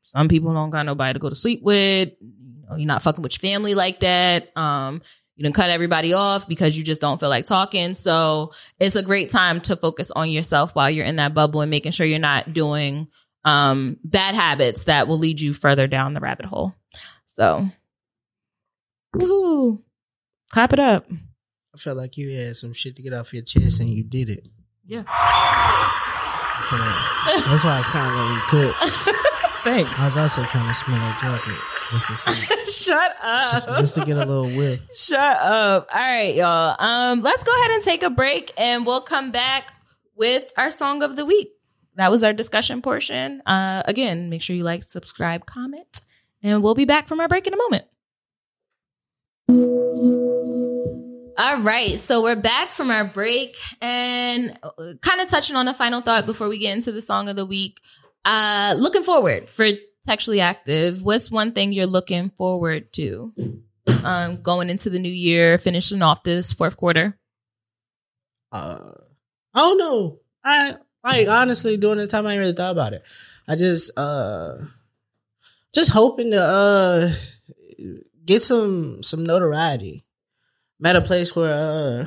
some 0.00 0.28
people 0.28 0.54
don't 0.54 0.70
got 0.70 0.86
nobody 0.86 1.12
to 1.12 1.18
go 1.18 1.28
to 1.28 1.34
sleep 1.34 1.60
with. 1.62 2.10
You 2.20 2.66
know, 2.70 2.76
you're 2.76 2.86
not 2.86 3.02
fucking 3.02 3.22
with 3.22 3.34
your 3.34 3.50
family 3.50 3.74
like 3.74 4.00
that. 4.00 4.56
Um, 4.56 5.02
you 5.36 5.44
done 5.44 5.52
cut 5.52 5.70
everybody 5.70 6.12
off 6.14 6.48
because 6.48 6.76
you 6.76 6.84
just 6.84 7.00
don't 7.00 7.20
feel 7.20 7.28
like 7.28 7.46
talking. 7.46 7.94
So 7.94 8.52
it's 8.78 8.96
a 8.96 9.02
great 9.02 9.30
time 9.30 9.60
to 9.62 9.76
focus 9.76 10.10
on 10.10 10.30
yourself 10.30 10.74
while 10.74 10.90
you're 10.90 11.06
in 11.06 11.16
that 11.16 11.34
bubble 11.34 11.60
and 11.60 11.70
making 11.70 11.92
sure 11.92 12.06
you're 12.06 12.18
not 12.18 12.52
doing 12.52 13.08
um 13.44 13.96
bad 14.04 14.34
habits 14.34 14.84
that 14.84 15.08
will 15.08 15.18
lead 15.18 15.40
you 15.40 15.52
further 15.52 15.86
down 15.86 16.14
the 16.14 16.20
rabbit 16.20 16.46
hole. 16.46 16.74
So 17.26 17.68
woohoo. 19.16 19.80
Clap 20.50 20.72
it 20.72 20.80
up. 20.80 21.06
I 21.74 21.78
felt 21.78 21.96
like 21.96 22.16
you 22.16 22.36
had 22.36 22.56
some 22.56 22.72
shit 22.72 22.96
to 22.96 23.02
get 23.02 23.12
off 23.12 23.32
your 23.32 23.42
chest 23.42 23.80
and 23.80 23.88
you 23.88 24.02
did 24.02 24.28
it. 24.28 24.48
Yeah. 24.84 25.04
Yeah. 26.72 27.42
That's 27.46 27.64
why 27.64 27.74
I 27.74 27.78
was 27.78 27.86
kind 27.86 28.10
of 28.10 28.16
letting 28.16 28.34
you 28.34 28.42
cook. 28.50 29.16
Thanks. 29.62 29.98
I 29.98 30.04
was 30.06 30.16
also 30.16 30.42
trying 30.44 30.68
to 30.68 30.74
smell 30.74 30.96
a 30.96 31.16
jacket. 31.20 31.58
Shut 32.70 33.16
up. 33.20 33.50
just, 33.52 33.68
just 33.68 33.94
to 33.96 34.04
get 34.04 34.16
a 34.16 34.24
little 34.24 34.48
whiff. 34.48 34.80
Shut 34.94 35.36
up. 35.38 35.88
All 35.92 36.00
right, 36.00 36.34
y'all. 36.34 36.76
Um, 36.78 37.22
let's 37.22 37.42
go 37.44 37.52
ahead 37.60 37.72
and 37.72 37.82
take 37.82 38.02
a 38.02 38.10
break 38.10 38.52
and 38.56 38.86
we'll 38.86 39.00
come 39.00 39.30
back 39.32 39.72
with 40.16 40.50
our 40.56 40.70
song 40.70 41.02
of 41.02 41.16
the 41.16 41.26
week. 41.26 41.48
That 41.96 42.10
was 42.10 42.22
our 42.24 42.32
discussion 42.32 42.82
portion. 42.82 43.42
Uh, 43.46 43.82
again, 43.84 44.30
make 44.30 44.42
sure 44.42 44.56
you 44.56 44.64
like, 44.64 44.84
subscribe, 44.84 45.46
comment, 45.46 46.02
and 46.42 46.62
we'll 46.62 46.74
be 46.74 46.84
back 46.84 47.08
from 47.08 47.20
our 47.20 47.28
break 47.28 47.46
in 47.46 47.54
a 47.54 47.56
moment. 47.56 47.84
All 51.38 51.60
right, 51.60 51.98
so 51.98 52.22
we're 52.22 52.36
back 52.36 52.72
from 52.72 52.90
our 52.90 53.04
break 53.04 53.56
and 53.80 54.58
kind 55.00 55.20
of 55.20 55.28
touching 55.28 55.56
on 55.56 55.68
a 55.68 55.74
final 55.74 56.00
thought 56.00 56.26
before 56.26 56.48
we 56.48 56.58
get 56.58 56.74
into 56.74 56.92
the 56.92 57.02
song 57.02 57.28
of 57.28 57.36
the 57.36 57.46
week. 57.46 57.80
Uh, 58.24 58.74
looking 58.78 59.02
forward 59.02 59.48
for 59.48 59.66
Textually 60.06 60.40
Active, 60.40 61.02
what's 61.02 61.30
one 61.30 61.52
thing 61.52 61.72
you're 61.72 61.86
looking 61.86 62.30
forward 62.30 62.92
to? 62.94 63.32
um, 64.04 64.42
going 64.42 64.70
into 64.70 64.90
the 64.90 64.98
new 64.98 65.10
year, 65.10 65.58
finishing 65.58 66.02
off 66.02 66.22
this 66.22 66.52
fourth 66.52 66.76
quarter? 66.76 67.18
Uh, 68.52 68.92
I 69.54 69.60
don't 69.60 69.78
know. 69.78 70.18
I 70.44 70.74
like 71.04 71.28
honestly 71.28 71.76
during 71.76 71.98
this 71.98 72.08
time 72.08 72.26
I 72.26 72.32
ain't 72.32 72.40
really 72.40 72.52
thought 72.52 72.72
about 72.72 72.92
it. 72.92 73.02
I 73.48 73.56
just 73.56 73.96
uh 73.98 74.56
just 75.74 75.90
hoping 75.90 76.32
to 76.32 76.42
uh 76.42 77.12
get 78.24 78.42
some 78.42 79.02
some 79.02 79.24
notoriety. 79.24 80.04
I'm 80.80 80.86
at 80.86 80.96
a 80.96 81.00
place 81.00 81.34
where 81.34 81.54
uh 81.54 82.06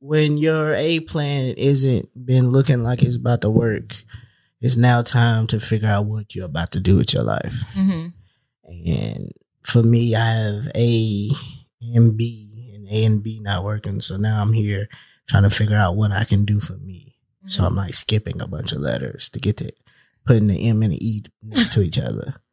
when 0.00 0.38
your 0.38 0.74
A 0.74 1.00
plan 1.00 1.54
isn't 1.56 2.08
been 2.26 2.50
looking 2.50 2.82
like 2.82 3.02
it's 3.02 3.16
about 3.16 3.40
to 3.42 3.50
work, 3.50 4.04
it's 4.60 4.76
now 4.76 5.02
time 5.02 5.46
to 5.48 5.60
figure 5.60 5.88
out 5.88 6.06
what 6.06 6.34
you're 6.34 6.46
about 6.46 6.72
to 6.72 6.80
do 6.80 6.96
with 6.96 7.12
your 7.12 7.22
life. 7.22 7.64
Mm-hmm. 7.74 8.08
And 8.88 9.32
for 9.62 9.82
me, 9.82 10.14
I 10.14 10.26
have 10.26 10.68
A 10.76 11.30
and 11.94 12.16
B, 12.16 12.72
and 12.74 12.88
A 12.88 13.04
and 13.04 13.22
B 13.22 13.40
not 13.40 13.64
working. 13.64 14.00
So 14.00 14.16
now 14.16 14.40
I'm 14.40 14.52
here 14.52 14.88
trying 15.28 15.42
to 15.42 15.50
figure 15.50 15.76
out 15.76 15.96
what 15.96 16.12
I 16.12 16.24
can 16.24 16.44
do 16.44 16.60
for 16.60 16.76
me. 16.78 17.05
So 17.46 17.64
I'm 17.64 17.74
like 17.76 17.94
skipping 17.94 18.40
a 18.40 18.46
bunch 18.46 18.72
of 18.72 18.78
letters 18.78 19.28
to 19.30 19.38
get 19.38 19.56
to 19.58 19.70
putting 20.26 20.48
the 20.48 20.68
M 20.68 20.82
and 20.82 20.92
the 20.92 21.06
E 21.06 21.22
next 21.42 21.72
to 21.74 21.82
each 21.82 21.98
other. 21.98 22.34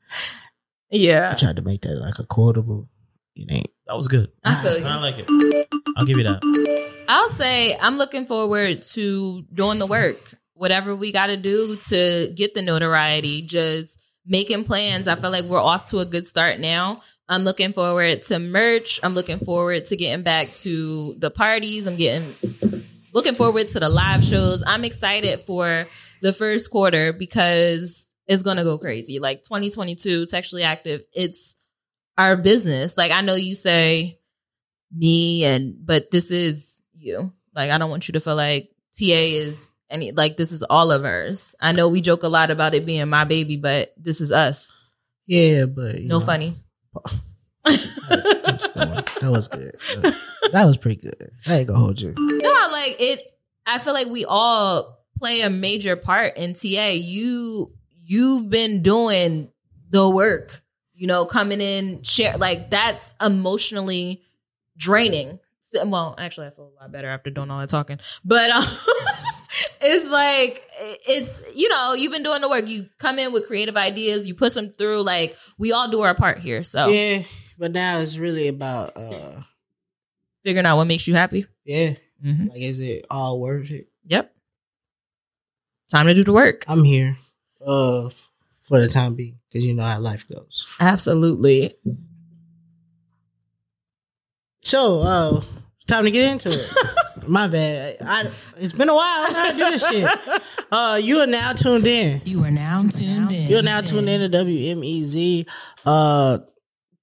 Yeah. 0.96 1.32
I 1.32 1.36
tried 1.36 1.56
to 1.56 1.64
make 1.64 1.82
that 1.82 1.96
like 1.96 2.20
a 2.20 2.24
quotable. 2.24 2.88
It 3.36 3.52
ain't. 3.52 3.68
That 3.88 3.96
was 3.96 4.08
good. 4.08 4.32
I 4.44 4.54
feel 4.62 4.78
you. 4.78 4.86
I 4.86 5.00
like 5.00 5.16
it. 5.18 5.68
I'll 5.98 6.06
give 6.06 6.18
you 6.18 6.24
that. 6.24 7.04
I'll 7.10 7.30
say 7.30 7.76
I'm 7.82 7.98
looking 7.98 8.28
forward 8.28 8.84
to 8.94 9.42
doing 9.52 9.80
the 9.80 9.88
work, 9.88 10.36
whatever 10.54 10.96
we 10.96 11.12
got 11.12 11.28
to 11.28 11.38
do 11.38 11.78
to 11.78 12.32
get 12.36 12.54
the 12.54 12.62
notoriety. 12.62 13.42
Just 13.42 14.00
making 14.26 14.66
plans. 14.66 15.08
I 15.08 15.16
feel 15.16 15.32
like 15.32 15.46
we're 15.46 15.60
off 15.60 15.86
to 15.86 15.98
a 15.98 16.06
good 16.06 16.28
start 16.28 16.60
now. 16.60 17.02
I'm 17.28 17.44
looking 17.44 17.74
forward 17.74 18.22
to 18.24 18.38
merch. 18.38 19.00
I'm 19.02 19.16
looking 19.16 19.40
forward 19.40 19.86
to 19.86 19.96
getting 19.96 20.24
back 20.24 20.54
to 20.58 21.16
the 21.18 21.32
parties. 21.32 21.88
I'm 21.88 21.96
getting 21.96 22.36
looking 23.14 23.36
forward 23.36 23.70
to 23.70 23.80
the 23.80 23.90
live 23.90 24.24
shows. 24.24 24.64
I'm 24.66 24.84
excited 24.84 25.42
for 25.42 25.88
the 26.22 26.34
first 26.34 26.72
quarter 26.72 27.14
because 27.14 28.10
it's 28.28 28.44
gonna 28.44 28.64
go 28.64 28.78
crazy. 28.78 29.20
Like 29.20 29.44
2022, 29.44 30.28
sexually 30.28 30.64
active. 30.64 31.02
It's 31.14 31.56
our 32.18 32.36
business. 32.36 32.98
Like 32.98 33.12
I 33.12 33.22
know 33.22 33.36
you 33.36 33.56
say 33.56 34.20
me 34.92 35.46
and 35.46 35.76
but 35.86 36.12
this 36.12 36.32
is 36.32 36.82
you. 36.94 37.32
Like 37.56 37.72
I 37.72 37.78
don't 37.78 37.90
want 37.90 38.08
you 38.08 38.14
to 38.14 38.20
feel 38.20 38.36
like 38.36 38.70
TA 38.98 39.06
is 39.06 39.68
any 39.90 40.12
like 40.12 40.38
this 40.38 40.52
is 40.52 40.64
all 40.64 40.92
of 40.92 41.06
ours. 41.06 41.56
I 41.62 41.72
know 41.72 41.88
we 41.88 42.02
joke 42.02 42.24
a 42.24 42.30
lot 42.30 42.52
about 42.52 42.74
it 42.74 42.86
being 42.86 43.08
my 43.10 43.24
baby, 43.24 43.58
but 43.58 43.94
this 43.98 44.22
is 44.22 44.32
us. 44.32 44.72
Yeah, 45.26 45.66
but 45.66 46.00
No 46.02 46.20
know, 46.20 46.20
funny. 46.20 46.56
That's 47.66 48.68
good. 48.68 49.06
That 49.22 49.30
was 49.32 49.48
good. 49.48 49.76
That 50.52 50.66
was 50.66 50.78
pretty 50.78 51.02
good. 51.02 51.32
I 51.48 51.60
ain't 51.60 51.68
gonna 51.68 51.80
hold 51.80 52.02
you. 52.02 52.14
No, 52.18 52.68
like 52.72 52.98
it. 53.00 53.20
I 53.66 53.80
feel 53.80 53.94
like 53.94 54.08
we 54.08 54.26
all 54.26 55.00
play 55.18 55.42
a 55.42 55.50
major 55.50 55.96
part 55.96 56.36
in 56.38 56.54
TA. 56.54 56.90
You 56.90 57.72
you've 58.06 58.50
been 58.50 58.82
doing 58.82 59.50
the 59.90 60.10
work. 60.10 60.62
You 60.96 61.08
know, 61.08 61.26
coming 61.26 61.60
in, 61.62 62.04
share 62.04 62.38
like 62.38 62.70
that's 62.70 63.16
emotionally 63.22 64.22
draining. 64.78 65.40
Well, 65.84 66.14
actually, 66.18 66.48
I 66.48 66.50
feel 66.52 66.72
a 66.78 66.82
lot 66.84 66.92
better 66.92 67.10
after 67.10 67.30
doing 67.32 67.50
all 67.50 67.60
that 67.60 67.70
talking. 67.70 68.00
But 68.24 68.52
um, 68.52 68.64
it's 69.82 70.08
like 70.08 70.70
it's 70.78 71.42
you 71.56 71.68
know 71.70 71.94
you've 71.94 72.12
been 72.12 72.24
doing 72.24 72.42
the 72.42 72.50
work. 72.50 72.68
You 72.68 72.88
come 73.00 73.18
in 73.20 73.34
with 73.34 73.48
creative 73.48 73.76
ideas. 73.76 74.28
You 74.28 74.36
push 74.36 74.54
them 74.54 74.72
through. 74.78 75.02
Like 75.02 75.36
we 75.58 75.72
all 75.72 75.90
do 75.90 76.02
our 76.02 76.14
part 76.14 76.40
here. 76.40 76.62
So 76.64 76.88
Yeah, 76.90 77.24
but 77.58 77.72
now 77.72 78.00
it's 78.00 78.18
really 78.18 78.48
about 78.48 78.92
uh 78.96 79.42
figuring 80.44 80.66
out 80.66 80.78
what 80.78 80.86
makes 80.88 81.08
you 81.08 81.16
happy. 81.16 81.46
yeah. 81.66 81.94
Mhm. 82.24 82.50
Like, 82.50 82.62
is 82.62 82.80
it 82.80 83.06
all 83.10 83.40
worth 83.42 83.70
it? 83.72 83.88
Yep. 84.06 84.34
Time 85.90 86.08
to 86.08 86.14
do 86.14 86.24
the 86.24 86.32
work. 86.34 86.64
I'm 86.68 86.84
here 86.84 87.18
uh 87.66 88.10
for 88.62 88.80
the 88.80 88.88
time 88.88 89.16
being 89.16 89.40
because 89.50 89.66
you 89.66 89.74
know 89.74 89.84
how 89.84 90.00
life 90.00 90.26
goes. 90.28 90.66
Absolutely. 90.80 91.76
So, 94.64 95.00
uh, 95.02 95.42
it's 95.76 95.86
time 95.86 96.06
to 96.06 96.12
get 96.12 96.32
into 96.32 96.50
it. 96.52 96.74
My 97.28 97.48
bad. 97.48 97.98
I, 98.02 98.30
it's 98.58 98.74
been 98.74 98.90
a 98.90 98.96
while. 98.96 99.04
I 99.04 99.30
don't 99.30 99.34
know 99.34 99.40
how 99.40 99.52
to 99.52 99.58
do 99.58 99.72
this 99.72 99.90
shit. 99.90 100.42
Uh, 100.72 101.00
you 101.04 101.20
are 101.20 101.28
now 101.28 101.54
tuned 101.54 101.86
in. 101.86 102.22
You 102.26 102.44
are 102.46 102.52
now 102.52 102.82
tuned 102.90 103.32
in. 103.32 103.44
You're 103.50 103.62
now 103.62 103.82
tuned 103.82 104.10
in 104.10 104.30
to 104.32 104.38
WMEZ. 104.38 105.46
Uh, 105.86 106.40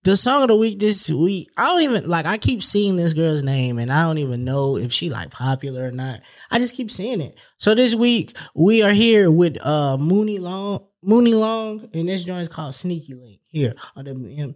the 0.02 0.16
song 0.16 0.42
of 0.42 0.48
the 0.48 0.56
week 0.56 0.78
this 0.78 1.10
week, 1.10 1.50
I 1.56 1.66
don't 1.66 1.82
even 1.82 2.08
like. 2.08 2.26
I 2.26 2.38
keep 2.38 2.62
seeing 2.62 2.96
this 2.96 3.12
girl's 3.12 3.42
name, 3.42 3.78
and 3.78 3.92
I 3.92 4.02
don't 4.02 4.18
even 4.18 4.44
know 4.44 4.76
if 4.76 4.92
she 4.92 5.10
like 5.10 5.30
popular 5.30 5.86
or 5.86 5.92
not. 5.92 6.20
I 6.50 6.58
just 6.58 6.74
keep 6.74 6.90
seeing 6.90 7.20
it. 7.20 7.38
So 7.58 7.74
this 7.74 7.94
week 7.94 8.36
we 8.54 8.82
are 8.82 8.92
here 8.92 9.30
with 9.30 9.58
uh 9.64 9.96
Muni 9.98 10.38
Long, 10.38 10.86
Muni 11.02 11.34
Long, 11.34 11.88
and 11.92 12.08
this 12.08 12.24
joint 12.24 12.42
is 12.42 12.48
called 12.48 12.74
Sneaky 12.74 13.14
Link 13.14 13.40
here 13.46 13.74
on 13.94 14.06
WMEZ. 14.06 14.54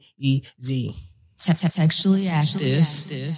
Te- 0.59 0.95
te- 1.53 1.69
Textually 1.69 2.29
active. 2.29 2.87
Say 2.87 3.35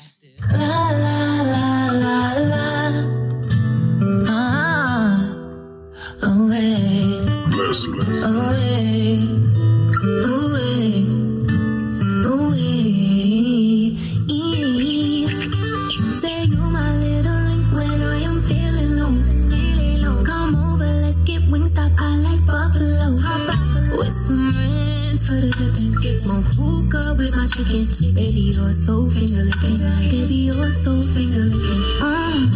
Smoke 26.27 26.59
hookah 26.59 27.15
with 27.15 27.37
my 27.37 27.47
chicken. 27.47 27.87
Baby, 28.13 28.51
you're 28.51 28.73
so 28.73 29.09
finger 29.09 29.47
licking. 29.47 29.79
Baby, 30.11 30.51
you're 30.51 30.73
so 30.73 31.01
finger 31.15 31.47
licking. 31.55 31.83
Uh, 32.03 32.51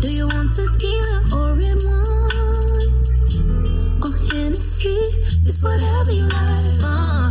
do 0.00 0.08
you 0.10 0.26
want 0.26 0.56
tequila 0.56 1.28
or 1.36 1.52
red 1.52 1.76
wine? 1.84 2.88
Or 4.00 4.08
Hennessy? 4.32 4.96
It's 5.44 5.60
whatever 5.62 6.12
you 6.12 6.24
like. 6.32 6.80
Uh, 6.80 7.28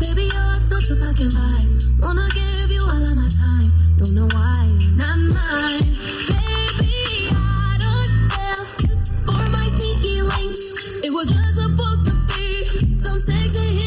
baby, 0.00 0.24
you're 0.32 0.56
such 0.72 0.88
a 0.88 0.96
fucking 0.96 1.28
vibe. 1.28 2.00
Wanna 2.00 2.26
give 2.32 2.70
you 2.72 2.80
all 2.80 3.04
of 3.04 3.14
my 3.14 3.28
time. 3.28 3.72
Don't 3.98 4.14
know 4.14 4.28
why, 4.32 4.64
not 4.96 5.20
mine. 5.20 5.84
Baby, 6.32 7.28
I 7.28 7.76
don't 7.76 8.08
care 8.32 8.64
for 9.28 9.44
my 9.52 9.66
sneaky 9.68 10.24
link. 10.24 10.56
It 11.04 11.12
was 11.12 11.28
just 11.28 11.60
supposed 11.60 12.08
to 12.08 12.12
be 12.32 12.96
some 12.96 13.20
sex 13.20 13.52
and 13.52 13.68
Hennessy. 13.68 13.83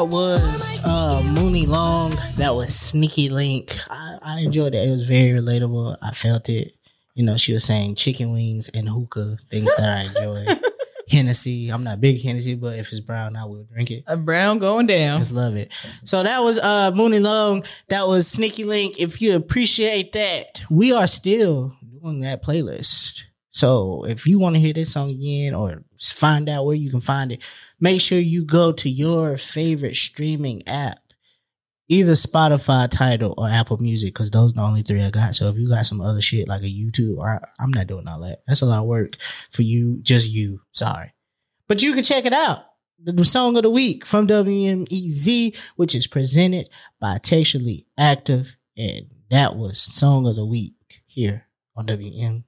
That 0.00 0.14
was 0.14 0.80
uh 0.82 1.20
Muni 1.34 1.66
Long. 1.66 2.16
That 2.36 2.54
was 2.54 2.74
Sneaky 2.74 3.28
Link. 3.28 3.76
I, 3.90 4.16
I 4.22 4.40
enjoyed 4.40 4.74
it. 4.74 4.88
It 4.88 4.90
was 4.90 5.06
very 5.06 5.38
relatable. 5.38 5.98
I 6.00 6.12
felt 6.12 6.48
it. 6.48 6.74
You 7.14 7.22
know, 7.22 7.36
she 7.36 7.52
was 7.52 7.64
saying 7.64 7.96
chicken 7.96 8.32
wings 8.32 8.70
and 8.70 8.88
hookah, 8.88 9.36
things 9.50 9.76
that 9.76 9.90
I 9.90 10.02
enjoy. 10.04 10.58
Hennessy. 11.10 11.68
I'm 11.68 11.84
not 11.84 12.00
big 12.00 12.22
Hennessy, 12.22 12.54
but 12.54 12.78
if 12.78 12.90
it's 12.92 13.00
brown, 13.00 13.36
I 13.36 13.44
will 13.44 13.64
drink 13.64 13.90
it. 13.90 14.04
A 14.06 14.16
brown 14.16 14.58
going 14.58 14.86
down. 14.86 15.18
Just 15.18 15.32
love 15.32 15.56
it. 15.56 15.70
So 16.04 16.22
that 16.22 16.42
was 16.42 16.58
uh 16.58 16.92
Muni 16.92 17.18
Long. 17.18 17.62
That 17.88 18.08
was 18.08 18.26
Sneaky 18.26 18.64
Link. 18.64 18.98
If 18.98 19.20
you 19.20 19.36
appreciate 19.36 20.12
that, 20.12 20.62
we 20.70 20.94
are 20.94 21.06
still 21.06 21.76
doing 22.00 22.20
that 22.20 22.42
playlist. 22.42 23.24
So 23.50 24.04
if 24.06 24.26
you 24.26 24.38
want 24.38 24.54
to 24.54 24.60
hear 24.60 24.72
this 24.72 24.92
song 24.92 25.10
again 25.10 25.54
or 25.54 25.82
find 26.00 26.48
out 26.48 26.64
where 26.64 26.76
you 26.76 26.90
can 26.90 27.00
find 27.00 27.32
it, 27.32 27.44
make 27.80 28.00
sure 28.00 28.18
you 28.18 28.44
go 28.44 28.72
to 28.72 28.88
your 28.88 29.36
favorite 29.36 29.96
streaming 29.96 30.62
app, 30.68 30.98
either 31.88 32.12
Spotify, 32.12 32.88
Tidal, 32.88 33.34
or 33.36 33.48
Apple 33.48 33.78
Music, 33.78 34.14
because 34.14 34.30
those 34.30 34.52
are 34.52 34.54
the 34.54 34.62
only 34.62 34.82
three 34.82 35.02
I 35.02 35.10
got. 35.10 35.34
So 35.34 35.48
if 35.48 35.56
you 35.56 35.68
got 35.68 35.86
some 35.86 36.00
other 36.00 36.20
shit 36.20 36.46
like 36.46 36.62
a 36.62 36.66
YouTube, 36.66 37.18
or 37.18 37.40
I'm 37.58 37.72
not 37.72 37.88
doing 37.88 38.06
all 38.06 38.20
that. 38.20 38.42
That's 38.46 38.62
a 38.62 38.66
lot 38.66 38.82
of 38.82 38.86
work 38.86 39.16
for 39.50 39.62
you, 39.62 40.00
just 40.00 40.30
you. 40.30 40.60
Sorry, 40.70 41.12
but 41.66 41.82
you 41.82 41.92
can 41.92 42.04
check 42.04 42.26
it 42.26 42.32
out. 42.32 42.64
The 43.02 43.24
song 43.24 43.56
of 43.56 43.64
the 43.64 43.70
week 43.70 44.04
from 44.04 44.28
WMEZ, 44.28 45.56
which 45.74 45.94
is 45.94 46.06
presented 46.06 46.68
by 47.00 47.18
Textually 47.18 47.86
Active, 47.98 48.56
and 48.76 49.06
that 49.30 49.56
was 49.56 49.80
song 49.80 50.28
of 50.28 50.36
the 50.36 50.46
week 50.46 51.02
here 51.06 51.46
on 51.74 51.86
WMEZ. 51.86 52.44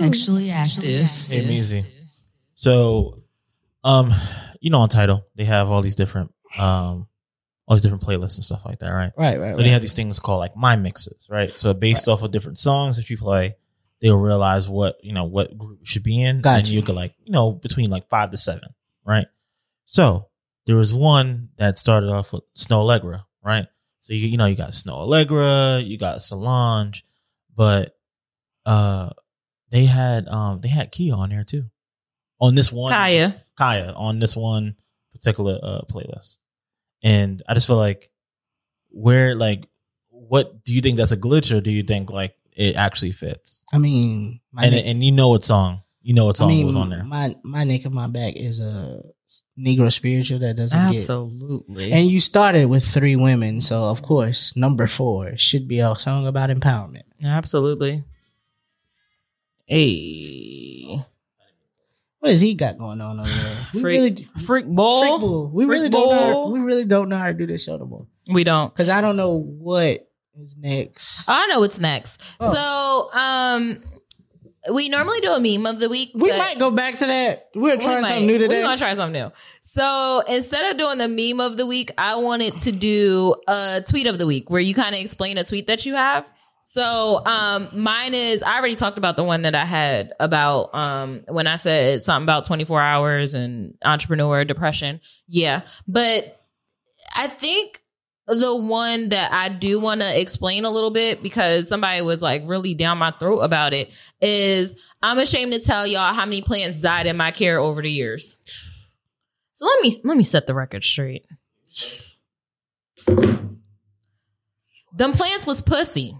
Textually 0.00 0.50
active. 0.50 1.08
Hey, 1.28 1.44
easy. 1.44 1.84
So, 2.54 3.16
um, 3.84 4.12
you 4.60 4.70
know, 4.70 4.78
on 4.80 4.88
Tidal 4.88 5.26
they 5.34 5.44
have 5.44 5.70
all 5.70 5.82
these 5.82 5.94
different 5.94 6.32
um, 6.58 7.06
all 7.66 7.76
these 7.76 7.82
different 7.82 8.02
playlists 8.02 8.36
and 8.36 8.44
stuff 8.44 8.64
like 8.64 8.78
that, 8.78 8.90
right? 8.90 9.12
Right, 9.16 9.38
right, 9.40 9.52
So 9.52 9.58
right. 9.58 9.64
they 9.64 9.70
have 9.70 9.82
these 9.82 9.92
things 9.94 10.20
called 10.20 10.38
like 10.40 10.56
my 10.56 10.76
mixes, 10.76 11.26
right? 11.30 11.50
So 11.58 11.74
based 11.74 12.08
off 12.08 12.22
of 12.22 12.30
different 12.30 12.58
songs 12.58 12.96
that 12.96 13.10
you 13.10 13.18
play, 13.18 13.56
they'll 14.00 14.18
realize 14.18 14.68
what 14.68 14.96
you 15.02 15.12
know 15.12 15.24
what 15.24 15.56
group 15.56 15.80
should 15.84 16.02
be 16.02 16.22
in, 16.22 16.40
Gotcha. 16.40 16.58
and 16.58 16.68
you 16.68 16.82
could 16.82 16.94
like 16.94 17.14
you 17.24 17.32
know 17.32 17.52
between 17.52 17.90
like 17.90 18.08
five 18.08 18.30
to 18.30 18.36
seven, 18.38 18.68
right? 19.04 19.26
So 19.84 20.28
there 20.66 20.76
was 20.76 20.92
one 20.94 21.48
that 21.56 21.78
started 21.78 22.08
off 22.10 22.32
with 22.32 22.42
Snoh 22.54 22.84
Aalegra, 22.84 23.24
right? 23.44 23.66
So 24.00 24.12
you 24.12 24.28
you 24.28 24.36
know 24.36 24.46
you 24.46 24.56
got 24.56 24.70
Snoh 24.70 25.06
Aalegra, 25.06 25.84
you 25.84 25.98
got 25.98 26.22
Solange, 26.22 27.04
but 27.54 27.95
uh 28.66 29.10
they 29.70 29.86
had 29.86 30.28
um 30.28 30.60
they 30.60 30.68
had 30.68 30.92
Khia 30.92 31.16
on 31.16 31.30
there 31.30 31.44
too, 31.44 31.64
on 32.40 32.54
this 32.54 32.72
one 32.72 32.92
Kaya. 32.92 33.34
Kaya 33.56 33.92
on 33.96 34.18
this 34.18 34.36
one 34.36 34.76
particular 35.12 35.58
uh 35.62 35.80
playlist. 35.90 36.40
And 37.02 37.42
I 37.48 37.54
just 37.54 37.66
feel 37.66 37.76
like 37.76 38.10
where 38.90 39.34
like 39.34 39.68
what 40.10 40.64
do 40.64 40.74
you 40.74 40.80
think 40.80 40.96
that's 40.96 41.12
a 41.12 41.16
glitch 41.16 41.56
or 41.56 41.60
do 41.60 41.70
you 41.70 41.82
think 41.82 42.10
like 42.10 42.34
it 42.52 42.76
actually 42.76 43.12
fits? 43.12 43.62
I 43.72 43.78
mean, 43.78 44.40
my 44.52 44.64
and 44.64 44.74
neck, 44.74 44.84
and 44.86 45.04
you 45.04 45.12
know 45.12 45.28
what 45.30 45.44
song. 45.44 45.82
You 46.02 46.14
know 46.14 46.26
what 46.26 46.36
I 46.36 46.38
song 46.38 46.48
mean, 46.48 46.66
was 46.66 46.76
on 46.76 46.90
there. 46.90 47.04
my 47.04 47.34
my 47.42 47.64
neck 47.64 47.84
and 47.84 47.94
my 47.94 48.06
back 48.06 48.34
is 48.36 48.60
a 48.60 49.02
Negro 49.58 49.90
spiritual 49.92 50.38
that 50.40 50.56
doesn't 50.56 50.78
get. 50.88 50.96
Absolutely. 50.96 51.92
And 51.92 52.08
you 52.08 52.20
started 52.20 52.66
with 52.66 52.84
three 52.84 53.16
women, 53.16 53.60
so 53.60 53.84
of 53.84 54.02
course, 54.02 54.54
number 54.56 54.86
four 54.86 55.36
should 55.36 55.66
be 55.66 55.80
a 55.80 55.94
song 55.96 56.26
about 56.26 56.50
empowerment. 56.50 57.02
Absolutely. 57.24 58.04
Hey. 59.66 61.02
What 62.20 62.30
has 62.32 62.40
he 62.40 62.54
got 62.54 62.78
going 62.78 63.00
on 63.00 63.20
over 63.20 63.28
there? 63.28 63.66
We 63.74 63.80
Freak, 63.80 64.00
really, 64.00 64.28
freak 64.44 64.66
ball. 64.66 65.00
freak 65.02 65.20
bull. 65.20 65.48
We 65.50 65.64
Freak 65.66 65.70
really 65.78 65.88
don't. 65.90 66.10
Know 66.10 66.44
how, 66.46 66.48
we 66.50 66.60
really 66.60 66.84
don't 66.84 67.08
know 67.08 67.18
how 67.18 67.26
to 67.26 67.34
do 67.34 67.46
this 67.46 67.64
show 67.64 67.76
no 67.76 67.84
more 67.84 68.06
We 68.32 68.42
don't. 68.44 68.72
because 68.72 68.88
I 68.88 69.00
don't 69.00 69.16
know 69.16 69.32
what 69.36 70.08
is 70.40 70.56
next. 70.58 71.28
I 71.28 71.46
know 71.48 71.60
what's 71.60 71.78
next. 71.78 72.20
Oh. 72.40 72.52
So, 73.12 73.18
um, 73.20 73.82
we 74.72 74.88
normally 74.88 75.20
do 75.20 75.30
a 75.32 75.40
meme 75.40 75.66
of 75.66 75.78
the 75.78 75.88
week. 75.88 76.10
we 76.14 76.30
might 76.36 76.58
go 76.58 76.70
back 76.72 76.96
to 76.98 77.06
that. 77.06 77.50
We're 77.54 77.76
We 77.76 77.84
trying 77.84 78.02
might. 78.02 78.08
something 78.08 78.26
new 78.26 78.38
today. 78.38 78.56
We're 78.58 78.62
gonna 78.64 78.76
try 78.76 78.94
something 78.94 79.20
new. 79.22 79.30
So 79.60 80.22
instead 80.28 80.70
of 80.70 80.78
doing 80.78 80.98
the 80.98 81.06
meme 81.08 81.38
of 81.40 81.56
the 81.58 81.66
week, 81.66 81.90
I 81.98 82.16
wanted 82.16 82.56
to 82.60 82.72
do 82.72 83.36
a 83.46 83.82
tweet 83.88 84.06
of 84.06 84.18
the 84.18 84.26
week 84.26 84.48
where 84.50 84.60
you 84.60 84.74
kind 84.74 84.94
of 84.94 85.00
explain 85.00 85.38
a 85.38 85.44
tweet 85.44 85.66
that 85.68 85.84
you 85.86 85.94
have. 85.94 86.28
So 86.76 87.24
um 87.24 87.70
mine 87.72 88.12
is 88.12 88.42
I 88.42 88.58
already 88.58 88.74
talked 88.74 88.98
about 88.98 89.16
the 89.16 89.24
one 89.24 89.40
that 89.42 89.54
I 89.54 89.64
had 89.64 90.12
about 90.20 90.74
um 90.74 91.22
when 91.26 91.46
I 91.46 91.56
said 91.56 92.04
something 92.04 92.26
about 92.26 92.44
24 92.44 92.82
hours 92.82 93.32
and 93.32 93.72
entrepreneur 93.82 94.44
depression. 94.44 95.00
Yeah. 95.26 95.62
But 95.88 96.38
I 97.14 97.28
think 97.28 97.80
the 98.26 98.54
one 98.54 99.08
that 99.08 99.32
I 99.32 99.48
do 99.48 99.80
want 99.80 100.02
to 100.02 100.20
explain 100.20 100.66
a 100.66 100.70
little 100.70 100.90
bit 100.90 101.22
because 101.22 101.66
somebody 101.66 102.02
was 102.02 102.20
like 102.20 102.42
really 102.44 102.74
down 102.74 102.98
my 102.98 103.10
throat 103.12 103.38
about 103.38 103.72
it 103.72 103.90
is 104.20 104.76
I'm 105.02 105.18
ashamed 105.18 105.54
to 105.54 105.60
tell 105.60 105.86
y'all 105.86 106.12
how 106.12 106.26
many 106.26 106.42
plants 106.42 106.82
died 106.82 107.06
in 107.06 107.16
my 107.16 107.30
care 107.30 107.58
over 107.58 107.80
the 107.80 107.90
years. 107.90 108.36
So 109.54 109.64
let 109.64 109.80
me 109.80 109.98
let 110.04 110.18
me 110.18 110.24
set 110.24 110.46
the 110.46 110.54
record 110.54 110.84
straight. 110.84 111.24
Them 114.92 115.12
plants 115.12 115.46
was 115.46 115.62
pussy. 115.62 116.18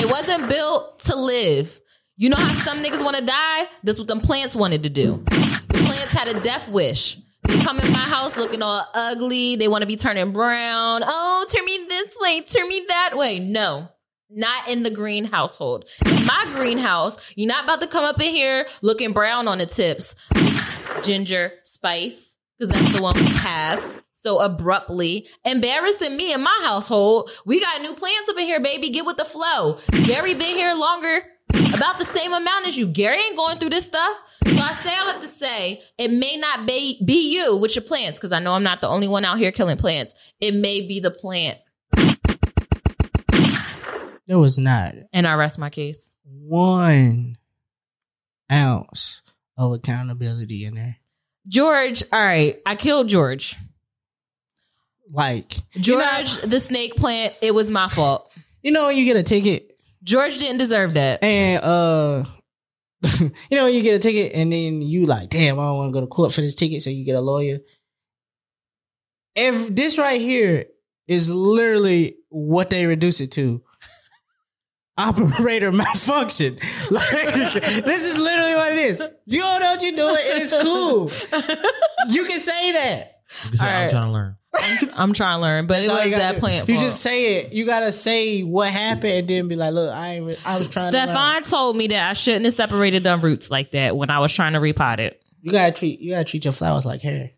It 0.00 0.08
wasn't 0.08 0.48
built 0.48 1.00
to 1.00 1.16
live. 1.16 1.80
You 2.16 2.30
know 2.30 2.36
how 2.36 2.64
some 2.64 2.82
niggas 2.82 3.04
want 3.04 3.16
to 3.16 3.24
die? 3.24 3.66
That's 3.82 3.98
what 3.98 4.08
them 4.08 4.20
plants 4.20 4.54
wanted 4.54 4.84
to 4.84 4.88
do. 4.88 5.24
The 5.26 5.82
plants 5.86 6.12
had 6.12 6.28
a 6.28 6.40
death 6.40 6.68
wish. 6.68 7.18
They 7.42 7.58
come 7.58 7.80
in 7.80 7.92
my 7.92 7.98
house 7.98 8.36
looking 8.36 8.62
all 8.62 8.86
ugly. 8.94 9.56
They 9.56 9.68
want 9.68 9.82
to 9.82 9.86
be 9.86 9.96
turning 9.96 10.32
brown. 10.32 11.02
Oh, 11.04 11.46
turn 11.48 11.64
me 11.64 11.86
this 11.88 12.16
way, 12.20 12.40
turn 12.42 12.68
me 12.68 12.84
that 12.88 13.16
way. 13.16 13.40
No, 13.40 13.88
not 14.30 14.68
in 14.68 14.84
the 14.84 14.90
green 14.90 15.24
household. 15.24 15.84
In 16.06 16.26
my 16.26 16.44
greenhouse, 16.52 17.18
you're 17.34 17.48
not 17.48 17.64
about 17.64 17.80
to 17.80 17.86
come 17.86 18.04
up 18.04 18.20
in 18.20 18.32
here 18.32 18.66
looking 18.82 19.12
brown 19.12 19.48
on 19.48 19.58
the 19.58 19.66
tips. 19.66 20.14
Ginger 21.02 21.52
Spice, 21.64 22.36
because 22.56 22.72
that's 22.72 22.92
the 22.92 23.02
one 23.02 23.14
we 23.16 23.26
passed 23.32 24.00
so 24.28 24.40
abruptly, 24.40 25.26
embarrassing 25.46 26.14
me 26.14 26.34
and 26.34 26.42
my 26.44 26.60
household. 26.62 27.30
We 27.46 27.60
got 27.60 27.80
new 27.80 27.94
plants 27.94 28.28
up 28.28 28.36
in 28.36 28.44
here, 28.44 28.60
baby. 28.60 28.90
Get 28.90 29.06
with 29.06 29.16
the 29.16 29.24
flow. 29.24 29.78
Gary 30.04 30.34
been 30.34 30.54
here 30.54 30.74
longer, 30.74 31.20
about 31.72 31.98
the 31.98 32.04
same 32.04 32.34
amount 32.34 32.66
as 32.66 32.76
you. 32.76 32.86
Gary 32.86 33.16
ain't 33.16 33.38
going 33.38 33.56
through 33.56 33.70
this 33.70 33.86
stuff. 33.86 34.18
So 34.44 34.62
I 34.62 34.72
say 34.82 34.94
all 34.98 35.10
have 35.10 35.22
to 35.22 35.26
say, 35.26 35.80
it 35.96 36.10
may 36.10 36.36
not 36.36 36.66
be, 36.66 37.02
be 37.06 37.32
you 37.34 37.56
with 37.56 37.74
your 37.74 37.84
plants, 37.84 38.18
because 38.18 38.32
I 38.32 38.38
know 38.38 38.52
I'm 38.52 38.62
not 38.62 38.82
the 38.82 38.88
only 38.90 39.08
one 39.08 39.24
out 39.24 39.38
here 39.38 39.50
killing 39.50 39.78
plants. 39.78 40.14
It 40.40 40.54
may 40.54 40.86
be 40.86 41.00
the 41.00 41.10
plant. 41.10 41.58
there 44.26 44.38
was 44.38 44.58
not 44.58 44.92
And 45.14 45.26
I 45.26 45.32
rest 45.36 45.58
my 45.58 45.70
case. 45.70 46.12
one 46.22 47.38
ounce 48.52 49.22
of 49.56 49.72
accountability 49.72 50.66
in 50.66 50.74
there. 50.74 50.96
George, 51.46 52.02
all 52.12 52.22
right, 52.22 52.56
I 52.66 52.74
killed 52.74 53.08
George. 53.08 53.56
Like 55.12 55.54
George, 55.72 56.36
the 56.42 56.60
snake 56.60 56.96
plant, 56.96 57.34
it 57.40 57.54
was 57.54 57.70
my 57.70 57.88
fault. 57.88 58.30
you 58.62 58.70
know, 58.72 58.86
when 58.86 58.96
you 58.96 59.04
get 59.04 59.16
a 59.16 59.22
ticket 59.22 59.64
George 60.04 60.38
didn't 60.38 60.58
deserve 60.58 60.94
that. 60.94 61.22
and 61.24 61.62
uh 61.62 62.24
you 63.20 63.30
know 63.56 63.64
when 63.64 63.74
you 63.74 63.82
get 63.82 63.94
a 63.94 63.98
ticket 63.98 64.32
and 64.34 64.52
then 64.52 64.82
you 64.82 65.06
like 65.06 65.28
damn 65.30 65.58
i 65.58 65.62
don't 65.62 65.76
want 65.76 65.88
to 65.90 65.92
go 65.92 66.00
to 66.00 66.06
court 66.08 66.32
for 66.32 66.40
this 66.40 66.54
ticket 66.56 66.82
so 66.82 66.90
you 66.90 67.04
get 67.04 67.14
a 67.14 67.20
lawyer 67.20 67.58
if 69.36 69.74
this 69.74 69.98
right 69.98 70.20
here 70.20 70.64
is 71.06 71.30
literally 71.30 72.16
what 72.28 72.70
they 72.70 72.86
reduce 72.86 73.20
it 73.20 73.30
to 73.32 73.62
operator 74.98 75.70
malfunction 75.82 76.58
like 76.90 77.10
this 77.84 78.02
is 78.02 78.18
literally 78.18 78.54
what 78.54 78.72
it 78.72 78.78
is 78.78 79.02
you 79.26 79.40
don't 79.40 79.60
know 79.60 79.70
what 79.70 79.82
you're 79.82 79.92
doing 79.92 80.16
it's 80.20 80.52
cool 80.62 81.10
you 82.08 82.24
can 82.24 82.40
say 82.40 82.72
that 82.72 83.20
You 83.44 83.50
can 83.50 83.58
say, 83.58 83.66
All 83.66 83.72
I'm 83.72 83.82
right. 83.82 83.90
trying 83.90 84.06
to 84.08 84.12
learn. 84.12 84.36
I'm 84.98 85.12
trying 85.12 85.36
to 85.36 85.42
learn, 85.42 85.66
but 85.66 85.82
it 85.82 85.86
That's 85.88 85.90
all 85.90 86.04
was 86.04 86.14
that 86.18 86.34
do. 86.36 86.40
plant 86.40 86.68
you 86.68 86.74
fault. 86.76 86.86
just 86.86 87.00
say 87.00 87.36
it 87.40 87.52
you 87.52 87.66
gotta 87.66 87.92
say 87.92 88.42
what 88.42 88.70
happened 88.70 89.12
and 89.12 89.28
then 89.28 89.48
be 89.48 89.56
like 89.56 89.72
look 89.74 89.92
i 89.94 90.14
ain't 90.14 90.26
re- 90.26 90.38
i 90.44 90.58
was 90.58 90.68
trying 90.68 90.90
to 90.90 90.96
learn. 90.98 91.08
Stefan 91.08 91.42
told 91.44 91.76
me 91.76 91.86
that 91.88 92.08
I 92.10 92.12
shouldn't 92.14 92.46
have 92.46 92.54
separated 92.54 93.02
them 93.02 93.20
roots 93.20 93.50
like 93.50 93.72
that 93.72 93.96
when 93.96 94.08
I 94.10 94.18
was 94.20 94.34
trying 94.34 94.54
to 94.54 94.58
repot 94.60 94.98
it. 95.00 95.22
you 95.42 95.52
gotta 95.52 95.72
treat 95.72 96.00
you 96.00 96.12
gotta 96.12 96.24
treat 96.24 96.44
your 96.44 96.52
flowers 96.52 96.84
like 96.86 97.02
hair 97.02 97.30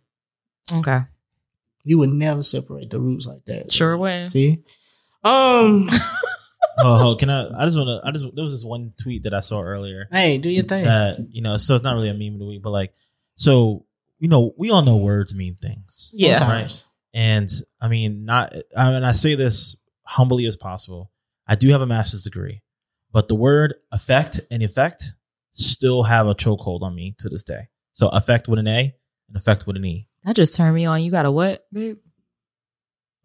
Okay. 0.72 1.00
You 1.82 1.98
would 1.98 2.10
never 2.10 2.42
separate 2.44 2.90
the 2.90 3.00
roots 3.00 3.26
like 3.26 3.44
that. 3.46 3.72
Sure 3.72 3.96
way. 3.96 4.28
See? 4.28 4.62
Um 5.24 5.88
Oh, 6.82 7.14
can 7.18 7.28
I? 7.28 7.48
I 7.62 7.64
just 7.66 7.76
want 7.76 7.88
to. 7.88 8.08
I 8.08 8.10
just 8.12 8.24
there 8.34 8.42
was 8.44 8.52
this 8.52 8.64
one 8.64 8.92
tweet 9.02 9.24
that 9.24 9.34
I 9.34 9.40
saw 9.40 9.60
earlier 9.60 10.06
Hey, 10.10 10.38
do 10.38 10.48
your 10.48 10.62
thing. 10.64 10.84
that 10.84 11.18
you 11.30 11.42
know. 11.42 11.56
So 11.58 11.74
it's 11.74 11.84
not 11.84 11.94
really 11.94 12.08
a 12.08 12.14
meme 12.14 12.34
of 12.34 12.38
the 12.38 12.46
week, 12.46 12.62
but 12.62 12.70
like, 12.70 12.94
so 13.36 13.84
you 14.18 14.28
know, 14.28 14.54
we 14.56 14.70
all 14.70 14.80
know 14.82 14.96
words 14.96 15.34
mean 15.34 15.56
things. 15.56 16.10
Yeah. 16.14 16.38
Sometimes. 16.38 16.84
And 17.12 17.50
I 17.80 17.88
mean, 17.88 18.24
not, 18.24 18.54
I 18.76 18.90
mean, 18.90 19.04
I 19.04 19.12
say 19.12 19.34
this 19.34 19.76
humbly 20.04 20.46
as 20.46 20.56
possible. 20.56 21.10
I 21.46 21.56
do 21.56 21.68
have 21.70 21.80
a 21.80 21.86
master's 21.86 22.22
degree, 22.22 22.62
but 23.12 23.28
the 23.28 23.34
word 23.34 23.74
affect 23.90 24.40
and 24.50 24.62
effect 24.62 25.12
still 25.52 26.04
have 26.04 26.26
a 26.28 26.34
chokehold 26.34 26.82
on 26.82 26.94
me 26.94 27.14
to 27.18 27.28
this 27.28 27.42
day. 27.42 27.68
So 27.92 28.08
affect 28.08 28.46
with 28.48 28.58
an 28.60 28.68
A 28.68 28.94
and 29.28 29.36
effect 29.36 29.66
with 29.66 29.76
an 29.76 29.84
E. 29.84 30.06
That 30.24 30.36
just 30.36 30.54
turned 30.54 30.74
me 30.74 30.86
on. 30.86 31.02
You 31.02 31.10
got 31.10 31.26
a 31.26 31.30
what, 31.30 31.66
babe? 31.72 31.98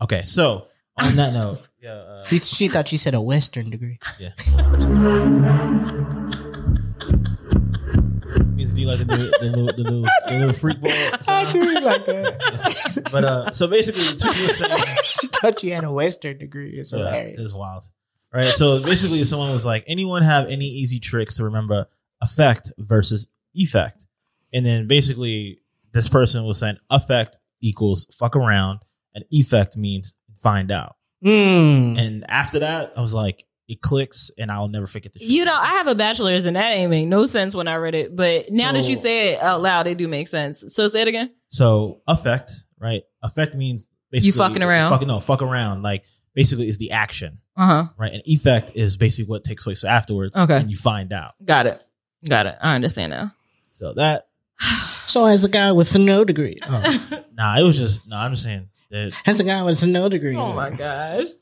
Okay. 0.01 0.23
So 0.23 0.67
on 0.97 1.15
that 1.17 1.33
note, 1.33 1.61
yeah, 1.81 1.91
uh, 1.93 2.25
She, 2.25 2.39
she 2.39 2.67
thought 2.67 2.87
she 2.87 2.97
said 2.97 3.13
a 3.13 3.21
Western 3.21 3.69
degree. 3.69 3.99
yeah. 4.19 4.31
Means 8.43 8.73
do 8.73 8.81
you 8.81 8.87
like 8.87 8.99
the 8.99 9.05
new, 9.05 9.17
the 9.17 9.49
new, 9.55 9.65
the 9.71 9.83
new, 9.91 10.05
the 10.27 10.37
new 10.47 10.53
freak 10.53 10.79
ball? 10.81 10.91
I 11.27 11.51
do 11.51 11.79
like 11.81 12.05
that. 12.05 13.03
But 13.11 13.23
uh, 13.23 13.51
so 13.51 13.67
basically, 13.67 14.01
the 14.03 14.25
was 14.25 14.57
saying, 14.57 14.95
she 15.03 15.27
thought 15.27 15.59
she 15.59 15.69
had 15.69 15.83
a 15.83 15.91
Western 15.91 16.37
degree. 16.37 16.71
It's 16.77 16.91
Yeah, 16.91 16.99
hilarious. 16.99 17.39
It's 17.41 17.55
wild. 17.55 17.83
right? 18.33 18.47
So 18.53 18.81
basically, 18.81 19.23
someone 19.25 19.51
was 19.51 19.65
like, 19.65 19.83
anyone 19.87 20.21
have 20.23 20.47
any 20.47 20.65
easy 20.65 20.99
tricks 20.99 21.35
to 21.35 21.43
remember 21.45 21.87
effect 22.21 22.71
versus 22.77 23.27
effect? 23.53 24.07
And 24.53 24.65
then 24.65 24.87
basically, 24.87 25.59
this 25.91 26.07
person 26.09 26.43
was 26.45 26.59
saying 26.59 26.77
effect 26.89 27.37
equals 27.61 28.05
fuck 28.17 28.35
around, 28.35 28.79
and 29.13 29.23
effect 29.31 29.77
means 29.77 30.15
find 30.39 30.71
out. 30.71 30.95
Mm. 31.23 31.97
And 31.99 32.25
after 32.29 32.59
that, 32.59 32.93
I 32.97 33.01
was 33.01 33.13
like, 33.13 33.45
it 33.67 33.81
clicks, 33.81 34.29
and 34.37 34.51
I'll 34.51 34.67
never 34.67 34.85
forget 34.87 35.13
the 35.13 35.19
shit. 35.19 35.27
You 35.29 35.45
know, 35.45 35.55
I 35.57 35.67
have 35.73 35.87
a 35.87 35.95
bachelor's 35.95 36.45
and 36.45 36.55
that 36.55 36.71
ain't 36.71 36.89
make 36.91 37.07
no 37.07 37.25
sense 37.25 37.55
when 37.55 37.67
I 37.67 37.75
read 37.75 37.95
it. 37.95 38.15
But 38.15 38.51
now 38.51 38.71
that 38.73 38.87
you 38.87 38.95
say 38.95 39.33
it 39.33 39.41
out 39.41 39.61
loud, 39.61 39.87
it 39.87 39.97
do 39.97 40.07
make 40.07 40.27
sense. 40.27 40.63
So 40.67 40.87
say 40.87 41.01
it 41.01 41.07
again. 41.07 41.33
So 41.49 42.01
effect, 42.07 42.51
right? 42.79 43.01
Effect 43.23 43.55
means 43.55 43.89
basically 44.11 44.27
you 44.27 44.33
fucking 44.33 44.61
around. 44.63 44.91
Fucking 44.91 45.07
no, 45.07 45.19
fuck 45.19 45.41
around. 45.41 45.81
Like 45.83 46.03
basically 46.35 46.67
is 46.67 46.77
the 46.77 46.91
action, 46.91 47.39
Uh 47.57 47.65
huh. 47.65 47.83
right? 47.97 48.13
And 48.13 48.21
effect 48.25 48.71
is 48.75 48.97
basically 48.97 49.29
what 49.29 49.43
takes 49.43 49.63
place 49.63 49.83
afterwards. 49.83 50.37
Okay. 50.37 50.57
And 50.57 50.69
you 50.69 50.77
find 50.77 51.11
out. 51.11 51.33
Got 51.43 51.65
it. 51.67 51.81
Got 52.27 52.45
it. 52.45 52.57
I 52.61 52.75
understand 52.75 53.11
now. 53.11 53.33
So 53.73 53.93
that 53.93 54.27
So 55.07 55.25
as 55.25 55.43
a 55.43 55.49
guy 55.49 55.71
with 55.71 55.97
no 55.97 56.23
degree, 56.23 56.57
oh, 56.67 57.23
nah, 57.33 57.57
it 57.57 57.63
was 57.63 57.77
just 57.79 58.07
no. 58.07 58.17
I'm 58.17 58.31
just 58.33 58.43
saying 58.43 58.67
that 58.91 59.21
as 59.25 59.39
a 59.39 59.43
guy 59.43 59.63
with 59.63 59.83
no 59.87 60.07
degree, 60.09 60.35
Oh 60.35 60.53
my 60.53 60.69
gosh. 60.69 60.79
I 60.79 61.17
was, 61.17 61.37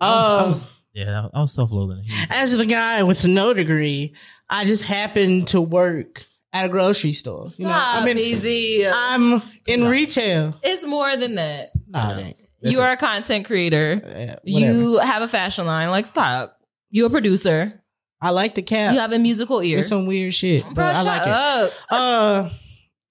I 0.00 0.38
Um, 0.40 0.46
was 0.48 0.68
yeah, 0.92 1.28
I 1.32 1.40
was 1.40 1.52
self-loathing. 1.54 2.04
As 2.30 2.56
the 2.56 2.66
guy 2.66 3.02
with 3.02 3.26
no 3.26 3.54
degree, 3.54 4.14
I 4.48 4.64
just 4.64 4.84
happened 4.84 5.48
to 5.48 5.60
work 5.60 6.24
at 6.52 6.66
a 6.66 6.68
grocery 6.68 7.12
store. 7.12 7.46
You 7.56 7.64
know, 7.66 7.70
Stop, 7.70 8.02
I 8.02 8.04
mean, 8.04 8.18
easy. 8.18 8.86
I'm 8.86 9.40
in 9.66 9.86
retail. 9.86 10.56
it's 10.62 10.84
more 10.86 11.16
than 11.16 11.36
that. 11.36 11.70
Nah, 11.88 12.16
it. 12.18 12.36
You 12.62 12.80
are 12.80 12.90
a 12.90 12.96
content 12.96 13.46
creator. 13.46 14.02
Yeah. 14.04 14.36
You 14.44 14.98
have 14.98 15.22
a 15.22 15.28
fashion 15.28 15.66
line. 15.66 15.90
Like, 15.90 16.06
stop. 16.06 16.56
You 16.90 17.06
a 17.06 17.10
producer. 17.10 17.82
I 18.20 18.30
like 18.30 18.54
the 18.54 18.62
cap. 18.62 18.92
You 18.92 19.00
have 19.00 19.12
a 19.12 19.18
musical 19.18 19.62
ear. 19.62 19.78
It's 19.78 19.88
some 19.88 20.06
weird 20.06 20.34
shit, 20.34 20.64
but 20.66 20.74
Bro, 20.74 20.86
I 20.88 20.92
shut 20.94 21.06
like 21.06 21.22
it. 21.26 21.74
Uh, 21.90 22.50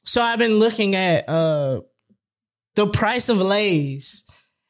so 0.05 0.21
I've 0.21 0.37
been 0.37 0.59
looking 0.59 0.95
at 0.95 1.27
uh 1.27 1.81
the 2.75 2.87
price 2.87 3.27
of 3.29 3.37
Lay's, 3.37 4.23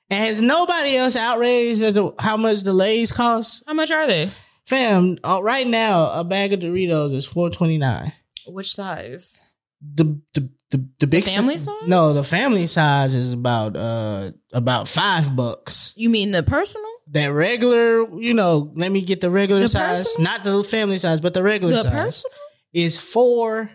and 0.09 0.23
has 0.25 0.41
nobody 0.41 0.95
else 0.95 1.15
outraged 1.15 1.81
at 1.81 1.93
the, 1.93 2.13
how 2.19 2.37
much 2.37 2.61
delays 2.61 3.11
cost? 3.11 3.63
How 3.67 3.73
much 3.73 3.91
are 3.91 4.07
they? 4.07 4.29
Fam, 4.65 5.17
uh, 5.23 5.39
right 5.41 5.65
now 5.67 6.11
a 6.11 6.23
bag 6.23 6.53
of 6.53 6.59
Doritos 6.59 7.13
is 7.13 7.25
four 7.25 7.49
twenty 7.49 7.77
nine. 7.77 8.13
Which 8.47 8.71
size? 8.71 9.41
The 9.81 10.19
the 10.33 10.49
the, 10.71 10.87
the 10.99 11.07
big 11.07 11.23
si- 11.23 11.35
family 11.35 11.57
size? 11.57 11.73
No, 11.87 12.13
the 12.13 12.23
family 12.23 12.67
size 12.67 13.15
is 13.15 13.33
about 13.33 13.75
uh 13.75 14.31
about 14.53 14.87
five 14.87 15.35
bucks. 15.35 15.93
You 15.95 16.09
mean 16.09 16.31
the 16.31 16.43
personal? 16.43 16.85
That 17.11 17.27
regular, 17.29 18.07
you 18.19 18.35
know, 18.35 18.71
let 18.75 18.91
me 18.91 19.01
get 19.01 19.19
the 19.21 19.31
regular 19.31 19.61
The 19.61 19.67
size, 19.69 20.03
personal? 20.03 20.31
not 20.31 20.43
the 20.43 20.63
family 20.63 20.99
size, 20.99 21.19
but 21.21 21.33
the 21.33 21.41
regular 21.41 21.73
The 21.73 21.81
size 21.81 21.91
personal? 21.91 22.37
is 22.73 22.99
four 22.99 23.71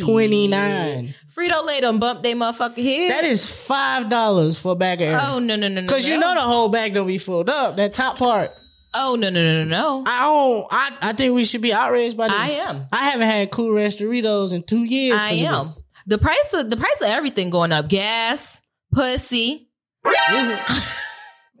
twenty 0.00 0.48
nine. 0.48 1.14
Frito 1.34 1.64
Lay 1.64 1.80
done 1.80 1.98
bump 1.98 2.22
they 2.22 2.34
motherfucker 2.34 2.82
head. 2.82 3.12
That 3.12 3.24
is 3.24 3.48
five 3.50 4.08
dollars 4.08 4.58
for 4.58 4.72
a 4.72 4.76
bag 4.76 5.00
of 5.00 5.08
air. 5.08 5.20
Oh 5.22 5.38
no 5.38 5.56
no 5.56 5.68
no 5.68 5.80
no! 5.80 5.82
Because 5.82 6.08
you 6.08 6.18
know 6.18 6.34
the 6.34 6.40
whole 6.40 6.68
bag 6.68 6.94
don't 6.94 7.06
be 7.06 7.18
filled 7.18 7.50
up. 7.50 7.76
That 7.76 7.92
top 7.92 8.18
part. 8.18 8.50
Oh 8.94 9.16
no 9.18 9.30
no 9.30 9.42
no 9.42 9.64
no 9.64 9.68
no! 9.68 10.04
I 10.06 10.20
don't. 10.20 10.66
I, 10.70 11.10
I 11.10 11.12
think 11.12 11.34
we 11.34 11.44
should 11.44 11.60
be 11.60 11.72
outraged 11.72 12.16
by 12.16 12.28
this. 12.28 12.36
I 12.36 12.48
am. 12.50 12.86
I 12.90 13.10
haven't 13.10 13.26
had 13.26 13.50
Cool 13.50 13.74
Ranch 13.74 13.98
Doritos 13.98 14.52
in 14.52 14.62
two 14.62 14.84
years. 14.84 15.20
I 15.22 15.30
am. 15.32 15.70
The 16.06 16.18
price 16.18 16.54
of 16.54 16.70
the 16.70 16.76
price 16.76 17.00
of 17.02 17.08
everything 17.08 17.50
going 17.50 17.70
up. 17.72 17.88
Gas, 17.88 18.60
pussy. 18.92 19.68
Is 20.06 20.50
it? 20.50 21.04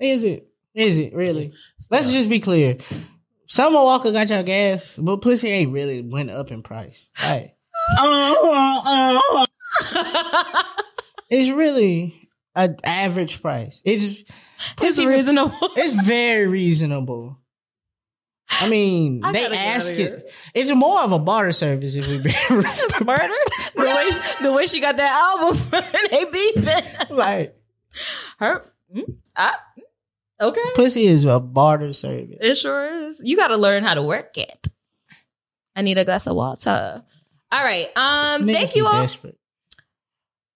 Is 0.00 0.24
it? 0.24 0.48
Is 0.74 0.98
it 0.98 1.14
really? 1.14 1.52
Let's 1.90 2.12
just 2.12 2.28
be 2.28 2.40
clear. 2.40 2.78
Summer 3.46 3.82
Walker 3.82 4.12
got 4.12 4.28
your 4.28 4.42
gas, 4.42 4.96
but 4.96 5.22
pussy 5.22 5.48
ain't 5.48 5.72
really 5.72 6.02
went 6.02 6.30
up 6.30 6.50
in 6.50 6.62
price. 6.62 7.10
Right? 7.22 7.52
It's 11.30 11.50
really 11.50 12.28
an 12.54 12.76
average 12.84 13.42
price. 13.42 13.82
It's 13.84 14.24
It's 14.80 14.98
reasonable. 15.04 15.52
It's 15.76 15.92
very 16.06 16.46
reasonable. 16.46 17.38
I 18.50 18.66
mean, 18.68 19.20
I 19.22 19.32
they 19.32 19.44
ask 19.54 19.92
it. 19.92 20.32
It's 20.54 20.72
more 20.74 21.00
of 21.02 21.12
a 21.12 21.18
barter 21.18 21.52
service 21.52 21.94
if 21.96 22.08
we 22.08 22.22
be 22.22 22.30
Murder. 23.04 23.34
The 23.76 23.84
way 23.84 24.10
the 24.42 24.52
way 24.52 24.64
she 24.66 24.80
got 24.80 24.96
that 24.96 25.12
album 25.12 25.56
from, 25.58 25.82
they 26.10 26.24
beefing. 26.24 27.14
like 27.14 27.54
Her. 28.38 28.64
mm, 28.94 29.16
I- 29.36 29.54
okay. 30.40 30.60
pussy 30.74 31.04
is 31.06 31.26
a 31.26 31.38
barter 31.40 31.92
service. 31.92 32.38
It 32.40 32.54
sure 32.56 32.90
is. 32.90 33.20
You 33.22 33.36
got 33.36 33.48
to 33.48 33.58
learn 33.58 33.84
how 33.84 33.92
to 33.94 34.02
work 34.02 34.36
it. 34.38 34.66
I 35.76 35.82
need 35.82 35.98
a 35.98 36.04
glass 36.06 36.26
of 36.26 36.36
water. 36.36 37.04
All 37.50 37.64
right. 37.64 37.86
Um. 37.96 38.42
Niggas 38.46 38.52
thank 38.54 38.76
you 38.76 38.86
all. 38.86 39.00
Desperate. 39.00 39.38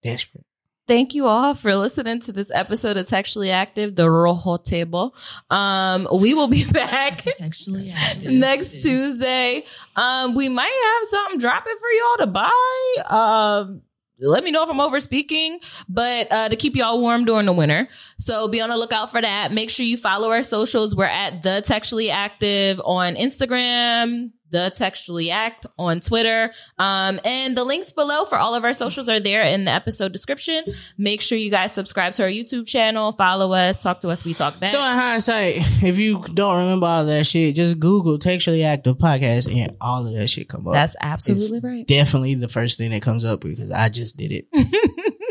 Desperate. 0.02 0.44
Thank 0.88 1.14
you 1.14 1.26
all 1.26 1.54
for 1.54 1.74
listening 1.76 2.18
to 2.20 2.32
this 2.32 2.50
episode 2.52 2.96
of 2.96 3.06
Textually 3.06 3.50
Active, 3.52 3.94
the 3.94 4.10
Rojo 4.10 4.56
Table. 4.56 5.14
Um, 5.48 6.08
we 6.20 6.34
will 6.34 6.48
be 6.48 6.64
back 6.70 7.20
Sexually 7.20 7.92
active. 7.96 8.32
next 8.32 8.82
Tuesday. 8.82 9.62
Um, 9.94 10.34
we 10.34 10.48
might 10.48 10.64
have 11.00 11.08
something 11.08 11.38
dropping 11.38 11.74
for 11.78 11.88
y'all 11.88 12.26
to 12.26 12.32
buy. 12.32 13.04
Um, 13.08 13.82
let 14.18 14.42
me 14.42 14.50
know 14.50 14.64
if 14.64 14.70
I'm 14.70 14.80
over 14.80 14.98
speaking, 14.98 15.60
but 15.88 16.30
uh, 16.32 16.48
to 16.48 16.56
keep 16.56 16.74
y'all 16.76 17.00
warm 17.00 17.24
during 17.24 17.46
the 17.46 17.52
winter. 17.52 17.88
So 18.18 18.48
be 18.48 18.60
on 18.60 18.68
the 18.68 18.76
lookout 18.76 19.12
for 19.12 19.20
that. 19.20 19.52
Make 19.52 19.70
sure 19.70 19.86
you 19.86 19.96
follow 19.96 20.30
our 20.30 20.42
socials. 20.42 20.94
We're 20.96 21.04
at 21.06 21.42
the 21.44 21.62
Textually 21.64 22.10
Active 22.10 22.80
on 22.84 23.14
Instagram, 23.14 24.32
the 24.52 24.70
Textually 24.74 25.30
Act 25.30 25.66
on 25.78 26.00
Twitter. 26.00 26.52
Um, 26.78 27.18
and 27.24 27.56
the 27.56 27.64
links 27.64 27.90
below 27.90 28.24
for 28.26 28.38
all 28.38 28.54
of 28.54 28.64
our 28.64 28.74
socials 28.74 29.08
are 29.08 29.18
there 29.18 29.42
in 29.42 29.64
the 29.64 29.72
episode 29.72 30.12
description. 30.12 30.62
Make 30.96 31.20
sure 31.20 31.36
you 31.36 31.50
guys 31.50 31.72
subscribe 31.72 32.12
to 32.14 32.22
our 32.22 32.28
YouTube 32.28 32.66
channel, 32.66 33.12
follow 33.12 33.52
us, 33.52 33.82
talk 33.82 34.00
to 34.02 34.10
us, 34.10 34.24
we 34.24 34.34
talk 34.34 34.60
back. 34.60 34.70
So 34.70 34.78
in 34.78 34.96
hindsight, 34.96 35.56
if 35.82 35.98
you 35.98 36.22
don't 36.34 36.58
remember 36.58 36.86
all 36.86 37.04
that 37.06 37.26
shit, 37.26 37.56
just 37.56 37.80
Google 37.80 38.18
textually 38.18 38.62
active 38.62 38.98
podcast 38.98 39.52
and 39.52 39.76
all 39.80 40.06
of 40.06 40.14
that 40.14 40.28
shit 40.28 40.48
come 40.48 40.68
up. 40.68 40.74
That's 40.74 40.94
absolutely 41.00 41.56
It's 41.58 41.64
right. 41.64 41.86
Definitely 41.86 42.34
the 42.36 42.48
first 42.48 42.78
thing 42.78 42.90
that 42.90 43.02
comes 43.02 43.24
up 43.24 43.40
because 43.40 43.72
I 43.72 43.88
just 43.88 44.16
did 44.16 44.32
it. 44.32 44.46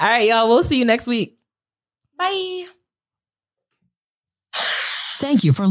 All 0.00 0.08
right, 0.08 0.28
y'all. 0.28 0.48
We'll 0.48 0.64
see 0.64 0.78
you 0.78 0.84
next 0.84 1.06
week. 1.06 1.38
Bye. 2.18 2.66
Thank 5.16 5.44
you 5.44 5.52
for 5.52 5.66